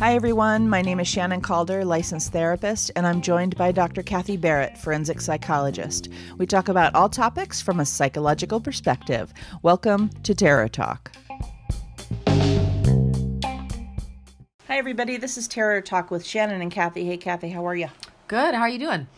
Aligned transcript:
Hi, 0.00 0.14
everyone. 0.14 0.70
My 0.70 0.80
name 0.80 1.00
is 1.00 1.06
Shannon 1.06 1.42
Calder, 1.42 1.84
licensed 1.84 2.32
therapist, 2.32 2.90
and 2.96 3.06
I'm 3.06 3.20
joined 3.20 3.56
by 3.56 3.72
Dr. 3.72 4.02
Kathy 4.02 4.38
Barrett, 4.38 4.78
forensic 4.78 5.20
psychologist. 5.20 6.08
We 6.38 6.46
talk 6.46 6.70
about 6.70 6.94
all 6.94 7.10
topics 7.10 7.60
from 7.60 7.80
a 7.80 7.84
psychological 7.84 8.58
perspective. 8.58 9.34
Welcome 9.60 10.08
to 10.22 10.34
Terror 10.34 10.66
Talk. 10.66 11.12
Hi, 14.66 14.78
everybody. 14.78 15.18
This 15.18 15.36
is 15.36 15.46
Terror 15.46 15.82
Talk 15.82 16.10
with 16.10 16.24
Shannon 16.24 16.62
and 16.62 16.72
Kathy. 16.72 17.04
Hey, 17.04 17.18
Kathy, 17.18 17.50
how 17.50 17.66
are 17.66 17.76
you? 17.76 17.88
Good. 18.28 18.54
How 18.54 18.62
are 18.62 18.70
you 18.70 18.78
doing? 18.78 19.08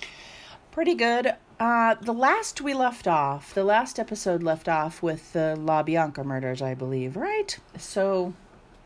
Pretty 0.72 0.96
good. 0.96 1.36
Uh, 1.60 1.94
the 2.00 2.12
last 2.12 2.60
we 2.60 2.74
left 2.74 3.06
off, 3.06 3.54
the 3.54 3.64
last 3.64 3.98
episode 3.98 4.42
left 4.42 4.68
off 4.68 5.02
with 5.02 5.32
the 5.32 5.54
LaBianca 5.58 6.24
murders, 6.24 6.60
I 6.60 6.74
believe, 6.74 7.16
right? 7.16 7.56
So 7.78 8.34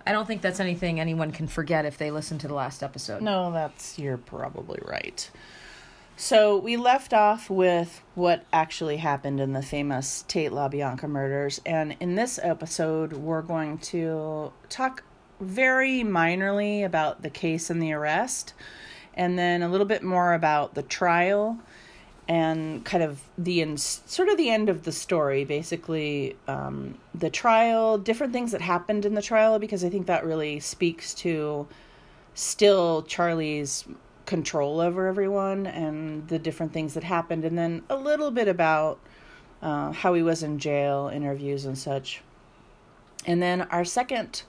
I 0.06 0.12
don't 0.12 0.26
think 0.26 0.42
that's 0.42 0.60
anything 0.60 1.00
anyone 1.00 1.32
can 1.32 1.48
forget 1.48 1.84
if 1.84 1.98
they 1.98 2.10
listen 2.10 2.38
to 2.38 2.48
the 2.48 2.54
last 2.54 2.82
episode. 2.82 3.22
No, 3.22 3.52
that's 3.52 3.98
you're 3.98 4.18
probably 4.18 4.80
right. 4.84 5.30
So 6.16 6.58
we 6.58 6.76
left 6.76 7.14
off 7.14 7.48
with 7.48 8.02
what 8.14 8.44
actually 8.52 8.96
happened 8.96 9.38
in 9.38 9.52
the 9.52 9.62
famous 9.62 10.24
Tate 10.26 10.50
LaBianca 10.50 11.08
murders, 11.08 11.60
and 11.64 11.96
in 12.00 12.16
this 12.16 12.40
episode, 12.42 13.12
we're 13.12 13.42
going 13.42 13.78
to 13.78 14.52
talk 14.68 15.04
very 15.40 16.00
minorly 16.00 16.84
about 16.84 17.22
the 17.22 17.30
case 17.30 17.70
and 17.70 17.80
the 17.80 17.92
arrest, 17.92 18.52
and 19.14 19.38
then 19.38 19.62
a 19.62 19.68
little 19.68 19.86
bit 19.86 20.02
more 20.02 20.34
about 20.34 20.74
the 20.74 20.82
trial 20.82 21.60
and 22.28 22.84
kind 22.84 23.02
of 23.02 23.20
the 23.38 23.62
in, 23.62 23.76
sort 23.76 24.28
of 24.28 24.36
the 24.36 24.50
end 24.50 24.68
of 24.68 24.84
the 24.84 24.92
story 24.92 25.44
basically 25.44 26.36
um, 26.46 26.96
the 27.14 27.30
trial 27.30 27.98
different 27.98 28.32
things 28.32 28.52
that 28.52 28.60
happened 28.60 29.04
in 29.04 29.14
the 29.14 29.22
trial 29.22 29.58
because 29.58 29.84
i 29.84 29.88
think 29.88 30.06
that 30.06 30.24
really 30.24 30.60
speaks 30.60 31.14
to 31.14 31.66
still 32.34 33.02
charlie's 33.02 33.84
control 34.26 34.80
over 34.80 35.06
everyone 35.06 35.66
and 35.66 36.28
the 36.28 36.38
different 36.38 36.72
things 36.72 36.94
that 36.94 37.02
happened 37.02 37.44
and 37.44 37.56
then 37.56 37.82
a 37.88 37.96
little 37.96 38.30
bit 38.30 38.46
about 38.46 39.00
uh, 39.62 39.92
how 39.92 40.14
he 40.14 40.22
was 40.22 40.42
in 40.42 40.58
jail 40.58 41.10
interviews 41.12 41.64
and 41.64 41.76
such. 41.76 42.22
And 43.26 43.42
then 43.42 43.62
our 43.62 43.84
second 43.84 44.42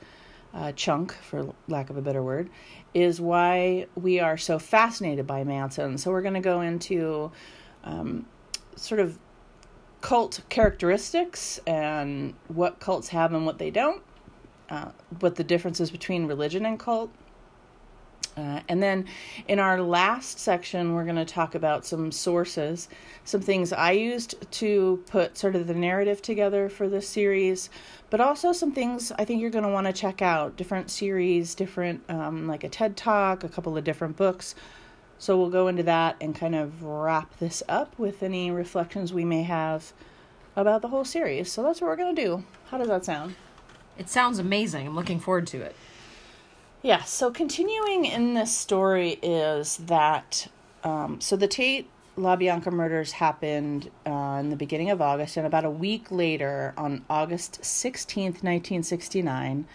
uh, 0.53 0.71
chunk 0.73 1.13
for 1.13 1.53
lack 1.67 1.89
of 1.89 1.97
a 1.97 2.01
better 2.01 2.23
word 2.23 2.49
is 2.93 3.19
why 3.21 3.87
we 3.95 4.19
are 4.19 4.37
so 4.37 4.59
fascinated 4.59 5.27
by 5.27 5.43
manson. 5.43 5.97
So 5.97 6.11
we're 6.11 6.21
going 6.21 6.35
to 6.35 6.39
go 6.39 6.61
into 6.61 7.31
um, 7.83 8.25
sort 8.75 8.99
of 8.99 9.17
cult 10.01 10.39
characteristics 10.49 11.59
and 11.67 12.33
what 12.47 12.79
cults 12.79 13.09
have 13.09 13.33
and 13.33 13.45
what 13.45 13.57
they 13.57 13.69
don't, 13.69 14.01
uh, 14.69 14.89
what 15.19 15.35
the 15.35 15.43
differences 15.43 15.91
between 15.91 16.25
religion 16.25 16.65
and 16.65 16.79
cult. 16.79 17.11
Uh, 18.37 18.61
and 18.69 18.81
then 18.81 19.05
in 19.49 19.59
our 19.59 19.81
last 19.81 20.39
section, 20.39 20.93
we're 20.93 21.03
going 21.03 21.15
to 21.15 21.25
talk 21.25 21.55
about 21.55 21.85
some 21.85 22.09
sources, 22.09 22.87
some 23.25 23.41
things 23.41 23.73
I 23.73 23.91
used 23.91 24.49
to 24.51 25.03
put 25.07 25.37
sort 25.37 25.55
of 25.55 25.67
the 25.67 25.73
narrative 25.73 26.21
together 26.21 26.69
for 26.69 26.87
this 26.87 27.09
series, 27.09 27.69
but 28.09 28.21
also 28.21 28.53
some 28.53 28.71
things 28.71 29.11
I 29.17 29.25
think 29.25 29.41
you're 29.41 29.49
going 29.49 29.65
to 29.65 29.69
want 29.69 29.87
to 29.87 29.93
check 29.93 30.21
out 30.21 30.55
different 30.55 30.89
series, 30.89 31.53
different, 31.53 32.01
um, 32.07 32.47
like 32.47 32.63
a 32.63 32.69
TED 32.69 32.95
Talk, 32.95 33.43
a 33.43 33.49
couple 33.49 33.75
of 33.75 33.83
different 33.83 34.15
books 34.15 34.55
so 35.19 35.37
we'll 35.37 35.49
go 35.49 35.67
into 35.67 35.83
that 35.83 36.15
and 36.19 36.33
kind 36.33 36.55
of 36.55 36.81
wrap 36.81 37.37
this 37.37 37.61
up 37.69 37.99
with 37.99 38.23
any 38.23 38.49
reflections 38.49 39.13
we 39.13 39.25
may 39.25 39.43
have 39.43 39.93
about 40.55 40.81
the 40.81 40.87
whole 40.87 41.05
series. 41.05 41.51
So 41.51 41.61
that's 41.61 41.81
what 41.81 41.87
we're 41.87 41.97
going 41.97 42.15
to 42.15 42.21
do. 42.21 42.43
How 42.71 42.77
does 42.77 42.87
that 42.87 43.05
sound? 43.05 43.35
It 43.97 44.09
sounds 44.09 44.39
amazing. 44.39 44.87
I'm 44.87 44.95
looking 44.95 45.19
forward 45.19 45.45
to 45.47 45.61
it. 45.61 45.75
Yeah, 46.81 47.03
so 47.03 47.29
continuing 47.29 48.05
in 48.05 48.33
this 48.33 48.55
story 48.55 49.19
is 49.21 49.77
that 49.77 50.47
um, 50.85 51.19
so 51.19 51.35
the 51.35 51.47
Tate 51.47 51.89
LaBianca 52.17 52.71
murders 52.71 53.11
happened 53.11 53.91
uh, 54.05 54.37
in 54.39 54.49
the 54.49 54.55
beginning 54.55 54.89
of 54.89 55.01
August, 55.01 55.35
and 55.35 55.45
about 55.45 55.65
a 55.65 55.69
week 55.69 56.11
later, 56.11 56.73
on 56.77 57.03
August 57.09 57.61
16th, 57.61 58.43
1969, 58.43 59.65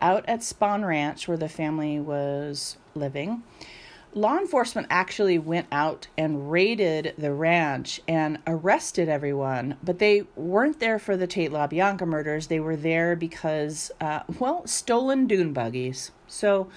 out 0.00 0.24
at 0.26 0.40
Spahn 0.40 0.86
Ranch, 0.86 1.28
where 1.28 1.36
the 1.36 1.48
family 1.48 2.00
was 2.00 2.76
living, 2.94 3.42
law 4.16 4.38
enforcement 4.38 4.86
actually 4.88 5.38
went 5.38 5.66
out 5.70 6.08
and 6.16 6.50
raided 6.50 7.12
the 7.18 7.32
ranch 7.32 8.00
and 8.08 8.38
arrested 8.46 9.10
everyone, 9.10 9.76
but 9.84 9.98
they 9.98 10.24
weren't 10.34 10.80
there 10.80 10.98
for 10.98 11.18
the 11.18 11.26
Tate 11.26 11.50
LaBianca 11.50 12.06
murders. 12.06 12.46
They 12.46 12.58
were 12.58 12.76
there 12.76 13.14
because, 13.14 13.92
uh, 14.00 14.20
well, 14.38 14.66
stolen 14.66 15.26
dune 15.26 15.52
buggies. 15.52 16.12
So, 16.26 16.70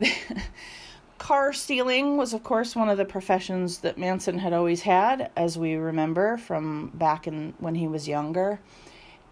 car 1.18 1.52
stealing 1.52 2.16
was, 2.16 2.32
of 2.32 2.42
course, 2.42 2.74
one 2.74 2.88
of 2.88 2.96
the 2.96 3.04
professions 3.04 3.78
that 3.80 3.98
Manson 3.98 4.38
had 4.38 4.54
always 4.54 4.80
had, 4.82 5.30
as 5.36 5.58
we 5.58 5.74
remember 5.74 6.38
from 6.38 6.92
back 6.94 7.26
in 7.26 7.52
when 7.58 7.74
he 7.74 7.86
was 7.86 8.08
younger. 8.08 8.58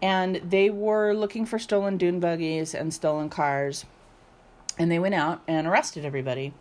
And 0.03 0.35
they 0.35 0.69
were 0.69 1.13
looking 1.13 1.47
for 1.47 1.57
stolen 1.57 1.97
dune 1.97 2.19
buggies 2.19 2.75
and 2.75 2.93
stolen 2.93 3.27
cars. 3.27 3.85
And 4.77 4.91
they 4.91 4.99
went 4.99 5.15
out 5.15 5.41
and 5.47 5.65
arrested 5.65 6.05
everybody. 6.05 6.53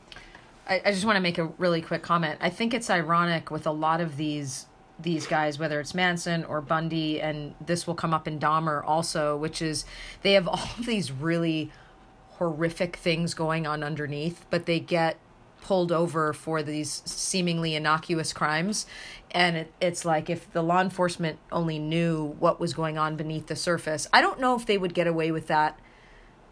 I, 0.68 0.82
I 0.84 0.92
just 0.92 1.04
want 1.04 1.16
to 1.16 1.20
make 1.20 1.38
a 1.38 1.46
really 1.58 1.80
quick 1.80 2.02
comment. 2.02 2.38
I 2.40 2.50
think 2.50 2.74
it's 2.74 2.90
ironic 2.90 3.50
with 3.50 3.66
a 3.66 3.72
lot 3.72 4.00
of 4.00 4.16
these 4.16 4.66
these 5.00 5.28
guys, 5.28 5.60
whether 5.60 5.78
it's 5.78 5.94
Manson 5.94 6.44
or 6.44 6.60
Bundy, 6.60 7.20
and 7.20 7.54
this 7.64 7.86
will 7.86 7.94
come 7.94 8.12
up 8.12 8.26
in 8.26 8.40
Dahmer 8.40 8.82
also, 8.84 9.36
which 9.36 9.62
is 9.62 9.84
they 10.22 10.32
have 10.32 10.48
all 10.48 10.68
these 10.84 11.12
really 11.12 11.70
horrific 12.30 12.96
things 12.96 13.34
going 13.34 13.66
on 13.66 13.82
underneath, 13.82 14.44
but 14.50 14.66
they 14.66 14.80
get 14.80 15.18
pulled 15.60 15.90
over 15.90 16.32
for 16.32 16.62
these 16.62 17.02
seemingly 17.04 17.74
innocuous 17.74 18.32
crimes. 18.32 18.86
And 19.30 19.56
it, 19.56 19.72
it's 19.80 20.04
like 20.04 20.30
if 20.30 20.50
the 20.52 20.62
law 20.62 20.80
enforcement 20.80 21.38
only 21.50 21.78
knew 21.78 22.36
what 22.38 22.60
was 22.60 22.72
going 22.74 22.96
on 22.96 23.16
beneath 23.16 23.48
the 23.48 23.56
surface. 23.56 24.06
I 24.12 24.20
don't 24.20 24.40
know 24.40 24.54
if 24.56 24.66
they 24.66 24.78
would 24.78 24.94
get 24.94 25.06
away 25.06 25.30
with 25.30 25.48
that 25.48 25.78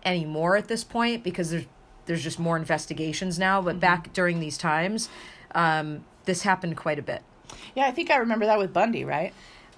anymore 0.05 0.57
at 0.57 0.69
this 0.69 0.85
point 0.85 1.25
because 1.25 1.51
there's 1.51 1.67
there's 2.07 2.23
just 2.23 2.39
more 2.39 2.57
investigations 2.57 3.39
now. 3.39 3.61
But 3.61 3.73
mm-hmm. 3.73 3.81
back 3.81 4.13
during 4.13 4.41
these 4.41 4.59
times, 4.59 5.09
um, 5.55 6.05
this 6.25 6.43
happened 6.43 6.77
quite 6.77 6.99
a 6.99 7.03
bit. 7.03 7.23
Yeah, 7.75 7.87
I 7.87 7.91
think 7.91 8.11
I 8.11 8.17
remember 8.17 8.47
that 8.47 8.59
with 8.59 8.73
Bundy, 8.73 9.05
right? 9.05 9.33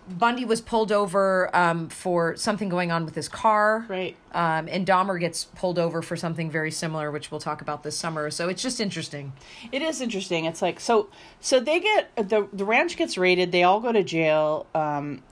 Bundy 0.09 0.45
was 0.45 0.61
pulled 0.61 0.91
over 0.91 1.55
um, 1.55 1.89
for 1.89 2.35
something 2.37 2.69
going 2.69 2.91
on 2.91 3.05
with 3.05 3.15
his 3.15 3.29
car. 3.29 3.85
Right. 3.89 4.17
Um, 4.33 4.69
and 4.71 4.87
Dahmer 4.87 5.21
gets 5.21 5.45
pulled 5.45 5.79
over 5.79 6.01
for 6.01 6.17
something 6.17 6.51
very 6.51 6.71
similar, 6.71 7.11
which 7.11 7.31
we'll 7.31 7.41
talk 7.41 7.61
about 7.61 7.83
this 7.83 7.97
summer. 7.97 8.31
So 8.31 8.49
it's 8.49 8.63
just 8.63 8.81
interesting. 8.81 9.35
It 9.71 9.83
is 9.83 10.01
interesting. 10.01 10.47
It's 10.47 10.63
like 10.63 10.81
so. 10.81 11.11
So 11.41 11.61
they 11.61 11.81
get 11.81 12.15
the 12.17 12.49
the 12.53 12.65
ranch 12.65 12.97
gets 12.97 13.19
raided. 13.19 13.53
They 13.53 13.65
all 13.65 13.81
go 13.81 13.93
to 13.93 14.03
jail. 14.03 14.67
Um, 14.75 15.23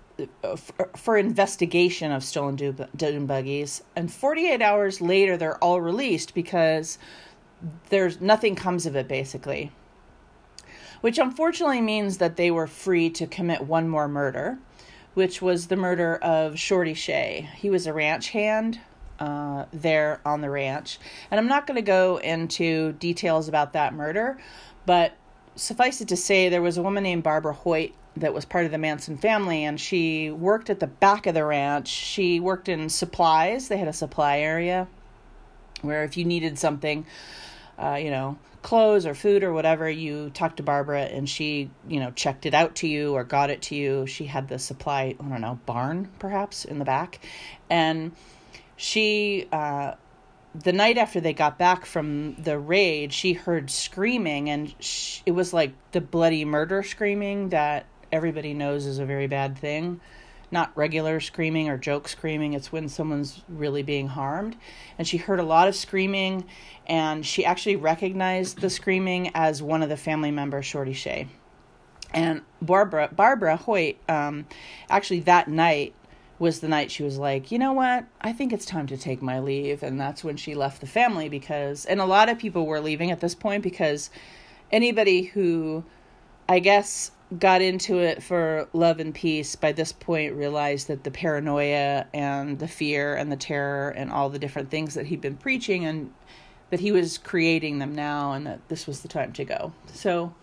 for 0.56 0.90
for 0.96 1.16
investigation 1.16 2.12
of 2.12 2.24
stolen 2.24 2.56
dune 2.96 3.26
buggies, 3.26 3.82
and 3.94 4.12
48 4.12 4.62
hours 4.62 5.00
later 5.00 5.36
they're 5.36 5.62
all 5.62 5.80
released 5.80 6.34
because 6.34 6.98
there's 7.88 8.20
nothing 8.20 8.54
comes 8.54 8.86
of 8.86 8.96
it 8.96 9.08
basically. 9.08 9.72
Which 11.02 11.18
unfortunately 11.18 11.82
means 11.82 12.18
that 12.18 12.36
they 12.36 12.50
were 12.50 12.66
free 12.66 13.10
to 13.10 13.26
commit 13.26 13.62
one 13.62 13.88
more 13.88 14.08
murder, 14.08 14.58
which 15.14 15.42
was 15.42 15.66
the 15.66 15.76
murder 15.76 16.16
of 16.16 16.58
Shorty 16.58 16.94
Shea. 16.94 17.48
He 17.54 17.68
was 17.68 17.86
a 17.86 17.92
ranch 17.92 18.30
hand 18.30 18.80
uh, 19.20 19.66
there 19.72 20.20
on 20.24 20.40
the 20.40 20.50
ranch, 20.50 20.98
and 21.30 21.38
I'm 21.38 21.48
not 21.48 21.66
going 21.66 21.76
to 21.76 21.82
go 21.82 22.16
into 22.18 22.92
details 22.92 23.48
about 23.48 23.74
that 23.74 23.94
murder, 23.94 24.38
but 24.86 25.16
suffice 25.56 26.00
it 26.00 26.08
to 26.08 26.16
say, 26.16 26.48
there 26.48 26.62
was 26.62 26.76
a 26.76 26.82
woman 26.82 27.02
named 27.02 27.22
Barbara 27.22 27.52
Hoyt 27.52 27.92
that 28.16 28.32
was 28.32 28.44
part 28.44 28.64
of 28.64 28.70
the 28.70 28.78
Manson 28.78 29.16
family, 29.16 29.64
and 29.64 29.80
she 29.80 30.30
worked 30.30 30.70
at 30.70 30.80
the 30.80 30.86
back 30.86 31.26
of 31.26 31.34
the 31.34 31.44
ranch. 31.44 31.88
She 31.88 32.40
worked 32.40 32.68
in 32.68 32.88
supplies. 32.88 33.68
They 33.68 33.76
had 33.76 33.88
a 33.88 33.92
supply 33.92 34.38
area 34.38 34.88
where 35.82 36.04
if 36.04 36.16
you 36.16 36.24
needed 36.24 36.58
something, 36.58 37.06
uh, 37.78 37.98
you 38.00 38.10
know, 38.10 38.38
clothes 38.62 39.06
or 39.06 39.14
food 39.14 39.44
or 39.44 39.52
whatever, 39.52 39.88
you 39.88 40.30
talked 40.30 40.56
to 40.56 40.62
Barbara 40.62 41.02
and 41.02 41.28
she, 41.28 41.70
you 41.86 42.00
know, 42.00 42.10
checked 42.12 42.46
it 42.46 42.54
out 42.54 42.74
to 42.76 42.88
you 42.88 43.14
or 43.14 43.22
got 43.22 43.50
it 43.50 43.62
to 43.62 43.74
you. 43.74 44.06
She 44.06 44.24
had 44.24 44.48
the 44.48 44.58
supply, 44.58 45.14
I 45.20 45.22
don't 45.28 45.40
know, 45.40 45.60
barn 45.66 46.08
perhaps 46.18 46.64
in 46.64 46.78
the 46.78 46.84
back. 46.84 47.20
And 47.68 48.12
she, 48.76 49.46
uh, 49.52 49.92
the 50.62 50.72
night 50.72 50.98
after 50.98 51.20
they 51.20 51.32
got 51.32 51.58
back 51.58 51.86
from 51.86 52.34
the 52.36 52.58
raid, 52.58 53.12
she 53.12 53.32
heard 53.32 53.70
screaming, 53.70 54.50
and 54.50 54.74
she, 54.80 55.22
it 55.26 55.32
was 55.32 55.52
like 55.52 55.72
the 55.92 56.00
bloody 56.00 56.44
murder 56.44 56.82
screaming 56.82 57.50
that 57.50 57.86
everybody 58.12 58.54
knows 58.54 58.86
is 58.86 58.98
a 58.98 59.04
very 59.04 59.26
bad 59.26 59.58
thing. 59.58 60.00
Not 60.50 60.76
regular 60.76 61.18
screaming 61.18 61.68
or 61.68 61.76
joke 61.76 62.06
screaming, 62.06 62.52
it's 62.52 62.70
when 62.70 62.88
someone's 62.88 63.42
really 63.48 63.82
being 63.82 64.08
harmed. 64.08 64.56
And 64.96 65.06
she 65.06 65.16
heard 65.16 65.40
a 65.40 65.44
lot 65.44 65.68
of 65.68 65.74
screaming, 65.74 66.44
and 66.86 67.26
she 67.26 67.44
actually 67.44 67.76
recognized 67.76 68.60
the 68.60 68.70
screaming 68.70 69.32
as 69.34 69.62
one 69.62 69.82
of 69.82 69.88
the 69.88 69.96
family 69.96 70.30
members, 70.30 70.64
Shorty 70.64 70.92
Shea. 70.92 71.28
And 72.14 72.42
Barbara 72.62 73.10
Barbara 73.12 73.56
Hoyt, 73.56 73.96
um, 74.08 74.46
actually 74.88 75.20
that 75.20 75.48
night, 75.48 75.94
was 76.38 76.60
the 76.60 76.68
night 76.68 76.90
she 76.90 77.02
was 77.02 77.18
like, 77.18 77.50
you 77.50 77.58
know 77.58 77.72
what? 77.72 78.04
I 78.20 78.32
think 78.32 78.52
it's 78.52 78.66
time 78.66 78.86
to 78.88 78.96
take 78.96 79.22
my 79.22 79.38
leave. 79.38 79.82
And 79.82 79.98
that's 79.98 80.22
when 80.22 80.36
she 80.36 80.54
left 80.54 80.80
the 80.80 80.86
family 80.86 81.28
because, 81.28 81.86
and 81.86 82.00
a 82.00 82.04
lot 82.04 82.28
of 82.28 82.38
people 82.38 82.66
were 82.66 82.80
leaving 82.80 83.10
at 83.10 83.20
this 83.20 83.34
point 83.34 83.62
because 83.62 84.10
anybody 84.70 85.22
who, 85.22 85.84
I 86.48 86.58
guess, 86.58 87.12
got 87.38 87.60
into 87.60 87.98
it 87.98 88.22
for 88.22 88.68
love 88.72 89.00
and 89.00 89.14
peace 89.14 89.56
by 89.56 89.72
this 89.72 89.92
point 89.92 90.34
realized 90.34 90.88
that 90.88 91.04
the 91.04 91.10
paranoia 91.10 92.06
and 92.14 92.58
the 92.58 92.68
fear 92.68 93.16
and 93.16 93.32
the 93.32 93.36
terror 93.36 93.90
and 93.90 94.12
all 94.12 94.28
the 94.28 94.38
different 94.38 94.70
things 94.70 94.94
that 94.94 95.06
he'd 95.06 95.20
been 95.20 95.36
preaching 95.36 95.84
and 95.84 96.12
that 96.70 96.80
he 96.80 96.92
was 96.92 97.18
creating 97.18 97.78
them 97.78 97.94
now 97.94 98.32
and 98.32 98.46
that 98.46 98.60
this 98.68 98.86
was 98.86 99.00
the 99.00 99.08
time 99.08 99.32
to 99.32 99.44
go. 99.44 99.72
So, 99.92 100.34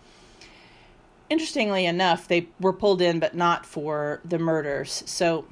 interestingly 1.30 1.86
enough, 1.86 2.28
they 2.28 2.48
were 2.60 2.72
pulled 2.72 3.00
in, 3.00 3.18
but 3.18 3.34
not 3.34 3.64
for 3.64 4.20
the 4.24 4.38
murders. 4.38 5.02
So, 5.06 5.46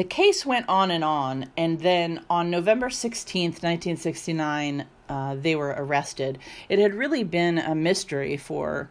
the 0.00 0.04
case 0.04 0.46
went 0.46 0.66
on 0.66 0.90
and 0.90 1.04
on, 1.04 1.50
and 1.58 1.78
then 1.80 2.24
on 2.30 2.50
November 2.50 2.88
16th, 2.88 3.62
1969, 3.62 4.86
uh, 5.10 5.34
they 5.34 5.54
were 5.54 5.74
arrested. 5.76 6.38
It 6.70 6.78
had 6.78 6.94
really 6.94 7.22
been 7.22 7.58
a 7.58 7.74
mystery 7.74 8.38
for, 8.38 8.88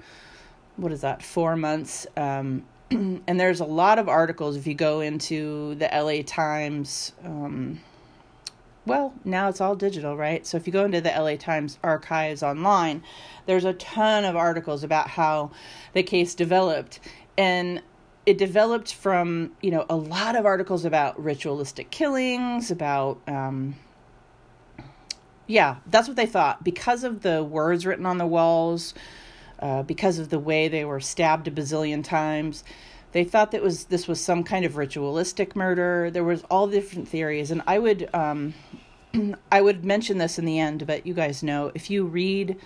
what 0.75 0.91
is 0.91 1.01
that, 1.01 1.23
four 1.23 1.55
months. 1.55 2.05
Um, 2.15 2.63
and 2.91 3.39
there's 3.39 3.59
a 3.59 3.65
lot 3.65 3.97
of 3.97 4.07
articles 4.07 4.55
if 4.55 4.67
you 4.67 4.75
go 4.75 4.99
into 4.99 5.73
the 5.73 5.89
LA 5.91 6.21
Times. 6.23 7.13
Um, 7.25 7.79
well, 8.85 9.15
now 9.25 9.49
it's 9.49 9.61
all 9.61 9.75
digital, 9.75 10.15
right? 10.15 10.45
So 10.45 10.57
if 10.57 10.67
you 10.67 10.73
go 10.73 10.85
into 10.85 11.01
the 11.01 11.09
LA 11.09 11.37
Times 11.37 11.79
archives 11.83 12.43
online, 12.43 13.01
there's 13.47 13.65
a 13.65 13.73
ton 13.73 14.25
of 14.25 14.35
articles 14.35 14.83
about 14.83 15.07
how 15.07 15.49
the 15.93 16.03
case 16.03 16.35
developed. 16.35 16.99
And 17.35 17.81
it 18.25 18.37
developed 18.37 18.93
from 18.93 19.51
you 19.61 19.71
know 19.71 19.85
a 19.89 19.95
lot 19.95 20.35
of 20.35 20.45
articles 20.45 20.85
about 20.85 21.21
ritualistic 21.23 21.89
killings 21.89 22.71
about 22.71 23.19
um, 23.27 23.75
yeah 25.47 25.77
that's 25.87 26.07
what 26.07 26.17
they 26.17 26.25
thought. 26.25 26.63
Because 26.63 27.03
of 27.03 27.21
the 27.21 27.43
words 27.43 27.85
written 27.85 28.05
on 28.05 28.17
the 28.17 28.27
walls 28.27 28.93
uh, 29.59 29.83
because 29.83 30.19
of 30.19 30.29
the 30.29 30.39
way 30.39 30.67
they 30.67 30.85
were 30.85 30.99
stabbed 30.99 31.47
a 31.47 31.51
bazillion 31.51 32.03
times 32.03 32.63
they 33.11 33.23
thought 33.23 33.51
that 33.51 33.61
was 33.61 33.85
this 33.85 34.07
was 34.07 34.21
some 34.21 34.43
kind 34.43 34.65
of 34.65 34.77
ritualistic 34.77 35.55
murder. 35.55 36.11
There 36.11 36.23
was 36.23 36.43
all 36.43 36.67
different 36.67 37.07
theories. 37.07 37.51
And 37.51 37.61
i 37.67 37.79
would 37.79 38.09
um, 38.13 38.53
i 39.51 39.61
would 39.61 39.83
mention 39.83 40.17
this 40.17 40.37
in 40.37 40.45
the 40.45 40.59
end 40.59 40.85
but 40.85 41.05
you 41.05 41.13
guys 41.13 41.41
know 41.41 41.71
if 41.73 41.89
you 41.89 42.05
read 42.05 42.57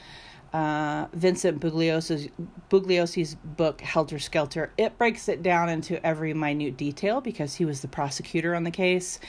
uh, 0.53 1.07
Vincent 1.13 1.59
Bugliosi's, 1.59 2.29
Bugliosi's 2.69 3.35
book 3.35 3.81
Helter 3.81 4.19
Skelter. 4.19 4.71
It 4.77 4.97
breaks 4.97 5.27
it 5.27 5.41
down 5.41 5.69
into 5.69 6.03
every 6.05 6.33
minute 6.33 6.77
detail 6.77 7.21
because 7.21 7.55
he 7.55 7.65
was 7.65 7.81
the 7.81 7.87
prosecutor 7.87 8.53
on 8.53 8.63
the 8.63 8.71
case. 8.71 9.19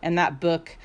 And 0.00 0.16
that 0.16 0.40
book, 0.40 0.76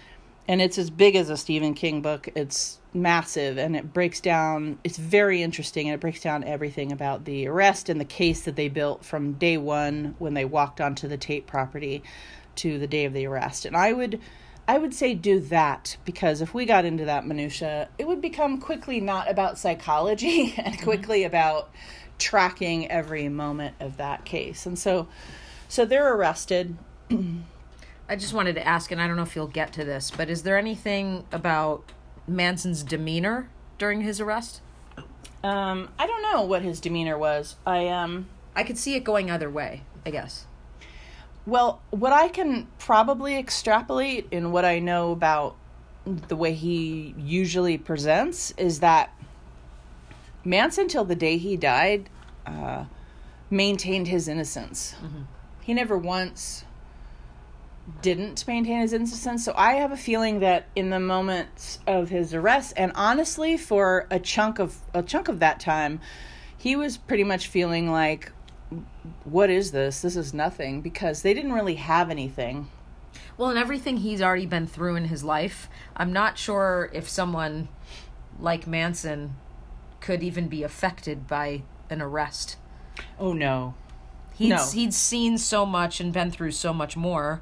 and 0.50 0.62
it's 0.62 0.78
as 0.78 0.90
big 0.90 1.16
as 1.16 1.30
a 1.30 1.38
Stephen 1.38 1.74
King 1.74 2.02
book, 2.02 2.28
it's 2.36 2.80
massive 2.94 3.58
and 3.58 3.76
it 3.76 3.94
breaks 3.94 4.20
down, 4.20 4.80
it's 4.84 4.98
very 4.98 5.42
interesting 5.42 5.88
and 5.88 5.96
it 5.96 6.02
breaks 6.02 6.22
down 6.22 6.44
everything 6.44 6.92
about 6.92 7.24
the 7.24 7.48
arrest 7.48 7.88
and 7.88 8.00
the 8.00 8.06
case 8.06 8.42
that 8.42 8.58
they 8.58 8.68
built 8.68 9.04
from 9.06 9.34
day 9.34 9.58
one 9.58 10.16
when 10.20 10.34
they 10.34 10.46
walked 10.46 10.82
onto 10.82 11.08
the 11.08 11.18
Tate 11.18 11.48
property 11.48 12.04
to 12.56 12.78
the 12.80 12.88
day 12.88 13.06
of 13.06 13.14
the 13.14 13.26
arrest. 13.26 13.66
And 13.66 13.78
I 13.78 13.94
would 13.94 14.20
I 14.68 14.78
would 14.78 14.94
say 14.94 15.14
do 15.14 15.40
that 15.42 15.98
because 16.06 16.42
if 16.42 16.54
we 16.54 16.66
got 16.66 16.86
into 16.86 17.06
that 17.06 17.26
minutia, 17.26 17.90
it 17.98 18.08
would 18.08 18.22
become 18.22 18.60
quickly 18.60 19.00
not 19.00 19.30
about 19.30 19.60
psychology 19.60 20.56
and 20.58 20.74
mm-hmm. 20.74 20.84
quickly 20.84 21.24
about 21.24 21.70
tracking 22.18 22.90
every 22.90 23.30
moment 23.30 23.76
of 23.80 23.98
that 23.98 24.26
case. 24.26 24.66
And 24.66 24.78
so 24.78 25.08
so 25.68 25.86
they're 25.86 26.14
arrested. 26.14 26.78
I 28.10 28.16
just 28.16 28.34
wanted 28.34 28.56
to 28.56 28.68
ask 28.68 28.92
and 28.92 29.02
I 29.02 29.08
don't 29.08 29.18
know 29.18 29.24
if 29.24 29.36
you'll 29.36 29.48
get 29.48 29.74
to 29.74 29.86
this, 29.86 30.12
but 30.12 30.30
is 30.30 30.44
there 30.44 30.58
anything 30.58 31.26
about 31.32 31.92
Manson's 32.28 32.84
demeanor 32.84 33.50
during 33.78 34.02
his 34.02 34.20
arrest? 34.20 34.62
Um 35.44 35.90
I 36.00 36.08
don't 36.08 36.24
know 36.24 36.42
what 36.42 36.64
his 36.64 36.80
demeanor 36.80 37.18
was. 37.18 37.56
I 37.68 37.88
um 37.90 38.28
I 38.56 38.64
could 38.64 38.80
see 38.80 38.96
it 38.96 39.04
going 39.04 39.30
either 39.30 39.50
way, 39.50 39.84
I 40.06 40.10
guess. 40.10 40.48
Well, 41.46 41.82
what 41.92 42.12
I 42.12 42.28
can 42.28 42.68
probably 42.80 43.38
extrapolate 43.38 44.28
in 44.32 44.52
what 44.52 44.66
I 44.66 44.80
know 44.80 45.12
about 45.12 45.56
the 46.06 46.36
way 46.36 46.54
he 46.54 47.14
usually 47.18 47.78
presents 47.78 48.52
is 48.58 48.80
that 48.80 49.12
Manson, 50.44 50.88
till 50.88 51.06
the 51.06 51.16
day 51.16 51.38
he 51.38 51.58
died, 51.58 52.10
uh, 52.46 52.86
maintained 53.50 54.08
his 54.08 54.28
innocence. 54.28 54.96
Mm-hmm. 55.04 55.24
He 55.62 55.74
never 55.74 55.98
once 55.98 56.66
didn't 58.02 58.48
maintain 58.48 58.82
his 58.82 58.94
innocence. 58.94 59.44
So 59.44 59.54
I 59.56 59.74
have 59.74 59.92
a 59.92 59.98
feeling 59.98 60.40
that 60.40 60.68
in 60.76 60.90
the 60.90 61.00
moments 61.00 61.80
of 61.86 62.10
his 62.10 62.34
arrest, 62.34 62.74
and 62.78 62.92
honestly, 62.96 63.58
for 63.58 64.08
a 64.10 64.20
chunk 64.20 64.60
of 64.60 64.78
a 64.94 65.04
chunk 65.04 65.28
of 65.28 65.40
that 65.40 65.60
time, 65.60 66.00
he 66.58 66.76
was 66.76 66.98
pretty 66.98 67.24
much 67.24 67.48
feeling 67.48 67.92
like 67.92 68.32
what 69.24 69.50
is 69.50 69.72
this? 69.72 70.02
This 70.02 70.16
is 70.16 70.34
nothing 70.34 70.82
because 70.82 71.22
they 71.22 71.34
didn't 71.34 71.54
really 71.54 71.76
have 71.76 72.10
anything. 72.10 72.70
Well, 73.38 73.50
and 73.50 73.60
everything 73.60 73.98
he's 73.98 74.22
already 74.22 74.46
been 74.46 74.68
through 74.68 74.96
in 74.96 75.06
his 75.06 75.24
life, 75.24 75.70
I'm 75.96 76.14
not 76.14 76.38
sure 76.38 76.90
if 76.94 77.10
someone 77.10 77.68
like 78.40 78.68
Manson 78.68 79.36
could 80.00 80.24
even 80.24 80.48
be 80.48 80.64
affected 80.64 81.28
by 81.28 81.64
an 81.90 82.02
arrest. 82.02 82.58
Oh 83.20 83.34
no. 83.34 83.76
He'd 84.36 84.50
no. 84.50 84.66
he'd 84.74 84.94
seen 84.94 85.38
so 85.38 85.66
much 85.66 86.00
and 86.00 86.12
been 86.12 86.32
through 86.32 86.52
so 86.52 86.74
much 86.74 86.98
more 86.98 87.42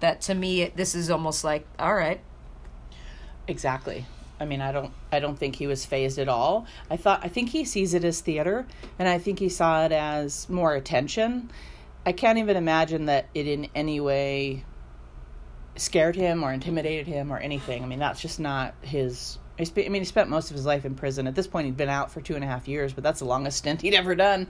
that 0.00 0.20
to 0.22 0.34
me 0.34 0.66
this 0.74 0.94
is 0.94 1.10
almost 1.10 1.44
like 1.44 1.66
all 1.78 1.94
right. 1.94 2.20
Exactly. 3.46 4.06
I 4.40 4.44
mean, 4.44 4.60
I 4.60 4.72
don't 4.72 4.92
I 5.10 5.20
don't 5.20 5.38
think 5.38 5.56
he 5.56 5.66
was 5.66 5.84
phased 5.84 6.18
at 6.18 6.28
all. 6.28 6.66
I 6.90 6.96
thought 6.96 7.20
I 7.24 7.28
think 7.28 7.50
he 7.50 7.64
sees 7.64 7.94
it 7.94 8.04
as 8.04 8.20
theater 8.20 8.66
and 8.98 9.08
I 9.08 9.18
think 9.18 9.38
he 9.38 9.48
saw 9.48 9.84
it 9.84 9.92
as 9.92 10.48
more 10.48 10.74
attention. 10.74 11.50
I 12.06 12.12
can't 12.12 12.38
even 12.38 12.56
imagine 12.56 13.06
that 13.06 13.26
it 13.34 13.46
in 13.46 13.68
any 13.74 14.00
way 14.00 14.64
scared 15.76 16.16
him 16.16 16.44
or 16.44 16.52
intimidated 16.52 17.06
him 17.06 17.32
or 17.32 17.38
anything. 17.38 17.82
I 17.82 17.86
mean, 17.86 17.98
that's 17.98 18.20
just 18.20 18.40
not 18.40 18.74
his. 18.82 19.38
I 19.60 19.64
mean, 19.76 19.94
he 19.94 20.04
spent 20.04 20.28
most 20.28 20.50
of 20.50 20.56
his 20.56 20.64
life 20.64 20.84
in 20.84 20.94
prison. 20.94 21.26
At 21.26 21.34
this 21.34 21.48
point, 21.48 21.66
he'd 21.66 21.76
been 21.76 21.88
out 21.88 22.12
for 22.12 22.20
two 22.20 22.36
and 22.36 22.44
a 22.44 22.46
half 22.46 22.68
years, 22.68 22.92
but 22.92 23.02
that's 23.02 23.18
the 23.18 23.24
longest 23.24 23.58
stint 23.58 23.82
he'd 23.82 23.94
ever 23.94 24.14
done. 24.14 24.46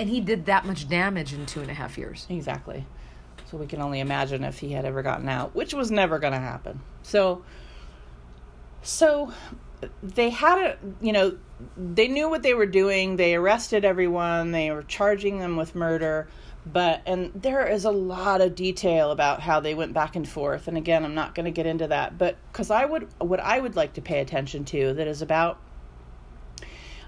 And 0.00 0.08
he 0.08 0.20
did 0.20 0.46
that 0.46 0.64
much 0.64 0.88
damage 0.88 1.32
in 1.32 1.46
two 1.46 1.60
and 1.60 1.70
a 1.70 1.74
half 1.74 1.96
years. 1.96 2.26
Exactly. 2.28 2.84
So 3.50 3.56
we 3.56 3.66
can 3.66 3.80
only 3.80 4.00
imagine 4.00 4.42
if 4.42 4.58
he 4.58 4.72
had 4.72 4.84
ever 4.84 5.02
gotten 5.02 5.28
out, 5.28 5.54
which 5.54 5.74
was 5.74 5.92
never 5.92 6.18
going 6.18 6.32
to 6.32 6.40
happen. 6.40 6.80
So 7.02 7.44
so 8.82 9.32
they 10.02 10.30
had 10.30 10.58
a, 10.58 10.78
you 11.00 11.12
know, 11.12 11.38
they 11.76 12.08
knew 12.08 12.28
what 12.28 12.42
they 12.42 12.54
were 12.54 12.66
doing. 12.66 13.16
They 13.16 13.34
arrested 13.34 13.84
everyone. 13.84 14.52
They 14.52 14.70
were 14.70 14.82
charging 14.82 15.38
them 15.38 15.56
with 15.56 15.74
murder. 15.74 16.28
But, 16.66 17.02
and 17.06 17.32
there 17.34 17.66
is 17.66 17.84
a 17.84 17.90
lot 17.90 18.40
of 18.40 18.54
detail 18.54 19.10
about 19.10 19.40
how 19.40 19.60
they 19.60 19.74
went 19.74 19.94
back 19.94 20.16
and 20.16 20.28
forth. 20.28 20.68
And 20.68 20.76
again, 20.76 21.04
I'm 21.04 21.14
not 21.14 21.34
going 21.34 21.44
to 21.44 21.50
get 21.50 21.66
into 21.66 21.88
that. 21.88 22.18
But 22.18 22.36
because 22.52 22.70
I 22.70 22.84
would, 22.84 23.08
what 23.18 23.40
I 23.40 23.58
would 23.58 23.76
like 23.76 23.94
to 23.94 24.02
pay 24.02 24.20
attention 24.20 24.64
to 24.66 24.92
that 24.94 25.06
is 25.06 25.22
about, 25.22 25.58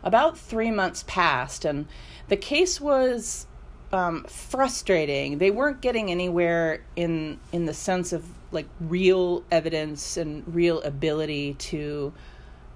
about 0.03 0.39
three 0.39 0.71
months 0.71 1.05
passed. 1.07 1.65
And 1.65 1.87
the 2.29 2.37
case 2.37 2.81
was 2.81 3.47
um, 3.93 4.25
frustrating. 4.25 5.39
They 5.39 5.51
weren't 5.51 5.81
getting 5.81 6.11
anywhere 6.11 6.85
in 6.97 7.41
in 7.53 7.67
the 7.67 7.75
sense 7.75 8.13
of 8.13 8.25
like 8.53 8.69
real 8.81 9.45
evidence 9.51 10.17
and 10.17 10.43
real 10.53 10.81
ability 10.83 11.55
to 11.55 12.13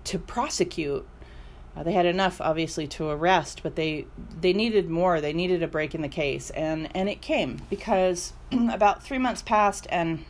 to 0.05 0.19
prosecute. 0.19 1.07
Uh, 1.77 1.83
they 1.83 1.93
had 1.93 2.07
enough, 2.07 2.41
obviously, 2.41 2.87
to 2.87 3.09
arrest, 3.09 3.63
but 3.63 3.75
they 3.75 4.07
they 4.41 4.53
needed 4.53 4.89
more. 4.89 5.21
They 5.21 5.33
needed 5.33 5.63
a 5.63 5.69
break 5.69 5.95
in 5.95 6.03
the 6.03 6.09
case, 6.09 6.51
and 6.51 6.89
and 6.95 7.09
it 7.09 7.21
came 7.21 7.63
because 7.69 8.33
about 8.53 9.03
three 9.03 9.19
months 9.19 9.43
passed, 9.43 9.87
and 9.91 10.25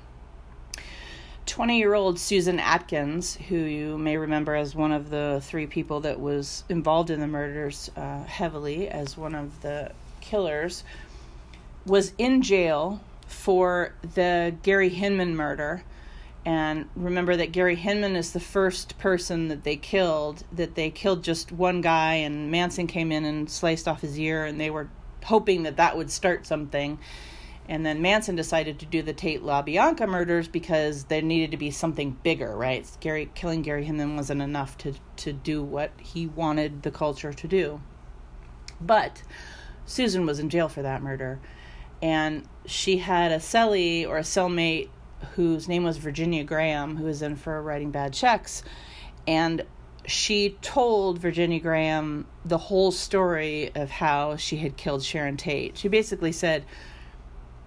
20 1.47 1.79
year 1.79 1.93
old 1.93 2.19
Susan 2.19 2.59
Atkins, 2.59 3.37
who 3.37 3.57
you 3.57 3.99
may 3.99 4.17
remember 4.17 4.55
as 4.55 4.75
one 4.75 4.93
of 4.93 5.11
the 5.11 5.41
three 5.45 5.67
people 5.67 6.01
that 6.01 6.19
was 6.19 6.65
involved 6.71 7.11
in 7.11 7.21
the 7.21 7.27
murders 7.27 7.91
uh, 7.97 8.25
heavily 8.25 8.89
as 8.89 9.17
one 9.17 9.35
of 9.35 9.61
the 9.61 9.93
killers, 10.23 10.85
was 11.85 12.13
in 12.17 12.41
jail 12.41 13.01
for 13.27 13.95
the 14.15 14.55
Gary 14.63 14.89
Hinman 14.89 15.37
murder. 15.37 15.85
And 16.47 16.89
remember 16.95 17.37
that 17.37 17.53
Gary 17.53 17.77
Hinman 17.77 18.17
is 18.17 18.33
the 18.33 18.41
first 18.41 18.99
person 18.99 19.49
that 19.49 19.65
they 19.65 19.77
killed, 19.77 20.45
that 20.53 20.75
they 20.75 20.91
killed 20.91 21.25
just 21.25 21.51
one 21.51 21.81
guy, 21.81 22.15
and 22.15 22.51
Manson 22.51 22.87
came 22.87 23.11
in 23.11 23.25
and 23.25 23.51
sliced 23.51 23.89
off 23.89 24.03
his 24.03 24.19
ear, 24.19 24.45
and 24.45 24.61
they 24.61 24.69
were 24.69 24.91
hoping 25.25 25.63
that 25.63 25.79
that 25.79 25.97
would 25.97 26.11
start 26.11 26.47
something. 26.47 26.99
And 27.67 27.85
then 27.87 28.03
Manson 28.03 28.37
decided 28.37 28.79
to 28.81 28.87
do 28.87 29.01
the 29.01 29.15
Tate 29.15 29.43
LaBianca 29.43 30.07
murders 30.07 30.49
because 30.49 31.05
there 31.05 31.23
needed 31.23 31.51
to 31.53 31.57
be 31.57 31.71
something 31.71 32.11
bigger, 32.23 32.55
right? 32.55 32.87
Gary 33.01 33.31
killing 33.35 33.63
Gary 33.63 33.85
Hinman 33.85 34.17
wasn't 34.17 34.43
enough 34.43 34.77
to 34.79 34.95
to 35.17 35.33
do 35.33 35.63
what 35.63 35.93
he 35.99 36.27
wanted 36.27 36.83
the 36.83 36.91
culture 36.91 37.33
to 37.33 37.49
do. 37.49 37.81
But 38.81 39.23
Susan 39.87 40.27
was 40.27 40.39
in 40.39 40.51
jail 40.51 40.69
for 40.69 40.83
that 40.83 41.03
murder. 41.03 41.41
And 42.03 42.47
she 42.67 42.99
had 42.99 43.33
a 43.33 43.39
cellie 43.39 44.07
or 44.09 44.19
a 44.19 44.23
cellmate 44.23 44.89
whose 45.35 45.69
name 45.69 45.85
was 45.85 45.97
Virginia 45.97 46.45
Graham, 46.45 46.97
who 46.97 47.05
was 47.05 47.23
in 47.23 47.37
for 47.37 47.63
writing 47.63 47.91
bad 47.91 48.13
checks. 48.13 48.63
And 49.27 49.65
she 50.07 50.57
told 50.61 51.19
Virginia 51.19 51.61
Graham 51.61 52.27
the 52.45 52.59
whole 52.59 52.93
story 52.93 53.71
of 53.75 53.91
how 53.91 54.37
she 54.37 54.59
had 54.59 54.77
killed 54.77 55.03
Sharon 55.03 55.37
Tate. 55.37 55.79
She 55.79 55.89
basically 55.89 56.33
said, 56.33 56.65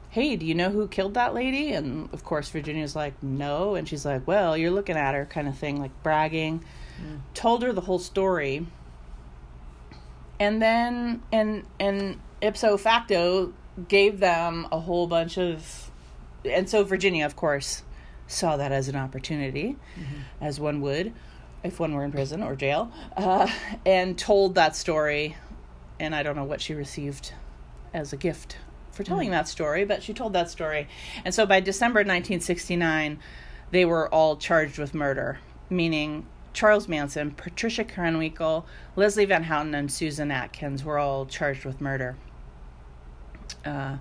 Hey, 0.10 0.36
do 0.36 0.46
you 0.46 0.56
know 0.56 0.70
who 0.70 0.88
killed 0.88 1.16
that 1.16 1.34
lady? 1.34 1.74
And 1.74 2.12
of 2.14 2.24
course, 2.24 2.50
Virginia's 2.50 2.96
like, 2.96 3.22
No. 3.22 3.76
And 3.76 3.88
she's 3.88 4.06
like, 4.06 4.28
Well, 4.28 4.58
you're 4.58 4.72
looking 4.72 4.98
at 4.98 5.16
her, 5.16 5.26
kind 5.26 5.48
of 5.48 5.58
thing, 5.58 5.80
like 5.80 5.92
bragging. 6.04 6.64
Mm. 7.02 7.22
Told 7.34 7.64
her 7.64 7.74
the 7.74 7.82
whole 7.82 8.00
story. 8.00 8.68
And 10.40 10.62
then, 10.62 11.24
and, 11.32 11.66
and 11.80 12.20
ipso 12.42 12.78
facto, 12.78 13.54
gave 13.88 14.20
them 14.20 14.68
a 14.72 14.80
whole 14.80 15.08
bunch 15.08 15.38
of. 15.38 15.92
And 16.46 16.70
so 16.70 16.84
Virginia, 16.84 17.26
of 17.26 17.36
course, 17.36 17.84
saw 18.28 18.58
that 18.58 18.72
as 18.72 18.88
an 18.88 18.96
opportunity, 18.96 19.76
mm-hmm. 19.96 20.22
as 20.42 20.60
one 20.60 20.82
would 20.82 21.14
if 21.64 21.80
one 21.80 21.94
were 21.94 22.04
in 22.04 22.12
prison 22.12 22.44
or 22.44 22.56
jail, 22.56 22.92
uh, 23.16 23.50
and 23.86 24.18
told 24.18 24.56
that 24.56 24.76
story. 24.76 25.36
And 26.00 26.16
I 26.16 26.24
don't 26.24 26.36
know 26.36 26.44
what 26.44 26.62
she 26.62 26.74
received 26.74 27.34
as 27.94 28.14
a 28.14 28.18
gift 28.18 28.58
for 28.92 29.04
telling 29.04 29.30
mm. 29.30 29.32
that 29.32 29.48
story, 29.48 29.86
but 29.86 30.04
she 30.04 30.14
told 30.14 30.34
that 30.34 30.50
story. 30.50 30.88
And 31.26 31.34
so 31.34 31.46
by 31.46 31.60
December 31.60 32.00
1969, 32.00 33.20
they 33.72 33.86
were 33.86 34.12
all 34.14 34.38
charged 34.38 34.78
with 34.78 34.94
murder, 34.94 35.40
meaning 35.70 36.26
Charles 36.54 36.88
Manson, 36.88 37.32
Patricia 37.32 37.84
Krenwinkel, 37.84 38.66
Leslie 38.96 39.26
Van 39.26 39.44
Houten, 39.44 39.76
and 39.76 39.92
Susan 39.92 40.32
Atkins 40.32 40.84
were 40.84 40.98
all 40.98 41.26
charged 41.26 41.66
with 41.66 41.82
murder. 41.82 42.16
Uh, 43.66 43.98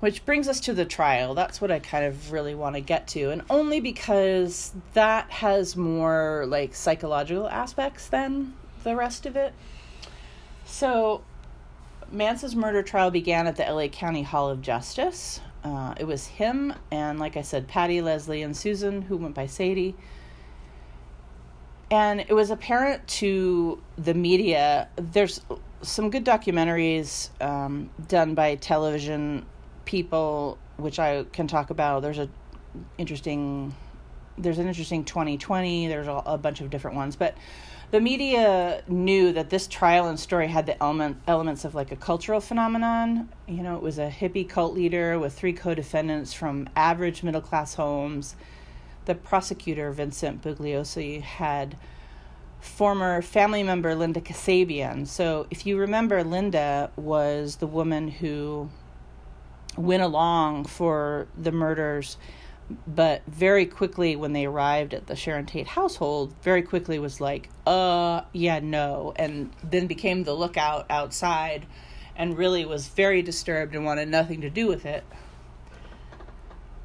which 0.00 0.24
brings 0.26 0.46
us 0.48 0.60
to 0.60 0.74
the 0.74 0.84
trial. 0.84 1.34
That's 1.34 1.60
what 1.60 1.70
I 1.70 1.78
kind 1.78 2.04
of 2.04 2.30
really 2.30 2.54
want 2.54 2.76
to 2.76 2.80
get 2.80 3.08
to. 3.08 3.30
And 3.30 3.42
only 3.48 3.80
because 3.80 4.72
that 4.92 5.30
has 5.30 5.76
more 5.76 6.44
like 6.46 6.74
psychological 6.74 7.48
aspects 7.48 8.08
than 8.08 8.54
the 8.84 8.94
rest 8.94 9.26
of 9.26 9.36
it. 9.36 9.54
So, 10.66 11.24
Manson's 12.10 12.54
murder 12.54 12.82
trial 12.82 13.10
began 13.10 13.46
at 13.46 13.56
the 13.56 13.64
LA 13.64 13.88
County 13.88 14.22
Hall 14.22 14.50
of 14.50 14.62
Justice. 14.62 15.40
Uh, 15.64 15.94
it 15.98 16.04
was 16.04 16.26
him 16.26 16.74
and, 16.90 17.18
like 17.18 17.36
I 17.36 17.42
said, 17.42 17.66
Patty, 17.66 18.00
Leslie, 18.00 18.42
and 18.42 18.56
Susan, 18.56 19.02
who 19.02 19.16
went 19.16 19.34
by 19.34 19.46
Sadie. 19.46 19.96
And 21.90 22.20
it 22.20 22.34
was 22.34 22.50
apparent 22.50 23.06
to 23.08 23.82
the 23.96 24.14
media. 24.14 24.88
There's 24.96 25.40
some 25.82 26.10
good 26.10 26.24
documentaries 26.24 27.30
um, 27.42 27.90
done 28.08 28.34
by 28.34 28.56
television 28.56 29.46
people, 29.84 30.58
which 30.76 30.98
I 30.98 31.24
can 31.32 31.46
talk 31.46 31.70
about. 31.70 32.02
There's 32.02 32.18
a 32.18 32.28
interesting, 32.98 33.74
there's 34.36 34.58
an 34.58 34.68
interesting 34.68 35.04
2020. 35.04 35.88
There's 35.88 36.08
a, 36.08 36.22
a 36.26 36.38
bunch 36.38 36.60
of 36.60 36.70
different 36.70 36.96
ones, 36.96 37.16
but 37.16 37.36
the 37.92 38.00
media 38.00 38.82
knew 38.88 39.32
that 39.32 39.48
this 39.50 39.68
trial 39.68 40.08
and 40.08 40.18
story 40.18 40.48
had 40.48 40.66
the 40.66 40.82
element 40.82 41.18
elements 41.28 41.64
of 41.64 41.74
like 41.74 41.92
a 41.92 41.96
cultural 41.96 42.40
phenomenon. 42.40 43.28
You 43.46 43.62
know, 43.62 43.76
it 43.76 43.82
was 43.82 43.98
a 43.98 44.10
hippie 44.10 44.48
cult 44.48 44.74
leader 44.74 45.18
with 45.18 45.34
three 45.34 45.52
co-defendants 45.52 46.32
from 46.32 46.68
average 46.74 47.22
middle 47.22 47.40
class 47.40 47.74
homes. 47.74 48.34
The 49.04 49.14
prosecutor 49.14 49.92
Vincent 49.92 50.42
Bugliosi 50.42 51.22
had 51.22 51.76
former 52.66 53.22
family 53.22 53.62
member 53.62 53.94
Linda 53.94 54.20
Kasabian. 54.20 55.06
So, 55.06 55.46
if 55.50 55.66
you 55.66 55.78
remember, 55.78 56.22
Linda 56.22 56.90
was 56.96 57.56
the 57.56 57.66
woman 57.66 58.08
who 58.08 58.68
went 59.76 60.02
along 60.02 60.64
for 60.64 61.28
the 61.36 61.52
murders, 61.52 62.16
but 62.86 63.22
very 63.26 63.66
quickly 63.66 64.16
when 64.16 64.32
they 64.32 64.44
arrived 64.46 64.92
at 64.92 65.06
the 65.06 65.16
Sharon 65.16 65.46
Tate 65.46 65.68
household, 65.68 66.34
very 66.42 66.62
quickly 66.62 66.98
was 66.98 67.20
like, 67.20 67.48
uh, 67.66 68.22
yeah, 68.32 68.58
no, 68.58 69.12
and 69.16 69.52
then 69.62 69.86
became 69.86 70.24
the 70.24 70.34
lookout 70.34 70.86
outside 70.90 71.66
and 72.16 72.36
really 72.36 72.64
was 72.64 72.88
very 72.88 73.22
disturbed 73.22 73.74
and 73.74 73.84
wanted 73.84 74.08
nothing 74.08 74.40
to 74.40 74.50
do 74.50 74.66
with 74.66 74.84
it. 74.84 75.04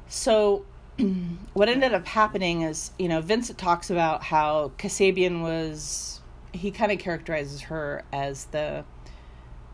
So, 0.08 0.64
what 1.52 1.68
ended 1.68 1.94
up 1.94 2.06
happening 2.06 2.62
is, 2.62 2.90
you 2.98 3.08
know, 3.08 3.20
Vincent 3.20 3.58
talks 3.58 3.90
about 3.90 4.24
how 4.24 4.72
Kasabian 4.78 5.42
was, 5.42 6.20
he 6.52 6.70
kind 6.70 6.92
of 6.92 6.98
characterizes 6.98 7.62
her 7.62 8.04
as 8.12 8.46
the 8.46 8.84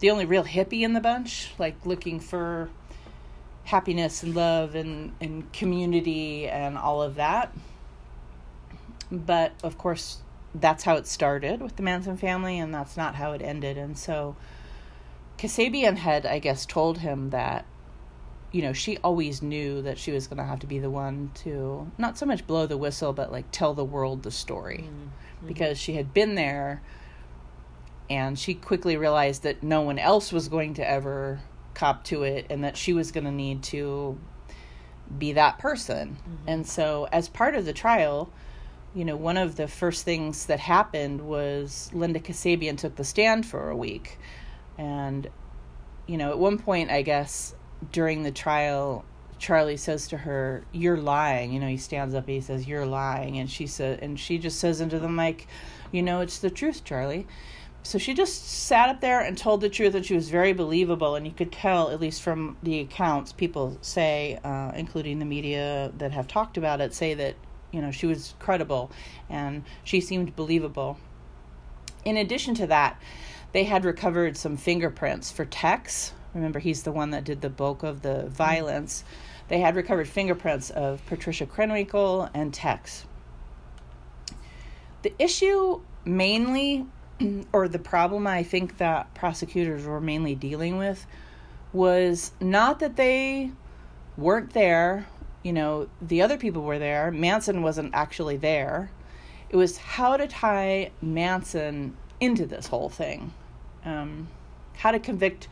the 0.01 0.11
only 0.11 0.25
real 0.25 0.45
hippie 0.45 0.83
in 0.83 0.93
the 0.93 1.01
bunch, 1.01 1.51
like 1.59 1.75
looking 1.85 2.21
for 2.21 2.71
happiness 3.65 4.23
and 4.23 4.35
love 4.35 4.75
and, 4.75 5.13
and 5.21 5.53
community 5.53 6.49
and 6.49 6.79
all 6.79 7.03
of 7.03 7.17
that. 7.17 7.53
But 9.11 9.53
of 9.63 9.77
course, 9.77 10.19
that's 10.55 10.85
how 10.85 10.97
it 10.97 11.07
started 11.07 11.61
with 11.61 11.77
the 11.77 11.83
Manson 11.83 12.17
family, 12.17 12.59
and 12.59 12.73
that's 12.73 12.97
not 12.97 13.17
how 13.17 13.33
it 13.33 13.43
ended. 13.43 13.77
And 13.77 13.99
so, 13.99 14.37
Kasabian 15.37 15.97
had, 15.97 16.27
I 16.27 16.39
guess, 16.39 16.65
told 16.65 16.99
him 16.99 17.31
that, 17.31 17.65
you 18.53 18.63
know, 18.63 18.73
she 18.73 18.97
always 18.99 19.43
knew 19.43 19.83
that 19.83 19.99
she 19.99 20.11
was 20.11 20.27
going 20.27 20.39
to 20.39 20.45
have 20.45 20.61
to 20.61 20.67
be 20.67 20.79
the 20.79 20.91
one 20.91 21.31
to 21.35 21.91
not 21.99 22.17
so 22.17 22.25
much 22.25 22.47
blow 22.47 22.67
the 22.67 22.77
whistle, 22.77 23.13
but 23.13 23.31
like 23.31 23.47
tell 23.53 23.75
the 23.75 23.85
world 23.85 24.23
the 24.23 24.31
story. 24.31 24.85
Mm-hmm. 24.87 25.47
Because 25.47 25.79
she 25.79 25.95
had 25.95 26.13
been 26.13 26.35
there 26.35 26.83
and 28.11 28.39
she 28.39 28.55
quickly 28.55 28.97
realized 28.97 29.43
that 29.43 29.63
no 29.63 29.83
one 29.83 29.99
else 29.99 30.33
was 30.33 30.49
going 30.49 30.75
to 30.75 30.89
ever 30.89 31.41
cop 31.75 32.05
to 32.05 32.25
it 32.25 32.47
and 32.51 32.65
that 32.65 32.77
she 32.77 32.93
was 32.93 33.13
going 33.13 33.25
to 33.25 33.31
need 33.31 33.63
to 33.63 34.19
be 35.17 35.33
that 35.33 35.59
person. 35.59 36.17
Mm-hmm. 36.17 36.49
And 36.49 36.67
so, 36.67 37.09
as 37.13 37.29
part 37.29 37.55
of 37.55 37.65
the 37.65 37.73
trial, 37.73 38.31
you 38.95 39.05
know, 39.05 39.17
one 39.17 39.37
of 39.37 39.57
the 39.57 39.69
first 39.69 40.05
things 40.05 40.47
that 40.47 40.59
happened 40.59 41.21
was 41.21 41.91
Linda 41.93 42.19
Kasabian 42.19 42.77
took 42.77 42.97
the 42.97 43.05
stand 43.05 43.47
for 43.47 43.71
a 43.71 43.77
week. 43.77 44.19
And, 44.77 45.29
you 46.07 46.17
know, 46.17 46.31
at 46.31 46.39
one 46.39 46.59
point, 46.59 46.91
I 46.91 47.03
guess, 47.03 47.55
during 47.93 48.23
the 48.23 48.31
trial, 48.31 49.05
Charlie 49.39 49.77
says 49.77 50.09
to 50.09 50.17
her, 50.19 50.65
"You're 50.73 50.97
lying." 50.97 51.53
You 51.53 51.61
know, 51.61 51.69
he 51.69 51.77
stands 51.77 52.15
up 52.15 52.25
and 52.25 52.35
he 52.35 52.41
says, 52.41 52.67
"You're 52.67 52.87
lying," 52.87 53.39
and 53.39 53.51
she 53.51 53.67
said, 53.67 54.01
and 54.01 54.19
she 54.19 54.39
just 54.39 54.59
says 54.59 54.81
into 54.81 54.99
the 54.99 55.09
mic, 55.09 55.47
"You 55.93 56.03
know, 56.03 56.21
it's 56.21 56.39
the 56.39 56.51
truth, 56.51 56.85
Charlie." 56.85 57.27
So 57.85 57.99
she 57.99 58.13
just 58.13 58.49
sat 58.49 58.89
up 58.89 59.01
there 59.01 59.21
and 59.21 59.39
told 59.39 59.61
the 59.61 59.69
truth, 59.69 59.95
and 59.95 60.05
she 60.05 60.15
was 60.15 60.29
very 60.29 60.53
believable. 60.53 61.15
And 61.15 61.25
you 61.25 61.33
could 61.33 61.53
tell, 61.53 61.91
at 61.91 62.01
least 62.01 62.21
from 62.23 62.57
the 62.63 62.81
accounts, 62.81 63.33
people 63.33 63.79
say, 63.81 64.39
uh, 64.45 64.73
including 64.75 65.21
the 65.21 65.25
media 65.25 65.93
that 65.97 66.13
have 66.13 66.27
talked 66.27 66.59
about 66.59 66.81
it, 66.81 66.93
say 66.93 67.15
that 67.15 67.37
you 67.71 67.81
know 67.81 67.91
she 67.91 68.07
was 68.07 68.35
credible 68.39 68.91
and 69.31 69.65
she 69.85 70.01
seemed 70.01 70.35
believable. 70.35 70.99
In 72.05 72.17
addition 72.17 72.55
to 72.57 72.67
that, 72.67 73.01
they 73.53 73.65
had 73.65 73.85
recovered 73.85 74.37
some 74.37 74.57
fingerprints 74.57 75.31
for 75.31 75.45
Tex. 75.45 76.13
Remember, 76.35 76.59
he's 76.59 76.83
the 76.83 76.93
one 76.93 77.11
that 77.11 77.25
did 77.25 77.41
the 77.41 77.51
bulk 77.51 77.83
of 77.83 78.03
the 78.03 78.27
violence. 78.29 79.05
They 79.49 79.61
had 79.61 79.77
recovered 79.77 80.09
fingerprints 80.09 80.71
of 80.71 81.05
Patricia 81.07 81.47
Krenwinkel 81.47 82.31
and 82.35 82.53
Tex. 82.53 83.07
The 85.03 85.13
issue 85.19 85.81
mainly 86.05 86.87
or 87.53 87.69
the 87.69 87.79
problem 87.79 88.27
I 88.27 88.43
think 88.43 88.79
that 88.79 89.13
prosecutors 89.15 89.85
were 89.85 90.01
mainly 90.01 90.35
dealing 90.35 90.77
with 90.77 91.07
was 91.73 92.33
not 92.41 92.81
that 92.81 92.97
they 92.97 93.51
weren't 94.17 94.53
there, 94.53 95.07
you 95.43 95.53
know, 95.53 95.89
the 96.01 96.23
other 96.23 96.37
people 96.37 96.63
were 96.63 96.79
there, 96.79 97.11
Manson 97.11 97.63
wasn't 97.63 97.95
actually 97.95 98.37
there. 98.37 98.91
It 99.51 99.57
was 99.57 99.79
how 99.79 100.17
to 100.17 100.27
tie 100.27 100.91
Manson 101.01 101.97
into 102.21 102.47
this 102.47 102.67
whole 102.67 102.89
thing. 102.89 103.33
Um, 103.85 104.29
how 104.77 104.91
to 104.91 104.99
convict 104.99 105.49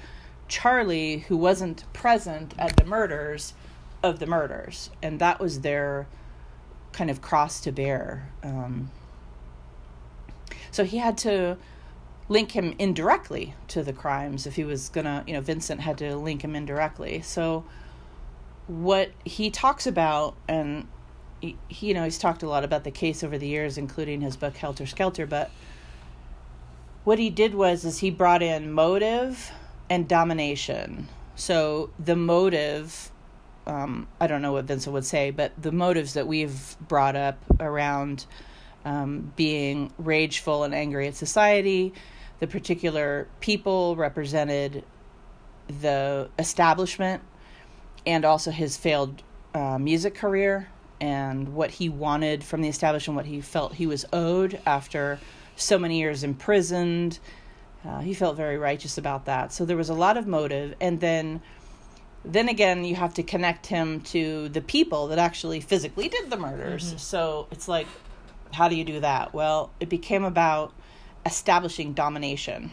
Charlie, 0.48 1.18
who 1.28 1.36
wasn't 1.36 1.90
present 1.92 2.54
at 2.58 2.76
the 2.76 2.84
murders, 2.84 3.54
of 4.02 4.18
the 4.18 4.26
murders. 4.26 4.90
And 5.02 5.18
that 5.20 5.40
was 5.40 5.60
their 5.60 6.06
kind 6.92 7.10
of 7.10 7.20
cross 7.20 7.60
to 7.60 7.72
bear. 7.72 8.30
Um, 8.42 8.90
so 10.70 10.84
he 10.84 10.98
had 10.98 11.18
to 11.18 11.56
link 12.28 12.52
him 12.52 12.74
indirectly 12.78 13.54
to 13.68 13.82
the 13.82 13.92
crimes 13.92 14.46
if 14.46 14.56
he 14.56 14.64
was 14.64 14.88
gonna, 14.88 15.22
you 15.26 15.32
know, 15.32 15.40
Vincent 15.40 15.80
had 15.80 15.98
to 15.98 16.16
link 16.16 16.42
him 16.42 16.56
indirectly. 16.56 17.22
So 17.22 17.64
what 18.66 19.10
he 19.24 19.50
talks 19.50 19.86
about, 19.86 20.34
and 20.48 20.88
he, 21.40 21.56
you 21.68 21.94
know, 21.94 22.04
he's 22.04 22.18
talked 22.18 22.42
a 22.42 22.48
lot 22.48 22.64
about 22.64 22.84
the 22.84 22.90
case 22.90 23.22
over 23.22 23.38
the 23.38 23.46
years, 23.46 23.78
including 23.78 24.20
his 24.22 24.36
book 24.36 24.56
Helter 24.56 24.86
Skelter. 24.86 25.26
But 25.26 25.50
what 27.04 27.18
he 27.18 27.30
did 27.30 27.54
was, 27.54 27.84
is 27.84 27.98
he 27.98 28.10
brought 28.10 28.42
in 28.42 28.72
motive 28.72 29.52
and 29.88 30.08
domination. 30.08 31.08
So 31.34 31.90
the 31.98 32.16
motive 32.16 33.10
um, 33.66 34.06
I 34.20 34.28
don't 34.28 34.42
know 34.42 34.52
what 34.52 34.64
Vincent 34.66 34.94
would 34.94 35.04
say, 35.04 35.32
but 35.32 35.52
the 35.60 35.72
motives 35.72 36.14
that 36.14 36.28
we've 36.28 36.76
brought 36.80 37.16
up 37.16 37.38
around 37.58 38.24
um, 38.84 39.32
being 39.34 39.92
rageful 39.98 40.62
and 40.62 40.72
angry 40.72 41.08
at 41.08 41.16
society. 41.16 41.92
The 42.38 42.46
particular 42.46 43.26
people 43.40 43.96
represented 43.96 44.84
the 45.66 46.30
establishment 46.38 47.22
and 48.06 48.24
also 48.24 48.52
his 48.52 48.76
failed 48.76 49.22
uh, 49.54 49.78
music 49.78 50.14
career 50.14 50.68
and 51.00 51.54
what 51.54 51.72
he 51.72 51.88
wanted 51.88 52.44
from 52.44 52.62
the 52.62 52.68
establishment, 52.68 53.16
what 53.16 53.26
he 53.26 53.40
felt 53.40 53.74
he 53.74 53.86
was 53.86 54.04
owed 54.12 54.60
after 54.64 55.18
so 55.56 55.78
many 55.78 55.98
years 55.98 56.22
imprisoned. 56.22 57.18
Uh, 57.86 58.00
he 58.00 58.14
felt 58.14 58.36
very 58.36 58.58
righteous 58.58 58.98
about 58.98 59.26
that. 59.26 59.52
So 59.52 59.64
there 59.64 59.76
was 59.76 59.88
a 59.88 59.94
lot 59.94 60.16
of 60.16 60.26
motive, 60.26 60.74
and 60.80 61.00
then 61.00 61.40
then 62.26 62.48
again 62.48 62.84
you 62.84 62.96
have 62.96 63.14
to 63.14 63.22
connect 63.22 63.66
him 63.66 64.00
to 64.00 64.48
the 64.48 64.60
people 64.60 65.06
that 65.08 65.18
actually 65.18 65.60
physically 65.60 66.08
did 66.08 66.28
the 66.30 66.36
murders 66.36 66.88
mm-hmm. 66.88 66.96
so 66.98 67.46
it's 67.50 67.68
like 67.68 67.86
how 68.52 68.68
do 68.68 68.74
you 68.74 68.84
do 68.84 69.00
that 69.00 69.32
well 69.32 69.70
it 69.80 69.88
became 69.88 70.24
about 70.24 70.72
establishing 71.24 71.92
domination 71.92 72.70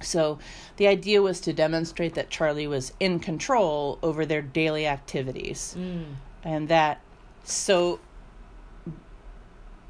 so 0.00 0.38
the 0.76 0.86
idea 0.86 1.20
was 1.20 1.40
to 1.40 1.52
demonstrate 1.52 2.14
that 2.14 2.30
charlie 2.30 2.66
was 2.66 2.92
in 3.00 3.18
control 3.18 3.98
over 4.02 4.24
their 4.24 4.42
daily 4.42 4.86
activities 4.86 5.74
mm. 5.76 6.04
and 6.44 6.68
that 6.68 7.00
so 7.44 7.98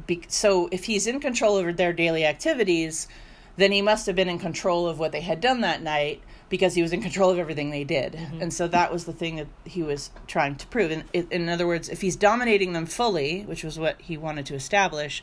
be, 0.06 0.23
so 0.28 0.68
if 0.70 0.85
he's 0.85 1.06
in 1.06 1.20
control 1.20 1.56
over 1.56 1.73
their 1.73 1.92
daily 1.92 2.25
activities 2.25 3.08
then 3.56 3.72
he 3.72 3.82
must 3.82 4.06
have 4.06 4.16
been 4.16 4.28
in 4.28 4.38
control 4.38 4.86
of 4.86 4.98
what 4.98 5.12
they 5.12 5.20
had 5.20 5.40
done 5.40 5.60
that 5.62 5.82
night 5.82 6.22
because 6.48 6.75
he 6.75 6.82
was 6.82 6.92
in 6.92 7.02
control 7.02 7.30
of 7.30 7.38
everything 7.38 7.70
they 7.70 7.84
did. 7.84 8.12
Mm-hmm. 8.12 8.42
And 8.42 8.52
so 8.52 8.68
that 8.68 8.92
was 8.92 9.04
the 9.04 9.12
thing 9.12 9.36
that 9.36 9.48
he 9.64 9.82
was 9.82 10.10
trying 10.26 10.56
to 10.56 10.66
prove. 10.68 10.90
And 10.90 11.04
in, 11.12 11.26
in 11.30 11.48
other 11.48 11.66
words, 11.66 11.88
if 11.88 12.02
he's 12.02 12.16
dominating 12.16 12.72
them 12.72 12.86
fully, 12.86 13.42
which 13.42 13.64
was 13.64 13.78
what 13.78 14.00
he 14.00 14.16
wanted 14.16 14.46
to 14.46 14.54
establish, 14.54 15.22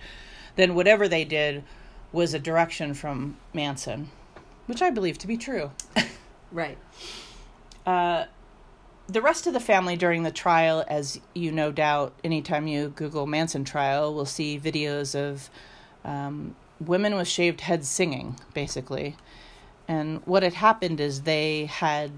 then 0.56 0.76
whatever 0.76 1.08
they 1.08 1.24
did 1.24 1.64
was 2.12 2.34
a 2.34 2.40
direction 2.40 2.94
from 2.94 3.38
Manson, 3.54 4.10
which 4.66 4.82
I 4.82 4.90
believe 4.90 5.18
to 5.20 5.28
be 5.28 5.38
true. 5.38 5.72
right. 6.52 6.78
Uh, 7.86 8.26
the 9.08 9.22
rest 9.22 9.48
of 9.48 9.54
the 9.54 9.60
family 9.60 9.96
during 9.96 10.24
the 10.24 10.32
trial, 10.32 10.84
as 10.88 11.20
you 11.34 11.52
no 11.52 11.72
doubt, 11.72 12.14
anytime 12.24 12.68
you 12.68 12.90
Google 12.90 13.26
Manson 13.26 13.64
trial, 13.64 14.14
will 14.14 14.26
see 14.26 14.60
videos 14.60 15.16
of 15.16 15.50
um, 16.06 16.56
women 16.88 17.16
with 17.16 17.28
shaved 17.28 17.62
heads 17.62 17.88
singing, 17.88 18.40
basically. 18.54 19.16
And 19.88 20.22
what 20.26 20.44
had 20.44 20.54
happened 20.54 21.00
is 21.00 21.22
they 21.22 21.66
had 21.66 22.12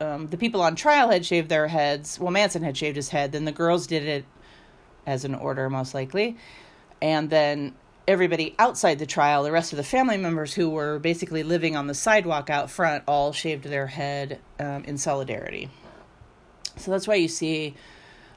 um, 0.00 0.26
the 0.28 0.36
people 0.36 0.60
on 0.60 0.76
trial 0.76 1.10
had 1.10 1.24
shaved 1.24 1.48
their 1.48 1.68
heads. 1.68 2.20
Well, 2.20 2.30
Manson 2.30 2.62
had 2.62 2.76
shaved 2.76 2.96
his 2.96 3.08
head. 3.08 3.32
Then 3.32 3.44
the 3.44 3.52
girls 3.52 3.86
did 3.86 4.04
it 4.04 4.24
as 5.06 5.24
an 5.24 5.34
order, 5.34 5.70
most 5.70 5.94
likely. 5.94 6.36
And 7.00 7.30
then 7.30 7.74
everybody 8.06 8.54
outside 8.58 8.98
the 8.98 9.06
trial, 9.06 9.42
the 9.42 9.52
rest 9.52 9.72
of 9.72 9.76
the 9.78 9.84
family 9.84 10.16
members 10.16 10.54
who 10.54 10.70
were 10.70 10.98
basically 10.98 11.42
living 11.42 11.76
on 11.76 11.86
the 11.86 11.94
sidewalk 11.94 12.50
out 12.50 12.70
front, 12.70 13.04
all 13.06 13.32
shaved 13.32 13.64
their 13.64 13.86
head 13.86 14.38
um, 14.60 14.84
in 14.84 14.98
solidarity. 14.98 15.70
So 16.76 16.90
that's 16.90 17.08
why 17.08 17.14
you 17.14 17.28
see 17.28 17.74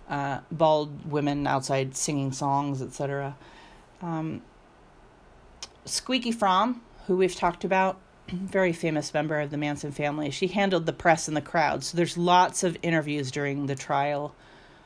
uh, 0.10 0.40
bald 0.52 1.12
women 1.12 1.46
outside 1.46 1.96
singing 1.96 2.32
songs, 2.32 2.82
etc. 2.82 3.36
Um, 4.02 4.42
Squeaky 5.90 6.32
Fromme, 6.32 6.82
who 7.08 7.18
we've 7.18 7.36
talked 7.36 7.64
about, 7.64 8.00
very 8.30 8.74
famous 8.74 9.14
member 9.14 9.40
of 9.40 9.50
the 9.50 9.58
Manson 9.58 9.92
family. 9.92 10.30
She 10.30 10.48
handled 10.48 10.86
the 10.86 10.94
press 10.94 11.28
and 11.28 11.36
the 11.36 11.42
crowd. 11.42 11.84
So 11.84 11.98
there's 11.98 12.18
lots 12.18 12.64
of 12.64 12.78
interviews 12.82 13.32
during 13.32 13.66
the 13.66 13.76
trial 13.76 14.36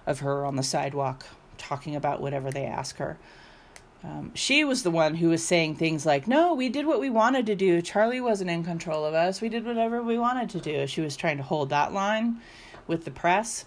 of 0.06 0.20
her 0.20 0.46
on 0.46 0.56
the 0.56 0.64
sidewalk 0.64 1.26
talking 1.58 1.96
about 1.96 2.22
whatever 2.22 2.52
they 2.52 2.66
ask 2.66 2.98
her. 2.98 3.18
Um, 4.04 4.32
she 4.36 4.66
was 4.66 4.84
the 4.84 4.92
one 4.92 5.16
who 5.16 5.30
was 5.30 5.46
saying 5.46 5.76
things 5.76 6.06
like, 6.06 6.28
No, 6.28 6.54
we 6.54 6.68
did 6.68 6.86
what 6.86 7.00
we 7.00 7.10
wanted 7.10 7.46
to 7.46 7.56
do. 7.56 7.82
Charlie 7.82 8.20
wasn't 8.20 8.50
in 8.50 8.64
control 8.64 9.06
of 9.06 9.14
us. 9.14 9.40
We 9.40 9.48
did 9.48 9.66
whatever 9.66 10.04
we 10.04 10.18
wanted 10.18 10.50
to 10.52 10.60
do. 10.60 10.88
She 10.88 11.00
was 11.00 11.16
trying 11.16 11.38
to 11.38 11.44
hold 11.44 11.70
that 11.70 11.94
line 11.94 12.42
with 12.86 13.06
the 13.06 13.12
press. 13.12 13.66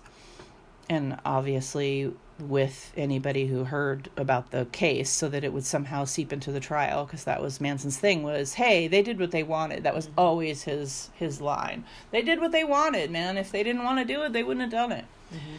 And 0.91 1.19
obviously, 1.25 2.13
with 2.39 2.93
anybody 2.97 3.47
who 3.47 3.65
heard 3.65 4.11
about 4.17 4.51
the 4.51 4.67
case 4.67 5.09
so 5.09 5.29
that 5.29 5.43
it 5.43 5.53
would 5.53 5.65
somehow 5.65 6.05
seep 6.05 6.33
into 6.33 6.53
the 6.53 6.61
trial 6.61 7.05
because 7.05 7.25
that 7.25 7.41
was 7.41 7.61
Manson's 7.61 7.97
thing 7.97 8.23
was 8.23 8.55
hey 8.55 8.87
they 8.89 9.03
did 9.03 9.19
what 9.19 9.31
they 9.31 9.43
wanted. 9.43 9.85
That 9.85 9.95
was 9.95 10.07
mm-hmm. 10.07 10.21
always 10.21 10.65
his 10.65 11.11
his 11.15 11.41
line. 11.41 11.85
They 12.11 12.23
did 12.23 12.41
what 12.41 12.53
they 12.53 12.65
wanted 12.65 13.11
man. 13.11 13.39
If 13.39 13.51
they 13.51 13.63
didn't 13.63 13.85
want 13.85 13.99
to 13.99 14.05
do 14.05 14.23
it 14.23 14.33
they 14.33 14.43
wouldn't 14.43 14.63
have 14.63 14.71
done 14.71 14.93
it. 14.93 15.05
Mm-hmm. 15.33 15.57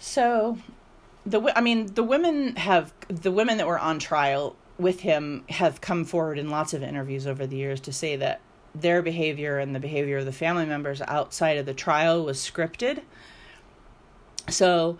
so 0.00 0.58
the 1.24 1.52
I 1.56 1.60
mean 1.60 1.86
the 1.94 2.02
women 2.02 2.56
have 2.56 2.92
the 3.08 3.30
women 3.30 3.56
that 3.58 3.66
were 3.66 3.78
on 3.78 3.98
trial 3.98 4.56
with 4.78 5.00
him 5.00 5.44
have 5.48 5.80
come 5.80 6.04
forward 6.04 6.38
in 6.38 6.50
lots 6.50 6.74
of 6.74 6.82
interviews 6.82 7.26
over 7.26 7.46
the 7.46 7.56
years 7.56 7.80
to 7.80 7.92
say 7.92 8.16
that 8.16 8.40
their 8.74 9.02
behavior 9.02 9.58
and 9.58 9.74
the 9.74 9.80
behavior 9.80 10.18
of 10.18 10.24
the 10.24 10.32
family 10.32 10.66
members 10.66 11.00
outside 11.02 11.56
of 11.56 11.66
the 11.66 11.74
trial 11.74 12.24
was 12.24 12.38
scripted 12.38 13.02
so 14.48 14.98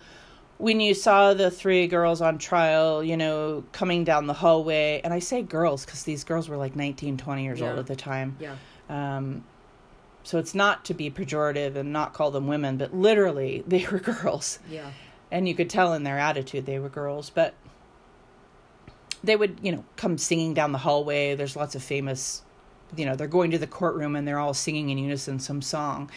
when 0.57 0.79
you 0.79 0.93
saw 0.93 1.33
the 1.33 1.51
three 1.51 1.87
girls 1.87 2.21
on 2.21 2.37
trial, 2.37 3.03
you 3.03 3.17
know, 3.17 3.63
coming 3.71 4.03
down 4.03 4.27
the 4.27 4.33
hallway, 4.33 5.01
and 5.03 5.13
I 5.13 5.19
say 5.19 5.41
girls 5.41 5.85
because 5.85 6.03
these 6.03 6.23
girls 6.23 6.47
were 6.47 6.57
like 6.57 6.75
19, 6.75 7.17
20 7.17 7.43
years 7.43 7.59
yeah. 7.59 7.69
old 7.69 7.79
at 7.79 7.87
the 7.87 7.95
time. 7.95 8.37
Yeah. 8.39 8.55
Um, 8.89 9.43
so 10.23 10.39
it's 10.39 10.55
not 10.55 10.85
to 10.85 10.93
be 10.93 11.11
pejorative 11.11 11.75
and 11.75 11.91
not 11.91 12.13
call 12.13 12.31
them 12.31 12.47
women, 12.47 12.77
but 12.77 12.93
literally 12.93 13.63
they 13.67 13.85
were 13.85 13.99
girls. 13.99 14.59
Yeah. 14.69 14.91
And 15.31 15.47
you 15.47 15.55
could 15.55 15.69
tell 15.69 15.93
in 15.93 16.03
their 16.03 16.19
attitude 16.19 16.65
they 16.65 16.79
were 16.79 16.89
girls, 16.89 17.29
but 17.29 17.53
they 19.23 19.35
would, 19.35 19.59
you 19.61 19.71
know, 19.71 19.83
come 19.97 20.17
singing 20.17 20.53
down 20.53 20.71
the 20.71 20.77
hallway. 20.77 21.35
There's 21.35 21.55
lots 21.55 21.75
of 21.75 21.83
famous, 21.83 22.43
you 22.95 23.05
know, 23.05 23.15
they're 23.15 23.27
going 23.27 23.51
to 23.51 23.57
the 23.57 23.67
courtroom 23.67 24.15
and 24.15 24.27
they're 24.27 24.39
all 24.39 24.53
singing 24.53 24.89
in 24.89 24.97
unison 24.97 25.39
some 25.39 25.61
song. 25.61 26.09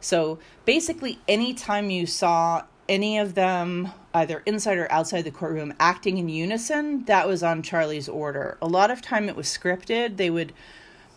So 0.00 0.38
basically, 0.64 1.18
anytime 1.26 1.90
you 1.90 2.06
saw 2.06 2.64
any 2.88 3.18
of 3.18 3.34
them 3.34 3.90
either 4.14 4.42
inside 4.46 4.78
or 4.78 4.90
outside 4.90 5.22
the 5.22 5.30
courtroom 5.30 5.74
acting 5.78 6.18
in 6.18 6.28
unison 6.28 7.04
that 7.04 7.26
was 7.26 7.42
on 7.42 7.62
charlie's 7.62 8.08
order. 8.08 8.56
A 8.62 8.66
lot 8.66 8.90
of 8.90 9.02
time 9.02 9.28
it 9.28 9.36
was 9.36 9.46
scripted. 9.46 10.16
They 10.16 10.30
would 10.30 10.52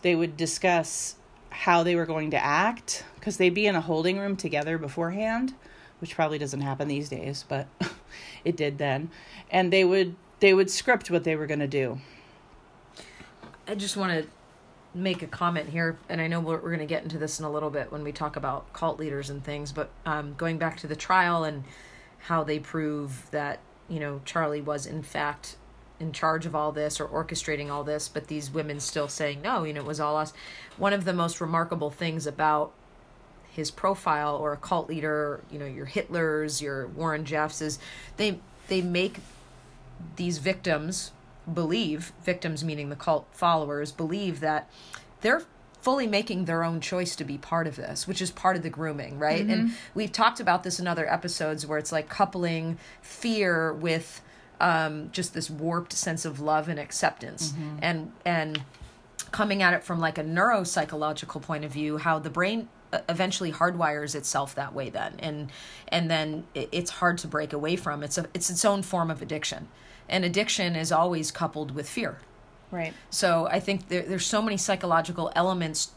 they 0.02 0.14
would 0.14 0.36
discuss 0.36 1.16
how 1.50 1.82
they 1.82 1.94
were 1.94 2.06
going 2.06 2.30
to 2.30 2.42
act 2.42 3.04
because 3.16 3.36
they'd 3.36 3.54
be 3.54 3.66
in 3.66 3.74
a 3.74 3.80
holding 3.80 4.18
room 4.18 4.36
together 4.36 4.78
beforehand 4.78 5.54
which 5.98 6.14
probably 6.14 6.38
doesn't 6.38 6.62
happen 6.62 6.88
these 6.88 7.08
days 7.08 7.44
but 7.48 7.66
it 8.44 8.56
did 8.56 8.78
then. 8.78 9.10
And 9.50 9.72
they 9.72 9.84
would 9.84 10.16
they 10.40 10.54
would 10.54 10.70
script 10.70 11.10
what 11.10 11.24
they 11.24 11.36
were 11.36 11.46
going 11.46 11.60
to 11.60 11.68
do. 11.68 12.00
I 13.68 13.74
just 13.74 13.96
want 13.96 14.12
to 14.12 14.28
make 14.94 15.22
a 15.22 15.26
comment 15.26 15.68
here, 15.68 15.98
and 16.08 16.20
I 16.20 16.26
know 16.26 16.40
we're, 16.40 16.56
we're 16.56 16.70
going 16.70 16.80
to 16.80 16.86
get 16.86 17.02
into 17.02 17.18
this 17.18 17.38
in 17.38 17.44
a 17.44 17.50
little 17.50 17.70
bit 17.70 17.92
when 17.92 18.02
we 18.02 18.12
talk 18.12 18.36
about 18.36 18.72
cult 18.72 18.98
leaders 18.98 19.30
and 19.30 19.42
things, 19.44 19.72
but 19.72 19.90
um, 20.04 20.34
going 20.36 20.58
back 20.58 20.78
to 20.78 20.86
the 20.86 20.96
trial 20.96 21.44
and 21.44 21.64
how 22.18 22.42
they 22.44 22.58
prove 22.58 23.30
that, 23.30 23.60
you 23.88 24.00
know, 24.00 24.20
Charlie 24.24 24.60
was 24.60 24.86
in 24.86 25.02
fact 25.02 25.56
in 26.00 26.12
charge 26.12 26.46
of 26.46 26.54
all 26.54 26.72
this 26.72 26.98
or 26.98 27.06
orchestrating 27.06 27.70
all 27.70 27.84
this, 27.84 28.08
but 28.08 28.26
these 28.26 28.50
women 28.50 28.80
still 28.80 29.06
saying, 29.06 29.42
no, 29.42 29.64
you 29.64 29.72
know, 29.72 29.80
it 29.80 29.86
was 29.86 30.00
all 30.00 30.16
us. 30.16 30.32
One 30.78 30.92
of 30.92 31.04
the 31.04 31.12
most 31.12 31.40
remarkable 31.40 31.90
things 31.90 32.26
about 32.26 32.72
his 33.50 33.70
profile 33.70 34.36
or 34.36 34.52
a 34.52 34.56
cult 34.56 34.88
leader, 34.88 35.42
you 35.50 35.58
know, 35.58 35.66
your 35.66 35.86
Hitlers, 35.86 36.62
your 36.62 36.86
Warren 36.88 37.24
Jeffs, 37.24 37.60
is 37.60 37.78
they, 38.16 38.40
they 38.68 38.80
make 38.80 39.18
these 40.16 40.38
victims 40.38 41.12
believe, 41.52 42.12
victims 42.22 42.64
meaning 42.64 42.88
the 42.88 42.96
cult 42.96 43.26
followers, 43.32 43.92
believe 43.92 44.40
that 44.40 44.70
they're 45.20 45.42
fully 45.80 46.06
making 46.06 46.44
their 46.44 46.62
own 46.62 46.80
choice 46.80 47.16
to 47.16 47.24
be 47.24 47.38
part 47.38 47.66
of 47.66 47.76
this, 47.76 48.06
which 48.06 48.20
is 48.20 48.30
part 48.30 48.56
of 48.56 48.62
the 48.62 48.70
grooming, 48.70 49.18
right? 49.18 49.42
Mm-hmm. 49.42 49.50
And 49.50 49.72
we've 49.94 50.12
talked 50.12 50.40
about 50.40 50.62
this 50.62 50.78
in 50.78 50.86
other 50.86 51.10
episodes 51.10 51.66
where 51.66 51.78
it's 51.78 51.92
like 51.92 52.08
coupling 52.08 52.78
fear 53.00 53.72
with 53.72 54.20
um, 54.60 55.10
just 55.10 55.32
this 55.32 55.48
warped 55.48 55.92
sense 55.92 56.24
of 56.24 56.38
love 56.38 56.68
and 56.68 56.78
acceptance, 56.78 57.52
mm-hmm. 57.52 57.78
and 57.80 58.12
and 58.26 58.62
coming 59.32 59.62
at 59.62 59.72
it 59.72 59.82
from 59.82 60.00
like 60.00 60.18
a 60.18 60.24
neuropsychological 60.24 61.40
point 61.40 61.64
of 61.64 61.72
view, 61.72 61.96
how 61.96 62.18
the 62.18 62.30
brain 62.30 62.68
eventually 63.08 63.52
hardwires 63.52 64.14
itself 64.14 64.54
that 64.54 64.74
way 64.74 64.90
then 64.90 65.14
and 65.20 65.50
and 65.88 66.10
then 66.10 66.44
it's 66.54 66.90
hard 66.90 67.16
to 67.18 67.28
break 67.28 67.52
away 67.52 67.76
from 67.76 68.02
it's 68.02 68.18
a 68.18 68.26
it's 68.34 68.50
its 68.50 68.64
own 68.64 68.82
form 68.82 69.10
of 69.10 69.22
addiction 69.22 69.68
and 70.10 70.24
addiction 70.24 70.76
is 70.76 70.92
always 70.92 71.30
coupled 71.30 71.70
with 71.70 71.88
fear. 71.88 72.18
Right. 72.70 72.92
So 73.08 73.48
I 73.50 73.60
think 73.60 73.88
there, 73.88 74.02
there's 74.02 74.26
so 74.26 74.42
many 74.42 74.58
psychological 74.58 75.32
elements 75.34 75.92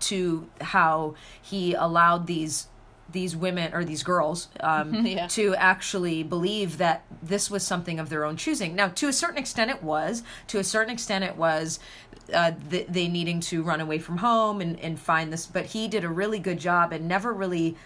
to 0.00 0.50
how 0.60 1.14
he 1.40 1.72
allowed 1.72 2.26
these 2.26 2.66
these 3.10 3.36
women 3.36 3.72
or 3.72 3.84
these 3.84 4.02
girls 4.02 4.48
um, 4.60 4.94
yeah. 5.06 5.26
to 5.28 5.54
actually 5.54 6.22
believe 6.22 6.78
that 6.78 7.04
this 7.22 7.50
was 7.50 7.66
something 7.66 7.98
of 7.98 8.08
their 8.08 8.24
own 8.24 8.36
choosing. 8.36 8.74
Now, 8.74 8.88
to 8.88 9.08
a 9.08 9.12
certain 9.12 9.38
extent, 9.38 9.70
it 9.70 9.82
was. 9.82 10.22
To 10.48 10.58
a 10.58 10.64
certain 10.64 10.92
extent, 10.92 11.24
it 11.24 11.36
was 11.36 11.78
uh, 12.32 12.52
th- 12.70 12.88
they 12.88 13.08
needing 13.08 13.40
to 13.40 13.62
run 13.62 13.80
away 13.80 13.98
from 13.98 14.18
home 14.18 14.60
and, 14.60 14.78
and 14.80 14.98
find 14.98 15.32
this. 15.32 15.46
But 15.46 15.66
he 15.66 15.88
did 15.88 16.04
a 16.04 16.08
really 16.08 16.38
good 16.38 16.58
job 16.58 16.92
and 16.92 17.06
never 17.06 17.32
really 17.32 17.76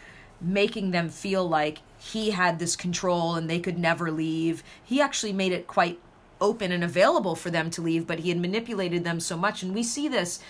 making 0.40 0.90
them 0.90 1.10
feel 1.10 1.46
like 1.46 1.80
he 1.98 2.30
had 2.30 2.58
this 2.58 2.74
control 2.76 3.34
and 3.34 3.48
they 3.48 3.60
could 3.60 3.78
never 3.78 4.10
leave. 4.10 4.62
He 4.82 5.00
actually 5.00 5.34
made 5.34 5.52
it 5.52 5.66
quite 5.66 5.98
open 6.40 6.72
and 6.72 6.82
available 6.82 7.36
for 7.36 7.50
them 7.50 7.70
to 7.70 7.82
leave, 7.82 8.06
but 8.06 8.20
he 8.20 8.30
had 8.30 8.38
manipulated 8.38 9.04
them 9.04 9.20
so 9.20 9.36
much. 9.36 9.62
And 9.62 9.74
we 9.74 9.82
see 9.82 10.08
this 10.08 10.40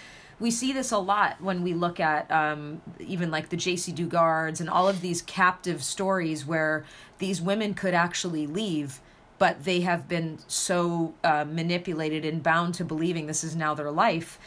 we 0.40 0.50
see 0.50 0.72
this 0.72 0.90
a 0.90 0.98
lot 0.98 1.40
when 1.40 1.62
we 1.62 1.74
look 1.74 2.00
at 2.00 2.31
um, 2.31 2.81
even 2.98 3.31
like 3.31 3.50
the 3.50 3.57
Jaycee 3.57 3.94
Dugards 3.94 4.61
and 4.61 4.70
all 4.70 4.88
of 4.88 5.03
these 5.03 5.20
captive 5.22 5.85
stories 5.85 6.46
where 6.46 6.85
these 7.18 7.42
women 7.42 7.74
could 7.74 7.92
actually 7.92 8.46
leave, 8.46 9.00
but 9.38 9.64
they 9.64 9.81
have 9.83 10.09
been 10.09 10.38
so 10.48 11.14
uh, 11.22 11.44
manipulated 11.44 12.24
and 12.24 12.42
bound 12.42 12.74
to 12.74 12.85
believing 12.85 13.26
this 13.26 13.44
is 13.44 13.55
now 13.55 13.74
their 13.74 13.90
life. 13.90 14.38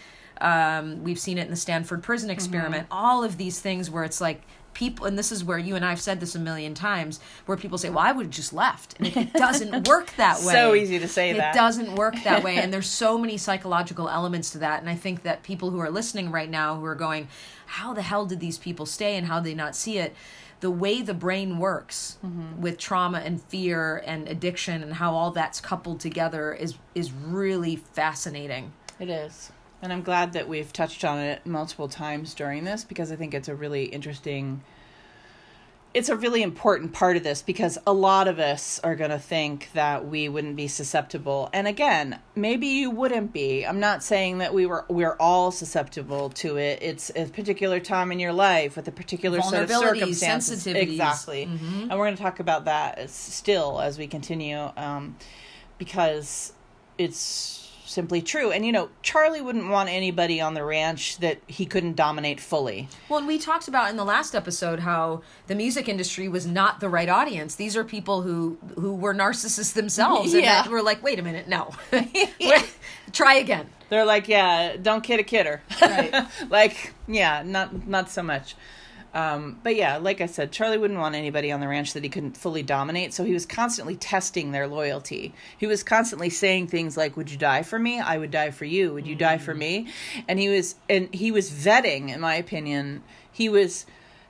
Um, 0.42 1.04
we've 1.04 1.20
seen 1.20 1.38
it 1.38 1.44
in 1.44 1.52
the 1.52 1.56
Stanford 1.56 2.02
prison 2.02 2.32
experiment. 2.32 2.86
Mm-hmm. 2.86 2.98
All 2.98 3.24
of 3.24 3.38
these 3.38 3.60
things 3.60 3.92
where 3.92 4.04
it's 4.04 4.20
like 4.20 4.42
people 4.74 5.06
and 5.06 5.18
this 5.18 5.32
is 5.32 5.44
where 5.44 5.58
you 5.58 5.76
and 5.76 5.86
I've 5.86 6.02
said 6.02 6.20
this 6.20 6.36
a 6.36 6.40
million 6.40 6.74
times 6.74 7.20
where 7.46 7.58
people 7.58 7.78
say 7.78 7.90
well 7.90 8.00
I 8.00 8.12
would 8.12 8.26
have 8.26 8.34
just 8.34 8.54
left. 8.54 8.96
And 9.00 9.08
it 9.08 9.34
doesn't 9.46 9.88
work 9.88 10.16
that 10.18 10.42
way. 10.44 10.54
so 10.54 10.76
easy 10.76 11.00
to 11.00 11.08
say 11.08 11.32
it 11.32 11.38
that. 11.38 11.56
it 11.56 11.58
doesn't 11.58 11.96
work 11.96 12.16
that 12.24 12.44
way 12.44 12.58
and 12.58 12.74
there's 12.74 12.90
so 12.90 13.18
many 13.18 13.38
psychological 13.38 14.10
elements 14.10 14.52
to 14.52 14.58
that 14.60 14.80
and 14.80 14.90
I 14.90 14.96
think 14.96 15.24
that 15.24 15.44
people 15.44 15.70
who 15.70 15.80
are 15.80 15.90
listening 15.90 16.32
right 16.32 16.50
now 16.50 16.76
who 16.76 16.86
are 16.86 16.96
going 16.96 17.28
how 17.66 17.94
the 17.94 18.02
hell 18.02 18.26
did 18.26 18.40
these 18.40 18.58
people 18.58 18.86
stay 18.86 19.16
and 19.16 19.28
how 19.28 19.40
did 19.40 19.52
they 19.52 19.56
not 19.56 19.76
see 19.76 19.98
it? 19.98 20.16
The 20.60 20.72
way 20.72 21.02
the 21.02 21.14
brain 21.14 21.58
works 21.58 22.18
mm-hmm. 22.26 22.62
with 22.62 22.78
trauma 22.78 23.20
and 23.20 23.42
fear 23.42 24.02
and 24.06 24.30
addiction 24.30 24.82
and 24.82 24.94
how 24.94 25.14
all 25.14 25.32
that's 25.32 25.60
coupled 25.60 26.00
together 26.00 26.54
is 26.54 26.76
is 26.96 27.12
really 27.12 27.76
fascinating. 27.76 28.74
It 29.00 29.10
is 29.10 29.52
and 29.84 29.92
I'm 29.92 30.02
glad 30.02 30.32
that 30.34 30.48
we've 30.48 30.72
touched 30.72 31.04
on 31.04 31.20
it 31.20 31.46
multiple 31.46 31.90
times 31.90 32.34
during 32.34 32.64
this 32.64 32.86
because 32.86 33.12
I 33.12 33.18
think 33.18 33.34
it's 33.34 33.50
a 33.50 33.56
really 33.56 33.84
interesting 33.86 34.64
it's 35.94 36.10
a 36.10 36.16
really 36.16 36.42
important 36.42 36.92
part 36.92 37.18
of 37.18 37.24
this 37.24 37.44
because 37.44 37.78
a 37.86 37.94
lot 37.94 38.28
of 38.28 38.40
us 38.40 38.80
are 38.80 38.96
going 38.96 39.12
to 39.12 39.20
think 39.20 39.70
that 39.74 40.08
we 40.08 40.28
wouldn't 40.28 40.56
be 40.56 40.68
susceptible. 40.68 41.52
And 41.54 41.68
again, 41.68 42.20
maybe 42.36 42.66
you 42.66 42.90
wouldn't 42.90 43.32
be. 43.32 43.64
I'm 43.64 43.80
not 43.80 44.02
saying 44.02 44.40
that 44.40 44.56
we 44.56 44.66
were 44.66 44.86
we're 44.90 45.16
all 45.20 45.52
susceptible 45.52 46.30
to 46.32 46.58
it. 46.58 46.80
It's 46.82 47.12
a 47.16 47.26
particular 47.26 47.80
time 47.80 48.12
in 48.12 48.20
your 48.20 48.34
life 48.34 48.76
with 48.76 48.88
a 48.88 48.92
particular 48.92 49.40
set 49.42 49.64
of 49.64 49.70
circumstances. 49.70 50.66
Exactly. 50.66 51.46
Mm-hmm. 51.46 51.82
And 51.82 51.92
we're 51.92 52.06
going 52.06 52.18
to 52.18 52.24
talk 52.24 52.40
about 52.40 52.66
that 52.66 53.12
still 53.12 53.80
as 53.80 54.00
we 54.00 54.08
continue 54.08 54.72
um, 54.76 55.16
because 55.78 56.54
it's 56.98 57.63
simply 57.94 58.22
true. 58.22 58.52
And 58.52 58.66
you 58.66 58.72
know, 58.72 58.90
Charlie 59.02 59.42
wouldn't 59.42 59.70
want 59.70 59.90
anybody 59.90 60.42
on 60.42 60.54
the 60.54 60.64
ranch 60.64 61.18
that 61.20 61.40
he 61.48 61.66
couldn't 61.66 61.96
dominate 61.96 62.40
fully. 62.40 62.90
Well, 63.08 63.20
and 63.20 63.28
we 63.28 63.38
talked 63.38 63.68
about 63.68 63.90
in 63.90 63.98
the 63.98 64.04
last 64.04 64.36
episode 64.36 64.80
how 64.80 65.22
the 65.48 65.56
music 65.56 65.88
industry 65.88 66.28
was 66.28 66.46
not 66.46 66.80
the 66.80 66.90
right 66.90 67.10
audience. 67.10 67.56
These 67.56 67.78
are 67.78 67.84
people 67.84 68.24
who 68.24 68.58
who 68.76 68.96
were 68.96 69.14
narcissists 69.14 69.74
themselves, 69.74 70.34
and 70.34 70.44
yeah. 70.44 70.68
we're 70.68 70.82
like, 70.82 71.04
wait 71.04 71.20
a 71.20 71.24
minute, 71.24 71.48
no, 71.48 71.72
try 73.12 73.36
again. 73.36 73.70
They're 73.90 74.06
like, 74.06 74.28
yeah, 74.28 74.76
don't 74.76 75.04
kid 75.04 75.20
a 75.20 75.24
kidder. 75.24 75.62
Right. 75.80 76.26
like, 76.50 76.94
yeah, 77.08 77.44
not 77.46 77.88
not 77.88 78.10
so 78.10 78.24
much. 78.24 78.56
Um, 79.14 79.60
but 79.62 79.76
yeah, 79.76 79.98
like 79.98 80.22
I 80.22 80.26
said, 80.26 80.52
Charlie 80.52 80.78
wouldn't 80.78 81.00
want 81.00 81.14
anybody 81.14 81.52
on 81.52 81.60
the 81.60 81.68
ranch 81.68 81.94
that 81.94 82.04
he 82.04 82.10
couldn't 82.10 82.36
fully 82.36 82.64
dominate. 82.64 83.14
So 83.14 83.24
he 83.24 83.34
was 83.34 83.46
constantly 83.46 83.96
testing 83.96 84.52
their 84.52 84.68
loyalty. 84.68 85.34
He 85.58 85.68
was 85.68 85.84
constantly 85.84 86.30
saying 86.30 86.68
things 86.68 86.98
like, 86.98 87.16
"Would 87.16 87.30
you 87.30 87.38
die 87.38 87.62
for 87.62 87.78
me? 87.78 88.00
I 88.00 88.18
would 88.18 88.32
die 88.32 88.52
for 88.52 88.66
you. 88.66 88.94
Would 88.94 89.06
you 89.06 89.16
die 89.16 89.38
for 89.38 89.54
me?" 89.54 89.88
And 90.28 90.40
he 90.40 90.50
was 90.50 90.76
and 90.90 91.14
he 91.14 91.32
was 91.32 91.52
vetting, 91.52 92.10
in 92.10 92.20
my 92.20 92.36
opinion, 92.36 93.04
he 93.32 93.50
was 93.50 93.86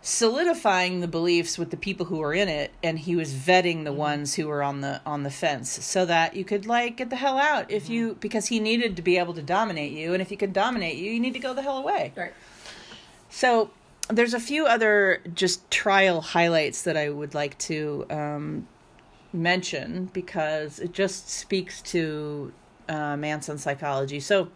solidifying 0.06 1.00
the 1.00 1.08
beliefs 1.08 1.58
with 1.58 1.72
the 1.72 1.78
people 1.78 2.08
who 2.08 2.18
were 2.18 2.34
in 2.34 2.50
it 2.50 2.72
and 2.84 3.00
he 3.00 3.16
was 3.16 3.34
vetting 3.34 3.86
the 3.86 3.90
mm-hmm. 3.90 4.00
ones 4.00 4.34
who 4.34 4.46
were 4.48 4.62
on 4.62 4.82
the 4.82 5.00
on 5.06 5.24
the 5.24 5.32
fence 5.32 5.70
so 5.70 6.06
that 6.06 6.36
you 6.36 6.44
could 6.44 6.66
like 6.66 6.98
get 6.98 7.10
the 7.10 7.16
hell 7.16 7.38
out 7.38 7.72
if 7.72 7.90
you 7.90 8.10
mm-hmm. 8.10 8.20
because 8.20 8.48
he 8.48 8.60
needed 8.60 8.98
to 8.98 9.02
be 9.02 9.18
able 9.18 9.34
to 9.34 9.42
dominate 9.42 9.94
you 9.94 10.12
and 10.12 10.22
if 10.22 10.30
he 10.30 10.36
could 10.36 10.52
dominate 10.52 10.98
you 10.98 11.10
you 11.10 11.22
need 11.22 11.32
to 11.32 11.40
go 11.40 11.54
the 11.54 11.62
hell 11.62 11.78
away 11.78 12.12
right 12.18 12.34
so 13.30 13.72
there's 14.10 14.34
a 14.34 14.40
few 14.40 14.66
other 14.66 15.22
just 15.34 15.70
trial 15.72 16.22
highlights 16.22 16.82
that 16.84 16.98
I 16.98 17.10
would 17.10 17.34
like 17.34 17.58
to 17.60 18.06
um, 18.10 18.68
mention 19.32 20.10
because 20.14 20.80
it 20.80 20.92
just 20.92 21.30
speaks 21.30 21.82
to 21.84 22.54
uh, 22.90 23.16
Manson 23.18 23.58
psychology. 23.58 24.20
So, 24.20 24.50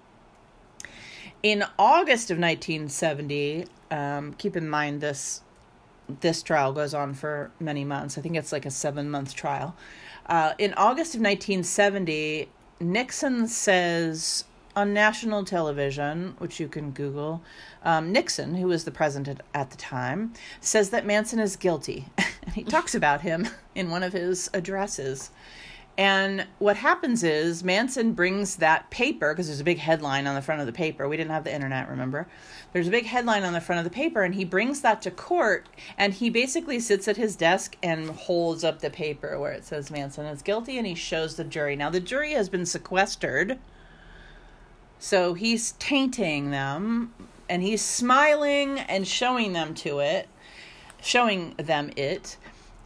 in 1.43 1.63
August 1.77 2.31
of 2.31 2.37
1970, 2.37 3.65
um, 3.91 4.33
keep 4.33 4.55
in 4.55 4.67
mind 4.69 5.01
this 5.01 5.41
this 6.21 6.41
trial 6.41 6.71
goes 6.71 6.93
on 6.93 7.13
for 7.13 7.51
many 7.59 7.83
months. 7.83 8.17
I 8.17 8.21
think 8.21 8.37
it's 8.37 8.51
like 8.51 8.65
a 8.65 8.71
seven 8.71 9.09
month 9.09 9.35
trial. 9.35 9.75
Uh, 10.25 10.53
in 10.57 10.73
August 10.73 11.15
of 11.15 11.21
1970, 11.21 12.49
Nixon 12.79 13.47
says 13.47 14.45
on 14.75 14.93
national 14.93 15.43
television, 15.43 16.35
which 16.37 16.59
you 16.59 16.67
can 16.67 16.91
Google, 16.91 17.41
um, 17.87 18.11
Nixon, 18.11 18.55
who 18.55 18.67
was 18.67 18.83
the 18.83 18.91
president 18.91 19.39
at 19.53 19.71
the 19.71 19.77
time, 19.77 20.33
says 20.59 20.89
that 20.89 21.05
Manson 21.05 21.39
is 21.39 21.55
guilty. 21.55 22.07
and 22.17 22.53
he 22.53 22.63
talks 22.63 22.93
about 22.95 23.21
him 23.21 23.47
in 23.75 23.89
one 23.89 24.03
of 24.03 24.11
his 24.11 24.49
addresses. 24.53 25.31
And 25.97 26.45
what 26.59 26.75
happens 26.75 27.23
is 27.23 27.63
Manson 27.63 28.11
brings 28.11 28.57
that 28.57 28.89
paper, 28.91 29.33
because 29.33 29.47
there's 29.47 29.61
a 29.61 29.63
big 29.63 29.79
headline 29.79 30.27
on 30.27 30.35
the 30.35 30.41
front 30.41 30.59
of 30.59 30.67
the 30.67 30.73
paper. 30.73 31.07
We 31.07 31.15
didn't 31.15 31.31
have 31.31 31.45
the 31.45 31.55
internet, 31.55 31.89
remember? 31.89 32.27
There's 32.73 32.89
a 32.89 32.91
big 32.91 33.05
headline 33.05 33.43
on 33.43 33.53
the 33.53 33.61
front 33.61 33.79
of 33.79 33.85
the 33.85 33.95
paper, 33.95 34.21
and 34.21 34.35
he 34.35 34.43
brings 34.43 34.81
that 34.81 35.01
to 35.03 35.09
court, 35.09 35.67
and 35.97 36.13
he 36.13 36.29
basically 36.29 36.81
sits 36.81 37.07
at 37.07 37.15
his 37.15 37.37
desk 37.37 37.77
and 37.81 38.09
holds 38.09 38.65
up 38.65 38.81
the 38.81 38.89
paper 38.89 39.39
where 39.39 39.53
it 39.53 39.63
says 39.63 39.89
Manson 39.89 40.25
is 40.25 40.41
guilty, 40.41 40.77
and 40.77 40.85
he 40.85 40.93
shows 40.93 41.37
the 41.37 41.45
jury. 41.45 41.77
Now, 41.77 41.89
the 41.89 42.01
jury 42.01 42.33
has 42.33 42.49
been 42.49 42.65
sequestered 42.65 43.57
so 44.99 45.33
he's 45.33 45.73
tainting 45.73 46.51
them 46.51 47.13
and 47.49 47.61
he's 47.61 47.81
smiling 47.81 48.79
and 48.79 49.07
showing 49.07 49.53
them 49.53 49.73
to 49.75 49.99
it, 49.99 50.27
showing 51.01 51.55
them 51.57 51.91
it. 51.95 52.37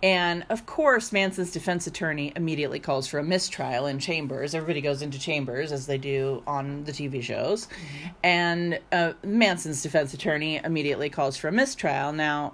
And 0.04 0.46
of 0.50 0.66
course, 0.66 1.12
Manson's 1.12 1.52
defense 1.52 1.86
attorney 1.86 2.34
immediately 2.36 2.80
calls 2.80 3.08
for 3.08 3.20
a 3.20 3.24
mistrial 3.24 3.86
in 3.86 4.00
chambers. 4.00 4.56
Everybody 4.56 4.82
goes 4.82 5.04
into 5.04 5.20
chambers 5.20 5.72
as 5.72 5.86
they 5.86 6.00
do 6.00 6.42
on 6.48 6.84
the 6.86 6.92
TV 6.92 7.22
shows. 7.22 7.68
Mm-hmm. 7.68 8.08
And 8.24 8.80
uh, 8.92 9.14
Manson's 9.24 9.84
defense 9.84 10.14
attorney 10.14 10.60
immediately 10.64 11.10
calls 11.10 11.38
for 11.38 11.50
a 11.50 11.52
mistrial. 11.52 12.14
Now, 12.14 12.54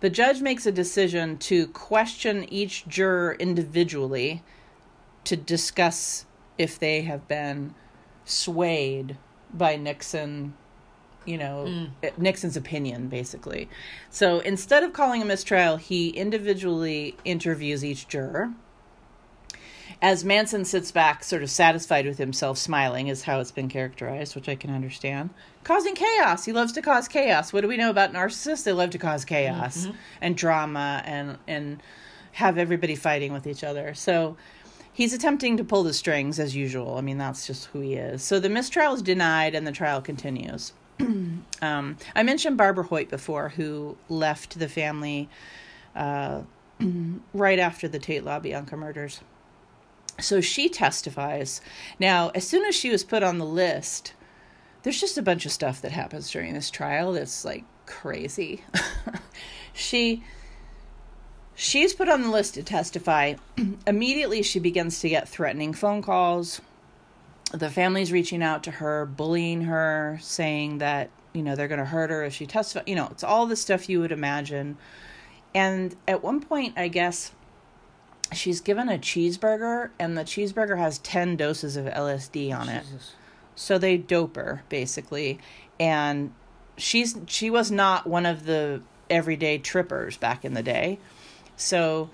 the 0.00 0.10
judge 0.10 0.42
makes 0.42 0.66
a 0.66 0.72
decision 0.72 1.38
to 1.38 1.68
question 1.68 2.44
each 2.52 2.86
juror 2.86 3.34
individually 3.34 4.42
to 5.24 5.36
discuss 5.36 6.26
if 6.58 6.78
they 6.78 7.02
have 7.02 7.28
been 7.28 7.74
swayed 8.24 9.16
by 9.54 9.76
Nixon, 9.76 10.54
you 11.24 11.38
know, 11.38 11.66
mm. 11.68 12.18
Nixon's 12.18 12.56
opinion, 12.56 13.08
basically. 13.08 13.68
So 14.10 14.40
instead 14.40 14.82
of 14.82 14.92
calling 14.92 15.22
a 15.22 15.24
mistrial, 15.24 15.76
he 15.76 16.10
individually 16.10 17.16
interviews 17.24 17.84
each 17.84 18.08
juror. 18.08 18.52
As 20.00 20.24
Manson 20.24 20.64
sits 20.64 20.90
back, 20.90 21.22
sort 21.22 21.44
of 21.44 21.50
satisfied 21.50 22.06
with 22.06 22.18
himself, 22.18 22.58
smiling, 22.58 23.06
is 23.06 23.22
how 23.22 23.38
it's 23.38 23.52
been 23.52 23.68
characterized, 23.68 24.34
which 24.34 24.48
I 24.48 24.56
can 24.56 24.74
understand. 24.74 25.30
Causing 25.62 25.94
chaos. 25.94 26.44
He 26.44 26.52
loves 26.52 26.72
to 26.72 26.82
cause 26.82 27.06
chaos. 27.06 27.52
What 27.52 27.60
do 27.60 27.68
we 27.68 27.76
know 27.76 27.90
about 27.90 28.12
narcissists? 28.12 28.64
They 28.64 28.72
love 28.72 28.90
to 28.90 28.98
cause 28.98 29.24
chaos 29.24 29.86
mm-hmm. 29.86 29.96
and 30.20 30.36
drama 30.36 31.02
and 31.04 31.38
and 31.46 31.80
have 32.32 32.58
everybody 32.58 32.96
fighting 32.96 33.32
with 33.32 33.46
each 33.46 33.62
other. 33.62 33.94
So 33.94 34.36
He's 34.94 35.14
attempting 35.14 35.56
to 35.56 35.64
pull 35.64 35.84
the 35.84 35.94
strings 35.94 36.38
as 36.38 36.54
usual. 36.54 36.98
I 36.98 37.00
mean, 37.00 37.16
that's 37.16 37.46
just 37.46 37.66
who 37.66 37.80
he 37.80 37.94
is. 37.94 38.22
So 38.22 38.38
the 38.38 38.50
mistrial 38.50 38.92
is 38.92 39.00
denied 39.00 39.54
and 39.54 39.66
the 39.66 39.72
trial 39.72 40.02
continues. 40.02 40.74
um, 41.62 41.96
I 42.14 42.22
mentioned 42.22 42.56
Barbara 42.56 42.84
Hoyt 42.84 43.08
before, 43.08 43.50
who 43.50 43.96
left 44.08 44.58
the 44.58 44.68
family 44.68 45.28
uh, 45.94 46.42
right 47.34 47.58
after 47.58 47.88
the 47.88 47.98
Tate 47.98 48.24
LaBianca 48.24 48.72
murders. 48.72 49.20
So 50.20 50.40
she 50.40 50.68
testifies. 50.68 51.60
Now, 51.98 52.30
as 52.34 52.46
soon 52.46 52.64
as 52.66 52.74
she 52.74 52.90
was 52.90 53.02
put 53.02 53.22
on 53.22 53.38
the 53.38 53.46
list, 53.46 54.12
there's 54.82 55.00
just 55.00 55.18
a 55.18 55.22
bunch 55.22 55.46
of 55.46 55.52
stuff 55.52 55.80
that 55.82 55.92
happens 55.92 56.30
during 56.30 56.54
this 56.54 56.70
trial 56.70 57.12
that's 57.12 57.44
like 57.44 57.64
crazy. 57.86 58.64
she 59.72 60.22
She's 61.54 61.92
put 61.92 62.08
on 62.08 62.22
the 62.22 62.30
list 62.30 62.54
to 62.54 62.62
testify. 62.62 63.34
Immediately, 63.86 64.42
she 64.42 64.58
begins 64.58 65.00
to 65.00 65.08
get 65.08 65.28
threatening 65.28 65.72
phone 65.72 66.02
calls. 66.02 66.60
The 67.52 67.70
family's 67.70 68.12
reaching 68.12 68.42
out 68.42 68.62
to 68.64 68.70
her, 68.70 69.06
bullying 69.06 69.62
her, 69.62 70.18
saying 70.20 70.78
that, 70.78 71.10
you 71.32 71.42
know, 71.42 71.54
they're 71.54 71.68
going 71.68 71.78
to 71.78 71.84
hurt 71.84 72.10
her 72.10 72.24
if 72.24 72.34
she 72.34 72.46
testifies. 72.46 72.88
You 72.88 72.96
know, 72.96 73.08
it's 73.10 73.24
all 73.24 73.46
the 73.46 73.56
stuff 73.56 73.88
you 73.88 74.00
would 74.00 74.12
imagine. 74.12 74.78
And 75.54 75.94
at 76.08 76.22
one 76.22 76.40
point, 76.40 76.78
I 76.78 76.88
guess 76.88 77.32
she's 78.32 78.60
given 78.60 78.88
a 78.88 78.98
cheeseburger, 78.98 79.90
and 79.98 80.16
the 80.16 80.24
cheeseburger 80.24 80.78
has 80.78 80.98
10 80.98 81.36
doses 81.36 81.76
of 81.76 81.86
LSD 81.86 82.58
on 82.58 82.68
it. 82.68 82.86
So 83.54 83.76
they 83.78 83.98
dope 83.98 84.36
her, 84.36 84.62
basically. 84.68 85.38
And 85.78 86.32
she's 86.76 87.18
she 87.26 87.50
was 87.50 87.70
not 87.70 88.06
one 88.06 88.26
of 88.26 88.46
the 88.46 88.82
everyday 89.10 89.58
trippers 89.58 90.16
back 90.16 90.44
in 90.44 90.54
the 90.54 90.62
day. 90.62 90.98
So 91.56 92.10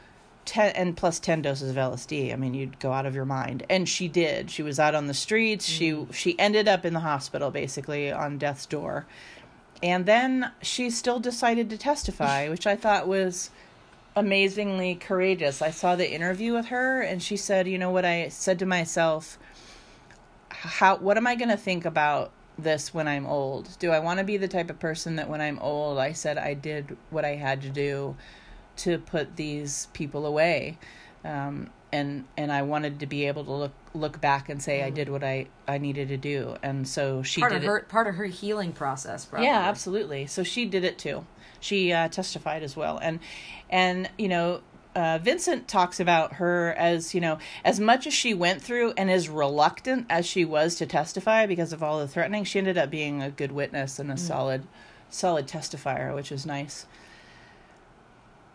ten 0.48 0.70
and 0.70 0.96
plus 0.96 1.20
ten 1.20 1.42
doses 1.42 1.70
of 1.70 1.76
LSD. 1.76 2.32
I 2.32 2.36
mean, 2.36 2.54
you'd 2.54 2.80
go 2.80 2.90
out 2.90 3.04
of 3.04 3.14
your 3.14 3.26
mind. 3.26 3.64
And 3.68 3.86
she 3.86 4.08
did. 4.08 4.50
She 4.50 4.62
was 4.62 4.80
out 4.80 4.94
on 4.94 5.06
the 5.06 5.14
streets. 5.14 5.66
She 5.66 5.92
mm. 5.92 6.12
she 6.12 6.38
ended 6.38 6.66
up 6.66 6.86
in 6.86 6.94
the 6.94 7.00
hospital 7.00 7.50
basically 7.50 8.10
on 8.10 8.38
death's 8.38 8.64
door. 8.64 9.06
And 9.82 10.06
then 10.06 10.50
she 10.62 10.90
still 10.90 11.20
decided 11.20 11.68
to 11.70 11.78
testify, 11.78 12.48
which 12.50 12.66
I 12.66 12.76
thought 12.76 13.06
was 13.06 13.50
amazingly 14.16 14.94
courageous. 14.94 15.60
I 15.60 15.70
saw 15.70 15.94
the 15.94 16.10
interview 16.10 16.54
with 16.54 16.66
her 16.66 17.02
and 17.02 17.22
she 17.22 17.36
said, 17.36 17.68
"You 17.68 17.76
know 17.76 17.90
what 17.90 18.06
I 18.06 18.28
said 18.28 18.58
to 18.60 18.66
myself, 18.66 19.38
how 20.48 20.96
what 20.96 21.18
am 21.18 21.26
I 21.26 21.34
going 21.34 21.50
to 21.50 21.58
think 21.58 21.84
about 21.84 22.30
this 22.58 22.94
when 22.94 23.06
I'm 23.06 23.26
old? 23.26 23.78
Do 23.78 23.90
I 23.90 23.98
want 23.98 24.18
to 24.18 24.24
be 24.24 24.38
the 24.38 24.48
type 24.48 24.70
of 24.70 24.80
person 24.80 25.16
that 25.16 25.28
when 25.28 25.42
I'm 25.42 25.58
old, 25.58 25.98
I 25.98 26.12
said 26.12 26.38
I 26.38 26.54
did 26.54 26.96
what 27.10 27.26
I 27.26 27.34
had 27.34 27.60
to 27.62 27.68
do 27.68 28.16
to 28.78 28.98
put 28.98 29.36
these 29.36 29.88
people 29.92 30.26
away?" 30.26 30.78
Um, 31.24 31.70
and 31.92 32.24
and 32.36 32.52
I 32.52 32.62
wanted 32.62 33.00
to 33.00 33.06
be 33.06 33.26
able 33.26 33.44
to 33.44 33.52
look 33.52 33.72
look 33.94 34.20
back 34.20 34.48
and 34.48 34.62
say 34.62 34.82
I 34.82 34.90
did 34.90 35.08
what 35.08 35.24
I 35.24 35.46
I 35.66 35.78
needed 35.78 36.08
to 36.08 36.16
do. 36.16 36.56
And 36.62 36.86
so 36.86 37.22
she 37.22 37.40
part 37.40 37.52
did 37.52 37.62
of 37.62 37.64
her 37.64 37.78
it. 37.78 37.88
part 37.88 38.06
of 38.06 38.16
her 38.16 38.26
healing 38.26 38.72
process. 38.72 39.24
Probably. 39.24 39.46
Yeah, 39.46 39.60
absolutely. 39.60 40.26
So 40.26 40.42
she 40.42 40.66
did 40.66 40.84
it 40.84 40.98
too. 40.98 41.26
She 41.60 41.92
uh, 41.92 42.08
testified 42.08 42.62
as 42.62 42.76
well, 42.76 42.98
and 42.98 43.20
and 43.70 44.08
you 44.18 44.28
know. 44.28 44.60
Uh, 44.94 45.16
Vincent 45.18 45.68
talks 45.68 46.00
about 46.00 46.32
her 46.32 46.74
as 46.76 47.14
you 47.14 47.20
know, 47.20 47.38
as 47.64 47.78
much 47.78 48.04
as 48.08 48.12
she 48.12 48.34
went 48.34 48.60
through 48.60 48.92
and 48.96 49.08
as 49.08 49.28
reluctant 49.28 50.06
as 50.10 50.26
she 50.26 50.44
was 50.44 50.74
to 50.76 50.86
testify 50.86 51.46
because 51.46 51.72
of 51.72 51.84
all 51.84 52.00
the 52.00 52.08
threatening, 52.08 52.42
she 52.42 52.58
ended 52.58 52.76
up 52.76 52.90
being 52.90 53.22
a 53.22 53.30
good 53.30 53.52
witness 53.52 54.00
and 54.00 54.10
a 54.10 54.16
solid, 54.16 54.66
solid 55.08 55.46
testifier, 55.46 56.12
which 56.16 56.32
is 56.32 56.44
nice. 56.44 56.86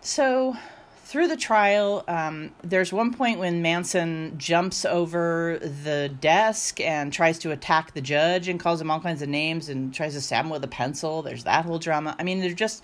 So, 0.06 0.58
through 1.06 1.30
the 1.30 1.38
trial, 1.38 2.04
um, 2.10 2.52
there's 2.62 2.92
one 2.92 3.14
point 3.14 3.40
when 3.40 3.62
Manson 3.62 4.38
jumps 4.38 4.84
over 4.84 5.60
the 5.60 6.10
desk 6.20 6.82
and 6.82 7.14
tries 7.14 7.40
to 7.40 7.52
attack 7.52 7.94
the 7.94 8.02
judge 8.02 8.50
and 8.50 8.60
calls 8.60 8.82
him 8.82 8.92
all 8.92 9.00
kinds 9.00 9.22
of 9.22 9.30
names 9.30 9.70
and 9.70 9.94
tries 9.94 10.14
to 10.16 10.22
stab 10.22 10.44
him 10.44 10.52
with 10.52 10.62
a 10.64 10.68
pencil. 10.68 11.22
There's 11.22 11.46
that 11.46 11.64
whole 11.64 11.80
drama. 11.80 12.18
I 12.20 12.24
mean, 12.24 12.42
they're 12.42 12.54
just 12.54 12.84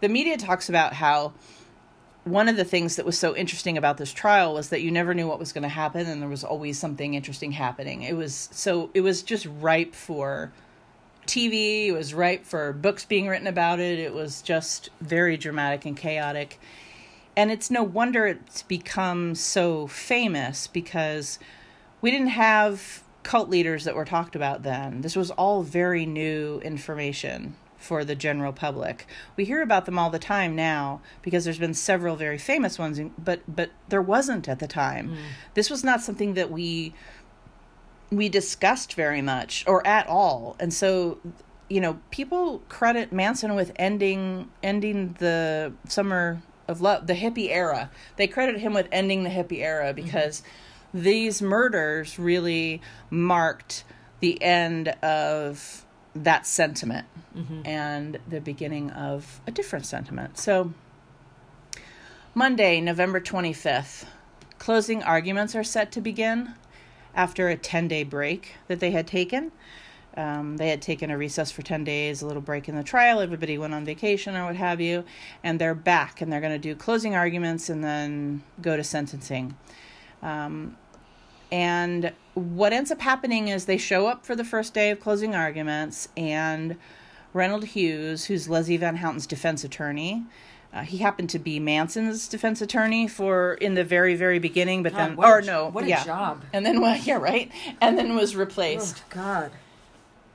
the 0.00 0.08
media 0.08 0.38
talks 0.38 0.70
about 0.70 0.94
how 0.94 1.34
one 2.24 2.48
of 2.48 2.56
the 2.56 2.64
things 2.64 2.96
that 2.96 3.04
was 3.04 3.18
so 3.18 3.36
interesting 3.36 3.76
about 3.76 3.98
this 3.98 4.12
trial 4.12 4.54
was 4.54 4.70
that 4.70 4.80
you 4.80 4.90
never 4.90 5.12
knew 5.12 5.28
what 5.28 5.38
was 5.38 5.52
going 5.52 5.64
to 5.64 5.68
happen 5.68 6.06
and 6.06 6.22
there 6.22 6.30
was 6.30 6.44
always 6.44 6.78
something 6.78 7.12
interesting 7.12 7.52
happening. 7.52 8.04
It 8.04 8.16
was 8.16 8.48
so 8.52 8.90
it 8.94 9.02
was 9.02 9.22
just 9.22 9.46
ripe 9.60 9.94
for 9.94 10.50
TV, 11.26 11.86
it 11.86 11.92
was 11.92 12.14
ripe 12.14 12.44
for 12.44 12.72
books 12.72 13.04
being 13.04 13.28
written 13.28 13.46
about 13.46 13.78
it. 13.80 13.98
It 13.98 14.14
was 14.14 14.42
just 14.42 14.90
very 15.00 15.36
dramatic 15.36 15.84
and 15.84 15.96
chaotic. 15.96 16.60
And 17.36 17.50
it's 17.50 17.70
no 17.70 17.82
wonder 17.82 18.26
it's 18.26 18.62
become 18.62 19.34
so 19.34 19.86
famous 19.86 20.66
because 20.66 21.38
we 22.00 22.10
didn't 22.10 22.28
have 22.28 23.02
cult 23.22 23.48
leaders 23.48 23.84
that 23.84 23.94
were 23.94 24.04
talked 24.04 24.36
about 24.36 24.62
then. 24.62 25.00
This 25.00 25.16
was 25.16 25.30
all 25.30 25.62
very 25.62 26.04
new 26.04 26.60
information 26.60 27.56
for 27.82 28.04
the 28.04 28.14
general 28.14 28.52
public. 28.52 29.06
We 29.36 29.44
hear 29.44 29.60
about 29.60 29.86
them 29.86 29.98
all 29.98 30.10
the 30.10 30.18
time 30.18 30.54
now 30.54 31.00
because 31.20 31.44
there's 31.44 31.58
been 31.58 31.74
several 31.74 32.16
very 32.16 32.38
famous 32.38 32.78
ones, 32.78 33.00
but 33.18 33.42
but 33.48 33.70
there 33.88 34.02
wasn't 34.02 34.48
at 34.48 34.60
the 34.60 34.68
time. 34.68 35.10
Mm. 35.10 35.16
This 35.54 35.68
was 35.68 35.82
not 35.82 36.00
something 36.00 36.34
that 36.34 36.50
we 36.50 36.94
we 38.12 38.28
discussed 38.28 38.94
very 38.94 39.22
much 39.22 39.64
or 39.66 39.84
at 39.86 40.06
all. 40.06 40.56
And 40.60 40.72
so 40.72 41.18
you 41.68 41.80
know, 41.80 41.98
people 42.10 42.62
credit 42.68 43.12
Manson 43.12 43.54
with 43.54 43.72
ending 43.76 44.50
ending 44.62 45.16
the 45.18 45.72
summer 45.88 46.42
of 46.68 46.82
love, 46.82 47.06
the 47.06 47.14
hippie 47.14 47.48
era. 47.48 47.90
They 48.16 48.26
credit 48.26 48.60
him 48.60 48.74
with 48.74 48.88
ending 48.92 49.22
the 49.22 49.30
hippie 49.30 49.62
era 49.62 49.94
mm-hmm. 49.94 50.04
because 50.04 50.42
these 50.92 51.40
murders 51.40 52.18
really 52.18 52.82
marked 53.08 53.84
the 54.20 54.40
end 54.42 54.88
of 55.02 55.86
that 56.14 56.46
sentiment 56.46 57.06
mm-hmm. 57.34 57.62
and 57.64 58.18
the 58.28 58.40
beginning 58.40 58.90
of 58.90 59.40
a 59.46 59.50
different 59.50 59.86
sentiment. 59.86 60.36
So, 60.36 60.74
Monday, 62.34 62.82
November 62.82 63.18
25th, 63.18 64.04
closing 64.58 65.02
arguments 65.02 65.54
are 65.54 65.64
set 65.64 65.90
to 65.92 66.02
begin 66.02 66.54
after 67.14 67.48
a 67.48 67.56
10 67.56 67.88
day 67.88 68.04
break 68.04 68.54
that 68.68 68.80
they 68.80 68.90
had 68.90 69.06
taken. 69.06 69.52
Um, 70.14 70.58
they 70.58 70.68
had 70.68 70.82
taken 70.82 71.10
a 71.10 71.16
recess 71.16 71.50
for 71.50 71.62
10 71.62 71.84
days, 71.84 72.20
a 72.20 72.26
little 72.26 72.42
break 72.42 72.68
in 72.68 72.76
the 72.76 72.82
trial. 72.82 73.20
Everybody 73.20 73.56
went 73.56 73.72
on 73.72 73.84
vacation 73.84 74.36
or 74.36 74.44
what 74.44 74.56
have 74.56 74.80
you. 74.80 75.04
And 75.42 75.58
they're 75.58 75.74
back 75.74 76.20
and 76.20 76.30
they're 76.30 76.40
going 76.40 76.52
to 76.52 76.58
do 76.58 76.74
closing 76.74 77.14
arguments 77.14 77.70
and 77.70 77.82
then 77.82 78.42
go 78.60 78.76
to 78.76 78.84
sentencing. 78.84 79.56
Um, 80.22 80.76
and 81.50 82.12
what 82.34 82.72
ends 82.72 82.90
up 82.90 83.00
happening 83.00 83.48
is 83.48 83.66
they 83.66 83.76
show 83.76 84.06
up 84.06 84.24
for 84.24 84.34
the 84.34 84.44
first 84.44 84.72
day 84.72 84.90
of 84.90 85.00
closing 85.00 85.34
arguments, 85.34 86.08
and 86.16 86.76
Ronald 87.34 87.64
Hughes, 87.66 88.24
who's 88.24 88.48
Leslie 88.48 88.78
Van 88.78 88.96
Houten's 88.96 89.26
defense 89.26 89.62
attorney, 89.62 90.24
uh, 90.72 90.82
he 90.82 90.98
happened 90.98 91.28
to 91.30 91.38
be 91.38 91.60
Manson's 91.60 92.28
defense 92.28 92.62
attorney 92.62 93.06
for 93.06 93.54
in 93.54 93.74
the 93.74 93.84
very 93.84 94.14
very 94.14 94.38
beginning, 94.38 94.82
but 94.82 94.94
then 94.94 95.16
what 95.16 95.28
a 95.28 95.30
or 95.30 95.42
no, 95.42 95.68
what 95.68 95.84
a 95.84 95.88
yeah, 95.88 96.04
job. 96.04 96.44
and 96.52 96.64
then 96.64 96.80
well, 96.80 96.96
yeah, 97.04 97.16
right, 97.16 97.50
and 97.80 97.98
then 97.98 98.16
was 98.16 98.34
replaced. 98.34 99.02
Oh, 99.10 99.14
God. 99.14 99.52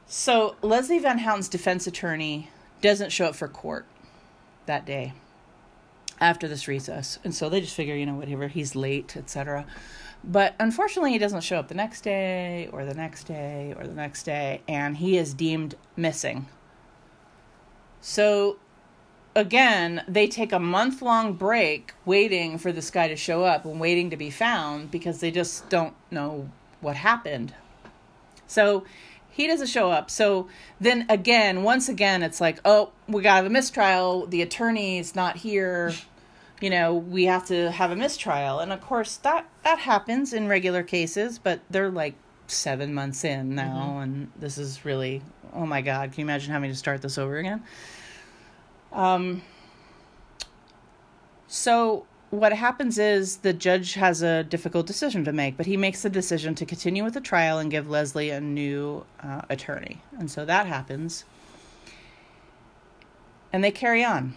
So 0.06 0.56
Leslie 0.62 1.00
Van 1.00 1.20
Houten's 1.20 1.50
defense 1.50 1.88
attorney 1.88 2.50
doesn't 2.82 3.12
show 3.12 3.26
up 3.26 3.36
for 3.36 3.48
court 3.48 3.86
that 4.68 4.86
day 4.86 5.14
after 6.20 6.48
this 6.48 6.68
recess, 6.68 7.18
and 7.24 7.34
so 7.34 7.50
they 7.50 7.60
just 7.60 7.76
figure, 7.76 7.96
you 7.96 8.06
know, 8.06 8.16
whatever, 8.16 8.48
he's 8.48 8.76
late, 8.76 9.18
etc. 9.18 9.66
But 10.24 10.56
unfortunately, 10.60 11.12
he 11.12 11.18
doesn't 11.18 11.42
show 11.42 11.58
up 11.58 11.68
the 11.68 11.76
next 11.76 12.02
day, 12.02 12.70
or 12.72 12.86
the 12.86 12.94
next 12.94 13.24
day, 13.26 13.74
or 13.78 13.88
the 13.88 13.94
next 13.94 14.24
day, 14.24 14.62
and 14.68 14.98
he 14.98 15.18
is 15.18 15.34
deemed 15.34 15.76
missing. 15.96 16.48
So 18.02 18.58
again, 19.38 20.04
they 20.08 20.28
take 20.28 20.52
a 20.52 20.60
month 20.60 21.02
long 21.02 21.34
break 21.34 21.94
waiting 22.06 22.58
for 22.58 22.72
this 22.72 22.90
guy 22.90 23.08
to 23.08 23.16
show 23.16 23.44
up 23.44 23.66
and 23.66 23.80
waiting 23.80 24.10
to 24.10 24.18
be 24.18 24.32
found 24.32 24.90
because 24.90 25.20
they 25.20 25.30
just 25.30 25.70
don't 25.70 25.94
know 26.10 26.50
what 26.82 26.96
happened. 26.96 27.54
So 28.48 28.84
he 29.30 29.46
doesn't 29.46 29.68
show 29.68 29.92
up. 29.92 30.10
So 30.10 30.48
then 30.82 31.06
again, 31.08 31.62
once 31.62 31.88
again, 31.88 32.24
it's 32.24 32.42
like, 32.42 32.60
oh, 32.66 32.90
we 33.08 33.22
got 33.22 33.46
a 33.46 33.50
mistrial. 33.50 34.26
The 34.26 34.42
attorney's 34.42 35.16
not 35.16 35.38
here. 35.38 35.94
You 36.60 36.72
know, 36.72 36.96
we 36.96 37.26
have 37.26 37.46
to 37.48 37.70
have 37.70 37.92
a 37.92 37.96
mistrial. 37.96 38.60
And 38.60 38.74
of 38.74 38.82
course, 38.82 39.18
that 39.18 39.48
that 39.64 39.78
happens 39.78 40.34
in 40.34 40.48
regular 40.48 40.82
cases, 40.82 41.38
but 41.38 41.60
they're 41.70 41.92
like 41.92 42.16
seven 42.48 42.96
months 42.96 43.24
in 43.24 43.54
now, 43.54 43.90
mm-hmm. 43.92 44.00
and 44.00 44.32
this 44.40 44.58
is 44.58 44.86
really, 44.86 45.22
oh 45.54 45.68
my 45.68 45.82
God, 45.82 46.12
can 46.12 46.22
you 46.22 46.26
imagine 46.26 46.52
having 46.52 46.72
to 46.72 46.76
start 46.76 47.04
this 47.04 47.20
over 47.20 47.38
again? 47.38 47.62
Um. 48.92 49.42
So 51.48 52.06
what 52.30 52.52
happens 52.52 52.98
is 52.98 53.38
the 53.38 53.54
judge 53.54 53.94
has 53.94 54.22
a 54.22 54.44
difficult 54.44 54.86
decision 54.86 55.24
to 55.24 55.32
make, 55.32 55.56
but 55.56 55.66
he 55.66 55.78
makes 55.78 56.02
the 56.02 56.10
decision 56.10 56.56
to 56.56 56.66
continue 56.66 57.04
with 57.04 57.14
the 57.14 57.22
trial 57.22 57.58
and 57.58 57.72
give 57.72 57.90
Leslie 57.90 58.30
a 58.30 58.42
new 58.42 59.06
uh, 59.22 59.42
attorney. 59.50 60.02
And 60.20 60.30
so 60.30 60.44
that 60.44 60.68
happens. 60.68 61.24
And 63.54 63.64
they 63.64 63.72
carry 63.72 64.04
on. 64.04 64.36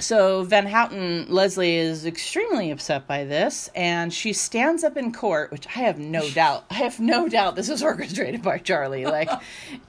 So 0.00 0.42
Van 0.42 0.66
Houten, 0.66 1.26
Leslie 1.28 1.76
is 1.76 2.04
extremely 2.04 2.70
upset 2.72 3.06
by 3.06 3.24
this, 3.24 3.70
and 3.76 4.12
she 4.12 4.32
stands 4.32 4.82
up 4.82 4.96
in 4.96 5.12
court, 5.12 5.52
which 5.52 5.66
I 5.68 5.80
have 5.80 5.98
no 5.98 6.28
doubt, 6.34 6.64
I 6.68 6.74
have 6.74 6.98
no 6.98 7.28
doubt 7.28 7.54
this 7.54 7.68
is 7.68 7.82
orchestrated 7.90 8.42
by 8.42 8.58
Charlie. 8.58 9.04
Like, 9.14 9.30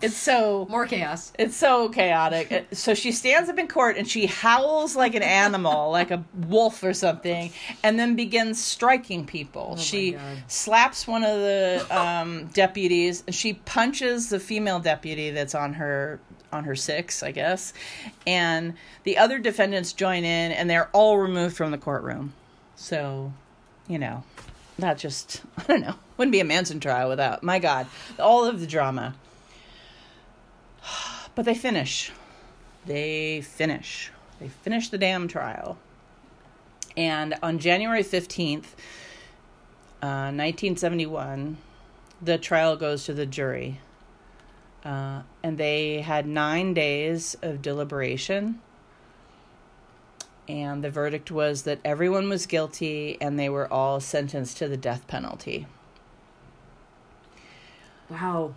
it's 0.03 0.15
so 0.15 0.67
More 0.69 0.85
chaos. 0.85 1.33
it's 1.39 1.55
so 1.55 1.89
chaotic. 1.89 2.67
So 2.73 2.93
she 2.93 3.11
stands 3.11 3.49
up 3.49 3.57
in 3.57 3.67
court 3.67 3.97
and 3.97 4.07
she 4.07 4.27
howls 4.27 4.95
like 4.95 5.15
an 5.15 5.23
animal, 5.23 5.89
like 5.89 6.11
a 6.11 6.23
wolf 6.47 6.83
or 6.83 6.93
something, 6.93 7.51
and 7.81 7.97
then 7.97 8.15
begins 8.15 8.63
striking 8.63 9.25
people. 9.25 9.75
she 9.77 10.15
slaps 10.47 11.07
one 11.07 11.23
of 11.23 11.35
the 11.39 11.85
um, 11.89 12.45
deputies. 12.53 13.23
and 13.25 13.33
She 13.35 13.53
punches 13.53 14.29
the 14.29 14.39
female 14.39 14.79
deputy 14.79 15.31
that's 15.31 15.55
on 15.55 15.73
her 15.73 16.19
on 16.51 16.63
her 16.65 16.75
six, 16.75 17.23
I 17.23 17.31
guess, 17.31 17.73
and 18.25 18.75
the 19.03 19.17
other 19.17 19.39
defendants 19.39 19.93
join 19.93 20.23
in, 20.23 20.51
and 20.51 20.69
they're 20.69 20.89
all 20.93 21.17
removed 21.17 21.55
from 21.55 21.71
the 21.71 21.77
courtroom. 21.77 22.33
So, 22.75 23.33
you 23.87 23.99
know, 23.99 24.23
that 24.79 24.97
just 24.97 25.41
I 25.57 25.63
don't 25.63 25.81
know. 25.81 25.95
Wouldn't 26.17 26.31
be 26.31 26.39
a 26.39 26.45
Manson 26.45 26.79
trial 26.79 27.09
without 27.09 27.43
my 27.43 27.59
God, 27.59 27.87
all 28.19 28.45
of 28.45 28.59
the 28.59 28.67
drama. 28.67 29.15
But 31.35 31.43
they 31.43 31.53
finish. 31.53 32.13
They 32.85 33.41
finish. 33.41 34.09
They 34.39 34.47
finish 34.47 34.87
the 34.87 34.97
damn 34.97 35.27
trial. 35.27 35.77
And 36.95 37.35
on 37.43 37.59
January 37.59 38.03
15th, 38.03 38.67
uh, 40.01 40.31
1971, 40.31 41.57
the 42.21 42.37
trial 42.37 42.77
goes 42.77 43.03
to 43.05 43.13
the 43.13 43.25
jury. 43.25 43.79
Uh, 44.85 45.23
and 45.43 45.57
they 45.57 46.01
had 46.01 46.27
nine 46.27 46.73
days 46.75 47.35
of 47.41 47.61
deliberation. 47.61 48.61
and 50.47 50.83
the 50.83 50.91
verdict 50.91 51.31
was 51.31 51.63
that 51.63 51.79
everyone 51.83 52.29
was 52.29 52.45
guilty 52.45 53.17
and 53.19 53.39
they 53.39 53.49
were 53.49 53.67
all 53.73 53.99
sentenced 53.99 54.57
to 54.57 54.67
the 54.67 54.77
death 54.77 55.07
penalty. 55.07 55.65
Wow. 58.09 58.53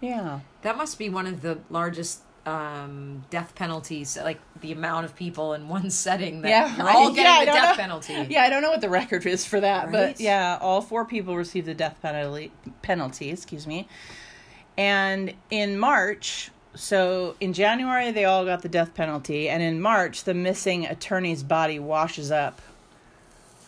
Yeah. 0.00 0.40
That 0.62 0.76
must 0.76 0.98
be 0.98 1.08
one 1.08 1.26
of 1.26 1.42
the 1.42 1.58
largest 1.70 2.20
um, 2.46 3.24
death 3.30 3.54
penalties, 3.54 4.16
like 4.16 4.38
the 4.60 4.72
amount 4.72 5.04
of 5.04 5.16
people 5.16 5.54
in 5.54 5.68
one 5.68 5.90
setting 6.04 6.42
that 6.42 6.48
Yeah, 6.48 6.76
you're 6.76 6.88
all 6.88 7.08
getting 7.12 7.24
yeah, 7.24 7.40
the 7.40 7.46
death 7.46 7.76
know. 7.76 7.82
penalty. 7.82 8.14
Yeah, 8.30 8.42
I 8.42 8.50
don't 8.50 8.62
know 8.62 8.70
what 8.70 8.80
the 8.80 8.90
record 8.90 9.26
is 9.26 9.44
for 9.44 9.60
that, 9.60 9.84
Right? 9.86 9.92
but 9.92 10.20
yeah, 10.20 10.58
all 10.60 10.80
four 10.80 11.04
people 11.04 11.36
received 11.36 11.66
the 11.66 11.74
death 11.74 11.98
penalty 12.02 12.52
penalty, 12.82 13.30
excuse 13.30 13.66
me. 13.66 13.88
And 14.78 15.34
in 15.50 15.78
March, 15.78 16.50
so 16.74 17.36
in 17.40 17.52
January 17.52 18.10
they 18.10 18.24
all 18.24 18.44
got 18.44 18.62
the 18.62 18.68
death 18.68 18.94
penalty, 18.94 19.48
and 19.48 19.62
in 19.62 19.80
March 19.80 20.24
the 20.24 20.34
missing 20.34 20.86
attorney's 20.86 21.42
body 21.42 21.78
washes 21.78 22.30
up 22.30 22.60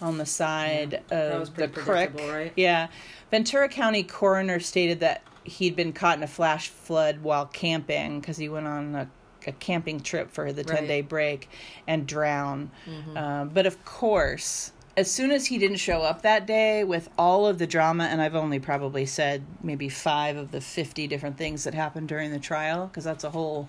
on 0.01 0.19
the 0.19 0.27
side 0.27 1.03
that 1.09 1.39
was 1.41 1.49
of 1.51 1.57
the 1.57 1.69
creek. 1.69 1.87
right? 2.31 2.53
Yeah. 2.57 2.89
Ventura 3.31 3.69
County 3.69 4.03
coroner 4.03 4.61
stated 4.61 5.01
that 5.01 5.23
he'd 5.45 5.77
been 5.77 5.93
caught 5.93 6.17
in 6.17 6.23
a 6.23 6.27
flash 6.29 6.69
flood 6.69 7.23
while 7.23 7.47
camping 7.47 8.21
because 8.21 8.37
he 8.37 8.49
went 8.49 8.67
on 8.67 8.95
a, 8.95 9.09
a 9.47 9.53
camping 9.53 10.01
trip 10.01 10.31
for 10.31 10.53
the 10.53 10.65
10 10.65 10.87
day 10.87 11.01
Right. 11.01 11.09
break 11.09 11.49
and 11.87 12.07
drowned. 12.07 12.71
Um, 13.17 13.49
but 13.51 13.67
of 13.67 13.85
course, 13.85 14.73
as 14.97 15.11
soon 15.11 15.31
as 15.31 15.47
he 15.47 15.59
didn't 15.59 15.79
show 15.79 16.03
up 16.03 16.23
that 16.23 16.47
day 16.47 16.85
with 16.85 17.09
all 17.19 17.47
of 17.47 17.59
the 17.59 17.67
drama, 17.67 18.05
and 18.05 18.23
I've 18.23 18.35
only 18.35 18.59
probably 18.59 19.07
said 19.07 19.45
maybe 19.63 19.89
five 19.89 20.37
of 20.37 20.53
the 20.53 20.61
50 20.61 21.07
different 21.07 21.37
things 21.37 21.65
that 21.65 21.75
happened 21.75 22.09
during 22.09 22.31
the 22.31 22.39
trial 22.39 22.87
because 22.87 23.05
that's 23.05 23.25
a 23.25 23.31
whole. 23.31 23.69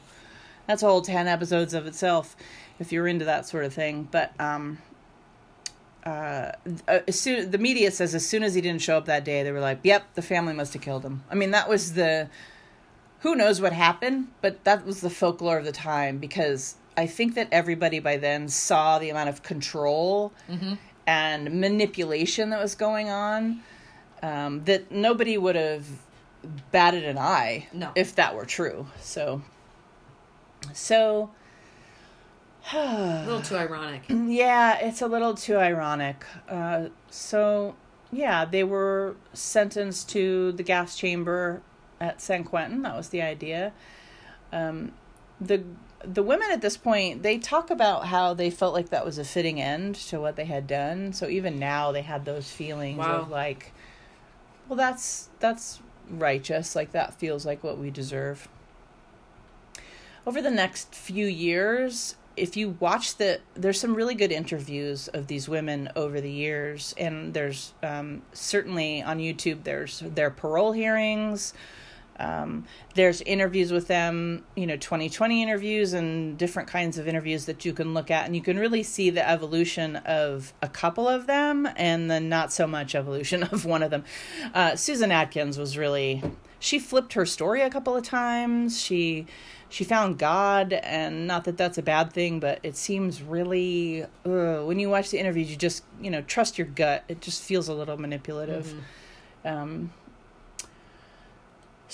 That's 0.67 0.81
a 0.81 0.87
whole 0.87 1.03
10 1.03 1.27
episodes 1.27 1.75
of 1.75 1.85
itself 1.85 2.35
if 2.79 2.91
you're 2.91 3.07
into 3.07 3.25
that 3.25 3.45
sort 3.45 3.65
of 3.65 3.73
thing. 3.73 4.07
But 4.09 4.33
um, 4.39 4.79
uh, 6.03 6.53
as 6.87 7.19
soon 7.19 7.51
the 7.51 7.59
media 7.59 7.91
says 7.91 8.15
as 8.15 8.25
soon 8.25 8.41
as 8.41 8.55
he 8.55 8.61
didn't 8.61 8.81
show 8.81 8.97
up 8.97 9.05
that 9.05 9.23
day, 9.23 9.43
they 9.43 9.51
were 9.51 9.59
like, 9.59 9.79
"Yep, 9.83 10.15
the 10.15 10.21
family 10.21 10.53
must 10.53 10.73
have 10.73 10.81
killed 10.81 11.03
him." 11.03 11.23
I 11.29 11.35
mean, 11.35 11.51
that 11.51 11.69
was 11.69 11.93
the 11.93 12.29
who 13.19 13.35
knows 13.35 13.59
what 13.59 13.73
happened, 13.73 14.27
but 14.41 14.63
that 14.65 14.85
was 14.85 15.01
the 15.01 15.09
folklore 15.09 15.57
of 15.57 15.65
the 15.65 15.71
time 15.71 16.19
because 16.19 16.75
I 16.95 17.07
think 17.07 17.33
that 17.35 17.47
everybody 17.51 17.99
by 17.99 18.17
then 18.17 18.47
saw 18.49 18.99
the 18.99 19.09
amount 19.09 19.29
of 19.29 19.41
control 19.43 20.31
and 21.07 21.59
manipulation 21.61 22.49
that 22.51 22.61
was 22.61 22.75
going 22.75 23.09
on. 23.09 23.61
Um, 24.23 24.63
that 24.63 24.91
nobody 24.91 25.37
would 25.37 25.55
have 25.55 25.85
batted 26.71 27.03
an 27.03 27.17
eye 27.17 27.67
No. 27.73 27.91
if 27.95 28.15
that 28.15 28.33
were 28.35 28.45
true. 28.45 28.87
So, 28.99 29.41
so 30.73 31.31
A 32.73 33.23
little 33.25 33.41
too 33.41 33.55
ironic. 33.57 34.03
yeah, 34.09 34.79
it's 34.79 35.01
a 35.01 35.07
little 35.07 35.35
too 35.35 35.57
ironic. 35.57 36.25
Uh, 36.49 36.87
so, 37.11 37.75
yeah, 38.11 38.45
they 38.45 38.63
were 38.63 39.15
sentenced 39.33 40.09
to 40.09 40.51
the 40.53 40.63
gas 40.63 40.97
chamber 40.97 41.61
at 42.01 42.21
San 42.21 42.43
Quentin. 42.43 42.81
That 42.81 42.95
was 42.97 43.09
the 43.09 43.21
idea. 43.21 43.71
Um, 44.51 44.93
the 45.39 45.63
the 46.03 46.23
women 46.23 46.49
at 46.51 46.61
this 46.61 46.77
point 46.77 47.23
they 47.23 47.37
talk 47.37 47.69
about 47.71 48.07
how 48.07 48.33
they 48.33 48.49
felt 48.49 48.73
like 48.73 48.89
that 48.89 49.05
was 49.05 49.17
a 49.17 49.23
fitting 49.23 49.59
end 49.61 49.95
to 49.95 50.19
what 50.19 50.35
they 50.35 50.45
had 50.45 50.67
done. 50.67 51.13
So 51.13 51.27
even 51.27 51.57
now 51.59 51.91
they 51.91 52.01
had 52.03 52.25
those 52.25 52.51
feelings 52.51 52.99
Wow. 52.99 53.21
of 53.21 53.29
like, 53.29 53.71
well, 54.67 54.77
that's 54.77 55.29
that's 55.39 55.79
righteous. 56.09 56.75
Like 56.75 56.91
that 56.91 57.13
feels 57.15 57.45
like 57.45 57.63
what 57.63 57.77
we 57.77 57.89
deserve 57.89 58.47
over 60.27 60.41
the 60.41 60.51
next 60.51 60.93
few 60.93 61.25
years 61.27 62.15
if 62.37 62.57
you 62.57 62.75
watch 62.79 63.15
the 63.17 63.39
there's 63.53 63.79
some 63.79 63.93
really 63.95 64.15
good 64.15 64.31
interviews 64.31 65.07
of 65.09 65.27
these 65.27 65.47
women 65.47 65.89
over 65.95 66.19
the 66.19 66.31
years 66.31 66.93
and 66.97 67.33
there's 67.33 67.73
um, 67.83 68.21
certainly 68.33 69.01
on 69.01 69.19
youtube 69.19 69.63
there's 69.63 69.99
their 69.99 70.29
parole 70.29 70.71
hearings 70.73 71.53
um, 72.19 72.65
there's 72.93 73.21
interviews 73.21 73.71
with 73.71 73.87
them 73.87 74.43
you 74.55 74.67
know 74.67 74.77
2020 74.77 75.41
interviews 75.41 75.93
and 75.93 76.37
different 76.37 76.69
kinds 76.69 76.97
of 76.97 77.07
interviews 77.07 77.45
that 77.45 77.65
you 77.65 77.73
can 77.73 77.93
look 77.93 78.09
at 78.11 78.25
and 78.25 78.35
you 78.35 78.41
can 78.41 78.57
really 78.57 78.83
see 78.83 79.09
the 79.09 79.27
evolution 79.27 79.97
of 79.97 80.53
a 80.61 80.67
couple 80.67 81.07
of 81.07 81.27
them 81.27 81.67
and 81.75 82.09
the 82.09 82.19
not 82.19 82.51
so 82.51 82.65
much 82.65 82.95
evolution 82.95 83.43
of 83.51 83.65
one 83.65 83.83
of 83.83 83.91
them 83.91 84.03
uh, 84.53 84.75
susan 84.75 85.11
atkins 85.11 85.57
was 85.57 85.77
really 85.77 86.23
she 86.59 86.79
flipped 86.79 87.13
her 87.13 87.25
story 87.25 87.61
a 87.61 87.69
couple 87.69 87.95
of 87.95 88.03
times 88.03 88.79
she 88.79 89.25
she 89.75 89.83
found 89.83 90.17
God, 90.17 90.73
and 90.73 91.27
not 91.27 91.43
that 91.45 91.57
that's 91.57 91.77
a 91.77 91.81
bad 91.81 92.13
thing, 92.13 92.39
but 92.39 92.59
it 92.63 92.77
seems 92.77 93.21
really 93.21 94.05
when 94.23 94.79
you 94.79 94.89
watch 94.89 95.09
the 95.09 95.19
interviews, 95.19 95.49
you 95.49 95.57
just 95.57 95.83
you 95.99 96.09
know 96.09 96.21
trust 96.21 96.57
your 96.57 96.67
gut. 96.67 97.03
It 97.07 97.21
just 97.21 97.43
feels 97.43 97.67
a 97.67 97.73
little 97.73 97.97
manipulative. 97.97 98.73
Um, 99.43 99.91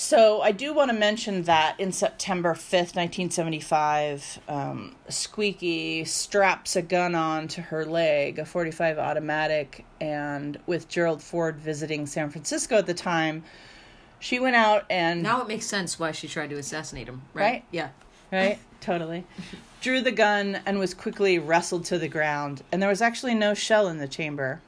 so 0.01 0.41
I 0.41 0.51
do 0.51 0.73
want 0.73 0.89
to 0.89 0.97
mention 0.97 1.43
that 1.43 1.79
in 1.79 1.91
September 1.91 2.55
fifth, 2.55 2.95
nineteen 2.95 3.29
seventy 3.29 3.59
five, 3.59 4.39
um, 4.47 4.95
Squeaky 5.09 6.05
straps 6.05 6.75
a 6.75 6.81
gun 6.81 7.13
on 7.13 7.47
to 7.49 7.61
her 7.61 7.85
leg, 7.85 8.39
a 8.39 8.45
forty 8.45 8.71
five 8.71 8.97
automatic, 8.97 9.85
and 9.99 10.57
with 10.65 10.89
Gerald 10.89 11.21
Ford 11.21 11.57
visiting 11.57 12.07
San 12.07 12.31
Francisco 12.31 12.77
at 12.77 12.87
the 12.87 12.95
time. 12.95 13.43
She 14.19 14.39
went 14.39 14.55
out 14.55 14.85
and 14.89 15.21
Now 15.21 15.41
it 15.41 15.47
makes 15.47 15.67
sense 15.67 15.99
why 15.99 16.13
she 16.13 16.27
tried 16.27 16.49
to 16.49 16.57
assassinate 16.57 17.07
him, 17.07 17.21
right? 17.35 17.43
Right? 17.43 17.63
Yeah. 17.69 17.89
right? 18.31 18.57
Totally. 18.79 19.23
Drew 19.81 20.01
the 20.01 20.11
gun 20.11 20.61
and 20.65 20.79
was 20.79 20.95
quickly 20.95 21.37
wrestled 21.37 21.85
to 21.85 21.99
the 21.99 22.07
ground, 22.07 22.63
and 22.71 22.81
there 22.81 22.89
was 22.89 23.03
actually 23.03 23.35
no 23.35 23.53
shell 23.53 23.87
in 23.87 23.99
the 23.99 24.07
chamber. 24.07 24.61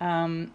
Um, 0.00 0.50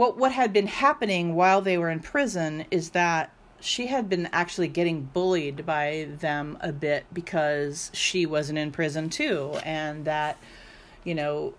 what 0.00 0.16
what 0.16 0.32
had 0.32 0.50
been 0.50 0.66
happening 0.66 1.34
while 1.34 1.60
they 1.60 1.76
were 1.76 1.90
in 1.90 2.00
prison 2.00 2.64
is 2.70 2.90
that 2.90 3.30
she 3.60 3.88
had 3.88 4.08
been 4.08 4.26
actually 4.32 4.66
getting 4.66 5.02
bullied 5.02 5.66
by 5.66 6.08
them 6.20 6.56
a 6.62 6.72
bit 6.72 7.04
because 7.12 7.90
she 7.92 8.24
wasn't 8.24 8.58
in 8.58 8.72
prison 8.72 9.10
too, 9.10 9.52
and 9.62 10.06
that 10.06 10.38
you 11.04 11.14
know 11.14 11.52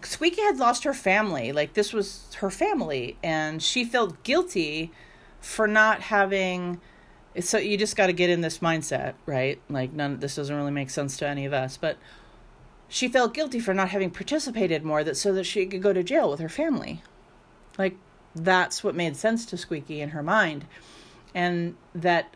Squeaky 0.00 0.40
had 0.40 0.56
lost 0.56 0.84
her 0.84 0.94
family. 0.94 1.52
Like 1.52 1.74
this 1.74 1.92
was 1.92 2.34
her 2.36 2.48
family, 2.48 3.18
and 3.22 3.62
she 3.62 3.84
felt 3.84 4.22
guilty 4.22 4.90
for 5.38 5.68
not 5.68 6.00
having. 6.00 6.80
So 7.40 7.58
you 7.58 7.76
just 7.76 7.96
got 7.96 8.06
to 8.06 8.14
get 8.14 8.30
in 8.30 8.40
this 8.40 8.60
mindset, 8.60 9.12
right? 9.26 9.60
Like 9.68 9.92
none. 9.92 10.20
This 10.20 10.36
doesn't 10.36 10.56
really 10.56 10.70
make 10.70 10.88
sense 10.88 11.18
to 11.18 11.28
any 11.28 11.44
of 11.44 11.52
us, 11.52 11.76
but 11.76 11.98
she 12.88 13.08
felt 13.08 13.34
guilty 13.34 13.60
for 13.60 13.74
not 13.74 13.90
having 13.90 14.10
participated 14.10 14.84
more, 14.86 15.04
that 15.04 15.18
so 15.18 15.34
that 15.34 15.44
she 15.44 15.66
could 15.66 15.82
go 15.82 15.92
to 15.92 16.02
jail 16.02 16.30
with 16.30 16.40
her 16.40 16.48
family. 16.48 17.02
Like 17.78 17.96
that's 18.34 18.84
what 18.84 18.94
made 18.94 19.16
sense 19.16 19.46
to 19.46 19.56
Squeaky 19.56 20.00
in 20.00 20.10
her 20.10 20.22
mind, 20.22 20.66
and 21.34 21.74
that, 21.94 22.34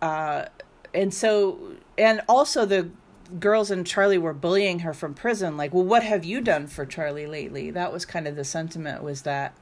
uh, 0.00 0.46
and 0.94 1.12
so, 1.12 1.58
and 1.96 2.20
also 2.28 2.64
the 2.64 2.90
girls 3.38 3.70
and 3.70 3.86
Charlie 3.86 4.16
were 4.16 4.32
bullying 4.32 4.80
her 4.80 4.94
from 4.94 5.12
prison. 5.14 5.56
Like, 5.56 5.74
well, 5.74 5.84
what 5.84 6.02
have 6.02 6.24
you 6.24 6.40
done 6.40 6.66
for 6.66 6.86
Charlie 6.86 7.26
lately? 7.26 7.70
That 7.70 7.92
was 7.92 8.06
kind 8.06 8.26
of 8.26 8.36
the 8.36 8.44
sentiment 8.44 9.02
was 9.02 9.22
that, 9.22 9.54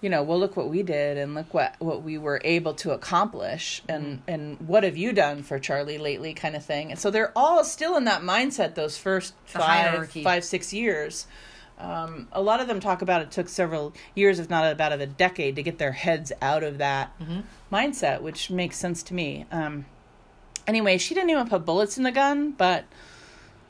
you 0.00 0.10
know, 0.10 0.24
well, 0.24 0.40
look 0.40 0.56
what 0.56 0.68
we 0.68 0.82
did 0.82 1.16
and 1.16 1.34
look 1.34 1.54
what, 1.54 1.76
what 1.78 2.02
we 2.02 2.18
were 2.18 2.40
able 2.44 2.74
to 2.74 2.90
accomplish 2.90 3.80
and, 3.88 4.22
and 4.26 4.58
what 4.60 4.82
have 4.82 4.96
you 4.96 5.12
done 5.12 5.44
for 5.44 5.60
Charlie 5.60 5.98
lately 5.98 6.34
kind 6.34 6.56
of 6.56 6.64
thing. 6.64 6.90
And 6.90 6.98
so 6.98 7.12
they're 7.12 7.32
all 7.36 7.62
still 7.62 7.96
in 7.96 8.04
that 8.04 8.22
mindset 8.22 8.74
those 8.74 8.98
first 8.98 9.34
The 9.52 9.60
five, 9.60 9.90
hierarchy. 9.90 10.24
five, 10.24 10.44
six 10.44 10.72
years. 10.72 11.26
Um, 11.78 12.28
a 12.32 12.40
lot 12.40 12.60
of 12.60 12.68
them 12.68 12.80
talk 12.80 13.02
about 13.02 13.20
it 13.20 13.30
took 13.30 13.48
several 13.48 13.92
years, 14.14 14.38
if 14.38 14.48
not 14.48 14.70
about 14.70 14.92
a 14.92 15.06
decade, 15.06 15.56
to 15.56 15.62
get 15.62 15.78
their 15.78 15.92
heads 15.92 16.32
out 16.40 16.62
of 16.62 16.78
that 16.78 17.12
mindset, 17.72 18.20
which 18.20 18.50
makes 18.50 18.76
sense 18.76 19.02
to 19.04 19.14
me. 19.14 19.44
Um, 19.50 19.86
anyway, 20.66 20.98
she 20.98 21.14
didn't 21.14 21.30
even 21.30 21.48
put 21.48 21.64
bullets 21.64 21.98
in 21.98 22.04
the 22.04 22.12
gun, 22.12 22.52
but 22.52 22.84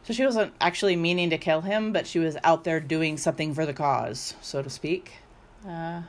so 0.04 0.12
she 0.12 0.24
wasn't 0.24 0.52
actually 0.60 0.96
meaning 0.96 1.30
to 1.30 1.38
kill 1.38 1.62
him, 1.62 1.92
but 1.92 2.06
she 2.06 2.18
was 2.18 2.36
out 2.44 2.64
there 2.64 2.78
doing 2.78 3.16
something 3.16 3.54
for 3.54 3.64
the 3.64 3.72
cause, 3.72 4.34
so 4.42 4.62
to 4.62 4.68
speak. 4.68 5.12
Uh, 5.66 6.02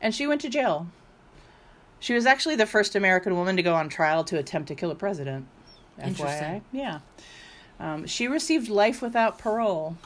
and 0.00 0.14
she 0.14 0.26
went 0.26 0.40
to 0.40 0.48
jail. 0.48 0.86
She 2.00 2.14
was 2.14 2.24
actually 2.24 2.56
the 2.56 2.66
first 2.66 2.96
American 2.96 3.36
woman 3.36 3.56
to 3.56 3.62
go 3.62 3.74
on 3.74 3.88
trial 3.90 4.24
to 4.24 4.38
attempt 4.38 4.68
to 4.68 4.74
kill 4.74 4.90
a 4.90 4.94
president. 4.94 5.46
Interesting. 6.02 6.26
FYI. 6.26 6.62
Yeah. 6.72 7.00
Um, 7.78 8.06
she 8.06 8.28
received 8.28 8.68
life 8.68 9.02
without 9.02 9.38
parole, 9.38 9.96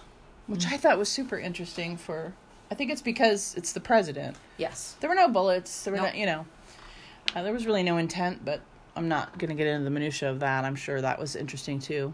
which 0.47 0.67
I 0.67 0.77
thought 0.77 0.99
was 0.99 1.09
super 1.09 1.39
interesting 1.39 1.97
for. 1.97 2.33
I 2.71 2.75
think 2.75 2.91
it's 2.91 3.03
because 3.03 3.55
it's 3.57 3.73
the 3.73 3.81
president. 3.81 4.37
Yes. 4.59 4.97
There 5.01 5.09
were 5.09 5.15
no 5.17 5.29
bullets. 5.29 5.85
There 5.85 5.93
were 5.93 6.01
Nope. 6.01 6.15
no, 6.15 6.19
you 6.19 6.27
know, 6.27 6.47
uh, 7.35 7.43
there 7.43 7.53
was 7.53 7.67
really 7.67 7.83
no 7.83 7.97
intent. 7.97 8.45
But 8.45 8.61
I'm 8.97 9.09
not 9.09 9.39
going 9.39 9.51
to 9.51 9.55
get 9.55 9.67
into 9.67 9.85
the 9.85 9.91
minutia 9.91 10.31
of 10.31 10.41
that. 10.41 10.65
I'm 10.65 10.75
sure 10.77 11.01
that 11.01 11.19
was 11.19 11.37
interesting 11.37 11.79
too. 11.79 12.13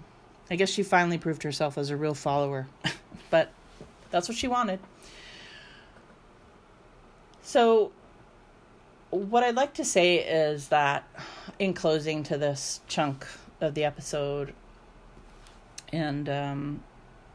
I 0.50 0.56
guess 0.56 0.68
she 0.68 0.82
finally 0.82 1.16
proved 1.16 1.42
herself 1.44 1.78
as 1.78 1.88
a 1.90 1.96
real 1.96 2.14
follower, 2.14 2.66
but 3.30 3.50
that's 4.10 4.28
what 4.28 4.36
she 4.36 4.48
wanted. 4.48 4.80
So, 7.42 7.92
what 9.10 9.42
I'd 9.42 9.54
like 9.54 9.74
to 9.74 9.84
say 9.84 10.16
is 10.18 10.68
that, 10.68 11.04
in 11.58 11.72
closing 11.74 12.22
to 12.24 12.36
this 12.36 12.80
chunk 12.88 13.26
of 13.60 13.74
the 13.74 13.84
episode, 13.84 14.52
and 15.92 16.28
um, 16.28 16.82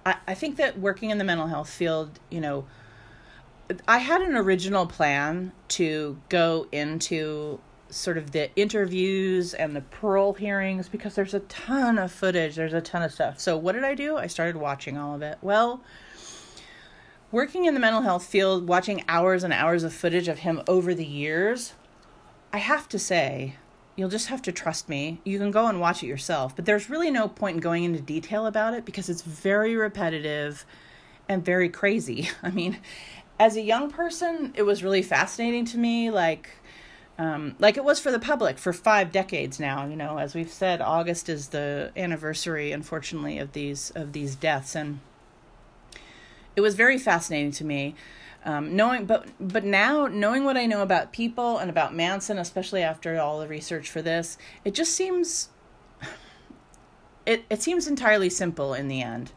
I, 0.08 0.16
I 0.26 0.34
think 0.36 0.56
that 0.56 0.80
working 0.80 1.10
in 1.10 1.18
the 1.18 1.26
mental 1.26 1.48
health 1.48 1.70
field, 1.70 2.18
you 2.30 2.40
know, 2.40 2.66
I 3.90 3.98
had 3.98 4.22
an 4.22 4.38
original 4.38 4.86
plan 4.86 5.52
to 5.70 6.18
go 6.30 6.68
into 6.72 7.60
sort 7.90 8.18
of 8.18 8.32
the 8.32 8.54
interviews 8.56 9.54
and 9.54 9.76
the 9.76 9.82
parole 9.82 10.34
hearings 10.34 10.88
because 10.88 11.16
there's 11.16 11.34
a 11.34 11.42
ton 11.42 11.98
of 11.98 12.10
footage, 12.10 12.56
there's 12.56 12.74
a 12.74 12.80
ton 12.80 13.02
of 13.02 13.12
stuff. 13.12 13.42
So, 13.42 13.58
what 13.58 13.74
did 13.74 13.84
I 13.84 13.96
do? 13.96 14.16
I 14.16 14.28
started 14.28 14.56
watching 14.56 14.98
all 14.98 15.14
of 15.14 15.22
it. 15.22 15.40
Well, 15.42 15.82
working 17.30 17.66
in 17.66 17.74
the 17.74 17.80
mental 17.82 18.04
health 18.04 18.26
field, 18.26 18.66
watching 18.66 19.04
hours 19.10 19.44
and 19.44 19.52
hours 19.52 19.84
of 19.84 19.94
footage 19.94 20.30
of 20.30 20.40
him 20.40 20.62
over 20.70 20.94
the 20.94 21.06
years, 21.06 21.74
I 22.54 22.60
have 22.60 22.88
to 22.90 23.00
say, 23.00 23.58
you'll 23.98 24.08
just 24.08 24.28
have 24.28 24.42
to 24.44 24.52
trust 24.54 24.88
me. 24.88 25.20
You 25.26 25.40
can 25.40 25.52
go 25.52 25.68
and 25.68 25.82
watch 25.82 26.04
it 26.04 26.08
yourself, 26.08 26.56
but 26.56 26.66
there's 26.66 26.90
really 26.90 27.12
no 27.12 27.28
point 27.28 27.56
in 27.56 27.62
going 27.62 27.84
into 27.84 28.00
detail 28.00 28.46
about 28.46 28.74
it 28.74 28.86
because 28.86 29.10
it's 29.10 29.24
very 29.24 29.76
repetitive 29.76 30.66
and 31.28 31.44
very 31.44 31.68
crazy. 31.68 32.30
I 32.44 32.52
mean, 32.52 32.78
as 33.40 33.58
a 33.58 33.62
young 33.62 33.92
person, 33.92 34.54
it 34.56 34.64
was 34.64 34.84
really 34.84 35.02
fascinating 35.02 35.66
to 35.66 35.78
me, 35.78 36.10
like 36.10 36.50
um, 37.20 37.56
like 37.58 37.78
it 37.78 37.84
was 37.84 38.00
for 38.00 38.12
the 38.12 38.20
public 38.20 38.60
for 38.60 38.72
five 38.72 39.12
decades 39.12 39.60
now. 39.60 39.88
You 39.88 39.96
know, 39.96 40.20
as 40.20 40.36
we've 40.36 40.52
said, 40.52 40.82
August 40.82 41.28
is 41.28 41.50
the 41.50 41.92
anniversary, 41.98 42.72
unfortunately, 42.72 43.40
of 43.40 43.54
these 43.54 43.92
of 43.96 44.14
these 44.14 44.36
deaths, 44.36 44.76
and 44.76 45.00
it 46.56 46.62
was 46.62 46.76
very 46.76 47.00
fascinating 47.00 47.52
to 47.54 47.66
me. 47.66 47.96
Um, 48.48 48.78
knowing, 48.78 49.06
but 49.06 49.28
but 49.42 49.66
now 49.66 50.08
knowing 50.08 50.46
what 50.46 50.56
I 50.56 50.68
know 50.68 50.82
about 50.82 51.12
people 51.12 51.58
and 51.58 51.70
about 51.70 51.94
Manson, 51.94 52.38
especially 52.38 52.82
after 52.82 53.20
all 53.20 53.42
the 53.42 53.48
research 53.48 53.90
for 53.90 54.02
this, 54.02 54.38
it 54.64 54.74
just 54.74 54.94
seems 54.94 55.50
it 57.26 57.44
it 57.50 57.62
seems 57.62 57.88
entirely 57.88 58.30
simple 58.30 58.74
in 58.74 58.88
the 58.88 59.02
end. 59.02 59.34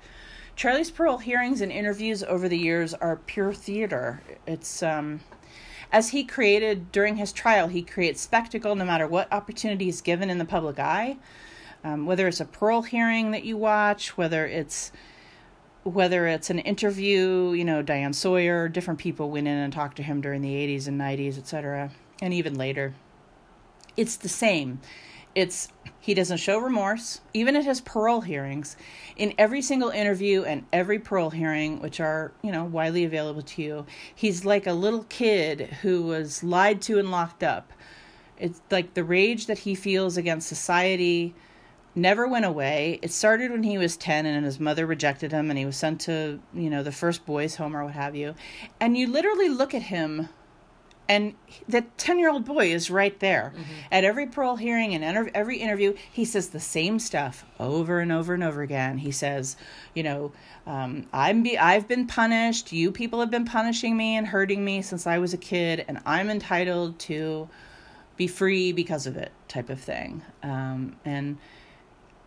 Charlie's 0.55 0.93
parole 0.93 1.19
hearings 1.19 1.61
and 1.61 1.73
interviews 1.73 2.23
over 2.23 2.49
the 2.49 2.57
years 2.57 2.95
are 2.95 3.17
pure 3.17 3.53
theater. 3.53 4.23
It's 4.47 4.81
um, 4.81 5.19
as 5.91 6.11
he 6.11 6.23
created 6.23 6.93
during 6.93 7.17
his 7.17 7.33
trial, 7.33 7.67
he 7.67 7.83
creates 7.83 8.21
spectacle 8.21 8.77
no 8.77 8.85
matter 8.85 9.09
what 9.09 9.33
opportunity 9.33 9.89
is 9.89 10.01
given 10.01 10.31
in 10.31 10.39
the 10.39 10.45
public 10.45 10.79
eye. 10.79 11.17
Um, 11.83 12.07
whether 12.07 12.29
it's 12.29 12.41
a 12.41 12.45
parole 12.45 12.83
hearing 12.83 13.33
that 13.33 13.43
you 13.43 13.57
watch, 13.57 14.17
whether 14.17 14.47
it's 14.47 14.93
whether 15.85 16.26
it's 16.26 16.51
an 16.51 16.59
interview, 16.59 17.53
you 17.53 17.64
know, 17.64 17.83
Diane 17.83 18.12
Sawyer, 18.12 18.68
different 18.68 19.01
people 19.01 19.31
went 19.31 19.49
in 19.49 19.57
and 19.57 19.72
talked 19.72 19.97
to 19.97 20.03
him 20.03 20.20
during 20.20 20.43
the 20.43 20.55
80s 20.55 20.87
and 20.87 21.01
90s, 21.01 21.39
etc., 21.39 21.91
and 22.20 22.35
even 22.35 22.55
later. 22.55 22.95
It's 23.97 24.16
the 24.16 24.28
same. 24.28 24.81
It's 25.35 25.68
he 26.01 26.14
doesn't 26.14 26.39
show 26.39 26.59
remorse, 26.59 27.20
even 27.35 27.57
at 27.57 27.64
his 27.64 27.81
parole 27.81 28.22
hearings. 28.22 28.76
In 29.16 29.35
every 29.39 29.62
single 29.62 29.91
interview 29.91 30.43
and 30.43 30.64
every 30.72 30.99
parole 30.99 31.31
hearing, 31.31 31.81
which 31.81 32.01
are, 32.01 32.33
you 32.43 32.51
know, 32.51 32.64
widely 32.64 33.05
available 33.05 33.43
to 33.43 33.62
you, 33.62 33.87
he's 34.14 34.45
like 34.45 34.66
a 34.66 34.72
little 34.72 35.05
kid 35.05 35.61
who 35.83 36.03
was 36.03 36.43
lied 36.43 36.81
to 36.83 36.99
and 36.99 37.11
locked 37.11 37.43
up. 37.43 37.72
It's 38.39 38.61
like 38.70 38.95
the 38.95 39.05
rage 39.05 39.47
that 39.47 39.59
he 39.59 39.74
feels 39.74 40.16
against 40.16 40.49
society 40.49 41.35
never 41.95 42.26
went 42.26 42.45
away. 42.45 42.99
It 43.03 43.12
started 43.12 43.51
when 43.51 43.62
he 43.62 43.78
was 43.78 43.97
10 43.97 44.26
and 44.26 44.45
his 44.45 44.61
mother 44.61 44.86
rejected 44.86 45.32
him 45.32 45.51
and 45.51 45.59
he 45.59 45.64
was 45.64 45.76
sent 45.76 46.01
to, 46.03 46.41
you 46.55 46.70
know, 46.70 46.82
the 46.82 46.93
first 46.93 47.26
boys' 47.26 47.57
home 47.57 47.76
or 47.76 47.84
what 47.84 47.95
have 47.95 48.14
you. 48.14 48.34
And 48.80 48.97
you 48.97 49.07
literally 49.07 49.49
look 49.49 49.74
at 49.74 49.82
him 49.82 50.28
and 51.11 51.34
the 51.68 51.82
10 51.97 52.20
year 52.20 52.30
old 52.30 52.45
boy 52.45 52.72
is 52.72 52.88
right 52.88 53.18
there 53.18 53.53
mm-hmm. 53.55 53.72
at 53.91 54.05
every 54.05 54.26
parole 54.26 54.57
hearing 54.57 54.95
and 54.95 55.28
every 55.34 55.59
interview 55.59 55.93
he 56.12 56.24
says 56.24 56.51
the 56.51 56.61
same 56.61 57.01
stuff 57.01 57.45
over 57.59 57.99
and 57.99 58.12
over 58.12 58.32
and 58.32 58.45
over 58.45 58.62
again 58.62 58.97
he 58.97 59.11
says 59.11 59.57
you 59.93 60.05
know 60.05 60.32
um, 60.68 61.05
i'm 61.12 61.43
be 61.43 61.59
i've 61.59 61.88
been 61.88 62.07
punished 62.07 62.72
you 62.72 62.93
people 62.93 63.18
have 63.18 63.30
been 63.30 63.45
punishing 63.45 63.97
me 63.97 64.16
and 64.16 64.28
hurting 64.28 64.64
me 64.64 64.80
since 64.80 65.05
i 65.05 65.18
was 65.18 65.34
a 65.34 65.38
kid 65.38 65.84
and 65.88 65.99
i'm 66.07 66.30
entitled 66.30 66.97
to 66.99 67.49
be 68.16 68.28
free 68.28 68.70
because 68.70 69.07
of 69.09 69.16
it 69.16 69.32
type 69.49 69.68
of 69.68 69.80
thing 69.80 70.22
um, 70.45 70.95
and 71.05 71.36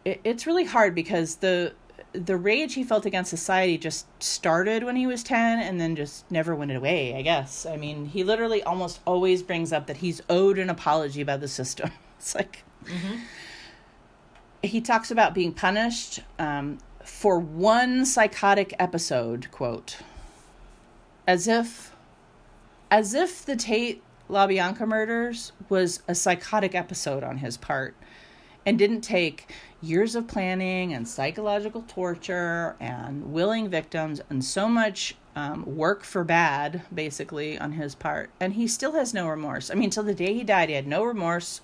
it, 0.06 0.22
it's 0.24 0.46
really 0.48 0.66
hard 0.66 0.96
because 0.96 1.38
the 1.38 1.74
the 2.14 2.38
rage 2.38 2.76
he 2.76 2.84
felt 2.84 3.06
against 3.06 3.30
society 3.30 3.78
just 3.78 4.06
started 4.22 4.84
when 4.84 4.96
he 4.96 5.08
was 5.08 5.24
10 5.24 5.60
and 5.60 5.82
then 5.82 5.96
just 5.96 6.30
never 6.32 6.56
went 6.56 6.72
away, 6.72 7.16
I 7.16 7.24
guess. 7.24 7.66
I 7.66 7.76
mean, 7.76 8.06
he 8.06 8.24
literally 8.24 8.62
almost 8.62 9.00
always 9.06 9.42
brings 9.42 9.74
up 9.74 9.88
that 9.88 9.98
he's 9.98 10.22
owed 10.30 10.60
an 10.60 10.70
apology 10.70 11.22
about 11.22 11.42
the 11.42 11.48
system. 11.48 11.92
It's 12.20 12.36
like, 12.36 12.64
mm-hmm. 12.86 13.18
he 14.62 14.80
talks 14.80 15.12
about 15.12 15.34
being 15.34 15.52
punished 15.52 16.22
um, 16.40 16.78
for 17.04 17.38
one 17.38 18.06
psychotic 18.06 18.74
episode, 18.80 19.52
quote, 19.52 19.98
as 21.28 21.50
if, 21.50 21.94
as 22.90 23.14
if 23.14 23.44
the 23.44 23.58
Tate 23.58 24.02
LaBianca 24.30 24.88
murders 24.88 25.52
was 25.68 26.02
a 26.08 26.16
psychotic 26.16 26.74
episode 26.74 27.26
on 27.26 27.40
his 27.40 27.58
part 27.58 27.94
and 28.66 28.80
didn't 28.80 29.02
take 29.02 29.52
years 29.84 30.16
of 30.16 30.28
planning 30.28 30.94
and 30.94 31.08
psychological 31.08 31.84
torture 31.88 32.76
and 32.80 33.34
willing 33.34 33.70
victims 33.70 34.22
and 34.30 34.44
so 34.44 34.70
much 34.70 35.16
um, 35.36 35.76
work 35.76 36.04
for 36.04 36.24
bad, 36.24 36.84
basically, 36.94 37.58
on 37.58 37.74
his 37.74 37.96
part. 37.96 38.30
And 38.40 38.54
he 38.54 38.68
still 38.68 38.94
has 38.94 39.14
no 39.14 39.28
remorse. 39.28 39.70
I 39.70 39.74
mean, 39.74 39.90
till 39.90 40.04
the 40.04 40.14
day 40.14 40.34
he 40.34 40.44
died, 40.44 40.70
he 40.70 40.76
had 40.76 40.88
no 40.88 41.04
remorse, 41.04 41.60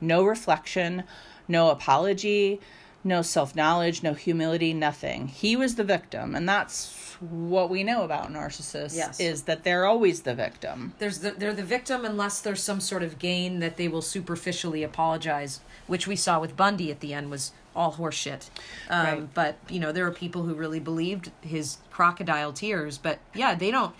no 0.00 0.24
reflection, 0.24 1.04
no 1.46 1.70
apology, 1.70 2.60
no 3.04 3.22
self 3.22 3.54
knowledge, 3.54 4.02
no 4.02 4.14
humility, 4.14 4.74
nothing. 4.74 5.28
He 5.28 5.56
was 5.56 5.76
the 5.76 5.84
victim. 5.84 6.34
And 6.34 6.48
that's 6.48 7.09
what 7.20 7.68
we 7.68 7.84
know 7.84 8.02
about 8.02 8.32
narcissists 8.32 8.96
yes. 8.96 9.20
is 9.20 9.42
that 9.42 9.62
they're 9.62 9.84
always 9.84 10.22
the 10.22 10.34
victim. 10.34 10.94
There's 10.98 11.18
the, 11.18 11.32
they're 11.32 11.52
the 11.52 11.62
victim 11.62 12.04
unless 12.04 12.40
there's 12.40 12.62
some 12.62 12.80
sort 12.80 13.02
of 13.02 13.18
gain 13.18 13.60
that 13.60 13.76
they 13.76 13.88
will 13.88 14.02
superficially 14.02 14.82
apologize, 14.82 15.60
which 15.86 16.06
we 16.06 16.16
saw 16.16 16.40
with 16.40 16.56
Bundy 16.56 16.90
at 16.90 17.00
the 17.00 17.12
end 17.12 17.30
was 17.30 17.52
all 17.76 17.92
horseshit. 17.92 18.48
Um, 18.88 19.06
right. 19.06 19.34
But 19.34 19.56
you 19.68 19.80
know, 19.80 19.92
there 19.92 20.06
are 20.06 20.12
people 20.12 20.44
who 20.44 20.54
really 20.54 20.80
believed 20.80 21.30
his 21.42 21.78
crocodile 21.90 22.52
tears. 22.52 22.96
But 22.96 23.18
yeah, 23.34 23.54
they 23.54 23.70
don't. 23.70 23.94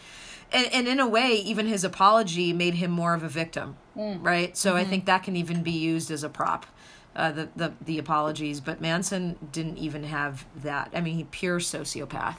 And, 0.53 0.67
and 0.73 0.89
in 0.89 0.99
a 0.99 1.07
way, 1.07 1.35
even 1.35 1.67
his 1.67 1.85
apology 1.85 2.53
made 2.53 2.75
him 2.75 2.91
more 2.91 3.15
of 3.15 3.23
a 3.23 3.29
victim, 3.29 3.77
mm. 3.97 4.19
right? 4.25 4.57
So 4.57 4.71
mm-hmm. 4.71 4.79
I 4.79 4.85
think 4.85 5.05
that 5.05 5.23
can 5.23 5.37
even 5.37 5.63
be 5.63 5.71
used 5.71 6.11
as 6.11 6.25
a 6.25 6.29
prop. 6.29 6.67
Uh, 7.15 7.33
the, 7.33 7.49
the 7.57 7.73
the 7.85 7.99
apologies, 7.99 8.61
but 8.61 8.81
Manson 8.81 9.37
didn't 9.51 9.79
even 9.79 10.05
have 10.05 10.47
that. 10.63 10.91
I 10.95 11.01
mean, 11.01 11.17
he 11.17 11.25
pure 11.25 11.59
sociopath. 11.59 12.37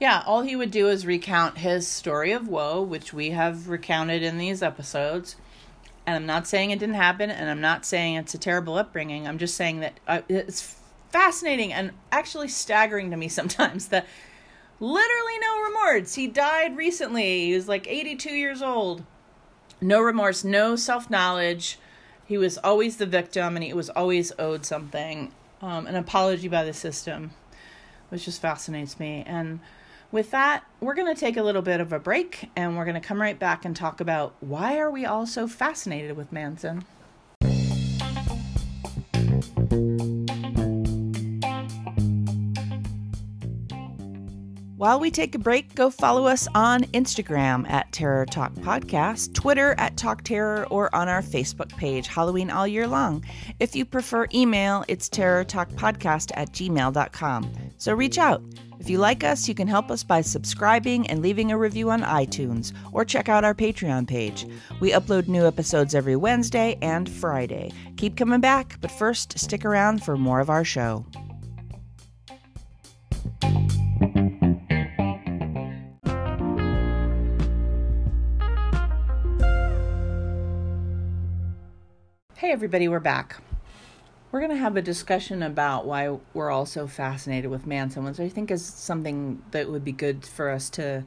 Yeah, 0.00 0.22
all 0.26 0.42
he 0.42 0.54
would 0.54 0.70
do 0.70 0.88
is 0.88 1.04
recount 1.06 1.58
his 1.58 1.88
story 1.88 2.30
of 2.30 2.46
woe, 2.46 2.80
which 2.80 3.12
we 3.12 3.30
have 3.30 3.68
recounted 3.68 4.22
in 4.22 4.38
these 4.38 4.62
episodes. 4.62 5.34
And 6.06 6.16
I'm 6.16 6.26
not 6.26 6.46
saying 6.46 6.70
it 6.70 6.78
didn't 6.78 6.94
happen, 6.94 7.30
and 7.30 7.50
I'm 7.50 7.60
not 7.60 7.84
saying 7.84 8.14
it's 8.14 8.34
a 8.34 8.38
terrible 8.38 8.76
upbringing. 8.76 9.26
I'm 9.26 9.38
just 9.38 9.56
saying 9.56 9.80
that 9.80 9.98
uh, 10.06 10.20
it's 10.28 10.76
fascinating 11.10 11.72
and 11.72 11.92
actually 12.12 12.48
staggering 12.48 13.10
to 13.10 13.16
me 13.16 13.28
sometimes 13.28 13.88
that 13.88 14.06
literally 14.78 15.38
no 15.40 15.62
remorse. 15.62 16.14
He 16.14 16.28
died 16.28 16.76
recently. 16.76 17.46
He 17.46 17.54
was 17.54 17.68
like 17.68 17.88
82 17.88 18.30
years 18.30 18.62
old. 18.62 19.04
No 19.80 20.00
remorse, 20.00 20.44
no 20.44 20.76
self 20.76 21.10
knowledge. 21.10 21.78
He 22.24 22.38
was 22.38 22.58
always 22.58 22.98
the 22.98 23.06
victim 23.06 23.56
and 23.56 23.64
he 23.64 23.72
was 23.72 23.90
always 23.90 24.32
owed 24.38 24.64
something. 24.64 25.32
Um, 25.60 25.86
an 25.86 25.96
apology 25.96 26.46
by 26.46 26.64
the 26.64 26.72
system, 26.72 27.32
which 28.10 28.26
just 28.26 28.40
fascinates 28.40 29.00
me. 29.00 29.24
And 29.26 29.60
with 30.10 30.30
that, 30.30 30.64
we're 30.80 30.94
going 30.94 31.12
to 31.12 31.18
take 31.18 31.36
a 31.36 31.42
little 31.42 31.62
bit 31.62 31.80
of 31.80 31.92
a 31.92 31.98
break 31.98 32.50
and 32.56 32.76
we're 32.76 32.84
going 32.84 33.00
to 33.00 33.06
come 33.06 33.20
right 33.20 33.38
back 33.38 33.64
and 33.64 33.76
talk 33.76 34.00
about 34.00 34.34
why 34.40 34.78
are 34.78 34.90
we 34.90 35.04
all 35.04 35.26
so 35.26 35.46
fascinated 35.46 36.16
with 36.16 36.32
Manson? 36.32 36.84
While 44.78 45.00
we 45.00 45.10
take 45.10 45.34
a 45.34 45.40
break, 45.40 45.74
go 45.74 45.90
follow 45.90 46.28
us 46.28 46.46
on 46.54 46.82
Instagram 46.92 47.68
at 47.68 47.90
Terror 47.90 48.24
Talk 48.24 48.52
Podcast, 48.52 49.34
Twitter 49.34 49.74
at 49.76 49.96
Talk 49.96 50.22
Terror, 50.22 50.68
or 50.70 50.94
on 50.94 51.08
our 51.08 51.20
Facebook 51.20 51.76
page, 51.76 52.06
Halloween 52.06 52.48
All 52.48 52.64
Year 52.64 52.86
Long. 52.86 53.24
If 53.58 53.74
you 53.74 53.84
prefer 53.84 54.28
email, 54.32 54.84
it's 54.86 55.08
terrortalkpodcast 55.08 56.30
at 56.36 56.52
gmail.com. 56.52 57.52
So 57.78 57.92
reach 57.92 58.18
out. 58.18 58.40
If 58.78 58.88
you 58.88 58.98
like 58.98 59.24
us, 59.24 59.48
you 59.48 59.54
can 59.56 59.66
help 59.66 59.90
us 59.90 60.04
by 60.04 60.20
subscribing 60.20 61.10
and 61.10 61.22
leaving 61.22 61.50
a 61.50 61.58
review 61.58 61.90
on 61.90 62.02
iTunes, 62.02 62.72
or 62.92 63.04
check 63.04 63.28
out 63.28 63.42
our 63.42 63.54
Patreon 63.54 64.06
page. 64.06 64.46
We 64.78 64.92
upload 64.92 65.26
new 65.26 65.44
episodes 65.44 65.96
every 65.96 66.14
Wednesday 66.14 66.78
and 66.82 67.10
Friday. 67.10 67.72
Keep 67.96 68.16
coming 68.16 68.40
back, 68.40 68.78
but 68.80 68.92
first, 68.92 69.40
stick 69.40 69.64
around 69.64 70.04
for 70.04 70.16
more 70.16 70.38
of 70.38 70.50
our 70.50 70.62
show. 70.62 71.04
Hey, 82.48 82.54
everybody, 82.54 82.88
we're 82.88 82.98
back. 82.98 83.36
we're 84.32 84.40
going 84.40 84.50
to 84.50 84.56
have 84.56 84.74
a 84.74 84.80
discussion 84.80 85.42
about 85.42 85.84
why 85.84 86.16
we're 86.32 86.50
all 86.50 86.64
so 86.64 86.86
fascinated 86.86 87.50
with 87.50 87.66
Manson, 87.66 88.04
which 88.04 88.18
I 88.18 88.30
think 88.30 88.50
is 88.50 88.64
something 88.64 89.42
that 89.50 89.68
would 89.68 89.84
be 89.84 89.92
good 89.92 90.24
for 90.24 90.48
us 90.48 90.70
to 90.70 91.04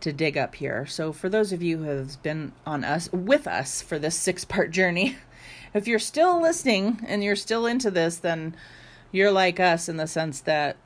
to 0.00 0.12
dig 0.14 0.38
up 0.38 0.54
here. 0.54 0.86
So 0.86 1.12
for 1.12 1.28
those 1.28 1.52
of 1.52 1.62
you 1.62 1.76
who 1.76 1.90
have 1.90 2.22
been 2.22 2.52
on 2.64 2.84
us 2.84 3.12
with 3.12 3.46
us 3.46 3.82
for 3.82 3.98
this 3.98 4.16
six-part 4.16 4.70
journey, 4.70 5.18
if 5.74 5.86
you're 5.86 5.98
still 5.98 6.40
listening 6.40 7.04
and 7.06 7.22
you're 7.22 7.36
still 7.36 7.66
into 7.66 7.90
this, 7.90 8.16
then 8.16 8.56
you're 9.12 9.32
like 9.32 9.60
us 9.60 9.90
in 9.90 9.98
the 9.98 10.06
sense 10.06 10.40
that 10.40 10.78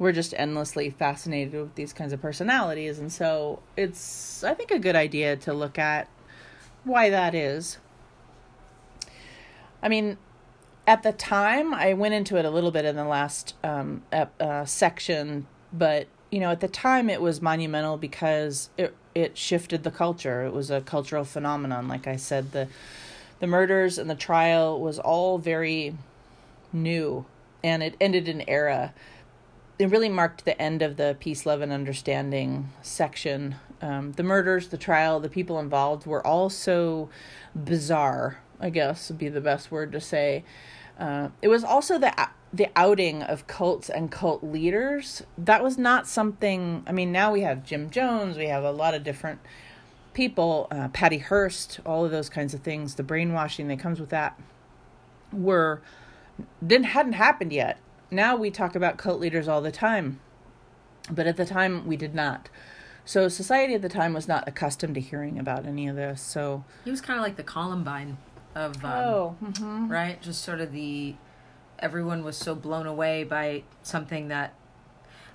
we're 0.00 0.10
just 0.10 0.34
endlessly 0.36 0.90
fascinated 0.90 1.54
with 1.54 1.76
these 1.76 1.92
kinds 1.92 2.12
of 2.12 2.20
personalities 2.20 2.98
and 2.98 3.12
so 3.12 3.62
it's 3.76 4.42
I 4.42 4.54
think 4.54 4.72
a 4.72 4.80
good 4.80 4.96
idea 4.96 5.36
to 5.36 5.52
look 5.52 5.78
at 5.78 6.08
why 6.82 7.08
that 7.10 7.36
is. 7.36 7.78
I 9.82 9.88
mean, 9.88 10.16
at 10.86 11.02
the 11.02 11.12
time, 11.12 11.74
I 11.74 11.92
went 11.94 12.14
into 12.14 12.36
it 12.36 12.44
a 12.44 12.50
little 12.50 12.70
bit 12.70 12.84
in 12.84 12.96
the 12.96 13.04
last 13.04 13.54
um, 13.62 14.02
uh, 14.12 14.64
section, 14.64 15.46
but 15.72 16.08
you 16.30 16.40
know, 16.40 16.50
at 16.50 16.60
the 16.60 16.68
time, 16.68 17.10
it 17.10 17.20
was 17.20 17.42
monumental 17.42 17.96
because 17.96 18.70
it 18.76 18.94
it 19.14 19.36
shifted 19.36 19.82
the 19.82 19.90
culture. 19.90 20.44
It 20.44 20.52
was 20.52 20.70
a 20.70 20.80
cultural 20.80 21.24
phenomenon. 21.24 21.88
Like 21.88 22.06
I 22.06 22.16
said, 22.16 22.52
the 22.52 22.68
the 23.40 23.46
murders 23.46 23.98
and 23.98 24.08
the 24.08 24.14
trial 24.14 24.80
was 24.80 24.98
all 24.98 25.38
very 25.38 25.94
new, 26.72 27.26
and 27.62 27.82
it 27.82 27.96
ended 28.00 28.28
an 28.28 28.42
era. 28.48 28.94
It 29.78 29.90
really 29.90 30.08
marked 30.08 30.44
the 30.44 30.60
end 30.60 30.80
of 30.80 30.96
the 30.96 31.16
peace, 31.18 31.44
love, 31.44 31.60
and 31.60 31.72
understanding 31.72 32.70
section. 32.82 33.56
Um, 33.80 34.12
the 34.12 34.22
murders, 34.22 34.68
the 34.68 34.78
trial, 34.78 35.18
the 35.18 35.28
people 35.28 35.58
involved 35.58 36.06
were 36.06 36.24
all 36.24 36.48
so 36.48 37.10
bizarre. 37.54 38.38
I 38.62 38.70
guess 38.70 39.08
would 39.08 39.18
be 39.18 39.28
the 39.28 39.40
best 39.40 39.70
word 39.70 39.92
to 39.92 40.00
say. 40.00 40.44
Uh, 40.98 41.28
it 41.42 41.48
was 41.48 41.64
also 41.64 41.98
the 41.98 42.28
the 42.52 42.68
outing 42.76 43.22
of 43.22 43.46
cults 43.46 43.90
and 43.90 44.10
cult 44.10 44.44
leaders. 44.44 45.22
That 45.36 45.62
was 45.62 45.76
not 45.76 46.06
something. 46.06 46.84
I 46.86 46.92
mean, 46.92 47.10
now 47.10 47.32
we 47.32 47.40
have 47.40 47.64
Jim 47.64 47.90
Jones. 47.90 48.36
We 48.36 48.46
have 48.46 48.62
a 48.62 48.70
lot 48.70 48.94
of 48.94 49.02
different 49.02 49.40
people. 50.14 50.68
Uh, 50.70 50.88
Patty 50.88 51.18
Hearst. 51.18 51.80
All 51.84 52.04
of 52.04 52.10
those 52.10 52.28
kinds 52.28 52.54
of 52.54 52.60
things. 52.60 52.94
The 52.94 53.02
brainwashing 53.02 53.68
that 53.68 53.78
comes 53.78 53.98
with 53.98 54.10
that 54.10 54.38
were 55.32 55.82
didn't 56.64 56.86
hadn't 56.86 57.14
happened 57.14 57.52
yet. 57.52 57.78
Now 58.10 58.36
we 58.36 58.50
talk 58.50 58.76
about 58.76 58.98
cult 58.98 59.18
leaders 59.18 59.48
all 59.48 59.62
the 59.62 59.72
time, 59.72 60.20
but 61.10 61.26
at 61.26 61.36
the 61.36 61.46
time 61.46 61.86
we 61.86 61.96
did 61.96 62.14
not. 62.14 62.48
So 63.04 63.28
society 63.28 63.74
at 63.74 63.82
the 63.82 63.88
time 63.88 64.12
was 64.12 64.28
not 64.28 64.46
accustomed 64.46 64.94
to 64.94 65.00
hearing 65.00 65.38
about 65.38 65.66
any 65.66 65.88
of 65.88 65.96
this. 65.96 66.20
So 66.20 66.64
he 66.84 66.90
was 66.90 67.00
kind 67.00 67.18
of 67.18 67.24
like 67.24 67.36
the 67.36 67.42
Columbine 67.42 68.18
of 68.54 68.84
um, 68.84 68.92
oh 68.92 69.36
mm-hmm. 69.42 69.88
right? 69.88 70.20
Just 70.22 70.42
sort 70.42 70.60
of 70.60 70.72
the 70.72 71.14
everyone 71.78 72.22
was 72.22 72.36
so 72.36 72.54
blown 72.54 72.86
away 72.86 73.24
by 73.24 73.62
something 73.82 74.28
that 74.28 74.54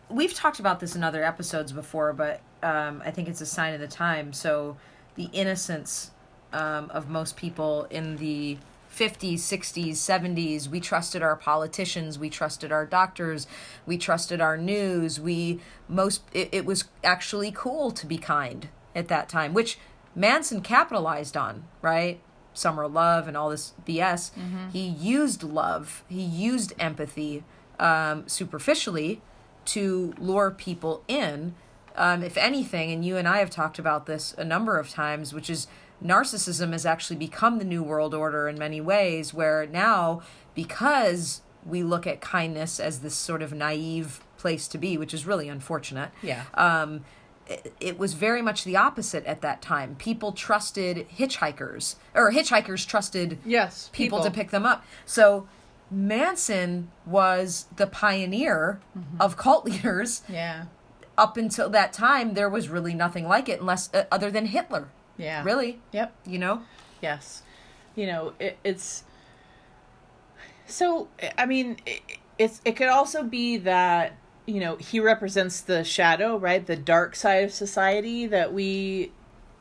we've 0.10 0.34
talked 0.34 0.60
about 0.60 0.80
this 0.80 0.96
in 0.96 1.04
other 1.04 1.24
episodes 1.24 1.74
before 1.74 2.14
but 2.14 2.40
um, 2.64 3.02
i 3.06 3.12
think 3.12 3.28
it's 3.28 3.42
a 3.42 3.46
sign 3.46 3.74
of 3.74 3.80
the 3.80 3.88
time. 3.88 4.32
So 4.32 4.78
the 5.16 5.30
innocence 5.34 6.12
um, 6.54 6.90
of 6.92 7.10
most 7.10 7.36
people 7.36 7.88
in 7.90 8.18
the 8.18 8.58
50s 8.96 9.36
60s 9.36 9.92
70s 9.92 10.68
we 10.70 10.80
trusted 10.80 11.22
our 11.22 11.36
politicians 11.36 12.18
we 12.18 12.30
trusted 12.30 12.72
our 12.72 12.86
doctors 12.86 13.46
we 13.86 13.98
trusted 13.98 14.40
our 14.40 14.58
news 14.58 15.20
we 15.20 15.60
most 15.90 16.22
it, 16.34 16.50
it 16.54 16.66
was 16.66 16.86
actually 17.04 17.52
cool 17.54 17.92
to 17.92 18.06
be 18.06 18.18
kind 18.18 18.70
at 18.96 19.10
that 19.10 19.28
time 19.28 19.54
which 19.54 19.78
manson 20.16 20.62
capitalized 20.62 21.36
on 21.36 21.66
right 21.82 22.22
summer 22.58 22.88
love 22.88 23.28
and 23.28 23.38
all 23.38 23.50
this 23.50 23.74
BS. 23.86 24.32
Mm-hmm. 24.32 24.70
He 24.70 24.88
used 24.88 25.44
love, 25.44 26.04
he 26.10 26.22
used 26.22 26.74
empathy 26.80 27.44
um, 27.80 28.28
superficially 28.28 29.22
to 29.66 30.14
lure 30.18 30.52
people 30.52 31.04
in. 31.08 31.56
Um, 31.96 32.22
if 32.22 32.38
anything, 32.38 32.92
and 32.92 33.04
you 33.04 33.18
and 33.18 33.28
I 33.28 33.40
have 33.40 33.50
talked 33.50 33.80
about 33.80 34.06
this 34.06 34.34
a 34.38 34.46
number 34.46 34.78
of 34.78 34.90
times, 34.90 35.34
which 35.34 35.50
is 35.50 35.68
narcissism 36.04 36.72
has 36.72 36.86
actually 36.86 37.16
become 37.16 37.58
the 37.58 37.66
new 37.66 37.82
world 37.82 38.14
order 38.14 38.48
in 38.48 38.58
many 38.58 38.80
ways, 38.80 39.34
where 39.34 39.66
now, 39.66 40.22
because 40.54 41.42
we 41.66 41.84
look 41.84 42.06
at 42.06 42.22
kindness 42.22 42.80
as 42.80 43.00
this 43.00 43.16
sort 43.16 43.42
of 43.42 43.52
naive 43.52 44.22
place 44.38 44.68
to 44.70 44.78
be, 44.78 44.98
which 44.98 45.14
is 45.14 45.26
really 45.26 45.50
unfortunate. 45.50 46.12
Yeah. 46.22 46.44
Um, 46.54 47.04
it 47.80 47.98
was 47.98 48.14
very 48.14 48.42
much 48.42 48.64
the 48.64 48.76
opposite 48.76 49.26
at 49.26 49.42
that 49.42 49.62
time. 49.62 49.96
People 49.96 50.32
trusted 50.32 51.08
hitchhikers, 51.10 51.96
or 52.14 52.32
hitchhikers 52.32 52.86
trusted 52.88 53.38
yes 53.46 53.90
people, 53.94 54.20
people 54.20 54.30
to 54.30 54.32
pick 54.32 54.52
them 54.52 54.66
up. 54.66 54.86
So 55.06 55.48
Manson 55.90 56.92
was 57.06 57.68
the 57.76 57.88
pioneer 57.88 58.80
mm-hmm. 58.98 59.22
of 59.22 59.38
cult 59.38 59.66
leaders. 59.66 60.24
Yeah. 60.28 60.66
Up 61.18 61.36
until 61.36 61.70
that 61.70 61.94
time, 61.94 62.36
there 62.36 62.50
was 62.50 62.70
really 62.70 62.94
nothing 62.94 63.28
like 63.28 63.50
it, 63.50 63.60
unless 63.60 63.92
uh, 63.94 64.06
other 64.12 64.30
than 64.30 64.48
Hitler. 64.48 64.90
Yeah. 65.18 65.44
Really. 65.44 65.80
Yep. 65.92 66.14
You 66.26 66.38
know. 66.40 66.62
Yes. 67.02 67.42
You 67.96 68.08
know 68.08 68.34
it, 68.40 68.58
it's. 68.64 69.04
So 70.68 71.08
I 71.38 71.46
mean, 71.46 71.78
it, 71.86 72.02
it's 72.38 72.62
it 72.66 72.76
could 72.76 72.90
also 72.90 73.24
be 73.24 73.58
that 73.58 74.14
you 74.48 74.60
know 74.60 74.78
he 74.78 75.00
represents 75.00 75.62
the 75.62 75.84
shadow 75.84 76.38
right? 76.38 76.66
The 76.66 76.76
dark 76.76 77.16
side 77.16 77.44
of 77.44 77.54
society 77.54 78.26
that 78.26 78.54
we 78.54 79.12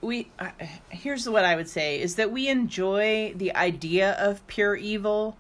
we 0.01 0.31
uh, 0.39 0.51
here's 0.89 1.29
what 1.29 1.45
i 1.45 1.57
would 1.57 1.69
say 1.69 2.01
is 2.01 2.15
that 2.17 2.31
we 2.31 2.49
enjoy 2.49 3.33
the 3.37 3.55
idea 3.55 4.13
of 4.13 4.47
pure 4.47 4.77
evil. 4.77 5.37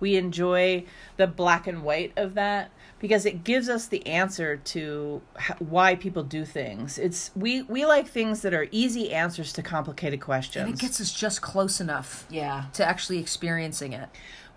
We 0.00 0.14
enjoy 0.14 0.84
the 1.16 1.26
black 1.26 1.66
and 1.66 1.82
white 1.82 2.12
of 2.16 2.34
that 2.34 2.70
because 3.00 3.26
it 3.26 3.42
gives 3.42 3.68
us 3.68 3.86
the 3.86 4.06
answer 4.06 4.56
to 4.56 5.22
why 5.58 5.96
people 5.96 6.22
do 6.22 6.44
things. 6.44 6.98
It's 6.98 7.30
we 7.34 7.62
we 7.62 7.84
like 7.84 8.08
things 8.08 8.42
that 8.42 8.54
are 8.54 8.68
easy 8.70 9.12
answers 9.12 9.52
to 9.54 9.62
complicated 9.62 10.20
questions. 10.20 10.66
And 10.66 10.74
it 10.74 10.80
gets 10.80 11.00
us 11.00 11.12
just 11.12 11.42
close 11.42 11.80
enough 11.80 12.26
yeah. 12.30 12.66
to 12.74 12.84
actually 12.84 13.18
experiencing 13.18 13.92
it. 13.92 14.08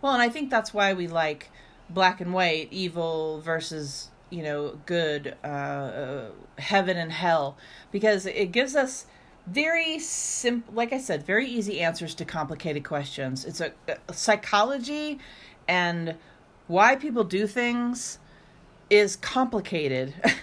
Well 0.01 0.13
and 0.13 0.21
i 0.21 0.29
think 0.29 0.49
that's 0.49 0.73
why 0.73 0.93
we 0.93 1.07
like 1.07 1.51
black 1.89 2.21
and 2.21 2.33
white 2.33 2.69
evil 2.71 3.41
versus 3.41 4.11
you 4.32 4.41
know 4.41 4.79
good 4.88 5.36
uh, 5.43 5.47
uh, 5.47 6.32
heaven 6.57 6.97
and 6.97 7.11
hell 7.11 7.57
because 7.91 8.25
it 8.25 8.51
gives 8.51 8.75
us 8.75 9.05
very 9.45 9.99
simple 9.99 10.73
like 10.73 10.93
i 10.93 10.97
said 10.97 11.23
very 11.25 11.47
easy 11.47 11.82
answers 11.82 12.15
to 12.15 12.25
complicated 12.25 12.84
questions. 12.84 13.45
It's 13.45 13.61
a, 13.61 13.71
a 14.07 14.13
psychology 14.13 15.19
and 15.67 16.15
why 16.67 16.95
people 16.95 17.23
do 17.23 17.45
things 17.45 18.17
is 18.89 19.15
complicated. 19.15 20.13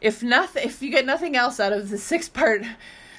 If 0.00 0.22
nothing 0.22 0.62
if 0.62 0.80
you 0.80 0.90
get 0.90 1.04
nothing 1.04 1.34
else 1.34 1.58
out 1.58 1.72
of 1.72 1.90
the 1.90 1.98
six 1.98 2.28
part 2.28 2.62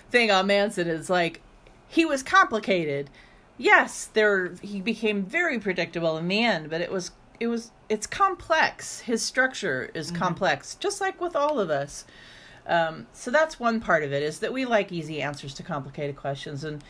thing 0.09 0.31
on 0.31 0.47
manson 0.47 0.87
is 0.87 1.09
like 1.09 1.41
he 1.89 2.05
was 2.05 2.23
complicated. 2.23 3.09
Yes 3.57 4.05
there 4.05 4.53
he 4.61 4.79
became 4.79 5.23
very 5.23 5.59
predictable 5.59 6.17
in 6.17 6.29
the 6.29 6.41
end 6.41 6.69
but 6.69 6.79
it 6.79 6.89
was 6.89 7.11
it 7.39 7.47
was 7.47 7.71
it's 7.87 8.05
complex. 8.07 8.99
His 9.01 9.21
structure 9.21 9.89
is 9.93 10.07
mm-hmm. 10.07 10.17
complex, 10.17 10.75
just 10.75 11.01
like 11.01 11.19
with 11.21 11.35
all 11.35 11.59
of 11.59 11.69
us. 11.69 12.05
Um, 12.67 13.07
so 13.13 13.31
that's 13.31 13.59
one 13.59 13.79
part 13.79 14.03
of 14.03 14.13
it 14.13 14.21
is 14.21 14.39
that 14.39 14.53
we 14.53 14.65
like 14.65 14.91
easy 14.91 15.21
answers 15.21 15.53
to 15.55 15.63
complicated 15.63 16.15
questions, 16.15 16.63
and 16.63 16.83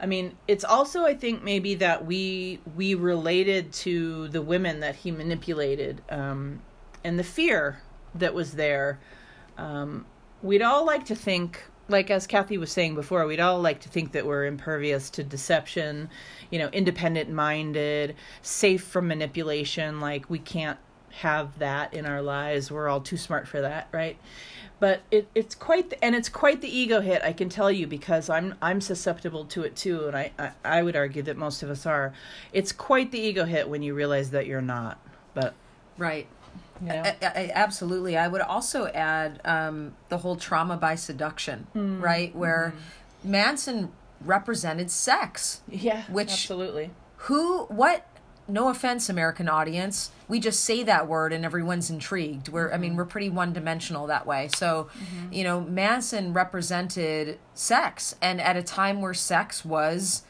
I 0.00 0.06
mean 0.06 0.36
it's 0.46 0.64
also 0.64 1.04
I 1.04 1.14
think 1.14 1.42
maybe 1.42 1.74
that 1.76 2.06
we 2.06 2.60
we 2.76 2.94
related 2.94 3.72
to 3.74 4.28
the 4.28 4.40
women 4.42 4.80
that 4.80 4.96
he 4.96 5.10
manipulated 5.10 6.02
um, 6.08 6.62
and 7.04 7.18
the 7.18 7.24
fear 7.24 7.82
that 8.14 8.34
was 8.34 8.52
there. 8.52 8.98
Um, 9.56 10.06
we'd 10.42 10.62
all 10.62 10.86
like 10.86 11.04
to 11.06 11.16
think 11.16 11.64
like 11.88 12.10
as 12.10 12.26
Kathy 12.26 12.58
was 12.58 12.70
saying 12.70 12.94
before, 12.94 13.26
we'd 13.26 13.40
all 13.40 13.60
like 13.60 13.80
to 13.80 13.88
think 13.88 14.12
that 14.12 14.26
we're 14.26 14.46
impervious 14.46 15.10
to 15.10 15.24
deception, 15.24 16.10
you 16.50 16.58
know, 16.58 16.68
independent 16.68 17.30
minded, 17.30 18.14
safe 18.42 18.84
from 18.84 19.08
manipulation. 19.08 20.00
Like 20.00 20.28
we 20.28 20.38
can't 20.38 20.78
have 21.10 21.58
that 21.58 21.94
in 21.94 22.06
our 22.06 22.22
lives. 22.22 22.70
We're 22.70 22.88
all 22.88 23.00
too 23.00 23.16
smart 23.16 23.48
for 23.48 23.60
that, 23.62 23.88
right? 23.92 24.18
But 24.80 25.00
it, 25.10 25.28
it's 25.34 25.54
quite 25.54 25.90
the, 25.90 26.04
and 26.04 26.14
it's 26.14 26.28
quite 26.28 26.60
the 26.60 26.68
ego 26.68 27.00
hit. 27.00 27.22
I 27.22 27.32
can 27.32 27.48
tell 27.48 27.72
you 27.72 27.86
because 27.86 28.30
I'm 28.30 28.54
I'm 28.62 28.80
susceptible 28.80 29.44
to 29.46 29.62
it 29.62 29.74
too, 29.74 30.06
and 30.06 30.16
I, 30.16 30.32
I 30.38 30.50
I 30.64 30.82
would 30.82 30.94
argue 30.94 31.22
that 31.22 31.36
most 31.36 31.62
of 31.62 31.70
us 31.70 31.86
are. 31.86 32.12
It's 32.52 32.70
quite 32.70 33.10
the 33.10 33.18
ego 33.18 33.44
hit 33.44 33.68
when 33.68 33.82
you 33.82 33.94
realize 33.94 34.30
that 34.30 34.46
you're 34.46 34.60
not. 34.60 35.00
But 35.34 35.54
right 35.96 36.28
you 36.80 36.88
know? 36.88 37.02
I, 37.04 37.16
I, 37.22 37.52
absolutely. 37.54 38.16
I 38.16 38.28
would 38.28 38.40
also 38.40 38.86
add 38.86 39.40
um, 39.44 39.94
the 40.08 40.18
whole 40.18 40.36
trauma 40.36 40.76
by 40.76 40.94
seduction, 40.94 41.66
mm. 41.74 42.00
right? 42.00 42.34
Where 42.34 42.74
mm. 42.74 43.28
Manson 43.28 43.92
represented 44.20 44.90
sex. 44.90 45.62
Yeah, 45.68 46.04
which 46.04 46.30
absolutely. 46.30 46.90
Who? 47.16 47.64
What? 47.64 48.06
No 48.50 48.70
offense, 48.70 49.10
American 49.10 49.46
audience. 49.46 50.10
We 50.26 50.40
just 50.40 50.64
say 50.64 50.82
that 50.84 51.06
word 51.06 51.34
and 51.34 51.44
everyone's 51.44 51.90
intrigued. 51.90 52.48
We're, 52.48 52.66
mm-hmm. 52.66 52.74
I 52.74 52.78
mean, 52.78 52.90
mm-hmm. 52.92 52.96
we're 52.96 53.04
pretty 53.04 53.28
one-dimensional 53.28 54.06
that 54.06 54.26
way. 54.26 54.48
So, 54.56 54.88
mm-hmm. 54.98 55.32
you 55.34 55.44
know, 55.44 55.60
Manson 55.60 56.32
represented 56.32 57.38
sex, 57.52 58.16
and 58.22 58.40
at 58.40 58.56
a 58.56 58.62
time 58.62 59.02
where 59.02 59.12
sex 59.12 59.66
was 59.66 60.22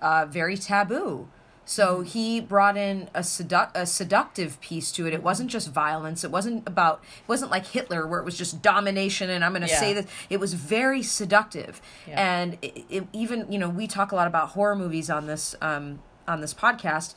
uh, 0.00 0.24
very 0.30 0.56
taboo. 0.56 1.28
So 1.68 2.00
he 2.00 2.40
brought 2.40 2.78
in 2.78 3.10
a, 3.14 3.20
sedu- 3.20 3.70
a 3.74 3.84
seductive 3.84 4.58
piece 4.62 4.90
to 4.92 5.06
it. 5.06 5.12
It 5.12 5.22
wasn't 5.22 5.50
just 5.50 5.70
violence. 5.70 6.24
It 6.24 6.30
wasn't 6.30 6.66
about. 6.66 7.02
It 7.20 7.28
wasn't 7.28 7.50
like 7.50 7.66
Hitler, 7.66 8.06
where 8.06 8.18
it 8.20 8.24
was 8.24 8.38
just 8.38 8.62
domination 8.62 9.28
and 9.28 9.44
I'm 9.44 9.52
going 9.52 9.60
to 9.62 9.68
Yeah. 9.68 9.78
say 9.78 9.92
that. 9.92 10.06
It 10.30 10.40
was 10.40 10.54
very 10.54 11.02
seductive, 11.02 11.82
Yeah. 12.06 12.14
and 12.40 12.56
it, 12.62 12.84
it, 12.88 13.06
even 13.12 13.52
you 13.52 13.58
know 13.58 13.68
we 13.68 13.86
talk 13.86 14.12
a 14.12 14.14
lot 14.16 14.26
about 14.26 14.48
horror 14.50 14.74
movies 14.76 15.10
on 15.10 15.26
this 15.26 15.54
um, 15.60 15.98
on 16.26 16.40
this 16.40 16.54
podcast. 16.54 17.14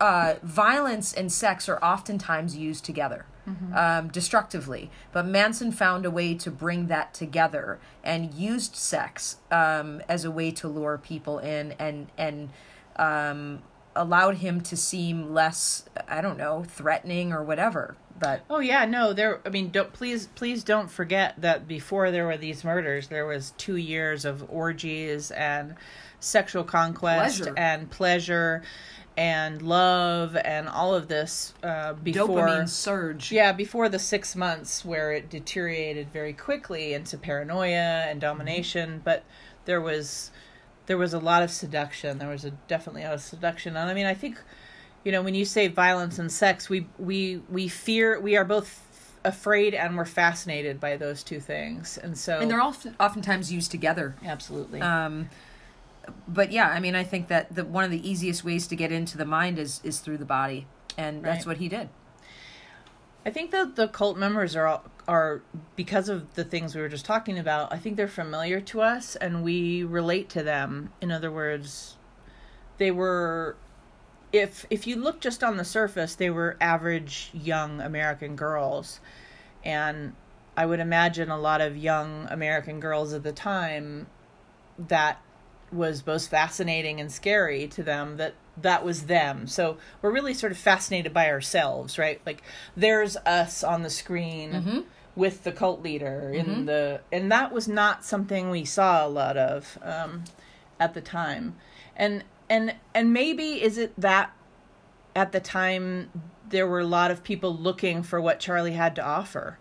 Uh, 0.00 0.34
violence 0.42 1.12
and 1.12 1.30
sex 1.30 1.68
are 1.68 1.82
oftentimes 1.82 2.56
used 2.56 2.84
together. 2.84 3.26
Um, 3.74 4.08
destructively, 4.08 4.90
but 5.12 5.26
Manson 5.26 5.70
found 5.70 6.06
a 6.06 6.10
way 6.10 6.32
to 6.32 6.50
bring 6.50 6.86
that 6.86 7.12
together 7.12 7.78
and 8.02 8.32
used 8.32 8.74
sex 8.74 9.36
um, 9.50 10.00
as 10.08 10.24
a 10.24 10.30
way 10.30 10.50
to 10.52 10.66
lure 10.66 10.96
people 10.96 11.38
in 11.40 11.72
and 11.78 12.06
and 12.16 12.48
um, 12.96 13.62
allowed 13.96 14.36
him 14.36 14.60
to 14.62 14.76
seem 14.76 15.32
less, 15.32 15.84
I 16.08 16.20
don't 16.20 16.38
know, 16.38 16.64
threatening 16.64 17.32
or 17.32 17.42
whatever. 17.42 17.96
But 18.18 18.42
Oh 18.48 18.60
yeah, 18.60 18.84
no, 18.84 19.12
there. 19.12 19.40
I 19.44 19.48
mean, 19.48 19.70
don't 19.70 19.92
please, 19.92 20.28
please 20.34 20.62
don't 20.62 20.90
forget 20.90 21.34
that 21.38 21.66
before 21.66 22.10
there 22.10 22.26
were 22.26 22.36
these 22.36 22.62
murders, 22.64 23.08
there 23.08 23.26
was 23.26 23.52
two 23.58 23.76
years 23.76 24.24
of 24.24 24.48
orgies 24.48 25.30
and 25.32 25.74
sexual 26.20 26.64
conquest 26.64 27.38
Pleasure. 27.38 27.54
and 27.56 27.90
pleasure 27.90 28.62
and 29.16 29.62
love 29.62 30.36
and 30.36 30.68
all 30.68 30.94
of 30.94 31.08
this 31.08 31.54
uh, 31.62 31.92
before. 31.92 32.28
dopamine 32.28 32.68
surge. 32.68 33.30
Yeah, 33.30 33.52
before 33.52 33.88
the 33.88 33.98
six 33.98 34.34
months 34.34 34.84
where 34.84 35.12
it 35.12 35.30
deteriorated 35.30 36.10
very 36.10 36.32
quickly 36.32 36.94
into 36.94 37.16
paranoia 37.16 38.06
and 38.08 38.20
domination, 38.20 39.00
but 39.04 39.24
there 39.66 39.80
was 39.80 40.30
there 40.86 40.98
was 40.98 41.14
a 41.14 41.18
lot 41.18 41.42
of 41.42 41.50
seduction. 41.50 42.18
There 42.18 42.28
was 42.28 42.44
a 42.44 42.50
definitely 42.68 43.02
a 43.02 43.06
lot 43.06 43.14
of 43.14 43.22
seduction, 43.22 43.76
and 43.76 43.90
I 43.90 43.94
mean, 43.94 44.06
I 44.06 44.14
think 44.14 44.38
you 45.04 45.12
know 45.12 45.22
when 45.22 45.34
you 45.34 45.44
say 45.44 45.68
violence 45.68 46.18
and 46.18 46.30
sex, 46.30 46.68
we 46.68 46.86
we 46.98 47.42
we 47.48 47.68
fear 47.68 48.20
we 48.20 48.36
are 48.36 48.44
both 48.44 48.80
afraid 49.24 49.74
and 49.74 49.96
we're 49.96 50.04
fascinated 50.04 50.78
by 50.78 50.96
those 50.96 51.22
two 51.22 51.40
things, 51.40 51.98
and 51.98 52.16
so 52.16 52.40
And 52.40 52.50
they're 52.50 52.60
often, 52.60 52.94
oftentimes 53.00 53.52
used 53.52 53.70
together. 53.70 54.14
absolutely 54.24 54.80
Um, 54.80 55.30
but 56.28 56.52
yeah, 56.52 56.68
I 56.68 56.80
mean, 56.80 56.94
I 56.94 57.04
think 57.04 57.28
that 57.28 57.54
the, 57.54 57.64
one 57.64 57.84
of 57.84 57.90
the 57.90 58.08
easiest 58.08 58.44
ways 58.44 58.66
to 58.66 58.76
get 58.76 58.92
into 58.92 59.16
the 59.16 59.24
mind 59.24 59.58
is 59.58 59.80
is 59.82 60.00
through 60.00 60.18
the 60.18 60.26
body, 60.26 60.66
and 60.98 61.24
that's 61.24 61.46
what 61.46 61.56
he 61.56 61.68
did. 61.68 61.88
I 63.26 63.30
think 63.30 63.50
that 63.52 63.76
the 63.76 63.88
cult 63.88 64.18
members 64.18 64.54
are 64.54 64.66
all, 64.66 64.84
are 65.08 65.42
because 65.76 66.08
of 66.08 66.34
the 66.34 66.44
things 66.44 66.74
we 66.74 66.80
were 66.80 66.88
just 66.88 67.06
talking 67.06 67.38
about. 67.38 67.72
I 67.72 67.78
think 67.78 67.96
they're 67.96 68.06
familiar 68.06 68.60
to 68.60 68.82
us 68.82 69.16
and 69.16 69.42
we 69.42 69.82
relate 69.82 70.28
to 70.30 70.42
them. 70.42 70.90
In 71.00 71.10
other 71.10 71.30
words, 71.30 71.96
they 72.78 72.90
were 72.90 73.56
if 74.32 74.66
if 74.68 74.86
you 74.86 74.96
look 74.96 75.20
just 75.20 75.44
on 75.44 75.56
the 75.56 75.64
surface, 75.64 76.14
they 76.14 76.28
were 76.28 76.56
average 76.60 77.30
young 77.32 77.80
American 77.80 78.36
girls. 78.36 79.00
And 79.64 80.14
I 80.56 80.66
would 80.66 80.80
imagine 80.80 81.30
a 81.30 81.38
lot 81.38 81.60
of 81.60 81.76
young 81.76 82.26
American 82.30 82.80
girls 82.80 83.12
at 83.12 83.22
the 83.22 83.32
time 83.32 84.08
that 84.78 85.22
was 85.72 86.02
both 86.02 86.26
fascinating 86.26 87.00
and 87.00 87.10
scary 87.10 87.66
to 87.68 87.82
them 87.82 88.16
that 88.18 88.34
that 88.60 88.84
was 88.84 89.04
them. 89.04 89.46
So 89.46 89.78
we're 90.02 90.12
really 90.12 90.34
sort 90.34 90.52
of 90.52 90.58
fascinated 90.58 91.12
by 91.12 91.30
ourselves, 91.30 91.98
right? 91.98 92.20
Like 92.24 92.42
there's 92.76 93.16
us 93.18 93.64
on 93.64 93.82
the 93.82 93.90
screen 93.90 94.52
with 95.16 95.44
the 95.44 95.52
cult 95.52 95.82
leader 95.82 96.32
in 96.32 96.66
the 96.66 97.00
and 97.12 97.30
that 97.30 97.52
was 97.52 97.68
not 97.68 98.04
something 98.04 98.50
we 98.50 98.64
saw 98.64 99.06
a 99.06 99.08
lot 99.08 99.36
of 99.36 99.78
um, 99.82 100.24
at 100.78 100.94
the 100.94 101.00
time. 101.00 101.56
And 101.96 102.24
and 102.48 102.74
and 102.94 103.12
maybe 103.12 103.62
is 103.62 103.78
it 103.78 103.92
that 103.98 104.32
at 105.16 105.32
the 105.32 105.40
time 105.40 106.10
there 106.48 106.66
were 106.66 106.80
a 106.80 106.86
lot 106.86 107.10
of 107.10 107.24
people 107.24 107.56
looking 107.56 108.02
for 108.02 108.20
what 108.20 108.38
Charlie 108.40 108.72
had 108.72 108.94
to 108.96 109.04
offer. 109.04 109.58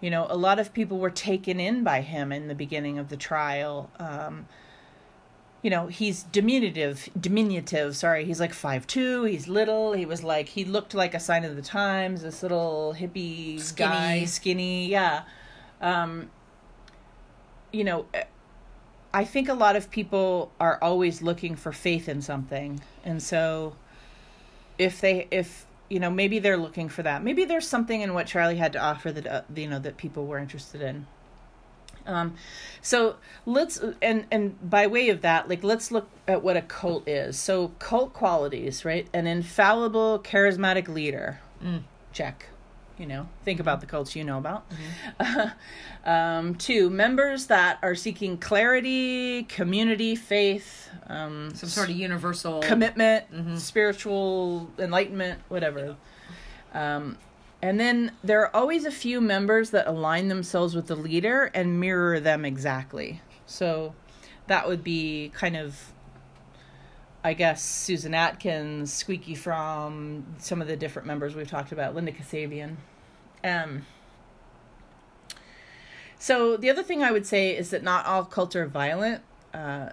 You 0.00 0.10
know, 0.10 0.26
a 0.28 0.36
lot 0.36 0.58
of 0.58 0.72
people 0.72 0.98
were 0.98 1.10
taken 1.10 1.58
in 1.58 1.82
by 1.82 2.02
him 2.02 2.30
in 2.30 2.48
the 2.48 2.54
beginning 2.54 2.98
of 2.98 3.08
the 3.08 3.16
trial. 3.16 3.90
Um, 3.98 4.46
you 5.64 5.70
know, 5.70 5.86
he's 5.86 6.24
diminutive, 6.24 7.08
diminutive. 7.18 7.96
Sorry, 7.96 8.26
he's 8.26 8.38
like 8.38 8.52
five 8.52 8.86
two. 8.86 9.24
He's 9.24 9.48
little. 9.48 9.94
He 9.94 10.04
was 10.04 10.22
like 10.22 10.50
he 10.50 10.62
looked 10.66 10.92
like 10.92 11.14
a 11.14 11.18
sign 11.18 11.42
of 11.42 11.56
the 11.56 11.62
times. 11.62 12.20
This 12.20 12.42
little 12.42 12.94
hippie 12.96 13.58
Skinny. 13.58 13.90
guy, 13.90 14.24
skinny. 14.26 14.88
Yeah, 14.88 15.22
um, 15.80 16.30
you 17.72 17.82
know, 17.82 18.04
I 19.14 19.24
think 19.24 19.48
a 19.48 19.54
lot 19.54 19.74
of 19.74 19.90
people 19.90 20.52
are 20.60 20.78
always 20.82 21.22
looking 21.22 21.56
for 21.56 21.72
faith 21.72 22.10
in 22.10 22.20
something, 22.20 22.82
and 23.02 23.22
so 23.22 23.74
if 24.76 25.00
they 25.00 25.28
if 25.30 25.64
you 25.88 25.98
know 25.98 26.10
maybe 26.10 26.40
they're 26.40 26.58
looking 26.58 26.88
for 26.88 27.02
that 27.02 27.22
maybe 27.22 27.44
there's 27.44 27.68
something 27.68 28.00
in 28.00 28.14
what 28.14 28.26
charlie 28.26 28.56
had 28.56 28.72
to 28.72 28.80
offer 28.80 29.12
that 29.12 29.26
uh, 29.26 29.42
you 29.54 29.68
know 29.68 29.78
that 29.78 29.96
people 29.96 30.26
were 30.26 30.38
interested 30.38 30.80
in 30.80 31.06
um 32.06 32.34
so 32.82 33.16
let's 33.46 33.80
and 34.02 34.26
and 34.30 34.70
by 34.70 34.86
way 34.86 35.08
of 35.08 35.20
that 35.22 35.48
like 35.48 35.62
let's 35.64 35.90
look 35.90 36.08
at 36.28 36.42
what 36.42 36.56
a 36.56 36.62
cult 36.62 37.08
is. 37.08 37.38
So 37.38 37.68
cult 37.78 38.12
qualities 38.12 38.84
right? 38.84 39.08
An 39.12 39.26
infallible 39.26 40.20
charismatic 40.20 40.88
leader. 40.88 41.40
Check. 42.12 42.46
You 42.98 43.06
know 43.06 43.28
think 43.44 43.58
about 43.58 43.80
the 43.80 43.86
cults 43.86 44.14
you 44.16 44.24
know 44.24 44.38
about. 44.38 44.66
Um 46.04 46.56
two 46.56 46.90
members 46.90 47.46
that 47.46 47.78
are 47.82 47.94
seeking 47.94 48.36
clarity 48.36 49.44
community 49.44 50.14
faith 50.14 50.90
um 51.06 51.54
Some 51.54 51.70
sort 51.70 51.88
of 51.88 51.96
universal 51.96 52.60
commitment, 52.60 53.24
spiritual 53.58 54.70
enlightenment, 54.78 55.40
whatever. 55.48 55.96
Um, 56.74 57.16
and 57.64 57.80
then 57.80 58.12
there 58.22 58.42
are 58.42 58.54
always 58.54 58.84
a 58.84 58.90
few 58.90 59.22
members 59.22 59.70
that 59.70 59.86
align 59.86 60.28
themselves 60.28 60.74
with 60.74 60.86
the 60.86 60.94
leader 60.94 61.50
and 61.54 61.80
mirror 61.80 62.20
them 62.20 62.44
exactly. 62.44 63.22
So 63.46 63.94
that 64.48 64.68
would 64.68 64.84
be 64.84 65.30
kind 65.32 65.56
of, 65.56 65.94
I 67.24 67.32
guess, 67.32 67.64
Susan 67.64 68.12
Atkins, 68.12 68.92
Squeaky 68.92 69.34
Fromme, 69.34 70.24
some 70.36 70.60
of 70.60 70.68
the 70.68 70.76
different 70.76 71.08
members 71.08 71.34
we've 71.34 71.48
talked 71.48 71.72
about, 71.72 71.94
Linda 71.94 72.12
Kasabian. 72.12 72.76
Um, 73.42 73.86
so 76.18 76.58
the 76.58 76.68
other 76.68 76.82
thing 76.82 77.02
I 77.02 77.12
would 77.12 77.24
say 77.24 77.56
is 77.56 77.70
that 77.70 77.82
not 77.82 78.04
all 78.04 78.26
cults 78.26 78.54
are 78.54 78.66
violent, 78.66 79.22
uh, 79.54 79.88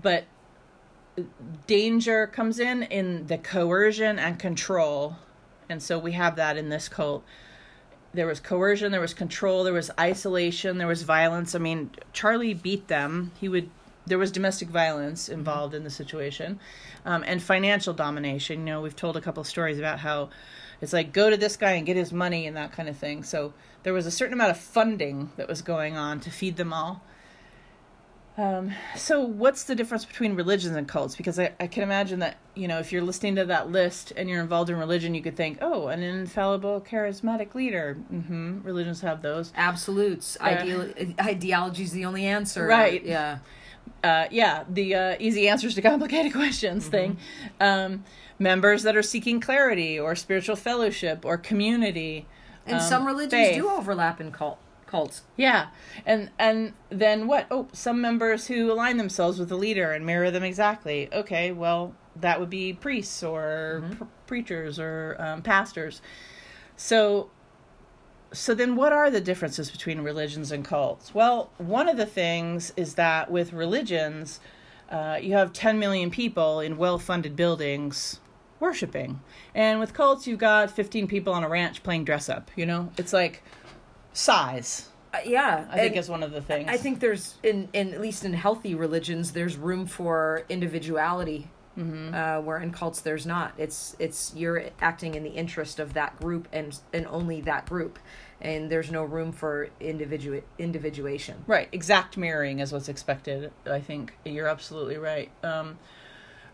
but 0.00 0.24
danger 1.66 2.26
comes 2.26 2.58
in 2.58 2.84
in 2.84 3.26
the 3.26 3.36
coercion 3.36 4.18
and 4.18 4.38
control 4.38 5.18
and 5.68 5.82
so 5.82 5.98
we 5.98 6.12
have 6.12 6.36
that 6.36 6.56
in 6.56 6.68
this 6.68 6.88
cult. 6.88 7.24
There 8.14 8.26
was 8.26 8.40
coercion 8.40 8.92
there 8.92 9.00
was 9.00 9.14
control 9.14 9.64
there 9.64 9.74
was 9.74 9.90
isolation 9.98 10.78
there 10.78 10.86
was 10.86 11.02
violence. 11.02 11.54
I 11.54 11.58
mean 11.58 11.90
charlie 12.12 12.54
beat 12.54 12.88
them. 12.88 13.32
He 13.38 13.48
would 13.48 13.70
there 14.06 14.18
was 14.18 14.30
domestic 14.30 14.68
violence 14.68 15.28
involved 15.28 15.74
in 15.74 15.82
the 15.82 15.90
situation 15.90 16.60
um, 17.04 17.24
and 17.26 17.42
financial 17.42 17.92
domination. 17.92 18.60
You 18.60 18.66
know 18.66 18.80
we've 18.80 18.96
told 18.96 19.16
a 19.16 19.20
couple 19.20 19.40
of 19.40 19.46
stories 19.46 19.78
about 19.78 20.00
how 20.00 20.30
it's 20.80 20.92
like 20.92 21.12
go 21.12 21.30
to 21.30 21.36
this 21.36 21.56
guy 21.56 21.72
and 21.72 21.86
get 21.86 21.96
his 21.96 22.12
money 22.12 22.46
and 22.46 22.56
that 22.56 22.72
kind 22.72 22.88
of 22.88 22.96
thing. 22.96 23.22
So 23.22 23.52
there 23.82 23.92
was 23.92 24.06
a 24.06 24.10
certain 24.10 24.34
amount 24.34 24.50
of 24.50 24.58
funding 24.58 25.30
that 25.36 25.48
was 25.48 25.62
going 25.62 25.96
on 25.96 26.20
to 26.20 26.30
feed 26.30 26.56
them 26.56 26.72
all 26.72 27.02
um, 28.36 28.72
so 28.94 29.20
what's 29.22 29.64
the 29.64 29.74
difference 29.74 30.04
between 30.04 30.34
religions 30.34 30.76
and 30.76 30.86
cults? 30.86 31.16
Because 31.16 31.38
I, 31.38 31.52
I 31.58 31.66
can 31.66 31.82
imagine 31.82 32.18
that, 32.18 32.36
you 32.54 32.68
know, 32.68 32.78
if 32.78 32.92
you're 32.92 33.02
listening 33.02 33.36
to 33.36 33.46
that 33.46 33.70
list 33.70 34.12
and 34.16 34.28
you're 34.28 34.42
involved 34.42 34.68
in 34.68 34.76
religion, 34.76 35.14
you 35.14 35.22
could 35.22 35.36
think, 35.36 35.58
oh, 35.62 35.88
an 35.88 36.02
infallible, 36.02 36.82
charismatic 36.82 37.54
leader. 37.54 37.94
hmm 37.94 38.60
Religions 38.62 39.00
have 39.00 39.22
those. 39.22 39.52
absolutes. 39.56 40.36
Ideal, 40.40 40.92
ideology 41.20 41.84
is 41.84 41.92
the 41.92 42.04
only 42.04 42.26
answer. 42.26 42.66
Right. 42.66 43.02
Yeah. 43.04 43.38
Uh, 44.04 44.26
yeah, 44.30 44.64
the 44.68 44.94
uh, 44.94 45.16
easy 45.18 45.48
answers 45.48 45.74
to 45.74 45.82
complicated 45.82 46.32
questions 46.40 46.86
thing. 46.88 47.16
Um, 47.60 48.04
members 48.38 48.82
that 48.82 48.96
are 48.96 49.02
seeking 49.02 49.40
clarity 49.40 49.98
or 49.98 50.14
spiritual 50.14 50.56
fellowship 50.56 51.24
or 51.24 51.38
community. 51.38 52.26
And 52.66 52.76
um, 52.76 52.82
some 52.82 53.06
religions 53.06 53.30
faith. 53.32 53.54
do 53.54 53.70
overlap 53.70 54.20
in 54.20 54.32
cult 54.32 54.58
cults. 54.96 55.22
Yeah, 55.36 55.68
and 56.04 56.30
and 56.38 56.72
then 56.90 57.26
what? 57.26 57.46
Oh, 57.50 57.68
some 57.72 58.00
members 58.00 58.46
who 58.46 58.72
align 58.72 58.96
themselves 58.96 59.38
with 59.38 59.48
the 59.48 59.56
leader 59.56 59.92
and 59.92 60.04
mirror 60.06 60.30
them 60.30 60.42
exactly. 60.42 61.08
Okay, 61.12 61.52
well 61.52 61.94
that 62.20 62.40
would 62.40 62.50
be 62.50 62.72
priests 62.72 63.22
or 63.22 63.84
pr- 63.96 64.04
preachers 64.26 64.78
or 64.78 65.16
um, 65.18 65.42
pastors. 65.42 66.00
So, 66.76 67.30
so 68.32 68.54
then 68.54 68.76
what 68.76 68.92
are 68.92 69.10
the 69.10 69.20
differences 69.20 69.70
between 69.70 70.00
religions 70.00 70.50
and 70.50 70.64
cults? 70.64 71.14
Well, 71.14 71.50
one 71.58 71.88
of 71.88 71.96
the 71.96 72.06
things 72.06 72.72
is 72.76 72.94
that 72.94 73.30
with 73.30 73.52
religions, 73.52 74.40
uh, 74.90 75.18
you 75.20 75.32
have 75.34 75.52
10 75.52 75.78
million 75.78 76.10
people 76.10 76.60
in 76.60 76.76
well-funded 76.76 77.36
buildings 77.36 78.20
worshiping, 78.60 79.20
and 79.54 79.78
with 79.78 79.92
cults, 79.92 80.26
you've 80.26 80.38
got 80.38 80.70
15 80.70 81.06
people 81.06 81.32
on 81.32 81.44
a 81.44 81.48
ranch 81.48 81.82
playing 81.82 82.04
dress 82.04 82.28
up. 82.28 82.50
You 82.56 82.64
know, 82.66 82.90
it's 82.96 83.12
like 83.12 83.42
size. 84.16 84.88
Uh, 85.12 85.18
yeah, 85.24 85.66
I 85.70 85.78
think 85.78 85.96
is 85.96 86.08
one 86.08 86.22
of 86.22 86.32
the 86.32 86.40
things. 86.40 86.68
I 86.68 86.76
think 86.76 87.00
there's 87.00 87.34
in, 87.42 87.68
in 87.72 87.94
at 87.94 88.00
least 88.00 88.24
in 88.24 88.32
healthy 88.32 88.74
religions, 88.74 89.32
there's 89.32 89.56
room 89.56 89.86
for 89.86 90.44
individuality. 90.48 91.48
Uh, 91.78 92.40
where 92.40 92.56
in 92.56 92.72
cults 92.72 93.02
there's 93.02 93.26
not. 93.26 93.52
It's 93.58 93.94
it's 93.98 94.32
you're 94.34 94.70
acting 94.80 95.14
in 95.14 95.22
the 95.24 95.32
interest 95.32 95.78
of 95.78 95.92
that 95.92 96.18
group 96.18 96.48
and 96.50 96.80
and 96.94 97.06
only 97.06 97.42
that 97.42 97.68
group, 97.68 97.98
and 98.40 98.70
there's 98.70 98.90
no 98.90 99.04
room 99.04 99.30
for 99.30 99.68
individu 99.78 100.42
individuation. 100.58 101.44
Right, 101.46 101.68
exact 101.72 102.16
mirroring 102.16 102.60
is 102.60 102.72
what's 102.72 102.88
expected. 102.88 103.52
I 103.66 103.80
think 103.80 104.14
you're 104.24 104.48
absolutely 104.48 104.96
right. 104.96 105.30
Um, 105.42 105.78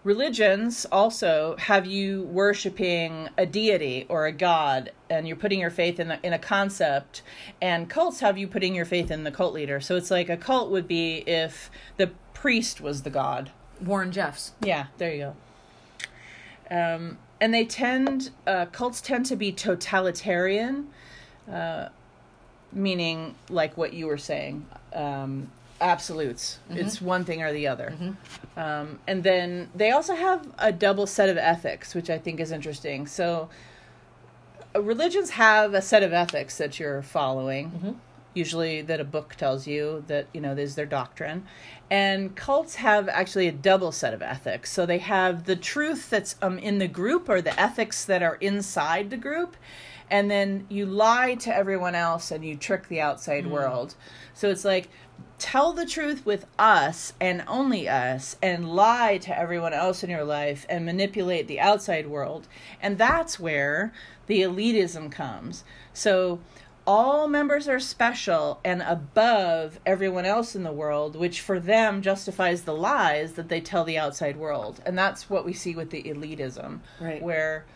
religions 0.05 0.87
also 0.91 1.57
have 1.59 1.87
you 1.87 2.23
worshiping 2.25 3.29
a 3.39 3.47
deity 3.47 4.07
or 4.09 4.27
a 4.27 4.33
god, 4.33 4.91
and 5.09 5.27
you're 5.27 5.37
putting 5.37 5.61
your 5.61 5.71
faith 5.71 6.01
in 6.01 6.11
a, 6.11 6.21
in 6.23 6.33
a 6.33 6.39
concept. 6.39 7.23
And 7.61 7.89
cults 7.89 8.21
have 8.21 8.37
you 8.37 8.49
putting 8.49 8.75
your 8.75 8.85
faith 8.85 9.11
in 9.11 9.25
the 9.25 9.31
cult 9.31 9.55
leader. 9.55 9.81
So 9.81 9.97
it's 9.97 10.11
like 10.11 10.29
a 10.29 10.37
cult 10.37 10.71
would 10.71 10.89
be 10.89 11.19
if 11.27 11.71
the 11.97 12.11
priest 12.35 12.81
was 12.81 13.03
the 13.03 13.11
god. 13.11 13.51
Warren 13.81 14.13
Jeffs. 14.13 14.53
Yeah, 14.61 14.87
there 14.99 15.13
you 15.13 15.35
go. 16.71 16.77
Um, 16.77 17.19
and 17.41 17.53
they 17.53 17.65
tend, 17.65 18.31
uh, 18.47 18.67
cults 18.67 19.01
tend 19.01 19.27
to 19.27 19.37
be 19.37 19.53
totalitarian, 19.53 20.89
uh, 21.51 21.89
meaning 22.73 23.35
like 23.51 23.77
what 23.77 23.93
you 23.93 24.07
were 24.07 24.19
saying, 24.19 24.67
um, 24.95 25.51
absolutes. 25.83 26.59
It's 26.71 27.01
one 27.01 27.25
thing 27.25 27.43
or 27.43 27.53
the 27.53 27.67
other. 27.67 27.95
Um, 28.57 28.99
and 29.07 29.23
then 29.23 29.69
they 29.75 29.91
also 29.91 30.15
have 30.15 30.49
a 30.59 30.73
double 30.73 31.07
set 31.07 31.29
of 31.29 31.37
ethics, 31.37 31.95
which 31.95 32.09
I 32.09 32.19
think 32.19 32.41
is 32.41 32.53
interesting. 32.53 33.07
So 33.07 33.51
uh, 34.75 34.83
religions 34.83 35.31
have 35.31 35.75
a 35.75 35.83
set 35.83 36.03
of 36.03 36.13
ethics 36.13 36.57
that 36.59 36.79
you're 36.79 37.03
following 37.03 37.99
usually 38.35 38.81
that 38.83 39.01
a 39.01 39.05
book 39.05 39.35
tells 39.37 39.67
you 39.67 40.05
that 40.07 40.27
you 40.33 40.41
know 40.41 40.53
is 40.53 40.75
their 40.75 40.87
doctrine. 40.87 41.45
And 41.91 42.35
cults 42.35 42.77
have 42.77 43.09
actually 43.09 43.49
a 43.49 43.53
double 43.53 43.93
set 43.93 44.15
of 44.15 44.23
ethics. 44.23 44.73
So 44.73 44.87
they 44.87 44.99
have 44.99 45.45
the 45.45 45.57
truth 45.57 46.09
that's 46.09 46.37
um, 46.41 46.59
in 46.59 46.79
the 46.79 46.89
group 46.89 47.29
or 47.29 47.43
the 47.43 47.59
ethics 47.61 48.05
that 48.07 48.23
are 48.23 48.37
inside 48.37 49.11
the 49.11 49.17
group 49.17 49.57
and 50.13 50.31
then 50.31 50.67
you 50.69 50.85
lie 50.85 51.35
to 51.37 51.55
everyone 51.55 51.95
else 51.95 52.31
and 52.31 52.45
you 52.45 52.55
trick 52.55 52.87
the 52.89 53.01
outside 53.01 53.47
world. 53.47 53.95
So 54.35 54.51
it's 54.51 54.65
like 54.65 54.91
tell 55.39 55.73
the 55.73 55.87
truth 55.87 56.25
with 56.27 56.47
us 56.59 57.13
and 57.21 57.43
only 57.49 57.89
us 57.89 58.37
and 58.43 58.75
lie 58.75 59.19
to 59.19 59.39
everyone 59.39 59.73
else 59.73 60.03
in 60.05 60.11
your 60.11 60.25
life 60.25 60.65
and 60.69 60.85
manipulate 60.87 61.49
the 61.49 61.61
outside 61.61 62.07
world 62.07 62.47
and 62.81 62.99
that's 62.99 63.39
where 63.41 63.93
the 64.27 64.41
elitism 64.43 65.11
comes 65.11 65.65
so 65.93 66.41
all 66.87 67.29
members 67.29 67.69
are 67.69 67.79
special 67.79 68.59
and 68.65 68.83
above 68.83 69.79
everyone 69.87 70.25
else 70.25 70.57
in 70.57 70.65
the 70.65 70.73
world, 70.73 71.15
which 71.15 71.41
for 71.41 71.61
them 71.61 72.03
justifies 72.03 72.63
the 72.63 72.75
lies 72.75 73.35
that 73.35 73.49
they 73.49 73.61
tell 73.61 73.85
the 73.85 73.97
outside 73.97 74.37
world. 74.37 74.81
And 74.85 74.99
that's 74.99 75.31
what 75.31 75.45
we 75.45 75.53
see 75.53 75.77
with 75.77 75.91
the 75.91 76.03
elitism, 76.03 76.81
Right. 77.01 77.23
where, 77.23 77.67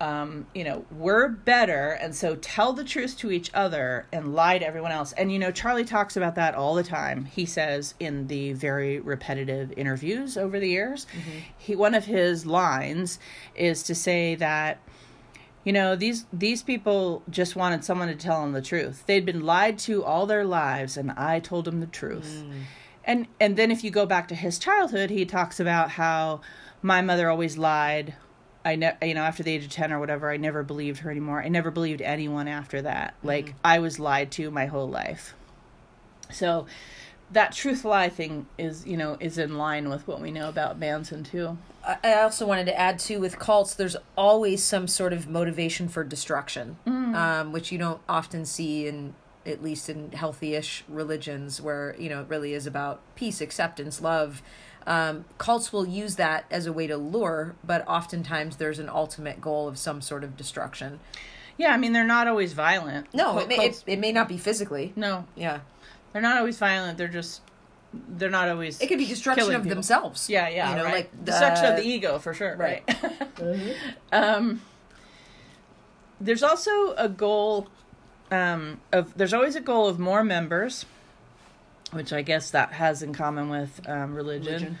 um, 0.00 0.46
you 0.54 0.64
know, 0.64 0.84
we're 0.90 1.28
better, 1.28 1.90
and 1.90 2.14
so 2.14 2.36
tell 2.36 2.72
the 2.72 2.84
truth 2.84 3.16
to 3.18 3.30
each 3.30 3.50
other 3.54 4.06
and 4.12 4.34
lie 4.34 4.58
to 4.58 4.66
everyone 4.66 4.92
else. 4.92 5.12
And, 5.12 5.32
you 5.32 5.38
know, 5.38 5.50
Charlie 5.50 5.84
talks 5.84 6.16
about 6.16 6.34
that 6.34 6.54
all 6.54 6.74
the 6.74 6.82
time. 6.82 7.26
He 7.26 7.46
says 7.46 7.94
in 8.00 8.26
the 8.26 8.52
very 8.52 8.98
repetitive 8.98 9.72
interviews 9.76 10.36
over 10.36 10.58
the 10.58 10.68
years, 10.68 11.06
he 11.56 11.76
one 11.76 11.94
of 11.94 12.06
his 12.06 12.44
lines 12.44 13.18
is 13.54 13.82
to 13.84 13.94
say 13.94 14.34
that 14.36 14.80
you 15.64 15.72
know 15.72 15.96
these 15.96 16.26
these 16.32 16.62
people 16.62 17.22
just 17.30 17.56
wanted 17.56 17.82
someone 17.84 18.08
to 18.08 18.14
tell 18.14 18.42
them 18.42 18.52
the 18.52 18.60
truth 18.60 19.02
they'd 19.06 19.24
been 19.24 19.40
lied 19.40 19.78
to 19.78 20.04
all 20.04 20.26
their 20.26 20.44
lives 20.44 20.96
and 20.98 21.10
i 21.12 21.40
told 21.40 21.64
them 21.64 21.80
the 21.80 21.86
truth 21.86 22.44
and 23.04 23.26
and 23.40 23.56
then 23.56 23.70
if 23.70 23.82
you 23.82 23.90
go 23.90 24.04
back 24.04 24.28
to 24.28 24.34
his 24.34 24.58
childhood 24.58 25.08
he 25.08 25.24
talks 25.24 25.58
about 25.58 25.92
how 25.92 26.40
my 26.82 27.00
mother 27.00 27.30
always 27.30 27.56
lied 27.56 28.14
i 28.64 28.76
ne- 28.76 28.96
you 29.02 29.14
know 29.14 29.22
after 29.22 29.42
the 29.42 29.52
age 29.52 29.64
of 29.64 29.70
10 29.70 29.92
or 29.92 30.00
whatever 30.00 30.30
i 30.30 30.36
never 30.36 30.62
believed 30.62 31.00
her 31.00 31.10
anymore. 31.10 31.42
I 31.42 31.48
never 31.48 31.70
believed 31.70 32.00
anyone 32.02 32.48
after 32.48 32.82
that. 32.82 33.14
Like 33.22 33.54
i 33.64 33.78
was 33.78 33.98
lied 33.98 34.30
to 34.32 34.50
my 34.50 34.66
whole 34.66 34.88
life. 34.88 35.34
So 36.30 36.66
that 37.30 37.52
truth 37.52 37.84
lie 37.84 38.08
thing 38.08 38.46
is 38.58 38.86
you 38.86 38.96
know 38.96 39.16
is 39.20 39.38
in 39.38 39.56
line 39.56 39.88
with 39.88 40.06
what 40.06 40.20
we 40.20 40.30
know 40.30 40.48
about 40.48 40.78
manson 40.78 41.24
too. 41.24 41.58
I 42.02 42.14
also 42.22 42.46
wanted 42.46 42.64
to 42.66 42.78
add 42.78 42.98
too 42.98 43.20
with 43.20 43.38
cults, 43.38 43.74
there's 43.74 43.96
always 44.16 44.64
some 44.64 44.88
sort 44.88 45.12
of 45.12 45.28
motivation 45.28 45.88
for 45.88 46.02
destruction, 46.02 46.78
um, 46.86 47.52
which 47.52 47.70
you 47.70 47.76
don't 47.76 48.00
often 48.08 48.46
see 48.46 48.86
in 48.86 49.14
at 49.44 49.62
least 49.62 49.90
in 49.90 50.10
healthy-ish 50.12 50.84
religions, 50.88 51.60
where 51.60 51.94
you 51.98 52.08
know 52.08 52.22
it 52.22 52.28
really 52.28 52.54
is 52.54 52.66
about 52.66 53.00
peace, 53.16 53.40
acceptance, 53.42 54.00
love. 54.00 54.42
Um, 54.86 55.24
cults 55.38 55.72
will 55.72 55.86
use 55.86 56.16
that 56.16 56.44
as 56.50 56.66
a 56.66 56.72
way 56.72 56.86
to 56.86 56.96
lure, 56.98 57.54
but 57.64 57.86
oftentimes 57.88 58.56
there's 58.56 58.78
an 58.78 58.88
ultimate 58.90 59.40
goal 59.40 59.66
of 59.66 59.78
some 59.78 60.02
sort 60.02 60.22
of 60.24 60.36
destruction. 60.36 61.00
yeah 61.56 61.72
i 61.72 61.76
mean 61.78 61.92
they're 61.94 62.04
not 62.04 62.26
always 62.28 62.52
violent 62.52 63.06
No, 63.14 63.30
Cul- 63.32 63.38
it 63.38 63.48
may, 63.48 63.54
it, 63.54 63.58
cults- 63.58 63.84
it 63.86 63.98
may 63.98 64.12
not 64.12 64.28
be 64.28 64.36
physically. 64.38 64.92
no 64.96 65.24
Yeah, 65.36 65.60
They're 66.12 66.20
not 66.22 66.36
always 66.36 66.58
violent. 66.58 66.98
They're 66.98 67.08
just 67.08 67.40
they're 68.08 68.28
not 68.30 68.48
always. 68.48 68.80
it 68.80 68.88
could 68.88 68.98
be 68.98 69.06
destruction 69.06 69.54
of 69.54 69.62
people. 69.62 69.68
themselves. 69.76 70.28
Yeah, 70.28 70.48
yeah, 70.48 70.70
You 70.70 70.76
know, 70.78 70.84
right. 70.84 70.94
like 70.94 71.24
destruction 71.24 71.66
of 71.66 71.76
the 71.76 71.84
ego 71.86 72.18
for 72.18 72.34
sure. 72.34 72.56
Right. 72.56 72.82
Right. 73.40 73.76
um, 74.12 74.60
there's 76.20 76.42
also 76.42 76.92
a 76.96 77.08
goal 77.08 77.68
um, 78.30 78.80
of. 78.92 79.16
There's 79.16 79.32
always 79.34 79.54
a 79.56 79.60
goal 79.60 79.86
of 79.88 79.98
more 79.98 80.24
members, 80.24 80.86
which 81.94 82.12
I 82.12 82.22
guess 82.22 82.50
that 82.50 82.72
has 82.72 83.02
in 83.02 83.12
common 83.14 83.48
with 83.48 83.80
um, 83.88 84.14
religion, 84.14 84.52
Religion. 84.52 84.78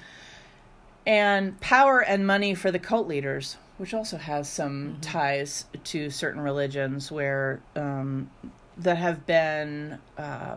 and 1.06 1.60
power 1.60 2.00
and 2.00 2.26
money 2.26 2.54
for 2.54 2.70
the 2.70 2.78
cult 2.78 3.06
leaders, 3.08 3.56
which 3.78 3.94
also 3.94 4.16
has 4.16 4.48
some 4.48 4.98
ties 5.00 5.64
to 5.84 6.10
certain 6.10 6.40
religions 6.40 7.10
where 7.10 7.60
um, 7.76 8.30
that 8.78 8.96
have 8.98 9.26
been. 9.26 9.98
Uh, 10.18 10.56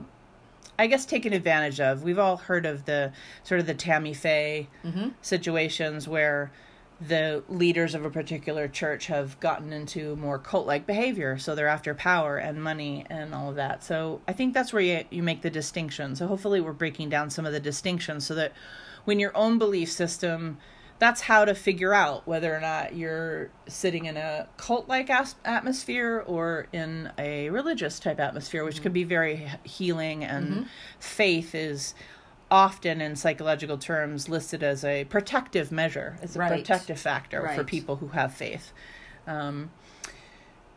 I 0.80 0.86
guess 0.86 1.08
taken 1.08 1.34
advantage 1.34 1.80
of. 1.82 2.04
We've 2.04 2.20
all 2.20 2.38
heard 2.38 2.68
of 2.68 2.86
the 2.86 3.12
sort 3.44 3.60
of 3.60 3.66
the 3.66 3.74
Tammy 3.74 4.14
Faye 4.14 4.68
situations 5.24 6.08
where 6.08 6.52
the 7.00 7.44
leaders 7.48 7.94
of 7.94 8.06
a 8.06 8.10
particular 8.10 8.68
church 8.68 9.08
have 9.08 9.40
gotten 9.40 9.72
into 9.72 10.16
more 10.16 10.40
cult-like 10.40 10.88
behavior, 10.88 11.38
so 11.38 11.54
they're 11.54 11.68
after 11.68 11.94
power 11.94 12.38
and 12.38 12.64
money 12.64 13.06
and 13.10 13.36
all 13.36 13.50
of 13.50 13.56
that. 13.56 13.84
So 13.84 14.22
I 14.28 14.34
think 14.34 14.54
that's 14.54 14.74
where 14.74 14.82
you 14.82 15.04
you 15.12 15.22
make 15.22 15.42
the 15.42 15.50
distinction. 15.50 16.16
So 16.16 16.28
hopefully 16.28 16.60
we're 16.60 16.74
breaking 16.74 17.10
down 17.10 17.30
some 17.30 17.46
of 17.46 17.54
the 17.54 17.60
distinctions 17.60 18.26
so 18.26 18.34
that 18.36 18.54
when 19.06 19.20
your 19.20 19.36
own 19.38 19.58
belief 19.58 19.92
system 19.92 20.58
that's 21.00 21.22
how 21.22 21.46
to 21.46 21.54
figure 21.54 21.94
out 21.94 22.28
whether 22.28 22.56
or 22.56 22.60
not 22.60 22.96
you're 22.96 23.50
sitting 23.68 24.06
in 24.06 24.18
a 24.18 24.48
cult 24.58 24.88
like 24.88 25.10
as- 25.10 25.36
atmosphere 25.46 26.24
or 26.26 26.68
in 26.74 27.12
a 27.18 27.50
religious 27.50 28.00
type 28.00 28.20
atmosphere, 28.20 28.64
which 28.64 28.76
mm-hmm. 28.76 28.84
can 28.84 28.92
be 28.94 29.04
very 29.04 29.48
healing. 29.64 30.24
And 30.24 30.48
mm-hmm. 30.48 30.64
faith 31.00 31.54
is 31.54 31.94
often, 32.50 33.02
in 33.02 33.16
psychological 33.16 33.78
terms, 33.78 34.30
listed 34.30 34.64
as 34.64 34.84
a 34.84 35.06
protective 35.06 35.72
measure, 35.72 36.18
as 36.22 36.36
a 36.36 36.40
Right. 36.40 36.52
protective 36.52 37.00
factor 37.00 37.48
for 37.50 37.64
people 37.64 37.98
who 37.98 38.10
have 38.10 38.34
faith. 38.34 38.72
Um, 39.26 39.72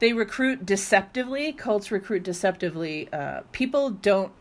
they 0.01 0.13
recruit 0.13 0.67
deceptively, 0.67 1.53
cults 1.53 1.91
recruit 1.91 2.23
deceptively. 2.23 3.09
Uh, 3.13 3.43
people 3.53 3.91
don't 3.91 4.33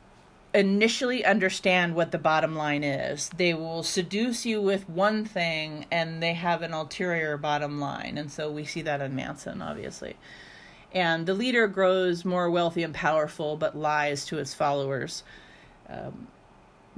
initially 0.53 1.23
understand 1.23 1.95
what 1.95 2.11
the 2.11 2.17
bottom 2.17 2.55
line 2.55 2.83
is. 2.83 3.29
They 3.37 3.53
will 3.53 3.83
seduce 3.83 4.45
you 4.45 4.61
with 4.61 4.89
one 4.89 5.25
thing 5.25 5.85
and 5.91 6.23
they 6.23 6.33
have 6.33 6.63
an 6.63 6.73
ulterior 6.73 7.37
bottom 7.37 7.79
line. 7.79 8.17
And 8.17 8.31
so 8.31 8.49
we 8.49 8.65
see 8.65 8.81
that 8.81 9.01
in 9.01 9.15
Manson, 9.15 9.61
obviously. 9.61 10.15
And 10.91 11.27
the 11.27 11.35
leader 11.35 11.67
grows 11.67 12.25
more 12.25 12.49
wealthy 12.49 12.81
and 12.81 12.95
powerful, 12.95 13.57
but 13.57 13.77
lies 13.77 14.25
to 14.25 14.37
his 14.37 14.55
followers 14.55 15.23
um, 15.87 16.27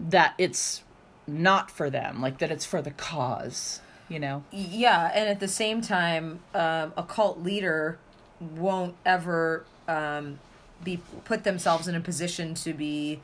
that 0.09 0.33
it's 0.37 0.83
not 1.27 1.71
for 1.71 1.89
them, 1.89 2.21
like 2.21 2.39
that 2.39 2.51
it's 2.51 2.65
for 2.65 2.81
the 2.81 2.91
cause, 2.91 3.81
you 4.09 4.19
know? 4.19 4.43
Yeah, 4.51 5.11
and 5.13 5.29
at 5.29 5.39
the 5.39 5.47
same 5.47 5.81
time, 5.81 6.39
um, 6.53 6.93
a 6.97 7.03
cult 7.03 7.39
leader 7.39 7.99
won't 8.39 8.95
ever 9.05 9.65
um, 9.87 10.39
be 10.83 11.01
put 11.25 11.43
themselves 11.43 11.87
in 11.87 11.95
a 11.95 12.01
position 12.01 12.53
to 12.55 12.73
be 12.73 13.21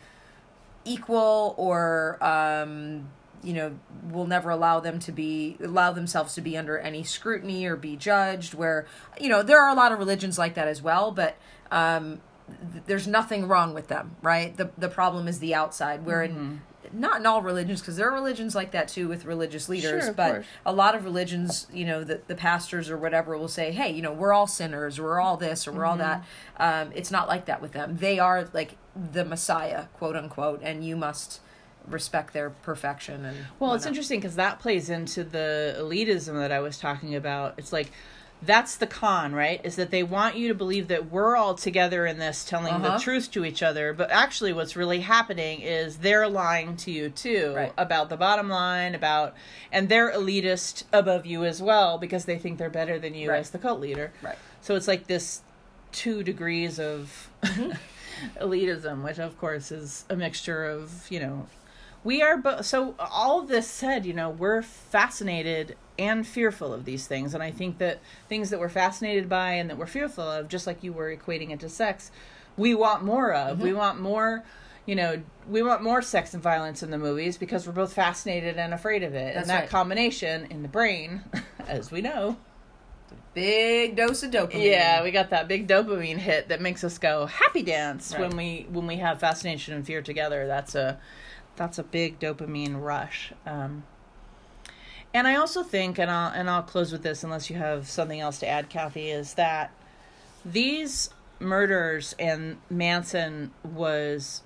equal 0.86 1.54
or 1.58 2.24
um, 2.24 3.10
you 3.44 3.54
know 3.54 3.78
will 4.12 4.28
never 4.28 4.50
allow 4.50 4.80
them 4.80 5.00
to 5.00 5.12
be 5.12 5.58
allow 5.62 5.92
themselves 5.92 6.34
to 6.36 6.42
be 6.42 6.58
under 6.58 6.78
any 6.78 7.04
scrutiny 7.04 7.66
or 7.66 7.76
be 7.76 7.96
judged 7.96 8.54
where 8.54 8.86
you 9.20 9.30
know 9.30 9.44
there 9.44 9.62
are 9.62 9.70
a 9.70 9.76
lot 9.76 9.92
of 9.92 10.00
religions 10.00 10.38
like 10.38 10.56
that 10.56 10.68
as 10.68 10.82
well 10.82 11.12
but 11.12 11.36
um 11.72 12.20
th- 12.72 12.84
there's 12.86 13.08
nothing 13.08 13.48
wrong 13.48 13.74
with 13.74 13.88
them, 13.88 14.16
right? 14.22 14.56
The 14.56 14.72
the 14.78 14.90
problem 14.90 15.28
is 15.28 15.40
the 15.40 15.54
outside. 15.56 16.06
Where 16.06 16.24
in 16.24 16.62
not 16.94 17.20
in 17.20 17.26
all 17.26 17.42
religions, 17.42 17.82
because 17.82 17.98
there 17.98 18.08
are 18.10 18.14
religions 18.14 18.56
like 18.56 18.72
that 18.72 18.88
too 18.88 19.10
with 19.10 19.26
religious 19.26 19.68
leaders, 19.68 20.06
Sure, 20.06 20.14
but 20.14 20.32
course. 20.32 20.46
a 20.66 20.72
lot 20.72 20.96
of 20.96 21.04
religions, 21.04 21.68
you 21.74 21.84
know, 21.84 22.02
the, 22.04 22.22
the 22.28 22.36
pastors 22.36 22.90
or 22.90 22.96
whatever 22.98 23.38
will 23.38 23.50
say, 23.50 23.72
hey, 23.74 23.92
you 23.92 24.02
know, 24.02 24.14
we're 24.14 24.32
all 24.32 24.48
sinners, 24.48 24.98
we're 25.00 25.20
all 25.20 25.36
this 25.36 25.68
or 25.68 25.74
we're 25.74 25.84
all 25.86 25.98
that. 25.98 26.24
Um, 26.56 26.92
it's 26.96 27.12
not 27.12 27.28
like 27.28 27.46
that 27.48 27.62
with 27.62 27.74
them. 27.74 27.98
They 27.98 28.20
are 28.20 28.48
like 28.54 28.78
the 28.96 29.26
Messiah, 29.26 29.88
quote 29.98 30.16
unquote, 30.16 30.62
and 30.64 30.86
you 30.86 30.96
must 30.96 31.42
respect 31.86 32.34
their 32.34 32.50
perfection. 32.52 33.26
And 33.26 33.38
Well, 33.60 33.74
it's 33.74 33.86
interesting 33.86 34.20
because 34.22 34.36
that 34.36 34.60
plays 34.60 34.90
into 34.90 35.24
the 35.26 35.76
elitism 35.80 36.36
that 36.36 36.52
I 36.54 36.60
was 36.60 36.78
talking 36.80 37.16
about. 37.16 37.56
It's 37.58 37.74
like 37.74 37.92
that's 38.42 38.76
the 38.76 38.86
con, 38.88 39.34
right? 39.34 39.60
Is 39.64 39.76
that 39.78 39.90
they 39.90 40.04
want 40.04 40.36
you 40.36 40.48
to 40.48 40.54
believe 40.54 40.88
that 40.90 41.10
we're 41.12 41.36
all 41.36 41.56
together 41.56 42.06
in 42.06 42.20
this, 42.20 42.46
telling 42.46 42.76
Uh-huh. 42.76 42.98
the 42.98 43.04
truth 43.04 43.32
to 43.32 43.44
each 43.44 43.64
other. 43.64 43.94
But 43.94 44.12
actually, 44.12 44.54
what's 44.54 44.76
really 44.76 45.00
happening 45.02 45.62
is 45.62 45.98
they're 45.98 46.28
lying 46.28 46.76
to 46.78 46.92
you 46.92 47.10
too 47.10 47.54
Right. 47.56 47.74
about 47.78 48.10
the 48.10 48.18
bottom 48.18 48.48
line, 48.50 48.94
about 48.94 49.34
and 49.72 49.90
they're 49.90 50.12
elitist 50.12 50.84
above 50.94 51.26
you 51.26 51.46
as 51.46 51.62
well 51.62 51.98
because 51.98 52.26
they 52.26 52.38
think 52.38 52.58
they're 52.60 52.70
better 52.70 53.00
than 53.00 53.14
you 53.16 53.32
Right. 53.32 53.40
as 53.40 53.50
the 53.50 53.58
cult 53.58 53.80
leader. 53.80 54.12
Right. 54.22 54.38
So 54.62 54.76
it's 54.76 54.88
like 54.88 55.08
this 55.08 55.42
two 55.92 56.22
degrees 56.22 56.80
of 56.80 57.30
elitism, 58.40 59.04
which 59.04 59.20
of 59.20 59.38
course 59.40 59.72
is 59.72 60.06
a 60.10 60.16
mixture 60.16 60.66
of, 60.66 61.08
you 61.10 61.20
know, 61.20 61.48
we 62.04 62.22
are 62.22 62.38
both. 62.38 62.66
So 62.66 62.96
all 63.00 63.42
of 63.42 63.48
this 63.48 63.68
said, 63.68 64.06
you 64.06 64.14
know, 64.14 64.30
we're 64.30 64.62
fascinated 64.62 65.76
and 66.00 66.26
fearful 66.26 66.74
of 66.74 66.86
these 66.86 67.08
things, 67.08 67.34
and 67.34 67.42
I 67.44 67.52
think 67.52 67.78
that 67.80 68.00
things 68.30 68.50
that 68.50 68.60
we're 68.60 68.70
fascinated 68.70 69.28
by 69.30 69.52
and 69.54 69.70
that 69.70 69.78
we're 69.78 69.86
fearful 69.88 70.24
of, 70.24 70.48
just 70.48 70.68
like 70.68 70.84
you 70.84 70.94
were 70.94 71.16
equating 71.16 71.52
it 71.52 71.60
to 71.62 71.70
sex, 71.70 72.12
we 72.56 72.74
want 72.76 73.04
more 73.04 73.34
of. 73.34 73.62
We 73.62 73.74
want 73.74 74.00
more. 74.02 74.44
You 74.86 74.96
know, 74.96 75.22
we 75.50 75.62
want 75.62 75.84
more 75.84 76.02
sex 76.02 76.34
and 76.34 76.42
violence 76.42 76.82
in 76.82 76.92
the 76.92 76.98
movies 76.98 77.38
because 77.38 77.68
we're 77.68 77.74
both 77.74 77.92
fascinated 77.94 78.58
and 78.58 78.74
afraid 78.74 79.04
of 79.04 79.14
it. 79.16 79.34
That's 79.34 79.42
and 79.42 79.50
that 79.50 79.60
right. 79.62 79.70
combination 79.70 80.46
in 80.50 80.62
the 80.62 80.70
brain, 80.70 81.24
as 81.68 81.92
we 81.92 82.00
know, 82.02 82.38
big 83.34 83.96
dose 83.96 84.24
of 84.24 84.32
dopamine. 84.32 84.64
yeah, 84.64 85.04
we 85.04 85.12
got 85.12 85.30
that 85.32 85.48
big 85.48 85.68
dopamine 85.68 86.18
hit 86.18 86.48
that 86.50 86.62
makes 86.62 86.84
us 86.84 86.98
go 86.98 87.26
happy 87.26 87.64
dance 87.64 88.14
Right. 88.14 88.22
when 88.22 88.38
we 88.38 88.66
when 88.72 88.88
we 88.88 88.96
have 88.98 89.20
fascination 89.20 89.74
and 89.74 89.86
fear 89.86 90.02
together. 90.02 90.48
That's 90.48 90.74
a 90.76 91.00
that's 91.58 91.78
a 91.80 91.84
big 91.84 92.20
dopamine 92.20 92.82
rush. 92.82 93.34
Um, 93.46 93.84
and 95.18 95.28
I 95.28 95.36
also 95.36 95.64
think, 95.64 95.98
and 95.98 96.12
I'll 96.12 96.32
and 96.32 96.48
I'll 96.48 96.62
close 96.62 96.92
with 96.92 97.02
this, 97.02 97.24
unless 97.24 97.50
you 97.50 97.56
have 97.56 97.90
something 97.90 98.20
else 98.20 98.38
to 98.40 98.48
add, 98.48 98.70
Kathy, 98.70 99.10
is 99.10 99.34
that 99.34 99.72
these 100.46 101.10
murders 101.40 102.14
and 102.20 102.58
Manson 102.70 103.52
was 103.64 104.44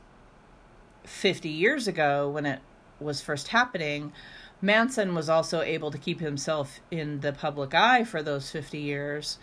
50 1.04 1.50
years 1.50 1.90
ago 1.90 2.30
when 2.30 2.46
it 2.46 2.62
was 3.02 3.22
first 3.22 3.50
happening. 3.50 4.14
Manson 4.62 5.14
was 5.14 5.28
also 5.28 5.62
able 5.62 5.92
to 5.92 5.98
keep 5.98 6.22
himself 6.22 6.80
in 6.90 7.20
the 7.20 7.34
public 7.34 7.74
eye 7.74 8.06
for 8.06 8.24
those 8.24 8.50
50 8.50 8.78
years. 8.78 9.40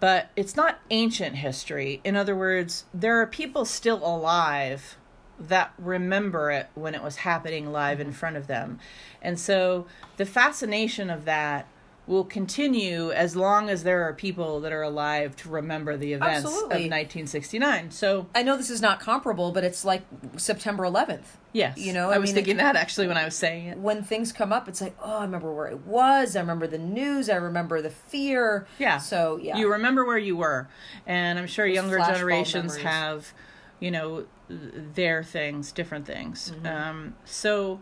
But 0.00 0.30
it's 0.34 0.56
not 0.56 0.80
ancient 0.90 1.36
history. 1.36 2.00
In 2.02 2.16
other 2.16 2.34
words, 2.34 2.86
there 2.92 3.20
are 3.20 3.26
people 3.26 3.64
still 3.64 4.04
alive 4.04 4.96
that 5.40 5.72
remember 5.78 6.50
it 6.50 6.68
when 6.74 6.94
it 6.94 7.02
was 7.02 7.16
happening 7.16 7.72
live 7.72 7.98
in 8.00 8.12
front 8.12 8.36
of 8.36 8.46
them. 8.46 8.78
And 9.22 9.38
so 9.40 9.86
the 10.16 10.26
fascination 10.26 11.10
of 11.10 11.24
that 11.24 11.66
will 12.06 12.24
continue 12.24 13.12
as 13.12 13.36
long 13.36 13.70
as 13.70 13.84
there 13.84 14.02
are 14.02 14.12
people 14.12 14.58
that 14.60 14.72
are 14.72 14.82
alive 14.82 15.36
to 15.36 15.48
remember 15.48 15.96
the 15.96 16.12
events 16.12 16.38
Absolutely. 16.44 16.64
of 16.86 16.90
1969. 16.90 17.90
So, 17.92 18.26
I 18.34 18.42
know 18.42 18.56
this 18.56 18.70
is 18.70 18.82
not 18.82 18.98
comparable, 18.98 19.52
but 19.52 19.62
it's 19.62 19.84
like 19.84 20.02
September 20.36 20.82
11th. 20.84 21.36
yes. 21.52 21.78
You 21.78 21.92
know, 21.92 22.10
I, 22.10 22.14
I 22.14 22.18
was 22.18 22.28
mean, 22.30 22.34
thinking 22.34 22.56
it- 22.56 22.62
that 22.62 22.74
actually 22.74 23.06
when 23.06 23.16
I 23.16 23.24
was 23.24 23.36
saying 23.36 23.66
it. 23.66 23.78
When 23.78 24.02
things 24.02 24.32
come 24.32 24.52
up, 24.52 24.66
it's 24.68 24.80
like, 24.80 24.96
oh, 25.00 25.18
I 25.18 25.22
remember 25.22 25.52
where 25.54 25.68
it 25.68 25.86
was. 25.86 26.34
I 26.34 26.40
remember 26.40 26.66
the 26.66 26.78
news. 26.78 27.30
I 27.30 27.36
remember 27.36 27.80
the 27.80 27.90
fear. 27.90 28.66
Yeah. 28.80 28.98
So, 28.98 29.36
yeah. 29.40 29.56
You 29.58 29.70
remember 29.70 30.04
where 30.04 30.18
you 30.18 30.36
were. 30.36 30.68
And 31.06 31.38
I'm 31.38 31.46
sure 31.46 31.66
Those 31.68 31.74
younger 31.76 31.98
generations 31.98 32.76
have, 32.78 33.32
you 33.78 33.92
know, 33.92 34.24
their 34.50 35.22
things, 35.22 35.72
different 35.72 36.06
things. 36.06 36.52
Mm-hmm. 36.56 36.66
Um, 36.66 37.14
so 37.24 37.80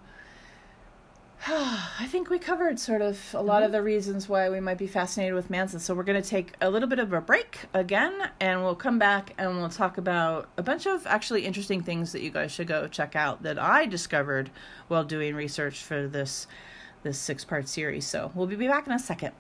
I 1.47 2.07
think 2.09 2.31
we 2.31 2.39
covered 2.39 2.79
sort 2.79 3.01
of 3.01 3.19
a 3.35 3.41
lot 3.43 3.59
Mm-hmm. 3.59 3.67
of 3.67 3.73
the 3.73 3.83
reasons 3.83 4.29
why 4.29 4.51
we 4.51 4.61
might 4.61 4.79
be 4.79 4.87
fascinated 4.87 5.35
with 5.35 5.51
Manson. 5.51 5.79
So 5.81 5.95
we're 5.95 6.03
going 6.03 6.21
to 6.21 6.29
take 6.29 6.55
a 6.61 6.69
little 6.71 6.89
bit 6.89 6.99
of 6.99 7.13
a 7.13 7.21
break 7.21 7.61
again, 7.73 8.31
and 8.41 8.63
we'll 8.63 8.75
come 8.75 8.99
back 8.99 9.35
and 9.39 9.57
we'll 9.57 9.69
talk 9.69 9.99
about 9.99 10.49
a 10.57 10.63
bunch 10.63 10.87
of 10.87 11.07
actually 11.07 11.47
interesting 11.47 11.83
things 11.83 12.13
that 12.13 12.23
you 12.23 12.31
guys 12.31 12.51
should 12.53 12.67
go 12.67 12.87
check 12.89 13.15
out 13.17 13.43
that 13.45 13.59
I 13.59 13.87
discovered 13.87 14.51
while 14.89 15.05
doing 15.05 15.35
research 15.35 15.83
for 15.83 16.07
this 16.09 16.47
this 17.05 17.19
six 17.19 17.45
part 17.45 17.69
series. 17.69 18.07
So 18.07 18.33
we'll 18.35 18.49
be 18.49 18.57
back 18.67 18.87
in 18.87 18.93
a 18.93 18.99
second. 18.99 19.33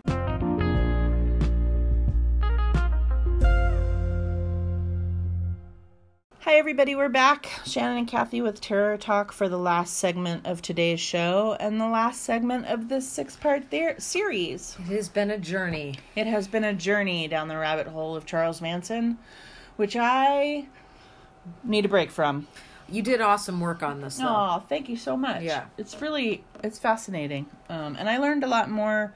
Hi, 6.49 6.55
everybody. 6.55 6.94
We're 6.94 7.11
back. 7.11 7.51
Shannon 7.66 7.99
and 7.99 8.09
Kathy 8.09 8.40
with 8.40 8.59
Terror 8.59 8.96
Talk 8.96 9.32
for 9.32 9.51
the 9.51 9.59
last 9.59 9.99
segment 9.99 10.46
of 10.46 10.62
today's 10.62 10.99
show 10.99 11.59
and 11.61 11.78
the 11.78 11.86
last 11.86 12.22
segment 12.22 12.64
of 12.64 12.88
this 12.88 13.07
six 13.07 13.36
part 13.36 13.70
ther- 13.70 13.96
series. 13.99 14.74
it 14.78 14.94
has 14.94 15.11
been 15.11 15.30
a 15.30 15.36
journey. 15.36 15.96
It 16.16 16.26
has 16.26 16.49
been 16.49 16.64
a 16.64 16.72
journey 16.72 17.28
down 17.28 17.49
the 17.49 17.59
rabbit 17.59 17.86
hole 17.86 18.16
of 18.16 18.24
Charles 18.24 18.62
Manson, 18.62 19.18
which 19.76 19.94
I 19.94 20.68
need 21.64 21.84
a 21.84 21.88
break 21.90 22.11
from. 22.11 22.46
You 22.88 23.03
did 23.03 23.20
awesome 23.20 23.61
work 23.61 23.82
on 23.82 24.01
this, 24.01 24.16
though. 24.16 24.24
Oh, 24.26 24.64
thank 24.70 24.88
you 24.88 24.96
so 24.96 25.18
much. 25.18 25.42
Yeah. 25.42 25.66
It's 25.76 26.01
really 26.01 26.44
it's 26.64 26.78
fascinating. 26.78 27.44
Um, 27.68 27.94
and 27.99 28.09
I 28.09 28.16
learned 28.16 28.42
a 28.42 28.49
lot 28.49 28.70
more. 28.70 29.12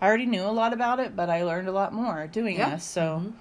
I 0.00 0.06
already 0.06 0.26
knew 0.26 0.44
a 0.44 0.54
lot 0.54 0.72
about 0.72 1.00
it, 1.00 1.16
but 1.16 1.28
I 1.28 1.42
learned 1.42 1.66
a 1.66 1.72
lot 1.72 1.92
more 1.92 2.28
doing 2.28 2.56
this. 2.56 2.84
So 2.84 3.32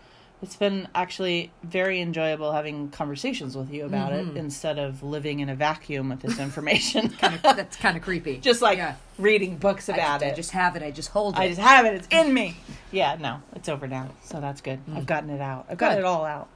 it's 0.41 0.55
been 0.55 0.87
actually 0.93 1.51
very 1.63 1.99
enjoyable 1.99 2.51
having 2.51 2.89
conversations 2.89 3.57
with 3.57 3.71
you 3.73 3.85
about 3.85 4.13
it 4.13 4.25
mm-hmm. 4.25 4.37
instead 4.37 4.77
of 4.77 5.01
living 5.01 5.39
in 5.39 5.49
a 5.49 5.55
vacuum 5.55 6.09
with 6.09 6.21
this 6.21 6.37
information. 6.37 7.15
That's 7.21 7.75
kind 7.77 7.97
of 7.97 8.03
creepy. 8.03 8.37
just 8.41 8.61
like 8.61 8.77
Yeah. 8.77 8.95
reading 9.17 9.57
books 9.57 9.89
I 9.89 9.95
about 9.95 10.21
it. 10.21 10.33
I 10.33 10.35
just 10.35 10.51
have 10.51 10.75
it. 10.75 10.83
I 10.83 10.91
just 10.91 11.09
hold 11.09 11.35
it. 11.35 11.39
I 11.39 11.47
just 11.47 11.59
have 11.59 11.85
it. 11.85 11.95
It's 11.95 12.07
in 12.11 12.33
me. 12.33 12.57
Yeah, 12.89 13.17
no, 13.19 13.41
it's 13.53 13.67
over 13.67 13.85
now. 13.85 14.11
So 14.23 14.39
that's 14.39 14.61
good. 14.61 14.79
Mm. 14.87 14.95
I've 14.95 15.05
gotten 15.05 15.29
it 15.29 15.41
out. 15.41 15.65
I've 15.69 15.77
got 15.77 15.91
Good. 15.91 15.99
it 15.99 16.05
all 16.05 16.23
out. 16.23 16.47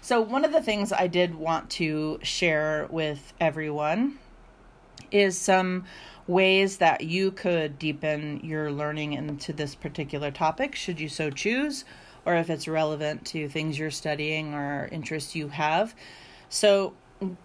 So 0.00 0.20
one 0.20 0.44
of 0.44 0.50
the 0.50 0.60
things 0.60 0.92
I 0.92 1.06
did 1.06 1.36
want 1.36 1.70
to 1.70 2.18
share 2.24 2.88
with 2.90 3.32
everyone 3.40 4.18
is 5.12 5.38
some 5.38 5.84
ways 6.26 6.78
that 6.78 7.02
you 7.02 7.30
could 7.30 7.78
deepen 7.78 8.40
your 8.42 8.72
learning 8.72 9.12
into 9.12 9.52
this 9.52 9.76
particular 9.76 10.32
topic, 10.32 10.74
should 10.74 10.98
you 10.98 11.08
so 11.08 11.30
choose, 11.30 11.84
or 12.26 12.34
if 12.34 12.50
it's 12.50 12.68
relevant 12.68 13.24
to 13.24 13.48
things 13.48 13.78
you're 13.78 13.90
studying 13.90 14.52
or 14.52 14.88
interests 14.92 15.34
you 15.34 15.48
have. 15.48 15.94
So 16.48 16.94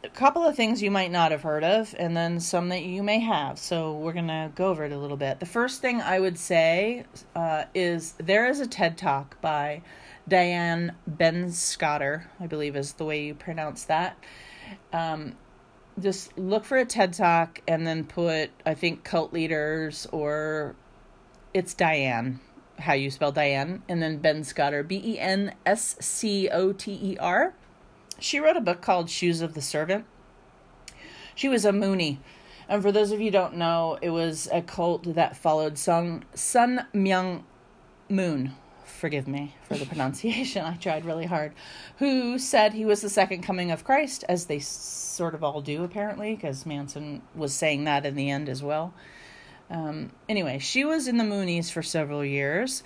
a 0.04 0.10
couple 0.10 0.44
of 0.44 0.56
things 0.56 0.82
you 0.82 0.92
might 0.92 1.12
not 1.12 1.32
have 1.32 1.44
heard 1.44 1.64
of, 1.64 1.96
and 1.98 2.18
then 2.18 2.40
some 2.40 2.70
that 2.70 2.84
you 2.84 3.04
may 3.04 3.20
have. 3.20 3.58
So 3.58 3.94
we're 3.94 4.14
gonna 4.14 4.52
go 4.56 4.70
over 4.70 4.84
it 4.84 4.92
a 4.92 4.98
little 4.98 5.18
bit. 5.18 5.40
The 5.40 5.46
first 5.46 5.82
thing 5.82 6.02
I 6.02 6.20
would 6.20 6.38
say 6.38 7.06
uh, 7.36 7.66
is 7.74 8.14
there 8.18 8.50
is 8.50 8.60
a 8.60 8.68
TED 8.68 8.98
Talk 8.98 9.40
by 9.40 9.82
Diane 10.28 10.94
Benscoter, 11.10 12.26
I 12.40 12.48
believe 12.48 12.76
is 12.76 12.94
the 12.94 13.06
way 13.06 13.24
you 13.24 13.34
pronounce 13.34 13.86
that. 13.86 14.18
Um, 14.92 15.36
just 16.00 16.38
look 16.38 16.66
for 16.66 16.78
a 16.78 16.86
TED 16.86 17.14
Talk 17.14 17.62
and 17.68 17.86
then 17.86 18.06
put 18.06 18.50
I 18.66 18.74
think 18.74 19.04
cult 19.04 19.32
leaders 19.32 20.08
or 20.12 20.76
it's 21.54 21.74
Diane, 21.74 22.40
how 22.82 22.94
you 22.94 23.12
spell 23.12 23.32
Diane, 23.32 23.84
and 23.88 24.02
then 24.02 24.20
Benscoter, 24.20 24.88
B 24.88 25.02
E 25.04 25.20
N 25.20 25.56
S 25.66 25.96
C 26.00 26.50
O 26.50 26.74
T 26.74 26.92
E 26.92 27.18
R. 27.20 27.54
She 28.20 28.40
wrote 28.40 28.58
a 28.58 28.62
book 28.62 28.82
called 28.82 29.10
Shoes 29.10 29.42
of 29.42 29.54
the 29.54 29.62
Servant. 29.62 30.06
She 31.34 31.50
was 31.50 31.66
a 31.66 31.72
Moonie. 31.72 32.20
And 32.70 32.82
for 32.82 32.92
those 32.92 33.12
of 33.12 33.20
you 33.20 33.32
don't 33.32 33.56
know, 33.56 33.98
it 34.02 34.12
was 34.12 34.48
a 34.52 34.62
cult 34.62 35.16
that 35.16 35.36
followed 35.36 35.78
Sun, 35.78 36.24
Sun 36.34 36.86
Myung 36.94 37.44
Moon. 38.08 38.54
Forgive 38.86 39.28
me 39.28 39.56
for 39.64 39.76
the 39.76 39.86
pronunciation. 39.86 40.64
I 40.66 40.76
tried 40.76 41.04
really 41.04 41.26
hard. 41.26 41.54
Who 41.98 42.38
said 42.38 42.74
he 42.74 42.86
was 42.86 43.02
the 43.02 43.10
second 43.10 43.42
coming 43.42 43.72
of 43.72 43.84
Christ, 43.84 44.24
as 44.30 44.46
they 44.46 44.60
sort 44.60 45.34
of 45.34 45.44
all 45.44 45.62
do, 45.62 45.84
apparently, 45.84 46.36
because 46.36 46.66
Manson 46.66 47.22
was 47.36 47.54
saying 47.54 47.84
that 47.86 48.06
in 48.06 48.16
the 48.16 48.30
end 48.30 48.48
as 48.48 48.62
well. 48.62 48.94
Um, 49.72 50.12
anyway, 50.28 50.60
she 50.60 50.84
was 50.84 51.08
in 51.08 51.18
the 51.18 51.24
Moonies 51.24 51.72
for 51.72 51.82
several 51.82 52.26
years, 52.26 52.84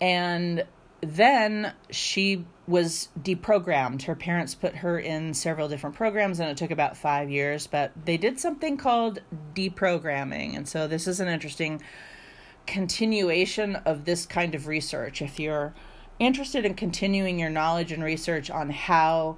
and 0.00 0.64
then 1.00 1.72
she 1.90 2.44
was 2.66 3.08
deprogrammed. 3.20 4.02
Her 4.02 4.16
parents 4.16 4.54
put 4.54 4.76
her 4.76 4.98
in 4.98 5.34
several 5.34 5.68
different 5.68 5.94
programs, 5.94 6.40
and 6.40 6.50
it 6.50 6.56
took 6.56 6.72
about 6.72 6.96
five 6.96 7.30
years, 7.30 7.68
but 7.68 7.92
they 8.04 8.16
did 8.16 8.40
something 8.40 8.76
called 8.76 9.20
deprogramming. 9.54 10.56
And 10.56 10.68
so, 10.68 10.88
this 10.88 11.06
is 11.06 11.20
an 11.20 11.28
interesting 11.28 11.80
continuation 12.66 13.76
of 13.76 14.04
this 14.04 14.26
kind 14.26 14.54
of 14.54 14.66
research. 14.66 15.22
If 15.22 15.38
you're 15.38 15.72
interested 16.18 16.64
in 16.64 16.74
continuing 16.74 17.38
your 17.38 17.50
knowledge 17.50 17.92
and 17.92 18.02
research 18.02 18.50
on 18.50 18.70
how 18.70 19.36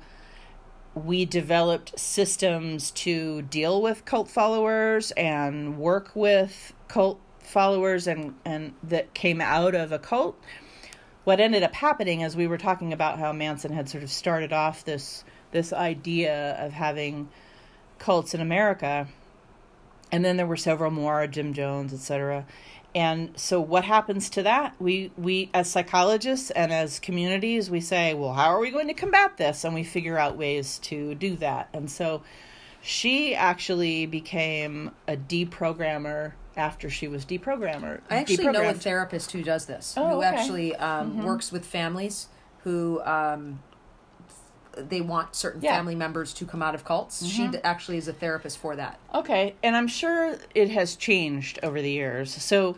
we 0.97 1.27
developed 1.27 1.99
systems 1.99 2.91
to 2.91 3.43
deal 3.43 3.83
with 3.83 4.07
cult 4.07 4.31
followers 4.31 5.11
and 5.13 5.77
work 5.79 6.11
with 6.15 6.73
cult 6.89 7.21
followers 7.39 8.07
and, 8.07 8.35
and 8.47 8.73
that 8.83 9.13
came 9.13 9.41
out 9.41 9.75
of 9.75 9.93
a 9.93 9.99
cult. 9.99 10.41
What 11.25 11.39
ended 11.39 11.63
up 11.63 11.75
happening 11.75 12.23
is 12.23 12.35
we 12.35 12.47
were 12.47 12.57
talking 12.57 12.95
about 12.95 13.19
how 13.19 13.33
Manson 13.33 13.73
had 13.73 13.91
sort 13.91 14.05
of 14.05 14.11
started 14.11 14.53
off 14.53 14.85
this 14.85 15.23
this 15.53 15.73
idea 15.73 16.57
of 16.59 16.73
having 16.73 17.29
cults 17.99 18.35
in 18.35 18.41
America, 18.41 19.09
and 20.13 20.25
then 20.25 20.37
there 20.37 20.47
were 20.47 20.57
several 20.57 20.91
more, 20.91 21.27
Jim 21.27 21.53
Jones, 21.53 21.93
etc. 21.93 22.45
And 22.97 23.39
so 23.39 23.61
what 23.61 23.85
happens 23.85 24.31
to 24.31 24.43
that? 24.45 24.75
We 24.81 25.11
we 25.19 25.51
as 25.53 25.71
psychologists 25.71 26.51
and 26.51 26.73
as 26.73 26.99
communities, 26.99 27.71
we 27.71 27.81
say, 27.83 28.15
well, 28.15 28.33
how 28.33 28.47
are 28.47 28.59
we 28.59 28.71
going 28.71 28.89
to 28.89 28.95
combat 28.95 29.37
this? 29.37 29.65
And 29.65 29.75
we 29.75 29.85
figure 29.85 30.19
out 30.19 30.39
ways 30.39 30.79
to 30.85 31.15
do 31.15 31.37
that. 31.37 31.69
And 31.75 31.91
so 31.91 32.23
she 32.81 33.35
actually 33.35 34.07
became 34.07 34.93
a 35.07 35.15
deprogrammer 35.15 36.33
after 36.57 36.89
she 36.89 37.07
was 37.07 37.27
deprogrammer. 37.27 38.01
I 38.09 38.17
actually 38.17 38.47
know 38.49 38.67
a 38.67 38.73
therapist 38.73 39.31
who 39.33 39.43
does 39.43 39.67
this, 39.67 39.93
Oh, 39.99 40.09
who 40.09 40.17
okay. 40.19 40.27
actually 40.29 40.75
um, 40.77 41.11
Mm-hmm. 41.11 41.25
works 41.25 41.53
with 41.53 41.67
families 41.67 42.29
who 42.65 43.03
um, 43.03 43.61
they 44.77 45.01
want 45.01 45.35
certain 45.35 45.61
Yeah. 45.63 45.71
Mm-hmm. 45.71 45.79
family 45.79 45.95
members 45.95 46.33
to 46.35 46.45
come 46.47 46.63
out 46.63 46.75
of 46.75 46.85
cults. 46.85 47.25
She 47.27 47.49
d- 47.49 47.59
actually 47.65 47.97
is 47.99 48.09
a 48.09 48.13
therapist 48.13 48.59
for 48.59 48.77
that. 48.77 48.99
Okay, 49.15 49.55
and 49.63 49.77
I'm 49.77 49.89
sure 49.89 50.37
it 50.55 50.71
has 50.71 50.97
changed 50.97 51.59
over 51.63 51.81
the 51.83 51.91
years. 51.91 52.31
So 52.43 52.77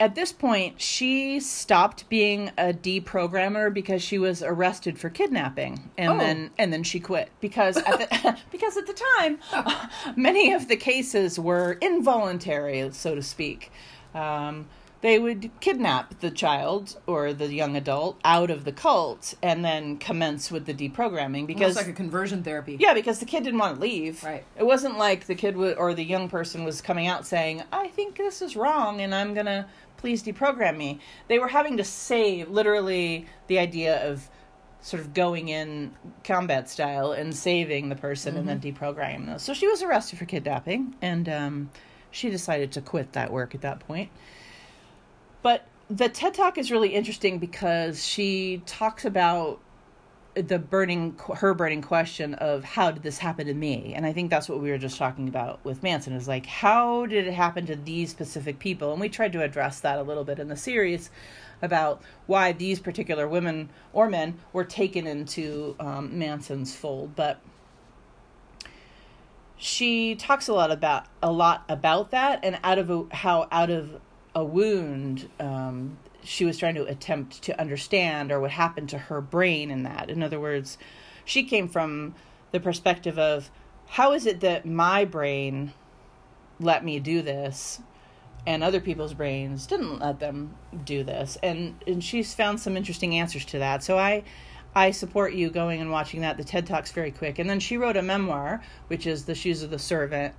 at 0.00 0.14
this 0.14 0.30
point, 0.30 0.80
she 0.80 1.40
stopped 1.40 2.08
being 2.08 2.52
a 2.56 2.72
deprogrammer 2.72 3.72
because 3.74 4.00
she 4.00 4.16
was 4.18 4.42
arrested 4.44 4.96
for 4.98 5.10
kidnapping, 5.10 5.90
and 5.98 6.12
Oh. 6.12 6.18
then 6.18 6.50
and 6.58 6.72
then 6.72 6.82
she 6.84 7.00
quit 7.00 7.30
because 7.40 7.76
at 7.78 7.98
the, 8.10 8.36
because 8.52 8.76
at 8.76 8.86
the 8.86 8.96
time, 9.18 9.38
many 10.16 10.52
of 10.52 10.68
the 10.68 10.76
cases 10.76 11.38
were 11.38 11.72
involuntary, 11.80 12.88
so 12.92 13.14
to 13.14 13.22
speak. 13.22 13.72
Um, 14.14 14.66
they 15.00 15.18
would 15.18 15.50
kidnap 15.60 16.18
the 16.20 16.30
child 16.30 16.98
or 17.06 17.32
the 17.32 17.52
young 17.52 17.76
adult 17.76 18.18
out 18.24 18.50
of 18.50 18.64
the 18.64 18.72
cult 18.72 19.34
and 19.42 19.64
then 19.64 19.96
commence 19.98 20.50
with 20.50 20.66
the 20.66 20.74
deprogramming 20.74 21.46
because 21.46 21.76
Almost 21.76 21.86
like 21.86 21.88
a 21.88 21.96
conversion 21.96 22.42
therapy. 22.42 22.76
yeah, 22.80 22.94
because 22.94 23.20
the 23.20 23.24
kid 23.26 23.44
didn't 23.44 23.60
want 23.60 23.76
to 23.76 23.80
leave. 23.80 24.24
Right. 24.24 24.44
It 24.56 24.64
wasn't 24.66 24.98
like 24.98 25.26
the 25.26 25.34
kid 25.36 25.52
w- 25.52 25.74
or 25.74 25.94
the 25.94 26.04
young 26.04 26.28
person 26.28 26.64
was 26.64 26.80
coming 26.80 27.06
out 27.06 27.26
saying, 27.26 27.62
"I 27.72 27.88
think 27.88 28.16
this 28.16 28.42
is 28.42 28.56
wrong, 28.56 29.00
and 29.00 29.14
I'm 29.14 29.34
gonna 29.34 29.68
please 29.98 30.22
deprogram 30.22 30.76
me." 30.76 30.98
They 31.28 31.38
were 31.38 31.48
having 31.48 31.76
to 31.76 31.84
save, 31.84 32.48
literally, 32.50 33.26
the 33.46 33.58
idea 33.60 34.04
of 34.10 34.28
sort 34.80 35.00
of 35.00 35.12
going 35.14 35.48
in 35.48 35.92
combat 36.24 36.68
style 36.68 37.10
and 37.12 37.34
saving 37.34 37.88
the 37.88 37.96
person 37.96 38.36
and 38.36 38.48
then 38.48 38.60
deprogramming 38.60 39.26
them. 39.26 39.38
So 39.38 39.52
she 39.52 39.66
was 39.66 39.82
arrested 39.82 40.18
for 40.18 40.24
kidnapping, 40.24 40.94
and 41.02 41.28
um, 41.28 41.70
she 42.12 42.30
decided 42.30 42.70
to 42.72 42.80
quit 42.80 43.12
that 43.12 43.32
work 43.32 43.54
at 43.56 43.60
that 43.62 43.80
point. 43.80 44.08
But 45.42 45.66
the 45.88 46.08
TED 46.08 46.34
Talk 46.34 46.58
is 46.58 46.70
really 46.70 46.90
interesting 46.90 47.38
because 47.38 48.06
she 48.06 48.62
talks 48.66 49.04
about 49.04 49.60
the 50.34 50.58
burning 50.58 51.18
her 51.36 51.52
burning 51.52 51.82
question 51.82 52.34
of 52.34 52.62
how 52.62 52.90
did 52.90 53.02
this 53.02 53.18
happen 53.18 53.46
to 53.46 53.54
me? 53.54 53.92
And 53.94 54.06
i 54.06 54.12
think 54.12 54.30
that's 54.30 54.48
what 54.48 54.60
we 54.60 54.70
were 54.70 54.78
just 54.78 54.96
talking 54.96 55.26
about 55.26 55.58
with 55.64 55.82
manson 55.82 56.12
is 56.12 56.28
like 56.28 56.46
how 56.46 57.06
did 57.06 57.26
it 57.26 57.32
happen 57.32 57.66
to 57.66 57.76
these 57.76 58.10
specific 58.10 58.58
people? 58.58 58.92
And 58.92 59.00
we 59.00 59.08
tried 59.08 59.32
to 59.32 59.42
address 59.42 59.80
that 59.80 59.98
a 59.98 60.02
little 60.02 60.24
bit 60.24 60.38
in 60.38 60.48
the 60.48 60.56
series 60.56 61.10
about 61.60 62.02
why 62.26 62.52
these 62.52 62.78
particular 62.78 63.26
women 63.26 63.70
or 63.92 64.08
men 64.08 64.38
were 64.52 64.64
taken 64.64 65.06
into 65.06 65.74
um, 65.80 66.16
manson's 66.18 66.74
fold. 66.74 67.16
But 67.16 67.40
she 69.56 70.14
talks 70.14 70.46
a 70.46 70.52
lot 70.52 70.70
about 70.70 71.06
a 71.20 71.32
lot 71.32 71.64
about 71.68 72.12
that 72.12 72.40
and 72.44 72.58
out 72.62 72.78
of 72.78 73.10
how 73.10 73.48
out 73.50 73.70
of 73.70 74.00
a 74.38 74.44
wound 74.44 75.28
um, 75.40 75.98
she 76.22 76.44
was 76.44 76.58
trying 76.58 76.76
to 76.76 76.84
attempt 76.84 77.42
to 77.42 77.60
understand 77.60 78.30
or 78.30 78.38
what 78.38 78.52
happened 78.52 78.88
to 78.88 78.98
her 78.98 79.20
brain 79.20 79.68
in 79.68 79.82
that. 79.82 80.08
In 80.08 80.22
other 80.22 80.38
words 80.38 80.78
she 81.24 81.42
came 81.42 81.68
from 81.68 82.14
the 82.52 82.60
perspective 82.60 83.18
of 83.18 83.50
how 83.88 84.12
is 84.12 84.26
it 84.26 84.40
that 84.40 84.64
my 84.64 85.04
brain 85.04 85.72
let 86.60 86.84
me 86.84 87.00
do 87.00 87.20
this 87.20 87.80
and 88.46 88.62
other 88.62 88.80
people's 88.80 89.12
brains 89.12 89.66
didn't 89.66 89.98
let 89.98 90.20
them 90.20 90.54
do 90.84 91.02
this? 91.02 91.36
And 91.42 91.74
and 91.84 92.02
she's 92.02 92.32
found 92.32 92.60
some 92.60 92.76
interesting 92.76 93.16
answers 93.16 93.44
to 93.46 93.58
that. 93.58 93.82
So 93.82 93.98
i 93.98 94.22
i 94.72 94.92
support 94.92 95.32
you 95.32 95.50
going 95.50 95.80
and 95.80 95.90
watching 95.90 96.20
that. 96.20 96.36
The 96.36 96.44
ted 96.44 96.64
talk's 96.64 96.92
very 96.92 97.10
quick. 97.10 97.40
And 97.40 97.50
then 97.50 97.58
she 97.58 97.76
wrote 97.76 97.96
a 97.96 98.02
memoir 98.02 98.62
which 98.86 99.04
is 99.04 99.24
the 99.24 99.34
shoes 99.34 99.64
of 99.64 99.70
the 99.70 99.80
servant 99.80 100.32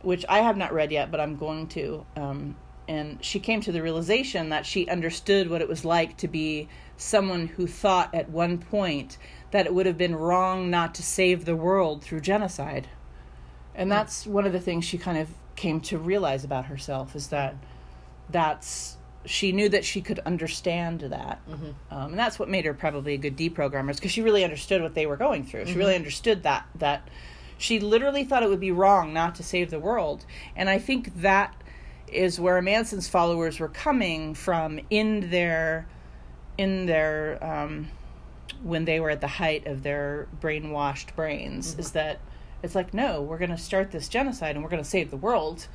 which 0.00 0.24
i 0.28 0.40
have 0.40 0.56
not 0.56 0.72
read 0.72 0.92
yet 0.92 1.10
but 1.10 1.18
i'm 1.18 1.36
going 1.36 1.66
to 1.66 2.04
um, 2.16 2.54
and 2.86 3.24
she 3.24 3.40
came 3.40 3.60
to 3.62 3.72
the 3.72 3.82
realization 3.82 4.50
that 4.50 4.66
she 4.66 4.88
understood 4.88 5.48
what 5.48 5.60
it 5.60 5.68
was 5.68 5.84
like 5.84 6.16
to 6.18 6.28
be 6.28 6.68
someone 6.96 7.48
who 7.48 7.66
thought 7.66 8.14
at 8.14 8.30
one 8.30 8.58
point 8.58 9.18
that 9.50 9.66
it 9.66 9.74
would 9.74 9.86
have 9.86 9.98
been 9.98 10.14
wrong 10.14 10.70
not 10.70 10.94
to 10.94 11.02
save 11.02 11.44
the 11.44 11.56
world 11.56 12.02
through 12.02 12.20
genocide. 12.20 12.88
And 13.74 13.90
that's 13.90 14.26
one 14.26 14.46
of 14.46 14.52
the 14.52 14.60
things 14.60 14.84
she 14.84 14.98
kind 14.98 15.18
of 15.18 15.28
came 15.56 15.80
to 15.80 15.98
realize 15.98 16.44
about 16.44 16.66
herself 16.66 17.16
is 17.16 17.28
that 17.28 17.56
that's 18.30 18.96
she 19.26 19.52
knew 19.52 19.70
that 19.70 19.84
she 19.84 20.02
could 20.02 20.18
understand 20.20 21.00
that. 21.00 21.40
Um, 21.90 22.10
and 22.10 22.18
that's 22.18 22.38
what 22.38 22.48
made 22.48 22.66
her 22.66 22.74
probably 22.74 23.14
a 23.14 23.18
good 23.18 23.36
deprogrammer 23.36 23.94
because 23.94 24.12
she 24.12 24.20
really 24.20 24.44
understood 24.44 24.82
what 24.82 24.94
they 24.94 25.06
were 25.06 25.16
going 25.16 25.44
through. 25.44 25.66
She 25.66 25.78
really 25.78 25.94
understood 25.96 26.42
that 26.42 26.66
that 26.74 27.08
she 27.56 27.80
literally 27.80 28.24
thought 28.24 28.42
it 28.42 28.50
would 28.50 28.60
be 28.60 28.72
wrong 28.72 29.14
not 29.14 29.34
to 29.36 29.42
save 29.42 29.70
the 29.70 29.80
world. 29.80 30.26
And 30.54 30.68
i 30.68 30.78
think 30.78 31.22
that 31.22 31.54
is 32.08 32.38
where 32.40 32.60
manson's 32.62 33.08
followers 33.08 33.58
were 33.60 33.68
coming 33.68 34.34
from 34.34 34.78
in 34.90 35.30
their 35.30 35.86
in 36.58 36.86
their 36.86 37.42
um, 37.42 37.88
when 38.62 38.84
they 38.84 39.00
were 39.00 39.10
at 39.10 39.20
the 39.20 39.26
height 39.26 39.66
of 39.66 39.82
their 39.82 40.28
brainwashed 40.40 41.14
brains 41.16 41.76
is 41.78 41.90
that 41.92 42.20
it's 42.62 42.74
like 42.74 42.94
no 42.94 43.20
we're 43.20 43.38
going 43.38 43.50
to 43.50 43.58
start 43.58 43.90
this 43.90 44.08
genocide 44.08 44.54
and 44.54 44.62
we're 44.64 44.70
going 44.70 44.82
to 44.82 44.88
save 44.88 45.10
the 45.10 45.16
world. 45.16 45.66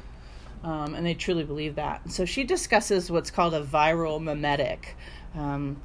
Um, 0.61 0.93
and 0.93 1.05
they 1.05 1.13
truly 1.13 1.45
believe 1.45 1.75
that. 1.75 2.11
So 2.11 2.25
she 2.25 2.43
discusses 2.43 3.09
what's 3.09 3.31
called 3.31 3.53
a 3.53 3.63
viral 3.63 4.21
memetic 4.21 4.87
um, 5.33 5.81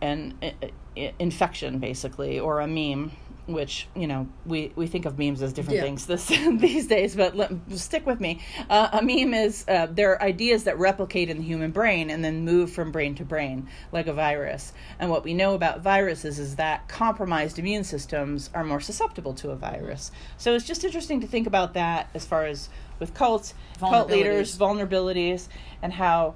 an 0.00 0.34
i- 0.40 0.54
i- 0.96 1.12
infection 1.18 1.80
basically 1.80 2.38
or 2.38 2.60
a 2.60 2.68
meme 2.68 3.10
which 3.48 3.88
you 3.96 4.06
know 4.06 4.28
we, 4.44 4.72
we 4.76 4.86
think 4.86 5.06
of 5.06 5.18
memes 5.18 5.40
as 5.40 5.52
different 5.54 5.78
Yeah. 5.78 5.82
things 5.82 6.06
this 6.06 6.26
these 6.58 6.86
days 6.86 7.16
but 7.16 7.34
let, 7.34 7.50
stick 7.74 8.06
with 8.06 8.20
me. 8.20 8.40
Uh, 8.68 8.90
a 8.92 9.02
meme 9.02 9.32
is 9.34 9.64
uh, 9.68 9.86
they're 9.90 10.22
ideas 10.22 10.64
that 10.64 10.78
replicate 10.78 11.30
in 11.30 11.38
the 11.38 11.42
human 11.44 11.70
brain 11.70 12.10
and 12.10 12.22
then 12.22 12.44
move 12.44 12.70
from 12.70 12.92
brain 12.92 13.14
to 13.16 13.24
brain 13.24 13.66
like 13.90 14.06
a 14.06 14.12
virus. 14.12 14.72
And 14.98 15.10
what 15.10 15.24
we 15.24 15.32
know 15.34 15.54
about 15.54 15.80
viruses 15.80 16.38
is 16.38 16.56
that 16.56 16.88
compromised 16.88 17.58
immune 17.58 17.84
systems 17.84 18.50
are 18.54 18.64
more 18.64 18.80
susceptible 18.80 19.32
to 19.34 19.50
a 19.50 19.56
virus. 19.56 20.12
So 20.36 20.54
it's 20.54 20.66
just 20.66 20.84
interesting 20.84 21.20
to 21.22 21.26
think 21.26 21.46
about 21.46 21.72
that 21.74 22.10
as 22.14 22.26
far 22.26 22.44
as 22.44 22.68
with 22.98 23.14
cults 23.14 23.54
cult 23.80 24.10
leaders 24.10 24.58
vulnerabilities 24.58 25.48
and 25.82 25.92
how 25.92 26.34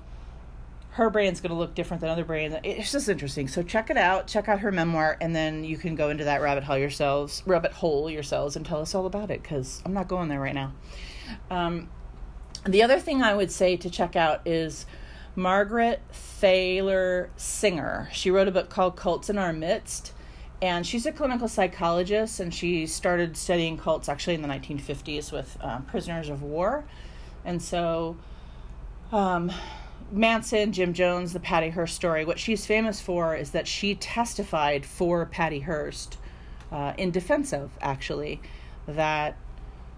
her 0.93 1.09
brain's 1.09 1.41
going 1.41 1.51
to 1.51 1.57
look 1.57 1.75
different 1.75 2.03
than 2.03 2.11
other 2.11 2.25
brands. 2.25 2.57
It's 2.65 2.93
just 2.93 3.09
interesting. 3.09 3.49
So 3.49 3.63
check 3.63 3.89
it 3.89 3.97
out. 3.97 4.27
Check 4.27 4.49
out 4.49 4.61
her 4.61 4.71
memoir, 4.71 5.17
and 5.23 5.35
then 5.35 5.65
you 5.65 5.79
can 5.79 5.95
go 5.95 6.11
into 6.11 6.25
that 6.25 6.43
rabbit 6.43 6.65
hole 6.65 6.77
yourselves, 6.77 7.43
rabbit 7.47 7.73
hole 7.73 8.11
yourselves, 8.11 8.57
and 8.57 8.67
tell 8.67 8.81
us 8.81 8.95
all 8.95 9.07
about 9.07 9.31
it. 9.31 9.43
Because 9.43 9.83
I'm 9.87 9.95
not 9.95 10.07
going 10.07 10.29
there 10.29 10.41
right 10.41 10.55
now. 10.55 10.75
Um, 11.51 11.89
the 12.67 12.83
other 12.83 13.01
thing 13.01 13.23
I 13.23 13.35
would 13.35 13.51
say 13.51 13.77
to 13.79 13.89
check 13.89 14.17
out 14.17 14.47
is 14.47 14.85
Margaret 15.35 16.03
Thaler 16.13 17.31
Singer. 17.37 18.11
She 18.13 18.31
wrote 18.31 18.49
a 18.49 18.53
book 18.53 18.69
called 18.69 18.97
Cults 18.97 19.31
in 19.31 19.39
Our 19.39 19.53
Midst. 19.53 20.13
And 20.61 20.87
she's 20.87 21.07
a 21.07 21.13
clinical 21.13 21.49
psychologist, 21.49 22.39
and 22.39 22.55
she 22.55 22.87
started 22.87 23.37
studying 23.37 23.77
cults 23.77 24.09
actually 24.09 24.35
in 24.35 24.43
the 24.43 24.49
1950s 24.49 25.33
with 25.33 25.57
uh, 25.61 25.81
prisoners 25.81 26.29
of 26.29 26.41
war. 26.41 26.85
And 27.45 27.61
so 27.61 28.17
um, 29.11 29.51
Manson, 30.13 30.73
Jim 30.73 30.93
Jones, 30.93 31.33
the 31.33 31.41
Patty 31.41 31.71
Hearst 31.71 31.95
story. 31.97 32.25
What 32.25 32.39
she's 32.39 32.67
famous 32.67 33.01
for 33.01 33.35
is 33.35 33.51
that 33.53 33.67
she 33.67 33.95
testified 33.95 34.85
for 34.85 35.25
Patty 35.27 35.61
Hearst 35.61 36.19
uh, 36.71 36.93
in 36.99 37.11
defense 37.11 37.53
of, 37.53 37.71
actually, 37.81 38.41
that 38.87 39.37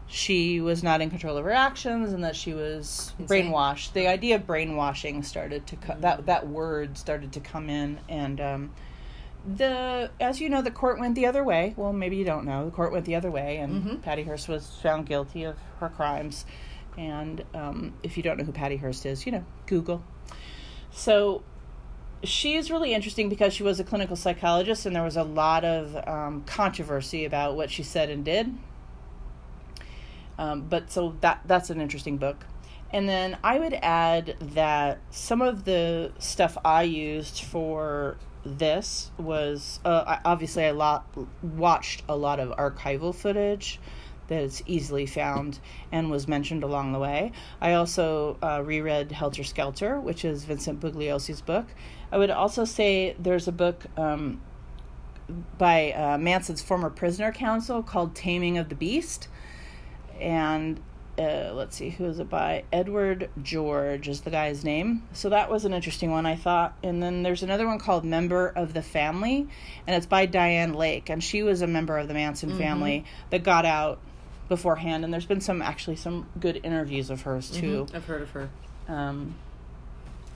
she 0.07 0.61
was 0.61 0.83
not 0.83 1.01
in 1.01 1.11
control 1.11 1.37
of 1.37 1.45
her 1.45 1.51
actions 1.51 2.13
and 2.13 2.23
that 2.23 2.37
she 2.37 2.53
was 2.53 3.13
Insane. 3.19 3.51
brainwashed. 3.51 3.93
The 3.93 4.07
idea 4.07 4.37
of 4.37 4.47
brainwashing 4.47 5.23
started 5.23 5.67
to 5.69 5.77
co- 5.77 5.97
that 6.01 6.27
that 6.27 6.47
word 6.47 6.97
started 6.99 7.33
to 7.33 7.41
come 7.41 7.69
in, 7.71 7.99
and 8.09 8.41
um, 8.41 8.73
the 9.57 10.11
as 10.21 10.41
you 10.41 10.49
know, 10.49 10.63
the 10.63 10.71
court 10.71 11.01
went 11.01 11.15
the 11.15 11.27
other 11.27 11.43
way. 11.43 11.75
Well, 11.77 11.93
maybe 11.93 12.17
you 12.17 12.25
don't 12.25 12.45
know. 12.45 12.67
The 12.67 12.71
court 12.71 12.93
went 12.93 13.07
the 13.07 13.15
other 13.15 13.31
way, 13.31 13.57
and 13.57 14.03
Patty 14.03 14.25
Hearst 14.25 14.49
was 14.49 14.79
found 14.83 15.07
guilty 15.07 15.45
of 15.45 15.57
her 15.81 15.89
crimes. 15.89 16.45
And 16.97 17.45
um, 17.55 17.95
if 18.03 18.17
you 18.17 18.23
don't 18.23 18.39
know 18.39 18.45
who 18.45 18.53
Patty 18.53 18.77
Hearst 18.77 19.05
is, 19.07 19.27
you 19.27 19.33
know, 19.33 19.45
Google. 19.67 20.05
So 20.91 21.43
she's 22.23 22.71
really 22.71 22.95
interesting 22.95 23.29
because 23.29 23.53
she 23.53 23.63
was 23.63 23.81
a 23.81 23.85
clinical 23.85 24.17
psychologist 24.17 24.87
and 24.87 24.95
there 24.95 25.03
was 25.03 25.17
a 25.17 25.25
lot 25.25 25.65
of 25.65 25.97
um, 26.09 26.43
controversy 26.45 27.25
about 27.25 27.57
what 27.57 27.71
she 27.71 27.83
said 27.83 28.11
and 28.11 28.25
did. 28.25 28.55
Um, 30.39 30.63
but 30.63 30.91
so 30.91 31.17
that 31.21 31.41
that's 31.47 31.71
an 31.71 31.81
interesting 31.81 32.17
book. 32.17 32.47
And 32.91 33.09
then 33.09 33.39
I 33.43 33.59
would 33.59 33.75
add 33.75 34.37
that 34.41 35.01
some 35.11 35.43
of 35.43 35.65
the 35.65 36.13
stuff 36.19 36.57
I 36.65 36.83
used 36.85 37.43
for 37.43 38.17
this 38.45 39.11
was 39.19 39.81
uh, 39.85 40.19
obviously 40.25 40.65
I 40.65 40.71
lot, 40.73 41.07
watched 41.43 42.03
a 42.09 42.17
lot 42.17 42.41
of 42.41 42.57
archival 42.57 43.15
footage 43.15 43.81
that 44.29 44.43
is 44.43 44.63
easily 44.67 45.07
found 45.07 45.59
and 45.93 46.11
was 46.11 46.27
mentioned 46.27 46.63
along 46.63 46.93
the 46.93 46.99
way. 46.99 47.33
I 47.61 47.75
also 47.75 48.39
uh, 48.43 48.63
reread 48.65 49.13
Helter 49.13 49.45
Skelter, 49.45 50.01
which 50.01 50.25
is 50.25 50.45
Vincent 50.45 50.81
Bugliosi's 50.81 51.41
book. 51.41 51.67
I 52.11 52.19
would 52.19 52.31
also 52.31 52.65
say 52.65 53.17
there's 53.19 53.49
a 53.49 53.53
book 53.53 53.87
um, 53.97 54.41
by 55.59 55.93
uh, 55.93 56.19
Manson's 56.19 56.63
former 56.63 56.91
prisoner 56.91 57.33
counsel 57.33 57.83
called 57.83 58.15
Taming 58.15 58.59
of 58.59 58.69
the 58.69 58.75
Beast. 58.75 59.29
And 60.21 60.81
uh, 61.19 61.53
let's 61.55 61.77
see, 61.77 61.91
who 61.91 62.07
is 62.07 62.19
it 62.19 62.29
by? 62.29 62.65
Edward 62.73 63.31
George 63.41 64.09
is 64.09 64.23
the 64.23 64.31
guy's 64.31 64.65
name. 64.65 65.07
So 65.13 65.29
that 65.29 65.51
was 65.51 65.65
an 65.65 65.73
interesting 65.73 66.11
one, 66.11 66.27
I 66.27 66.35
thought. 66.35 66.77
And 66.83 67.03
then 67.03 67.23
there's 67.23 67.43
another 67.43 67.67
one 67.67 67.79
called 67.79 68.05
Member 68.05 68.49
of 68.49 68.75
the 68.75 68.83
Family, 68.83 69.49
and 69.87 69.97
it's 69.97 70.07
by 70.07 70.27
Dianne 70.27 70.75
Lake. 70.75 71.11
And 71.11 71.23
she 71.23 71.43
was 71.43 71.63
a 71.63 71.67
member 71.67 71.99
of 71.99 72.09
the 72.09 72.15
Manson 72.15 72.51
mm-hmm. 72.51 72.59
family 72.59 73.05
that 73.31 73.45
got 73.45 73.65
out 73.65 74.01
beforehand. 74.49 75.05
And 75.05 75.13
there's 75.13 75.27
been 75.27 75.41
some, 75.41 75.63
actually, 75.63 75.97
some 75.97 76.29
good 76.39 76.61
interviews 76.63 77.11
of 77.11 77.23
hers, 77.23 77.51
too. 77.51 77.85
Mm-hmm. 77.85 77.97
I've 77.97 78.07
heard 78.07 78.23
of 78.23 78.31
her. 78.31 78.49
Um, 78.89 79.35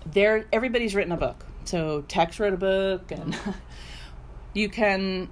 there, 0.07 0.47
everybody's 0.53 0.95
written 0.95 1.13
a 1.13 1.17
book. 1.17 1.45
So 1.65 2.03
Tex 2.09 2.41
wrote 2.41 2.55
a 2.55 2.59
book, 2.59 3.11
and 3.13 3.37
you 4.55 4.69
can 4.69 5.29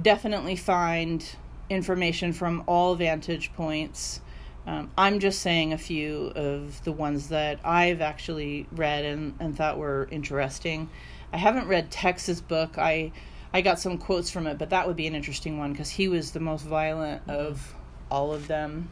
definitely 0.00 0.56
find 0.56 1.24
information 1.70 2.32
from 2.32 2.64
all 2.66 2.94
vantage 2.94 3.52
points 3.54 4.20
um, 4.66 4.90
I'm 4.98 5.20
just 5.20 5.42
saying 5.42 5.72
a 5.72 5.78
few 5.78 6.32
of 6.34 6.82
the 6.82 6.90
ones 6.90 7.28
that 7.28 7.60
I've 7.64 8.00
actually 8.00 8.66
read 8.72 9.04
and, 9.04 9.34
and 9.38 9.56
thought 9.56 9.78
were 9.78 10.08
interesting. 10.10 10.90
I 11.32 11.36
haven't 11.36 11.68
read 11.68 11.90
Tex's 11.90 12.40
book. 12.40 12.76
I 12.76 13.12
I 13.54 13.60
got 13.60 13.78
some 13.78 13.96
quotes 13.96 14.28
from 14.28 14.46
it, 14.48 14.58
but 14.58 14.70
that 14.70 14.86
would 14.86 14.96
be 14.96 15.06
an 15.06 15.14
interesting 15.14 15.56
one 15.56 15.72
because 15.72 15.88
he 15.88 16.08
was 16.08 16.32
the 16.32 16.40
most 16.40 16.62
violent 16.62 17.22
of 17.28 17.74
all 18.10 18.32
of 18.32 18.48
them. 18.48 18.90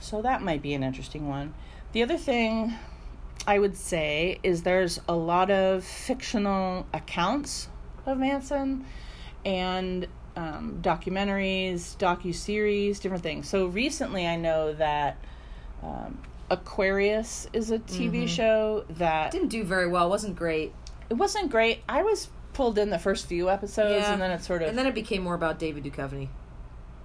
So 0.00 0.22
that 0.22 0.42
might 0.42 0.62
be 0.62 0.74
an 0.74 0.82
interesting 0.82 1.28
one. 1.28 1.54
The 1.92 2.02
other 2.02 2.16
thing 2.16 2.74
I 3.46 3.58
would 3.58 3.76
say 3.76 4.38
is 4.42 4.62
there's 4.62 5.00
a 5.08 5.14
lot 5.14 5.50
of 5.50 5.84
fictional 5.84 6.86
accounts 6.92 7.68
of 8.06 8.18
Manson, 8.18 8.84
and 9.44 10.06
um, 10.36 10.78
documentaries, 10.82 11.96
docu 11.96 12.34
series, 12.34 13.00
different 13.00 13.22
things. 13.22 13.48
So 13.48 13.66
recently, 13.66 14.26
I 14.26 14.36
know 14.36 14.72
that 14.74 15.16
um, 15.82 16.18
Aquarius 16.50 17.48
is 17.52 17.70
a 17.70 17.78
TV 17.78 18.10
mm-hmm. 18.12 18.26
show 18.26 18.84
that 18.90 19.32
didn't 19.32 19.48
do 19.48 19.64
very 19.64 19.88
well. 19.88 20.08
wasn't 20.08 20.36
great. 20.36 20.72
It 21.10 21.14
wasn't 21.14 21.50
great. 21.50 21.82
I 21.88 22.02
was 22.02 22.28
pulled 22.54 22.78
in 22.78 22.90
the 22.90 22.98
first 22.98 23.26
few 23.26 23.50
episodes, 23.50 24.02
yeah. 24.02 24.12
and 24.12 24.22
then 24.22 24.30
it 24.30 24.42
sort 24.42 24.62
of 24.62 24.68
and 24.68 24.78
then 24.78 24.86
it 24.86 24.94
became 24.94 25.22
more 25.22 25.34
about 25.34 25.58
David 25.58 25.84
Duchovny. 25.84 26.28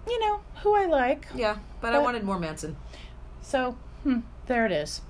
You 0.07 0.19
know 0.19 0.39
who 0.61 0.75
I 0.75 0.85
like. 0.85 1.27
Yeah, 1.35 1.57
but, 1.81 1.91
but 1.91 1.95
I 1.95 1.99
wanted 1.99 2.23
more 2.23 2.39
Manson. 2.39 2.75
So 3.41 3.77
hmm, 4.03 4.19
there 4.47 4.65
it 4.65 4.71
is. 4.71 5.01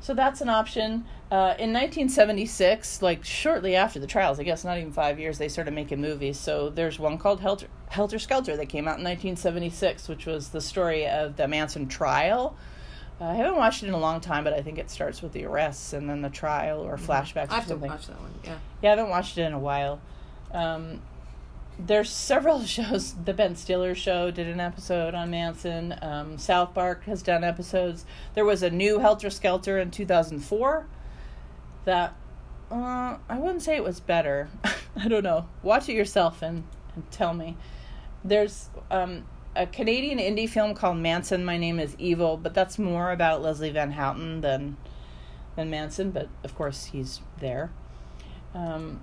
So 0.00 0.14
that's 0.14 0.40
an 0.40 0.48
option. 0.48 1.04
Uh, 1.30 1.58
in 1.58 1.72
1976, 1.72 3.02
like 3.02 3.24
shortly 3.24 3.74
after 3.74 3.98
the 3.98 4.06
trials, 4.06 4.38
I 4.38 4.44
guess 4.44 4.64
not 4.64 4.78
even 4.78 4.92
five 4.92 5.18
years, 5.18 5.38
they 5.38 5.48
started 5.48 5.74
making 5.74 6.00
movies. 6.00 6.38
So 6.38 6.70
there's 6.70 6.98
one 6.98 7.18
called 7.18 7.40
Helter, 7.40 7.66
Helter 7.88 8.20
Skelter 8.20 8.56
that 8.56 8.66
came 8.66 8.86
out 8.86 8.98
in 8.98 9.04
1976, 9.04 10.08
which 10.08 10.26
was 10.26 10.50
the 10.50 10.60
story 10.60 11.08
of 11.08 11.36
the 11.36 11.48
Manson 11.48 11.88
trial. 11.88 12.56
Uh, 13.20 13.24
I 13.24 13.34
haven't 13.34 13.56
watched 13.56 13.82
it 13.82 13.88
in 13.88 13.94
a 13.94 13.98
long 13.98 14.20
time, 14.20 14.44
but 14.44 14.52
I 14.52 14.62
think 14.62 14.78
it 14.78 14.90
starts 14.90 15.22
with 15.22 15.32
the 15.32 15.44
arrests 15.44 15.92
and 15.92 16.08
then 16.08 16.22
the 16.22 16.30
trial 16.30 16.80
or 16.80 16.96
mm-hmm. 16.96 17.10
flashbacks 17.10 17.50
I 17.50 17.54
have 17.56 17.64
or 17.64 17.68
something. 17.68 17.90
to 17.90 17.96
watch 17.96 18.06
that 18.06 18.20
one. 18.20 18.34
Yeah. 18.44 18.58
Yeah, 18.82 18.92
I 18.92 18.96
haven't 18.96 19.10
watched 19.10 19.38
it 19.38 19.42
in 19.42 19.54
a 19.54 19.58
while. 19.58 20.00
Um, 20.52 21.00
there's 21.78 22.10
several 22.10 22.62
shows. 22.64 23.14
The 23.24 23.34
Ben 23.34 23.56
Stiller 23.56 23.94
show 23.94 24.30
did 24.30 24.46
an 24.46 24.60
episode 24.60 25.14
on 25.14 25.30
Manson. 25.30 25.94
Um, 26.02 26.38
South 26.38 26.74
Park 26.74 27.04
has 27.04 27.22
done 27.22 27.44
episodes. 27.44 28.04
There 28.34 28.44
was 28.44 28.62
a 28.62 28.70
new 28.70 28.98
Helter 28.98 29.30
Skelter 29.30 29.78
in 29.78 29.90
2004 29.90 30.86
that 31.84 32.14
uh, 32.70 33.16
I 33.28 33.38
wouldn't 33.38 33.62
say 33.62 33.76
it 33.76 33.84
was 33.84 34.00
better. 34.00 34.48
I 34.96 35.08
don't 35.08 35.22
know. 35.22 35.48
Watch 35.62 35.88
it 35.88 35.94
yourself 35.94 36.42
and, 36.42 36.64
and 36.94 37.10
tell 37.10 37.34
me. 37.34 37.56
There's 38.24 38.70
um, 38.90 39.24
a 39.54 39.66
Canadian 39.66 40.18
indie 40.18 40.48
film 40.48 40.74
called 40.74 40.96
Manson. 40.96 41.44
My 41.44 41.58
name 41.58 41.78
is 41.78 41.94
Evil, 41.98 42.36
but 42.36 42.54
that's 42.54 42.78
more 42.78 43.12
about 43.12 43.42
Leslie 43.42 43.70
Van 43.70 43.92
Houten 43.92 44.40
than 44.40 44.76
than 45.54 45.70
Manson. 45.70 46.10
But 46.10 46.28
of 46.42 46.54
course, 46.56 46.86
he's 46.86 47.20
there. 47.38 47.70
Um, 48.54 49.00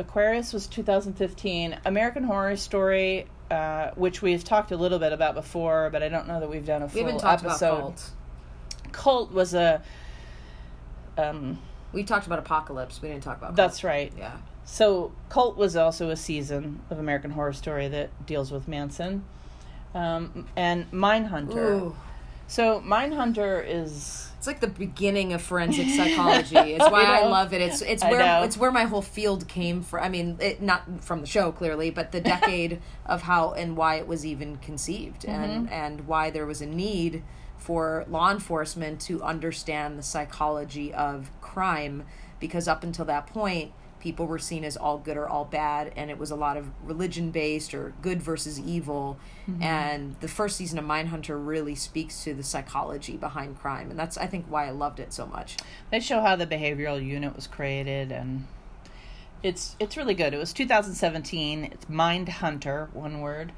Aquarius 0.00 0.52
was 0.52 0.66
2015. 0.66 1.78
American 1.84 2.24
Horror 2.24 2.56
Story, 2.56 3.26
uh, 3.50 3.90
which 3.94 4.22
we've 4.22 4.42
talked 4.42 4.72
a 4.72 4.76
little 4.76 4.98
bit 4.98 5.12
about 5.12 5.34
before, 5.34 5.90
but 5.90 6.02
I 6.02 6.08
don't 6.08 6.26
know 6.26 6.40
that 6.40 6.48
we've 6.48 6.66
done 6.66 6.82
a 6.82 6.88
full 6.88 7.04
we 7.04 7.12
episode. 7.12 7.46
About 7.46 7.58
Cult. 7.58 8.10
Cult 8.92 9.32
was 9.32 9.54
a. 9.54 9.82
Um, 11.18 11.58
we 11.92 12.02
talked 12.04 12.26
about 12.26 12.38
Apocalypse. 12.38 13.02
We 13.02 13.08
didn't 13.08 13.22
talk 13.22 13.38
about. 13.38 13.48
Cult. 13.48 13.56
That's 13.56 13.84
right. 13.84 14.12
Yeah. 14.16 14.38
So 14.64 15.12
Cult 15.28 15.56
was 15.56 15.76
also 15.76 16.10
a 16.10 16.16
season 16.16 16.80
of 16.90 16.98
American 16.98 17.30
Horror 17.30 17.52
Story 17.52 17.88
that 17.88 18.26
deals 18.26 18.50
with 18.50 18.68
Manson, 18.68 19.24
um, 19.94 20.48
and 20.56 20.90
Mindhunter. 20.90 21.56
Ooh. 21.56 21.96
So 22.50 22.80
Mindhunter 22.80 23.64
is 23.64 24.28
it's 24.36 24.48
like 24.48 24.58
the 24.58 24.66
beginning 24.66 25.32
of 25.34 25.40
forensic 25.40 25.88
psychology. 25.88 26.56
It's 26.56 26.90
why 26.90 27.04
I, 27.04 27.18
I, 27.20 27.26
love 27.26 27.52
it. 27.52 27.60
It's 27.60 27.80
it's 27.80 28.02
where 28.02 28.44
it's 28.44 28.56
where 28.56 28.72
my 28.72 28.84
whole 28.84 29.02
field 29.02 29.46
came 29.46 29.82
from. 29.82 30.02
I 30.02 30.08
mean, 30.08 30.36
it, 30.40 30.60
not 30.60 31.04
from 31.04 31.20
the 31.20 31.28
show 31.28 31.52
clearly, 31.52 31.90
but 31.90 32.10
the 32.10 32.20
decade 32.32 32.82
of 33.06 33.22
how 33.22 33.52
and 33.52 33.76
why 33.76 33.96
it 33.96 34.08
was 34.08 34.26
even 34.26 34.56
conceived, 34.56 35.22
mm-hmm. 35.22 35.30
and 35.30 35.70
and 35.70 36.08
why 36.08 36.30
there 36.30 36.44
was 36.44 36.60
a 36.60 36.66
need 36.66 37.22
for 37.56 38.04
law 38.08 38.32
enforcement 38.32 39.00
to 39.02 39.22
understand 39.22 39.96
the 39.96 40.02
psychology 40.02 40.92
of 40.92 41.30
crime, 41.40 42.02
because 42.40 42.66
up 42.66 42.82
until 42.82 43.04
that 43.04 43.28
point, 43.28 43.70
people 44.00 44.26
were 44.26 44.38
seen 44.38 44.64
as 44.64 44.76
all 44.76 44.98
good 44.98 45.16
or 45.16 45.28
all 45.28 45.44
bad 45.44 45.92
and 45.96 46.10
it 46.10 46.18
was 46.18 46.30
a 46.30 46.36
lot 46.36 46.56
of 46.56 46.70
religion 46.82 47.30
based 47.30 47.74
or 47.74 47.92
good 48.02 48.22
versus 48.22 48.58
evil. 48.58 49.18
Mm-hmm. 49.48 49.62
and 49.62 50.16
the 50.20 50.28
first 50.28 50.56
season 50.56 50.78
of 50.78 50.84
mindhunter 50.84 51.44
really 51.44 51.74
speaks 51.74 52.24
to 52.24 52.34
the 52.34 52.42
psychology 52.42 53.16
behind 53.16 53.58
crime 53.58 53.90
and 53.90 53.98
that's 53.98 54.18
i 54.18 54.26
think 54.26 54.46
why 54.48 54.66
i 54.66 54.70
loved 54.70 55.00
it 55.00 55.12
so 55.12 55.26
much. 55.26 55.56
They 55.90 56.00
show 56.00 56.20
how 56.20 56.36
the 56.36 56.46
behavioral 56.46 57.04
unit 57.04 57.34
was 57.36 57.46
created 57.46 58.12
and 58.12 58.46
it's 59.42 59.76
it's 59.80 59.96
really 59.96 60.14
good. 60.14 60.34
It 60.34 60.38
was 60.38 60.52
2017 60.52 61.64
it's 61.64 61.84
mindhunter 61.86 62.92
one 62.92 63.20
word 63.20 63.52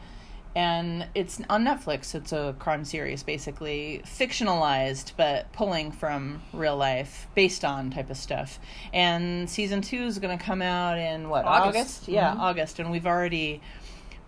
and 0.54 1.06
it's 1.14 1.40
on 1.48 1.64
Netflix. 1.64 2.14
It's 2.14 2.32
a 2.32 2.54
crime 2.58 2.84
series, 2.84 3.22
basically 3.22 4.02
fictionalized, 4.04 5.12
but 5.16 5.52
pulling 5.52 5.92
from 5.92 6.42
real 6.52 6.76
life, 6.76 7.26
based 7.34 7.64
on 7.64 7.90
type 7.90 8.10
of 8.10 8.16
stuff. 8.16 8.58
And 8.92 9.48
season 9.48 9.80
two 9.80 10.02
is 10.04 10.18
going 10.18 10.36
to 10.36 10.42
come 10.42 10.62
out 10.62 10.98
in 10.98 11.28
what 11.28 11.44
August? 11.44 11.76
August? 11.76 12.02
Mm-hmm. 12.02 12.12
Yeah, 12.12 12.34
August. 12.34 12.78
And 12.78 12.90
we've 12.90 13.06
already 13.06 13.60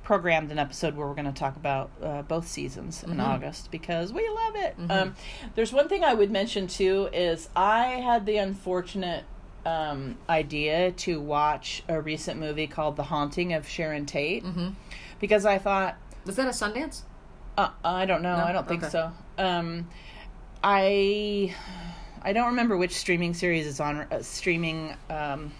programmed 0.05 0.53
an 0.53 0.59
episode 0.59 0.95
where 0.95 1.07
we're 1.07 1.15
going 1.15 1.25
to 1.25 1.33
talk 1.33 1.57
about 1.57 1.91
uh, 2.03 2.23
both 2.23 2.47
seasons 2.47 3.03
in 3.03 3.11
mm-hmm. 3.11 3.21
August 3.21 3.71
because 3.71 4.13
we 4.13 4.29
love 4.29 4.57
it. 4.57 4.79
Mm-hmm. 4.79 4.91
Um, 4.91 5.15
there's 5.55 5.73
one 5.73 5.89
thing 5.89 6.05
I 6.05 6.15
would 6.15 6.31
mention 6.31 6.67
too 6.67 7.09
is 7.13 7.49
I 7.57 7.87
had 7.87 8.27
the 8.27 8.37
unfortunate 8.37 9.25
um, 9.67 10.17
idea 10.29 10.93
to 10.93 11.21
watch 11.21 11.83
a 11.89 12.01
recent 12.01 12.39
movie 12.39 12.67
called 12.67 12.97
The 12.97 13.05
Haunting 13.05 13.55
of 13.55 13.67
Sharon 13.67 14.05
Tate 14.05 14.45
mm-hmm. 14.45 14.71
because 15.21 15.47
I 15.47 15.59
thought 15.59 15.97
was 16.25 16.37
that 16.37 16.47
a 16.47 16.51
Sundance? 16.51 17.03
Uh, 17.57 17.71
I 17.85 18.07
don't 18.07 18.23
know. 18.23 18.37
No? 18.37 18.45
I 18.45 18.53
don't 18.53 18.67
think 18.67 18.83
okay. 18.83 18.91
so. 18.91 19.13
Um, 19.39 19.89
I 20.63 21.55
I 22.23 22.33
don't 22.33 22.47
remember 22.47 22.77
which 22.77 22.95
streaming 22.95 23.35
series 23.35 23.67
is 23.67 23.81
on 23.81 24.07
uh, 24.11 24.23
streaming 24.23 24.97
um, 25.11 25.53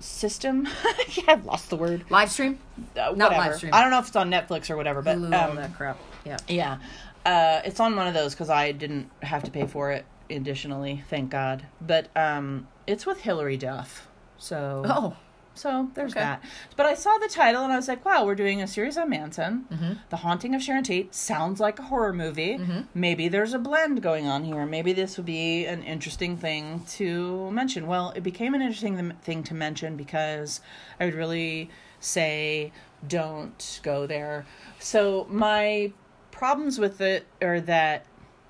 system. 0.00 0.68
yeah, 1.10 1.24
I've 1.28 1.46
lost 1.46 1.70
the 1.70 1.76
word. 1.76 2.04
Live 2.10 2.30
stream? 2.30 2.58
Uh, 2.96 3.12
Not 3.16 3.32
live 3.32 3.56
stream. 3.56 3.72
I 3.72 3.80
don't 3.80 3.90
know 3.90 4.00
if 4.00 4.08
it's 4.08 4.16
on 4.16 4.30
Netflix 4.30 4.70
or 4.70 4.76
whatever, 4.76 5.02
but 5.02 5.16
Hulu, 5.16 5.26
um, 5.26 5.50
all 5.50 5.54
that 5.56 5.74
crap. 5.74 5.98
Yeah. 6.24 6.36
Yeah. 6.48 6.78
Uh, 7.24 7.60
it's 7.64 7.80
on 7.80 7.94
one 7.96 8.06
of 8.06 8.14
those 8.14 8.34
because 8.34 8.50
I 8.50 8.72
didn't 8.72 9.10
have 9.22 9.44
to 9.44 9.50
pay 9.50 9.66
for 9.66 9.92
it 9.92 10.04
additionally, 10.30 11.04
thank 11.08 11.30
God. 11.30 11.64
But 11.80 12.08
um, 12.16 12.68
it's 12.86 13.06
with 13.06 13.20
Hilary 13.20 13.56
Duff. 13.56 14.08
So 14.38 14.82
oh, 14.86 15.16
so 15.58 15.88
there's 15.94 16.12
Okay. 16.12 16.20
that. 16.20 16.42
But 16.76 16.86
I 16.86 16.94
saw 16.94 17.18
the 17.18 17.28
title 17.28 17.62
and 17.64 17.72
I 17.72 17.76
was 17.76 17.88
like, 17.88 18.04
wow, 18.04 18.24
we're 18.24 18.34
doing 18.34 18.62
a 18.62 18.66
series 18.66 18.96
on 18.96 19.10
Manson. 19.10 19.66
Mm-hmm. 19.72 19.92
The 20.10 20.16
Haunting 20.18 20.54
of 20.54 20.62
Sharon 20.62 20.84
Tate 20.84 21.14
sounds 21.14 21.60
like 21.60 21.78
a 21.78 21.82
horror 21.82 22.12
movie. 22.12 22.58
Maybe 22.94 23.28
there's 23.28 23.52
a 23.54 23.58
blend 23.58 24.02
going 24.02 24.26
on 24.26 24.44
here. 24.44 24.64
Maybe 24.64 24.92
this 24.92 25.16
would 25.16 25.26
be 25.26 25.66
an 25.66 25.82
interesting 25.82 26.36
thing 26.36 26.84
to 26.90 27.50
mention. 27.50 27.86
Well, 27.86 28.12
it 28.16 28.22
became 28.22 28.54
an 28.54 28.62
interesting 28.62 28.96
th- 28.96 29.12
thing 29.22 29.42
to 29.44 29.54
mention 29.54 29.96
because 29.96 30.60
I 31.00 31.04
would 31.06 31.14
really 31.14 31.70
say 32.00 32.72
don't 33.06 33.80
go 33.82 34.06
there. 34.06 34.46
So 34.78 35.26
my 35.30 35.92
problems 36.30 36.78
with 36.78 37.00
it 37.00 37.26
are 37.42 37.60
that 37.62 38.06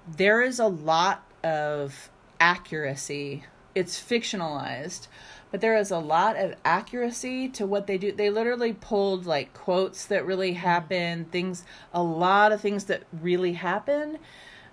there 0.06 0.40
is 0.42 0.58
a 0.58 0.66
lot 0.68 1.24
of 1.42 2.10
accuracy. 2.40 3.44
It's 3.78 4.00
fictionalized, 4.00 5.06
but 5.52 5.60
there 5.60 5.76
is 5.76 5.92
a 5.92 5.98
lot 5.98 6.36
of 6.36 6.56
accuracy 6.64 7.48
to 7.50 7.64
what 7.64 7.86
they 7.86 7.96
do. 7.96 8.10
They 8.10 8.28
literally 8.28 8.72
pulled 8.72 9.24
like 9.24 9.54
quotes 9.54 10.06
that 10.06 10.26
really 10.26 10.54
happened, 10.54 11.30
things, 11.30 11.64
a 11.94 12.02
lot 12.02 12.50
of 12.50 12.60
things 12.60 12.86
that 12.86 13.04
really 13.12 13.52
happened. 13.52 14.18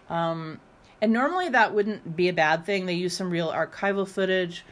Um, 0.10 0.60
and 1.02 1.14
normally 1.14 1.50
that 1.50 1.76
wouldn't 1.76 2.16
be 2.16 2.30
a 2.30 2.34
bad 2.34 2.66
thing. 2.66 2.88
They 2.88 2.94
use 2.94 3.16
some 3.16 3.30
real 3.30 3.52
archival 3.52 4.08
footage, 4.08 4.66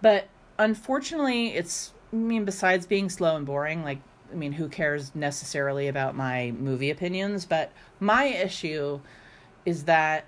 but 0.00 0.28
unfortunately, 0.58 1.48
it's, 1.48 1.92
I 2.10 2.16
mean, 2.16 2.46
besides 2.46 2.86
being 2.86 3.10
slow 3.10 3.36
and 3.36 3.44
boring, 3.44 3.82
like, 3.84 3.98
I 4.32 4.36
mean, 4.36 4.52
who 4.52 4.68
cares 4.68 5.14
necessarily 5.14 5.88
about 5.88 6.16
my 6.16 6.52
movie 6.52 6.90
opinions? 6.90 7.44
But 7.44 7.70
my 8.00 8.24
issue 8.24 9.00
is 9.66 9.84
that 9.84 10.24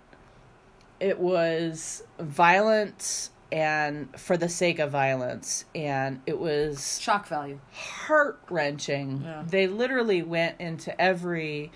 it 1.00 1.18
was 1.18 2.02
violent 2.18 3.30
and 3.52 4.18
for 4.18 4.36
the 4.36 4.48
sake 4.48 4.78
of 4.78 4.90
violence 4.90 5.64
and 5.74 6.20
it 6.26 6.38
was 6.38 7.00
Shock 7.00 7.28
value. 7.28 7.60
heart 7.72 8.40
wrenching. 8.50 9.22
Yeah. 9.24 9.44
They 9.46 9.66
literally 9.66 10.22
went 10.22 10.60
into 10.60 10.98
every 11.00 11.70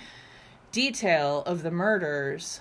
detail 0.73 1.43
of 1.47 1.63
the 1.63 1.71
murders, 1.71 2.61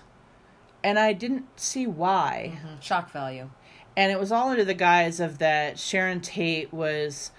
and 0.83 0.97
I 0.97 1.13
didn't 1.13 1.59
see 1.59 1.87
why. 1.87 2.53
Mm-hmm. 2.55 2.79
Shock 2.81 3.11
value. 3.11 3.49
And 3.97 4.11
it 4.11 4.19
was 4.19 4.31
all 4.31 4.49
under 4.49 4.63
the 4.63 4.73
guise 4.73 5.19
of 5.19 5.39
that 5.39 5.77
Sharon 5.77 6.21
Tate 6.21 6.71
was 6.73 7.31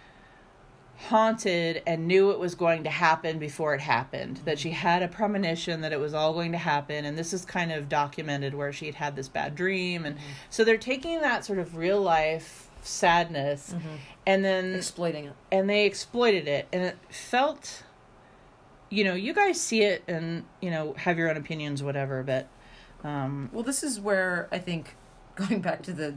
haunted 1.09 1.83
and 1.87 2.07
knew 2.07 2.31
it 2.31 2.39
was 2.39 2.55
going 2.55 2.85
to 2.85 2.91
happen 2.91 3.39
before 3.39 3.75
it 3.75 3.81
happened. 3.81 4.41
That 4.45 4.59
she 4.59 4.71
had 4.71 5.03
a 5.03 5.09
premonition 5.09 5.81
that 5.81 5.93
it 5.93 5.99
was 6.01 6.15
all 6.15 6.33
going 6.33 6.53
to 6.53 6.59
happen. 6.59 7.05
And 7.05 7.17
this 7.17 7.33
is 7.33 7.45
kind 7.45 7.73
of 7.73 7.89
documented 7.89 8.55
where 8.55 8.73
she 8.73 8.87
had 8.87 8.95
had 8.97 9.17
this 9.17 9.29
bad 9.29 9.55
dream. 9.55 10.05
And 10.05 10.17
so 10.51 10.63
they're 10.65 10.77
taking 10.77 11.21
that 11.23 11.45
sort 11.45 11.59
of 11.59 11.77
real 11.77 12.01
life 12.01 12.69
sadness 12.83 13.75
and 14.27 14.43
then 14.45 14.75
Exploiting 14.75 15.27
it. 15.27 15.35
and 15.53 15.69
they 15.69 15.85
exploited 15.85 16.49
it 16.49 16.67
and 16.73 16.83
it 16.83 16.97
felt 17.11 17.83
you 18.89 19.05
know 19.05 19.13
you 19.13 19.35
guys 19.35 19.61
see 19.61 19.83
it 19.83 20.03
and 20.09 20.45
you 20.63 20.71
know 20.71 20.95
have 20.95 21.19
your 21.19 21.29
own 21.29 21.37
opinions 21.37 21.83
whatever 21.83 22.23
but 22.23 22.49
um 23.05 23.51
Well, 23.53 23.63
this 23.63 23.83
is 23.83 24.01
where 24.01 24.49
I 24.51 24.59
think 24.59 24.97
going 25.35 25.61
back 25.61 25.83
to 25.83 25.93
the 25.93 26.15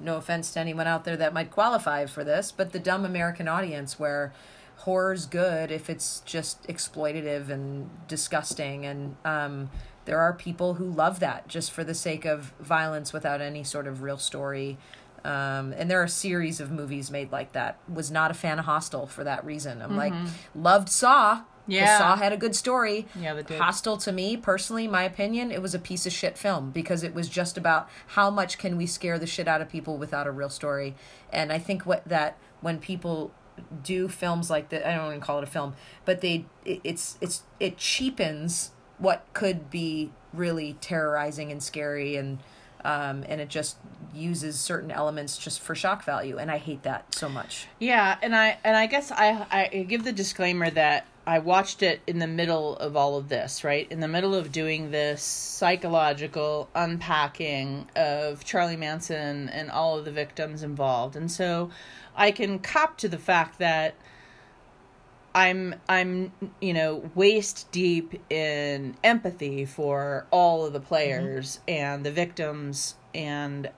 no 0.00 0.16
offense 0.16 0.52
to 0.52 0.60
anyone 0.60 0.86
out 0.86 1.04
there 1.04 1.16
that 1.16 1.32
might 1.32 1.50
qualify 1.50 2.06
for 2.06 2.24
this, 2.24 2.52
but 2.52 2.72
the 2.72 2.78
dumb 2.78 3.04
American 3.04 3.48
audience 3.48 3.98
where 3.98 4.32
horror's 4.78 5.26
good 5.26 5.72
if 5.72 5.90
it's 5.90 6.20
just 6.20 6.62
exploitative 6.68 7.50
and 7.50 7.90
disgusting 8.06 8.86
and 8.86 9.16
um 9.24 9.68
there 10.04 10.18
are 10.20 10.32
people 10.32 10.74
who 10.74 10.86
love 10.88 11.20
that 11.20 11.48
just 11.48 11.70
for 11.70 11.84
the 11.84 11.92
sake 11.92 12.24
of 12.24 12.54
violence 12.58 13.12
without 13.12 13.42
any 13.42 13.62
sort 13.62 13.86
of 13.86 14.00
real 14.00 14.16
story. 14.16 14.78
Um, 15.22 15.74
and 15.76 15.90
there 15.90 16.00
are 16.00 16.04
a 16.04 16.08
series 16.08 16.60
of 16.60 16.70
movies 16.70 17.10
made 17.10 17.30
like 17.30 17.52
that. 17.52 17.78
Was 17.92 18.10
not 18.10 18.30
a 18.30 18.34
fan 18.34 18.58
of 18.58 18.64
Hostel 18.64 19.06
for 19.06 19.22
that 19.24 19.44
reason. 19.44 19.82
I'm 19.82 19.98
like, 19.98 20.14
loved 20.54 20.88
Saw. 20.88 21.42
Yeah. 21.68 21.98
Saw 21.98 22.16
had 22.16 22.32
a 22.32 22.36
good 22.36 22.56
story. 22.56 23.06
Yeah, 23.20 23.34
they 23.34 23.42
did. 23.42 23.60
Hostel 23.60 23.96
to 23.98 24.10
me, 24.10 24.36
personally, 24.36 24.88
my 24.88 25.04
opinion, 25.04 25.52
it 25.52 25.62
was 25.62 25.74
a 25.74 25.78
piece 25.78 26.06
of 26.06 26.12
shit 26.12 26.36
film 26.36 26.70
because 26.70 27.02
it 27.04 27.14
was 27.14 27.28
just 27.28 27.56
about 27.56 27.88
how 28.08 28.30
much 28.30 28.58
can 28.58 28.76
we 28.76 28.86
scare 28.86 29.18
the 29.18 29.26
shit 29.26 29.46
out 29.46 29.60
of 29.60 29.68
people 29.68 29.98
without 29.98 30.26
a 30.26 30.30
real 30.30 30.48
story. 30.48 30.96
And 31.30 31.52
I 31.52 31.58
think 31.58 31.86
what 31.86 32.04
that 32.08 32.38
when 32.60 32.78
people 32.78 33.32
do 33.82 34.08
films 34.08 34.50
like 34.50 34.70
that, 34.70 34.88
I 34.88 34.96
don't 34.96 35.08
even 35.08 35.20
call 35.20 35.38
it 35.38 35.44
a 35.44 35.48
film, 35.48 35.74
but 36.04 36.20
they 36.22 36.46
it, 36.64 36.80
it's 36.82 37.18
it's 37.20 37.42
it 37.60 37.76
cheapens 37.76 38.72
what 38.98 39.26
could 39.32 39.70
be 39.70 40.10
really 40.32 40.76
terrorizing 40.80 41.52
and 41.52 41.62
scary 41.62 42.16
and 42.16 42.38
um, 42.84 43.24
and 43.28 43.40
it 43.40 43.48
just 43.48 43.76
uses 44.14 44.58
certain 44.58 44.90
elements 44.90 45.36
just 45.36 45.60
for 45.60 45.74
shock 45.74 46.04
value 46.04 46.38
and 46.38 46.50
i 46.50 46.56
hate 46.56 46.82
that 46.82 47.14
so 47.14 47.28
much 47.28 47.66
yeah 47.78 48.16
and 48.22 48.34
i 48.34 48.56
and 48.64 48.76
i 48.76 48.86
guess 48.86 49.12
i 49.12 49.46
i 49.50 49.84
give 49.88 50.02
the 50.04 50.12
disclaimer 50.12 50.70
that 50.70 51.06
i 51.28 51.38
watched 51.38 51.82
it 51.82 52.00
in 52.06 52.18
the 52.18 52.26
middle 52.26 52.76
of 52.78 52.96
all 52.96 53.16
of 53.16 53.28
this 53.28 53.62
right? 53.62 53.86
In 53.90 54.00
the 54.00 54.08
middle 54.08 54.34
of 54.34 54.50
doing 54.50 54.90
this 54.90 55.22
psychological 55.22 56.68
unpacking 56.74 57.88
of 57.94 58.44
charlie 58.44 58.76
manson 58.76 59.48
and 59.50 59.70
all 59.70 59.98
of 59.98 60.04
the 60.04 60.12
victims 60.12 60.62
involved. 60.62 61.14
And 61.16 61.30
so 61.30 61.70
i 62.16 62.30
can 62.30 62.58
cop 62.58 62.96
to 62.98 63.08
the 63.08 63.18
fact 63.18 63.58
that 63.58 63.94
I'm 65.34 65.74
I'm 65.88 66.32
you 66.60 66.72
know 66.72 67.10
waist 67.14 67.70
deep 67.70 68.20
in 68.30 68.96
empathy 69.04 69.64
for 69.66 70.26
all 70.30 70.66
of 70.66 70.72
the 70.72 70.80
players 70.80 71.60
mm-hmm. 71.68 71.84
and 71.84 72.06
the 72.06 72.10
victims. 72.10 72.96
And 73.14 73.70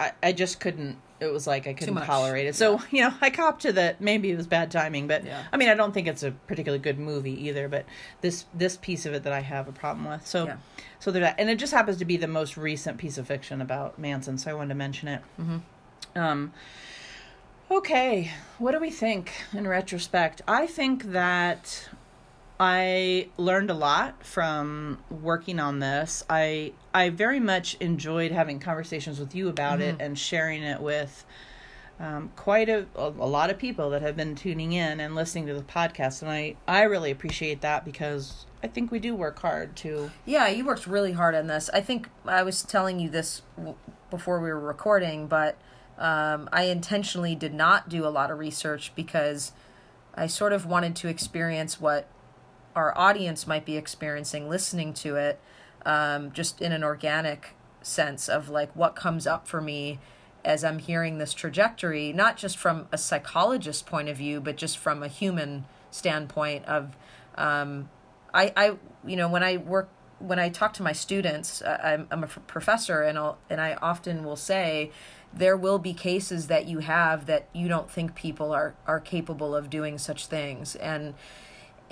I, 0.00 0.12
I 0.22 0.32
just 0.32 0.60
couldn't 0.60 0.98
it 1.28 1.32
was 1.32 1.46
like 1.46 1.66
I 1.66 1.72
couldn't 1.74 1.94
tolerate 2.02 2.46
it. 2.46 2.54
So, 2.54 2.80
you 2.90 3.02
know, 3.02 3.14
I 3.20 3.30
copped 3.30 3.62
to 3.62 3.72
that 3.72 4.00
maybe 4.00 4.30
it 4.30 4.36
was 4.36 4.46
bad 4.46 4.70
timing, 4.70 5.06
but 5.06 5.24
Yeah. 5.24 5.42
I 5.52 5.56
mean 5.56 5.68
I 5.68 5.74
don't 5.74 5.92
think 5.92 6.06
it's 6.06 6.22
a 6.22 6.30
particularly 6.30 6.82
good 6.82 6.98
movie 6.98 7.46
either, 7.46 7.68
but 7.68 7.84
this 8.20 8.46
this 8.54 8.76
piece 8.76 9.06
of 9.06 9.14
it 9.14 9.22
that 9.24 9.32
I 9.32 9.40
have 9.40 9.68
a 9.68 9.72
problem 9.72 10.08
with. 10.08 10.26
So 10.26 10.46
Yeah. 10.46 10.56
so 10.98 11.10
there's 11.10 11.24
that. 11.24 11.36
And 11.38 11.48
it 11.50 11.58
just 11.58 11.72
happens 11.72 11.96
to 11.98 12.04
be 12.04 12.16
the 12.16 12.28
most 12.28 12.56
recent 12.56 12.98
piece 12.98 13.18
of 13.18 13.26
fiction 13.26 13.60
about 13.60 13.98
Manson, 13.98 14.38
so 14.38 14.50
I 14.50 14.54
wanted 14.54 14.70
to 14.70 14.74
mention 14.76 15.08
it. 15.08 15.22
Mm-hmm. 15.40 16.18
Um 16.18 16.52
Okay, 17.70 18.30
what 18.58 18.72
do 18.72 18.78
we 18.78 18.90
think 18.90 19.32
in 19.52 19.66
retrospect? 19.66 20.42
I 20.46 20.66
think 20.66 21.04
that 21.12 21.88
I 22.58 23.28
learned 23.36 23.70
a 23.70 23.74
lot 23.74 24.24
from 24.24 24.98
working 25.10 25.58
on 25.58 25.80
this. 25.80 26.24
I 26.30 26.72
I 26.92 27.10
very 27.10 27.40
much 27.40 27.74
enjoyed 27.80 28.30
having 28.30 28.60
conversations 28.60 29.18
with 29.18 29.34
you 29.34 29.48
about 29.48 29.80
it 29.80 29.96
and 29.98 30.18
sharing 30.18 30.62
it 30.62 30.80
with 30.80 31.24
um, 31.98 32.30
quite 32.36 32.68
a, 32.68 32.86
a 32.94 33.08
a 33.08 33.28
lot 33.28 33.50
of 33.50 33.58
people 33.58 33.90
that 33.90 34.02
have 34.02 34.16
been 34.16 34.34
tuning 34.36 34.72
in 34.72 35.00
and 35.00 35.14
listening 35.14 35.46
to 35.46 35.54
the 35.54 35.62
podcast, 35.62 36.22
and 36.22 36.30
I 36.30 36.56
I 36.68 36.82
really 36.82 37.10
appreciate 37.10 37.60
that 37.62 37.84
because 37.84 38.46
I 38.62 38.68
think 38.68 38.92
we 38.92 39.00
do 39.00 39.16
work 39.16 39.40
hard 39.40 39.74
to. 39.76 40.10
Yeah, 40.24 40.48
you 40.48 40.64
worked 40.64 40.86
really 40.86 41.12
hard 41.12 41.34
on 41.34 41.48
this. 41.48 41.68
I 41.74 41.80
think 41.80 42.08
I 42.24 42.44
was 42.44 42.62
telling 42.62 43.00
you 43.00 43.08
this 43.10 43.42
w- 43.56 43.76
before 44.10 44.40
we 44.40 44.48
were 44.48 44.60
recording, 44.60 45.26
but 45.26 45.56
um, 45.98 46.48
I 46.52 46.64
intentionally 46.64 47.34
did 47.34 47.52
not 47.52 47.88
do 47.88 48.06
a 48.06 48.10
lot 48.10 48.30
of 48.30 48.38
research 48.38 48.92
because 48.94 49.52
I 50.14 50.28
sort 50.28 50.52
of 50.52 50.66
wanted 50.66 50.96
to 50.96 51.08
experience 51.08 51.80
what 51.80 52.08
our 52.74 52.96
audience 52.96 53.46
might 53.46 53.64
be 53.64 53.76
experiencing 53.76 54.48
listening 54.48 54.92
to 54.94 55.16
it, 55.16 55.40
um, 55.86 56.32
just 56.32 56.60
in 56.60 56.72
an 56.72 56.82
organic 56.84 57.54
sense 57.82 58.28
of 58.28 58.48
like 58.48 58.74
what 58.74 58.96
comes 58.96 59.26
up 59.26 59.46
for 59.46 59.60
me 59.60 59.98
as 60.44 60.62
I'm 60.62 60.78
hearing 60.78 61.18
this 61.18 61.32
trajectory, 61.32 62.12
not 62.12 62.36
just 62.36 62.58
from 62.58 62.86
a 62.92 62.98
psychologist 62.98 63.86
point 63.86 64.08
of 64.08 64.16
view, 64.16 64.40
but 64.40 64.56
just 64.56 64.76
from 64.76 65.02
a 65.02 65.08
human 65.08 65.64
standpoint 65.90 66.64
of 66.66 66.96
um, 67.36 67.88
I, 68.32 68.52
I 68.56 68.76
you 69.06 69.16
know 69.16 69.28
when 69.28 69.42
I 69.42 69.56
work 69.56 69.88
when 70.18 70.38
I 70.38 70.48
talk 70.48 70.72
to 70.74 70.82
my 70.82 70.92
students 70.92 71.62
I- 71.62 71.92
I'm, 71.94 72.06
I'm 72.10 72.24
a 72.24 72.26
professor 72.26 73.02
and 73.02 73.18
I'll, 73.18 73.38
and 73.48 73.60
I 73.60 73.74
often 73.74 74.24
will 74.24 74.36
say 74.36 74.90
there 75.32 75.56
will 75.56 75.78
be 75.78 75.92
cases 75.92 76.46
that 76.48 76.66
you 76.66 76.78
have 76.78 77.26
that 77.26 77.48
you 77.52 77.68
don't 77.68 77.90
think 77.90 78.14
people 78.14 78.52
are 78.52 78.74
are 78.86 79.00
capable 79.00 79.54
of 79.54 79.70
doing 79.70 79.98
such 79.98 80.26
things. 80.26 80.76
And 80.76 81.14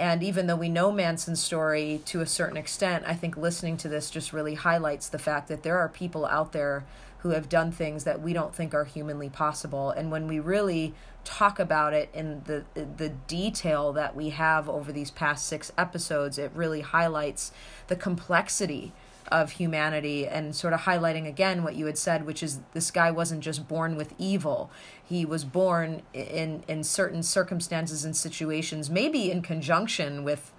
and 0.03 0.21
even 0.21 0.49
though 0.49 0.57
we 0.57 0.69
know 0.69 0.91
Manson's 0.91 1.41
story 1.41 2.01
to 2.07 2.23
a 2.23 2.27
certain 2.27 2.57
extent, 2.57 3.05
I 3.07 3.15
think 3.15 3.37
listening 3.37 3.77
to 3.77 3.89
this 3.89 4.11
just 4.11 4.33
really 4.33 4.55
highlights 4.55 5.09
the 5.09 5.19
fact 5.19 5.47
that 5.47 5.63
there 5.63 5.79
are 5.79 5.89
people 5.89 6.27
out 6.27 6.51
there 6.51 6.85
who 7.19 7.29
have 7.29 7.49
done 7.49 7.71
things 7.71 8.03
that 8.03 8.21
we 8.21 8.33
don't 8.33 8.53
think 8.53 8.75
are 8.75 8.85
humanly 8.85 9.29
possible. 9.29 9.91
And 9.91 10.11
when 10.11 10.27
we 10.27 10.41
really 10.41 10.93
talk 11.23 11.61
about 11.61 11.95
it 11.95 12.11
in 12.13 12.43
the 12.47 12.65
the 12.75 13.11
detail 13.29 13.93
that 13.93 14.17
we 14.17 14.31
have 14.31 14.69
over 14.69 14.91
these 14.91 15.13
past 15.13 15.47
six 15.47 15.71
episodes, 15.79 16.37
it 16.37 16.51
really 16.53 16.81
highlights 16.81 17.53
the 17.87 17.95
complexity 17.95 18.93
of 19.33 19.53
humanity 19.53 20.29
and 20.29 20.55
sort 20.55 20.75
of 20.75 20.81
highlighting 20.81 21.27
again 21.27 21.65
what 21.65 21.75
you 21.75 21.87
had 21.87 21.97
said 21.97 22.27
which 22.27 22.43
is 22.43 22.61
this 22.75 22.91
guy 22.91 23.11
wasn't 23.11 23.41
just 23.41 23.67
born 23.67 23.97
with 23.97 24.13
evil. 24.19 24.71
He 25.03 25.25
was 25.25 25.45
born 25.45 26.03
in 26.13 26.63
in 26.69 26.85
certain 26.85 27.23
circumstances 27.23 28.05
and 28.05 28.15
situations 28.15 28.91
maybe 28.91 29.31
in 29.31 29.41
conjunction 29.41 30.23
with 30.23 30.53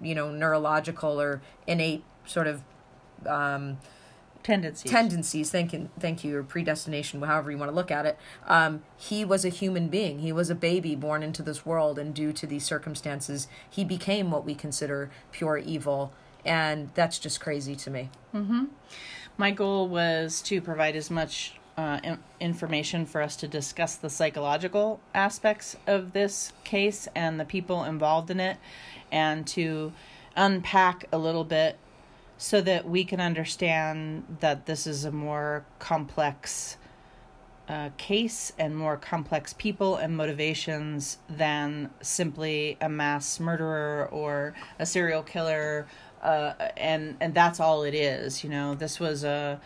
you 0.00 0.14
know 0.14 0.30
neurological 0.30 1.18
or 1.18 1.40
innate 1.66 2.04
sort 2.26 2.46
of 2.46 2.62
um 3.26 3.78
tendencies. 4.42 4.90
tendencies. 4.90 5.50
Thank 5.50 5.72
you 5.72 5.88
thank 5.98 6.22
you 6.22 6.36
or 6.36 6.42
predestination 6.42 7.22
however 7.22 7.50
you 7.50 7.56
want 7.56 7.70
to 7.70 7.74
look 7.74 7.90
at 7.90 8.04
it. 8.04 8.18
Um, 8.46 8.82
he 8.98 9.24
was 9.24 9.46
a 9.46 9.48
human 9.48 9.88
being. 9.88 10.18
He 10.18 10.32
was 10.32 10.50
a 10.50 10.54
baby 10.54 10.94
born 10.94 11.22
into 11.22 11.42
this 11.42 11.64
world 11.64 11.98
and 11.98 12.14
due 12.14 12.34
to 12.34 12.46
these 12.46 12.64
circumstances 12.64 13.48
he 13.68 13.84
became 13.84 14.30
what 14.30 14.44
we 14.44 14.54
consider 14.54 15.10
pure 15.32 15.56
evil 15.56 16.12
and 16.44 16.90
that's 16.94 17.18
just 17.18 17.40
crazy 17.40 17.76
to 17.76 17.90
me. 17.90 18.10
My 19.36 19.50
goal 19.52 19.88
was 19.88 20.42
to 20.42 20.60
provide 20.60 20.96
as 20.96 21.10
much 21.10 21.54
uh, 21.76 22.00
in- 22.02 22.18
information 22.40 23.06
for 23.06 23.22
us 23.22 23.36
to 23.36 23.46
discuss 23.48 23.94
the 23.94 24.10
psychological 24.10 24.98
aspects 25.14 25.76
of 25.86 26.12
this 26.12 26.52
case 26.64 27.06
and 27.14 27.38
the 27.38 27.44
people 27.44 27.84
involved 27.84 28.30
in 28.30 28.40
it, 28.40 28.56
and 29.12 29.46
to 29.48 29.92
unpack 30.36 31.04
a 31.12 31.18
little 31.18 31.44
bit 31.44 31.78
so 32.36 32.60
that 32.60 32.88
we 32.88 33.04
can 33.04 33.20
understand 33.20 34.24
that 34.40 34.66
this 34.66 34.86
is 34.86 35.04
a 35.04 35.10
more 35.10 35.64
complex 35.78 36.76
uh, 37.68 37.90
case 37.96 38.52
and 38.58 38.76
more 38.76 38.96
complex 38.96 39.52
people 39.52 39.96
and 39.96 40.16
motivations 40.16 41.18
than 41.28 41.90
simply 42.00 42.78
a 42.80 42.88
mass 42.88 43.38
murderer 43.38 44.08
or 44.10 44.54
a 44.78 44.86
serial 44.86 45.22
killer 45.22 45.86
uh, 46.22 46.54
and 46.76 47.16
and 47.20 47.34
that's 47.34 47.60
all 47.60 47.82
it 47.82 47.94
is 47.94 48.42
you 48.44 48.50
know? 48.50 48.74
This 48.74 48.98
was 49.00 49.24
a 49.24 49.60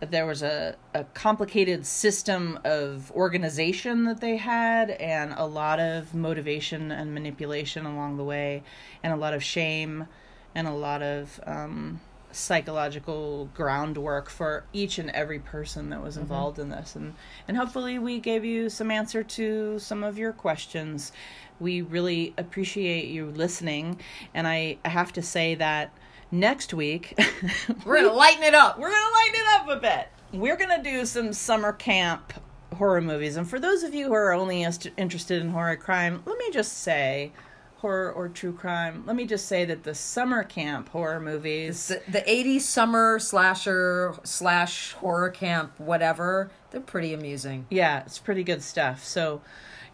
there 0.00 0.26
was 0.26 0.42
a, 0.42 0.76
a 0.94 1.04
complicated 1.04 1.86
system 1.86 2.58
of 2.64 3.10
organization 3.12 4.04
that 4.04 4.20
they 4.20 4.36
had 4.36 4.90
and 4.90 5.32
a 5.36 5.46
lot 5.46 5.80
of 5.80 6.14
motivation 6.14 6.92
and 6.92 7.14
manipulation 7.14 7.86
along 7.86 8.18
the 8.18 8.24
way 8.24 8.62
and 9.02 9.12
a 9.12 9.16
lot 9.16 9.32
of 9.32 9.42
shame 9.42 10.06
and 10.54 10.68
a 10.68 10.72
lot 10.72 11.02
of 11.02 11.40
um, 11.46 11.98
psychological 12.30 13.48
groundwork 13.54 14.28
for 14.28 14.64
each 14.74 14.98
and 14.98 15.10
every 15.10 15.38
person 15.38 15.88
that 15.88 16.02
was 16.02 16.18
involved 16.18 16.58
in 16.58 16.68
this. 16.68 16.94
And 16.94 17.14
and 17.48 17.56
hopefully 17.56 17.98
we 17.98 18.20
gave 18.20 18.44
you 18.44 18.68
some 18.68 18.90
answer 18.90 19.22
to 19.22 19.78
some 19.78 20.04
of 20.04 20.18
your 20.18 20.32
questions 20.32 21.12
we 21.60 21.82
really 21.82 22.34
appreciate 22.38 23.08
you 23.08 23.26
listening 23.26 23.98
and 24.34 24.46
i, 24.46 24.76
I 24.84 24.88
have 24.88 25.12
to 25.14 25.22
say 25.22 25.54
that 25.56 25.92
next 26.30 26.74
week 26.74 27.18
we're 27.84 28.02
gonna 28.02 28.12
lighten 28.12 28.42
it 28.42 28.54
up 28.54 28.78
we're 28.78 28.90
gonna 28.90 29.14
lighten 29.14 29.40
it 29.40 29.46
up 29.60 29.68
a 29.68 29.80
bit. 29.80 30.08
We're 30.32 30.56
gonna 30.56 30.82
do 30.82 31.06
some 31.06 31.32
summer 31.32 31.72
camp 31.72 32.32
horror 32.74 33.00
movies, 33.00 33.36
and 33.36 33.48
for 33.48 33.58
those 33.60 33.82
of 33.82 33.94
you 33.94 34.06
who 34.06 34.12
are 34.12 34.32
only 34.32 34.62
interested 34.96 35.40
in 35.40 35.50
horror 35.50 35.76
crime, 35.76 36.22
let 36.26 36.36
me 36.36 36.50
just 36.50 36.78
say, 36.78 37.32
horror 37.76 38.12
or 38.12 38.28
true 38.28 38.52
crime. 38.52 39.04
Let 39.06 39.16
me 39.16 39.24
just 39.26 39.46
say 39.46 39.64
that 39.66 39.84
the 39.84 39.94
summer 39.94 40.42
camp 40.42 40.88
horror 40.88 41.20
movies. 41.20 41.88
the, 41.88 42.02
the 42.10 42.20
80s 42.22 42.62
summer 42.62 43.18
slasher 43.18 44.16
slash 44.24 44.92
horror 44.94 45.30
camp 45.30 45.78
whatever 45.78 46.50
they're 46.70 46.80
pretty 46.80 47.12
amusing 47.14 47.66
Yeah, 47.70 48.00
it's 48.00 48.18
pretty 48.18 48.42
good 48.44 48.62
stuff. 48.62 49.04
So, 49.04 49.42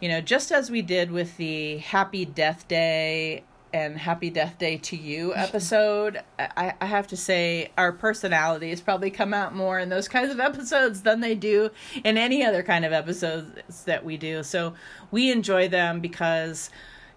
you 0.03 0.09
know, 0.09 0.21
just 0.21 0.51
as 0.51 0.69
we 0.69 0.83
did 0.83 1.13
with 1.13 1.37
the 1.37 1.79
Happy 1.79 2.25
Death 2.25 2.67
Day 2.67 3.45
and 3.73 3.97
Happy 3.97 4.31
Death 4.31 4.59
Day 4.59 4.77
to 4.79 4.97
You 4.97 5.33
episode, 5.37 6.21
I, 6.41 6.75
I 6.81 6.87
have 6.87 7.07
to 7.07 7.17
say 7.17 7.71
our 7.79 7.93
personalities 7.93 8.81
probably 8.81 9.13
come 9.13 9.33
out 9.33 9.55
more 9.55 9.79
in 9.79 9.91
those 9.91 10.09
kinds 10.09 10.33
of 10.33 10.41
episodes 10.41 11.03
than 11.03 11.21
they 11.21 11.37
do 11.37 11.71
in 12.03 12.19
any 12.19 12.45
other 12.45 12.65
kind 12.65 12.85
of 12.85 12.93
episodes 12.93 13.85
that 13.85 14.05
we 14.05 14.17
do. 14.17 14.43
So 14.43 14.75
we 15.13 15.31
enjoy 15.31 15.69
them 15.69 16.01
because, 16.01 16.69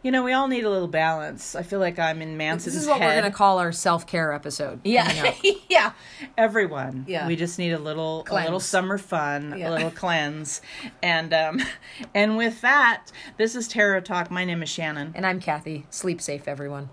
you 0.06 0.12
know, 0.12 0.22
we 0.22 0.34
all 0.34 0.48
need 0.48 0.64
a 0.66 0.70
little 0.70 0.88
balance. 0.88 1.56
I 1.56 1.64
feel 1.64 1.80
like 1.80 1.98
I'm 1.98 2.22
in 2.22 2.38
Manson's 2.38 2.76
this 2.76 2.84
is 2.84 2.88
what 2.88 3.02
head. 3.02 3.08
we're 3.16 3.22
gonna 3.24 3.34
call 3.34 3.58
our 3.58 3.72
self-care 3.72 4.34
episode 4.34 4.80
Yeah, 4.84 5.34
yeah. 5.68 5.94
Everyone. 6.38 7.06
Yeah. 7.08 7.28
We 7.28 7.36
just 7.36 7.58
need 7.58 7.72
a 7.72 7.80
little, 7.80 8.24
a 8.30 8.36
little 8.36 8.60
summer 8.60 9.00
fun, 9.00 9.56
Yeah. 9.58 9.72
a 9.72 9.72
little 9.72 9.90
cleanse, 9.90 10.62
and 11.02 11.34
um, 11.34 11.60
and 12.14 12.38
with 12.38 12.62
that, 12.62 13.08
this 13.38 13.56
is 13.56 13.68
Terror 13.68 14.00
Talk. 14.00 14.30
My 14.30 14.46
name 14.46 14.62
is 14.62 14.70
Shannon. 14.70 15.12
and 15.16 15.26
i'm 15.26 15.40
kathy 15.40 15.88
sleep 15.90 16.22
safe 16.22 16.48
everyone 16.48 16.90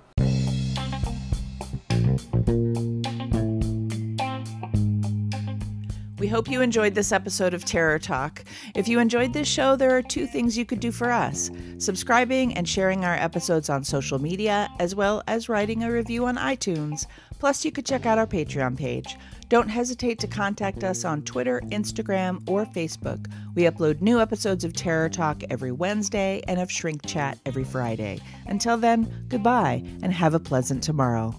We 6.23 6.29
hope 6.29 6.49
you 6.49 6.61
enjoyed 6.61 6.95
this 6.95 7.11
episode 7.11 7.53
of 7.53 7.65
Terror 7.65 7.99
Talk. 7.99 8.45
If 8.77 8.87
you 8.87 9.01
enjoyed 9.01 9.33
this 9.33 9.49
show, 9.49 9.75
there 9.75 9.97
are 9.97 10.03
two 10.03 10.29
things 10.29 10.57
you 10.57 10.65
could 10.65 10.79
do 10.79 10.93
for 10.93 11.11
us 11.11 11.51
subscribing 11.79 12.55
and 12.55 12.69
sharing 12.69 13.05
our 13.05 13.17
episodes 13.17 13.69
on 13.69 13.83
social 13.83 14.21
media, 14.21 14.69
as 14.79 14.95
well 14.95 15.25
as 15.27 15.49
writing 15.49 15.83
a 15.83 15.91
review 15.91 16.27
on 16.27 16.37
iTunes. 16.37 17.07
Plus, 17.41 17.65
you 17.65 17.73
could 17.73 17.85
check 17.85 18.07
out 18.07 18.19
our 18.19 18.27
Patreon 18.29 18.79
page. 18.79 19.17
Don't 19.49 19.69
hesitate 19.69 20.21
to 20.21 20.29
contact 20.29 20.85
us 20.85 21.05
on 21.05 21.23
Twitter, 21.23 21.61
Instagram, 21.71 22.49
or 22.49 22.67
Facebook. 22.67 23.29
We 23.57 23.65
upload 23.65 24.01
new 24.01 24.21
episodes 24.21 24.63
of 24.63 24.75
Terror 24.75 25.09
Talk 25.09 25.43
every 25.51 25.73
Wednesday 25.73 26.41
and 26.47 26.61
of 26.61 26.71
Shrink 26.71 27.05
Chat 27.05 27.41
every 27.47 27.65
Friday. 27.65 28.21
Until 28.47 28.77
then, 28.77 29.27
goodbye 29.27 29.83
and 30.05 30.13
have 30.13 30.35
a 30.35 30.39
pleasant 30.39 30.85
tomorrow. 30.85 31.35